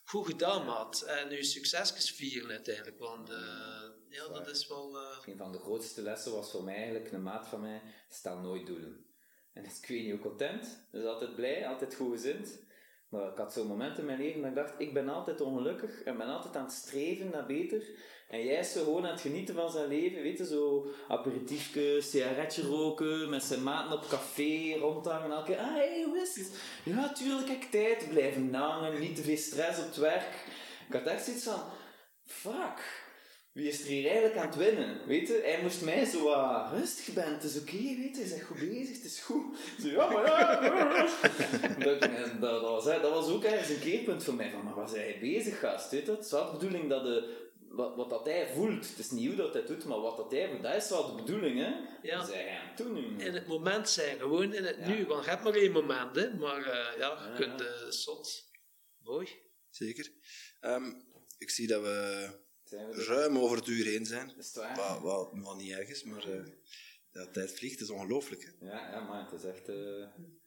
goed 0.05 0.27
gedaan, 0.27 0.65
maat. 0.65 1.03
En 1.03 1.31
je 1.31 1.45
succesjes 1.45 2.11
vieren 2.11 2.51
uiteindelijk, 2.51 2.99
want 2.99 3.31
eh, 3.31 3.94
ja, 4.15 4.29
dat 4.29 4.49
is 4.49 4.69
wel... 4.69 4.97
eh, 4.99 5.27
Een 5.33 5.37
van 5.37 5.53
de 5.53 5.59
grootste 5.59 6.03
lessen 6.03 6.33
was 6.33 6.51
voor 6.51 6.65
mij 6.65 6.75
eigenlijk, 6.75 7.13
een 7.13 7.23
maat 7.23 7.49
van 7.49 7.61
mij, 7.61 7.83
stel 8.09 8.39
nooit 8.39 8.67
doelen. 8.67 9.07
En 9.53 9.65
ik 9.65 9.87
weet 9.89 10.03
niet 10.03 10.11
hoe 10.11 10.21
content, 10.21 10.87
dus 10.91 11.05
altijd 11.05 11.35
blij, 11.35 11.67
altijd 11.69 11.95
goed 11.95 12.13
gezind. 12.13 12.63
Maar 13.09 13.31
ik 13.31 13.37
had 13.39 13.53
zo'n 13.53 13.67
moment 13.67 13.99
in 13.99 14.05
mijn 14.05 14.19
leven 14.19 14.41
dat 14.41 14.51
ik 14.51 14.57
dacht, 14.57 14.75
ik 14.79 14.95
ben 14.95 15.09
altijd 15.09 15.41
ongelukkig 15.41 16.03
en 16.03 16.17
ben 16.17 16.27
altijd 16.27 16.57
aan 16.57 16.65
het 16.65 16.73
streven 16.73 17.31
naar 17.31 17.47
beter. 17.47 17.83
En 18.29 18.45
jij 18.45 18.59
is 18.59 18.73
zo 18.73 18.85
gewoon 18.85 19.05
aan 19.05 19.11
het 19.13 19.21
genieten 19.21 19.55
van 19.55 19.71
zijn 19.71 19.89
leven, 19.89 20.23
weet 20.23 20.39
je, 20.39 20.47
zo 20.47 20.87
aperitiefje, 21.09 22.01
sigaretje 22.01 22.63
roken, 22.63 23.31
met 23.31 23.43
zijn 23.43 23.63
maten 23.63 23.97
op 23.97 24.07
café 24.09 24.77
rondhangen. 24.79 25.25
En 25.25 25.31
elke 25.37 25.47
keer, 25.51 25.59
ah, 25.59 25.75
hey, 25.75 26.03
hoe 26.07 26.19
is 26.19 26.37
het? 26.37 26.61
Ja, 26.85 27.13
tuurlijk 27.13 27.49
heb 27.49 27.63
ik 27.63 27.71
tijd. 27.71 28.09
Blijven 28.09 28.55
hangen, 28.55 29.01
niet 29.01 29.17
te 29.17 29.23
veel 29.23 29.37
stress 29.37 29.79
op 29.79 29.87
het 29.87 29.97
werk. 29.97 30.45
Ik 30.89 30.95
had 30.95 31.07
echt 31.07 31.25
zoiets 31.25 31.45
van, 31.45 31.63
fuck. 32.25 33.04
Wie 33.55 33.69
is 33.69 33.81
er 33.81 33.87
hier 33.87 34.05
eigenlijk 34.07 34.37
aan 34.37 34.47
het 34.47 34.57
winnen? 34.57 35.07
Weet 35.07 35.27
je, 35.29 35.41
hij 35.45 35.63
moest 35.63 35.83
mij 35.83 36.05
zo 36.05 36.25
wat 36.25 36.71
rustig 36.73 37.15
ben, 37.15 37.33
het 37.35 37.43
is 37.43 37.57
oké, 37.61 37.73
weet 37.73 37.97
je, 37.97 38.15
hij 38.15 38.23
is 38.25 38.33
echt 38.33 38.45
goed 38.47 38.59
bezig, 38.59 38.97
het 38.97 39.05
is 39.05 39.21
goed. 39.21 39.59
Zo, 39.81 39.89
ja, 39.89 40.11
maar 40.11 40.27
ja. 40.27 40.61
dat, 41.85 41.99
en 42.03 42.41
dat, 42.41 42.61
was, 42.61 42.85
dat 42.85 43.11
was 43.11 43.29
ook 43.29 43.45
ergens 43.45 43.69
een 43.69 43.81
keerpunt 43.81 44.25
voor 44.25 44.35
mij, 44.35 44.51
van, 44.51 44.65
maar 44.65 44.75
waar 44.75 44.89
zijn 44.89 45.05
hij 45.11 45.19
bezig, 45.21 45.59
gast? 45.59 45.91
Weet 45.91 46.07
je? 46.07 46.11
Het 46.13 46.25
is 46.25 46.31
wel 46.31 46.47
de 46.47 46.53
bedoeling 46.59 46.89
dat 46.89 47.05
de, 47.05 47.49
wat, 47.69 47.97
wat 47.97 48.11
dat 48.11 48.25
hij 48.27 48.49
voelt, 48.55 48.89
het 48.89 48.99
is 48.99 49.11
niet 49.11 49.27
hoe 49.27 49.37
dat 49.37 49.53
hij 49.53 49.63
het 49.63 49.71
doet, 49.71 49.85
maar 49.85 50.01
wat 50.01 50.17
dat 50.17 50.31
hij 50.31 50.49
voelt, 50.49 50.63
dat 50.63 50.75
is 50.75 50.89
wel 50.89 51.17
de 51.17 51.23
bedoeling, 51.23 51.59
hè? 51.59 51.73
Ja. 52.03 52.19
Dat 52.19 52.33
aan 52.33 52.69
het 52.69 52.77
doen 52.77 52.93
nu. 52.93 53.25
in 53.25 53.35
het 53.35 53.47
moment 53.47 53.89
zijn, 53.89 54.19
gewoon 54.19 54.53
in 54.55 54.65
het 54.65 54.77
Ja. 54.79 54.89
nu. 54.89 55.07
Want 55.07 55.25
je 55.25 55.31
hebt 55.31 55.43
maar 55.45 55.55
één 55.55 55.73
moment, 55.73 56.17
hè. 56.17 56.35
Maar 56.35 56.59
eh, 56.63 56.99
ja, 56.99 57.09
je 57.23 57.31
Ja, 57.31 57.35
kunt 57.37 57.61
eh 57.61 57.67
zot. 57.89 58.51
Mooi. 58.99 59.29
Zeker. 59.71 60.13
Ehm, 60.61 60.93
ik 61.39 61.51
zie 61.51 61.67
dat 61.67 61.83
we 61.83 62.29
Zijn 62.75 62.89
we 62.91 62.95
er? 63.01 63.07
ruim 63.07 63.39
over 63.39 63.57
het 63.57 63.67
uur 63.67 63.85
heen 63.85 64.07
zijn. 64.07 64.33
Is 64.37 64.47
het 64.47 64.55
waar? 64.57 64.77
Wat, 64.77 65.01
wat, 65.03 65.31
wat 65.35 65.57
niet 65.57 65.73
erg 65.73 65.89
is, 65.89 66.05
maar 66.05 66.29
eh 66.29 66.47
ja, 67.13 67.25
de 67.25 67.31
tijd 67.31 67.53
vliegt, 67.59 67.79
het 67.79 67.89
is 67.89 67.95
ongelooflijk. 67.95 68.43
hè. 68.43 68.67
Ja, 68.67 68.91
ja, 68.91 69.01
maar 69.01 69.25
het 69.31 69.33
is 69.33 69.45
echt... 69.45 69.69
eh, 69.69 70.07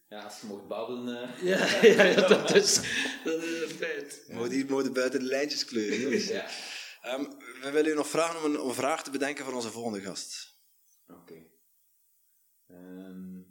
ja, 0.09 0.23
als 0.23 0.41
je 0.41 0.47
mocht 0.47 0.67
babbelen... 0.67 1.33
eh, 1.33 1.41
Ja, 1.51 1.81
ja, 1.81 2.03
ja, 2.03 2.27
dat, 2.27 2.55
is, 2.63 2.75
dat 3.23 3.43
is 3.43 3.61
een 3.61 3.69
feit. 3.77 4.23
We 4.27 4.33
moeten 4.33 4.53
hier 4.57 4.65
moeten 4.69 4.93
buiten 4.93 5.19
de 5.19 5.25
lijntjes 5.25 5.65
kleuren. 5.65 5.99
jongens. 5.99 6.27
ja. 6.27 6.47
Ehm, 7.01 7.23
we 7.61 7.69
willen 7.71 7.91
u 7.91 7.95
nog 7.95 8.07
vragen 8.07 8.39
om 8.39 8.45
een, 8.53 8.59
om 8.59 8.67
een 8.69 8.75
vraag 8.75 9.03
te 9.03 9.11
bedenken 9.11 9.45
voor 9.45 9.53
onze 9.53 9.71
volgende 9.71 10.01
gast. 10.01 10.55
Oké. 11.07 11.45
Ehm, 12.67 13.41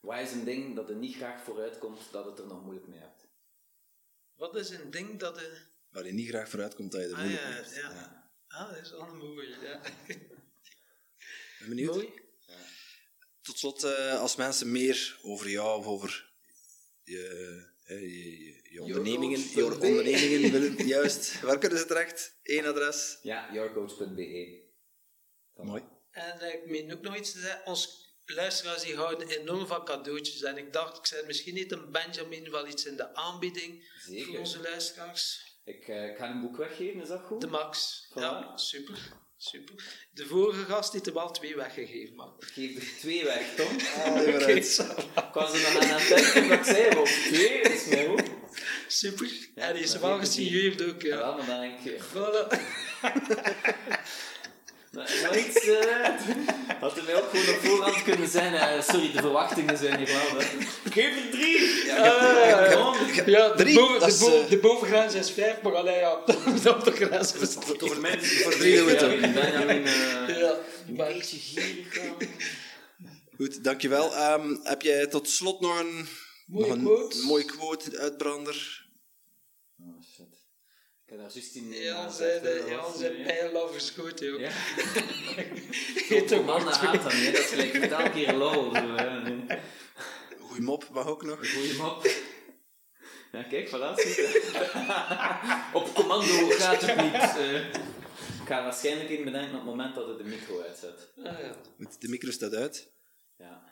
wat 0.00 0.18
is 0.20 0.32
een 0.32 0.44
ding 0.44 0.76
dat 0.76 0.88
er 0.88 0.96
niet 0.96 1.16
graag 1.16 1.42
vooruit 1.42 1.78
komt, 1.78 2.12
dat 2.12 2.24
het 2.24 2.38
er 2.38 2.46
nog 2.46 2.62
moeilijk 2.62 2.86
mee 2.88 2.98
hebt? 3.00 3.28
Wat 4.34 4.56
is 4.56 4.70
een 4.70 4.90
ding 4.90 5.18
dat... 5.18 5.40
je 5.40 5.66
Waar 5.98 6.06
je 6.06 6.12
niet 6.12 6.28
graag 6.28 6.48
vooruit 6.48 6.74
komt 6.74 6.92
dat 6.92 7.00
je 7.00 7.06
er 7.06 7.14
ah, 7.14 7.20
moeilijk 7.20 7.74
ja. 7.74 8.30
Ah, 8.48 8.68
dat 8.68 8.84
is 8.84 8.90
wel 8.90 9.00
een 9.00 9.16
mooie. 9.16 9.56
Ja. 9.62 9.80
Ben 11.58 11.68
benieuwd? 11.68 11.94
Mooi. 11.94 12.12
Tot 13.42 13.58
slot, 13.58 13.82
eh, 13.82 14.20
als 14.20 14.36
mensen 14.36 14.72
meer 14.72 15.18
over 15.22 15.48
jou 15.48 15.78
of 15.78 15.86
over 15.86 16.32
je, 17.02 17.26
eh, 17.84 18.00
je, 18.00 18.44
je, 18.44 18.72
je 18.72 18.82
ondernemingen, 18.82 19.40
je 19.54 19.64
ondernemingen 19.64 20.52
willen, 20.60 20.86
juist, 20.86 21.40
waar 21.40 21.58
kunnen 21.58 21.78
ze 21.78 21.86
terecht? 21.86 22.38
Eén 22.42 22.66
adres. 22.66 23.18
Ja, 23.22 23.52
yourcoach.be. 23.52 24.62
Mooi. 25.54 25.82
En 26.10 26.40
eh, 26.40 26.54
ik 26.54 26.66
meen 26.66 26.92
ook 26.92 27.02
nog 27.02 27.16
iets 27.16 27.32
te 27.32 27.38
zeggen. 27.38 27.66
Ons 27.66 28.12
luisteraars 28.24 28.82
die 28.82 28.96
houden 28.96 29.28
enorm 29.28 29.66
van 29.66 29.84
cadeautjes. 29.84 30.42
En 30.42 30.56
ik 30.56 30.72
dacht, 30.72 30.98
ik 30.98 31.06
zei 31.06 31.26
misschien 31.26 31.54
niet 31.54 31.72
een 31.72 31.92
Benjamin 31.92 32.50
wel 32.50 32.68
iets 32.68 32.86
in 32.86 32.96
de 32.96 33.14
aanbieding 33.14 33.92
voor 34.04 34.14
Zeker. 34.14 34.38
onze 34.38 34.60
luisteraars. 34.60 35.47
Ik, 35.68 35.88
eh, 35.88 36.04
ik 36.08 36.16
ga 36.16 36.30
een 36.30 36.40
boek 36.40 36.56
weggeven, 36.56 37.00
is 37.00 37.08
dat 37.08 37.20
goed? 37.26 37.40
De 37.40 37.46
Max. 37.46 38.06
Voilà. 38.10 38.14
Ja, 38.20 38.56
super. 38.56 38.98
Super. 39.36 39.74
De 40.10 40.26
vorige 40.26 40.64
gast 40.64 40.92
heeft 40.92 41.06
er 41.06 41.12
wel 41.14 41.30
twee 41.30 41.56
weggegeven, 41.56 42.14
man. 42.14 42.34
Ik 42.38 42.46
geef 42.46 42.76
er 42.76 42.98
twee 42.98 43.24
weg, 43.24 43.54
Tom. 43.54 43.66
Allee, 44.04 44.34
Oké, 44.34 44.60
zo. 44.62 44.82
Ik 44.82 45.34
er 45.34 45.72
nog 45.72 45.82
aan 45.82 45.88
het 45.88 46.08
denken 46.08 46.48
dat 46.48 46.58
ik 46.58 46.64
zei, 46.64 46.98
op 46.98 47.06
twee 47.06 47.60
is 47.60 47.86
mij 47.86 48.06
goed. 48.06 48.22
Super. 48.88 49.30
Ja, 49.54 49.62
en 49.68 49.74
die 49.74 49.82
is 49.82 49.92
dan 49.92 50.00
wel 50.00 50.14
ik 50.14 50.20
die. 50.20 50.26
gesigneerd 50.28 50.82
ook, 50.82 51.02
Ja, 51.02 51.08
ja. 51.08 51.16
wel, 51.16 51.36
maar 51.36 51.46
dan 51.46 51.60
denk 51.60 51.80
ik... 51.80 52.02
Voilà. 52.02 52.46
Nog 55.22 55.36
iets... 55.36 55.64
eh, 55.66 56.08
had 56.80 56.96
er 56.96 57.04
mij 57.04 57.14
ook 57.14 57.28
gewoon 57.30 57.54
op 57.54 57.60
voorhand 57.64 58.02
kunnen 58.02 58.28
zijn. 58.28 58.54
eh, 58.54 58.82
sorry, 58.82 59.12
de 59.12 59.18
verwachtingen 59.20 59.78
zijn 59.78 59.98
hier 59.98 60.06
wel. 60.06 60.40
geef 60.92 61.16
er 61.24 61.30
drie! 61.30 61.84
Ja, 61.86 63.48
de, 63.48 63.54
Drie, 63.56 63.74
boven, 63.78 64.00
de, 64.00 64.06
eh, 64.44 64.50
de 64.50 64.58
bovengrens 64.58 65.14
is 65.14 65.30
vijf, 65.30 65.62
maar 65.62 65.74
alleen 65.74 65.98
ja, 65.98 66.12
op 66.76 66.84
de 66.84 66.92
grens 66.92 67.32
is 67.34 67.40
het 67.54 67.64
Voor 67.78 68.00
mensen 68.00 68.36
Voor 68.42 68.52
drie 68.52 68.76
doen 68.76 68.86
we 68.86 68.92
het 68.92 69.02
ook. 69.02 69.10
Ja, 69.20 69.32
Benjamin, 69.32 69.86
eh, 69.86 70.38
Ja, 70.40 70.54
een 70.88 70.96
beetje 70.96 71.36
gierig. 71.38 71.98
Goed, 73.36 73.64
dankjewel. 73.64 74.14
Ehm, 74.14 74.56
heb 74.62 74.82
jij 74.82 75.06
tot 75.06 75.28
slot 75.28 75.60
nog 75.60 75.78
een, 75.80 76.08
Mooie 76.46 76.66
nog 76.66 76.76
een 76.76 76.84
quote. 76.84 77.22
mooie 77.24 77.44
quote, 77.44 77.98
uitbrander? 77.98 78.86
Ik 81.08 81.14
heb 81.14 81.22
daar 81.22 81.32
juist 81.32 81.54
in... 81.54 81.72
Jan 81.72 82.12
zei 82.12 82.40
de, 82.40 82.64
Jan 82.68 82.94
zei 82.96 83.22
pijl 83.22 83.62
overschoten, 83.62 84.26
joh. 84.26 84.40
Ja. 84.40 84.50
Heet 86.08 86.28
toch 86.28 86.44
Mannen 86.44 86.74
haat 86.74 87.02
dan, 87.02 87.12
hè. 87.12 87.30
dat 87.32 87.40
is 87.40 87.46
gelijk 87.46 87.74
elke 87.74 88.10
keer 88.10 88.32
lol. 88.34 88.74
Zo, 88.74 88.94
hè. 88.94 89.60
Goeie 90.40 90.62
mop 90.62 90.88
mag 90.90 91.06
ook 91.06 91.22
nog. 91.24 91.52
Goeie 91.52 91.76
mop. 91.76 92.06
Ja, 93.32 93.42
kijk, 93.42 93.68
voilà. 93.68 93.94
zie 93.94 94.22
je. 94.22 95.70
Op 95.78 95.94
commando 95.94 96.48
gaat 96.50 96.80
het 96.80 96.96
niet. 96.96 97.14
eh. 97.14 97.82
ga 98.46 98.62
waarschijnlijk 98.62 99.08
in 99.08 99.24
bedenken 99.24 99.50
op 99.50 99.56
het 99.56 99.64
moment 99.64 99.94
dat 99.94 100.08
het 100.08 100.18
de 100.18 100.24
micro 100.24 100.60
uitzet. 100.62 101.12
Ah, 101.16 101.24
ja. 101.24 101.56
Goed, 101.76 102.00
De 102.00 102.08
micro 102.08 102.30
staat 102.30 102.54
uit. 102.54 102.92
Ja. 103.36 103.64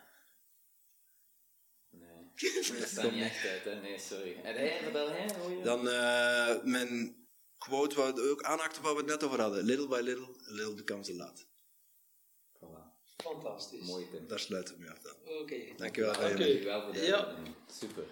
Nee. 1.90 2.30
Dat 2.78 2.88
staat 2.88 3.12
niet 3.12 3.22
echt 3.22 3.46
uit, 3.46 3.64
hè? 3.64 3.80
Nee, 3.80 3.98
sorry. 3.98 4.36
En 4.42 4.54
hij, 4.54 4.78
vertel 4.82 5.08
je? 5.12 5.60
Dan 5.62 5.88
eh, 5.88 6.62
mijn 6.62 7.24
quote, 7.58 7.96
waar 7.96 8.14
we 8.14 8.30
ook 8.30 8.42
aanhaakten 8.42 8.82
waar 8.82 8.92
we 8.92 8.98
het 8.98 9.06
net 9.08 9.24
over 9.24 9.40
hadden. 9.40 9.64
Little 9.64 9.88
by 9.88 10.00
little, 10.00 10.28
a 10.48 10.52
little 10.52 10.74
becomes 10.74 11.10
a 11.10 11.14
lot. 11.14 11.46
Voilà. 12.58 12.94
Fantastisch. 13.16 13.86
Mooi, 13.86 14.08
Tim. 14.10 14.26
Daar 14.28 14.40
sluiten 14.40 14.74
we 14.74 14.80
mee 14.80 14.90
af 14.90 14.98
dan. 14.98 15.14
Oké. 15.40 15.56
Dankjewel. 15.76 16.10
Oké. 16.10 16.20
Ryan. 16.20 16.38
Dankjewel 16.38 16.82
voor 16.82 16.92
de 16.92 17.00
Ja. 17.00 17.36
Super. 17.80 18.04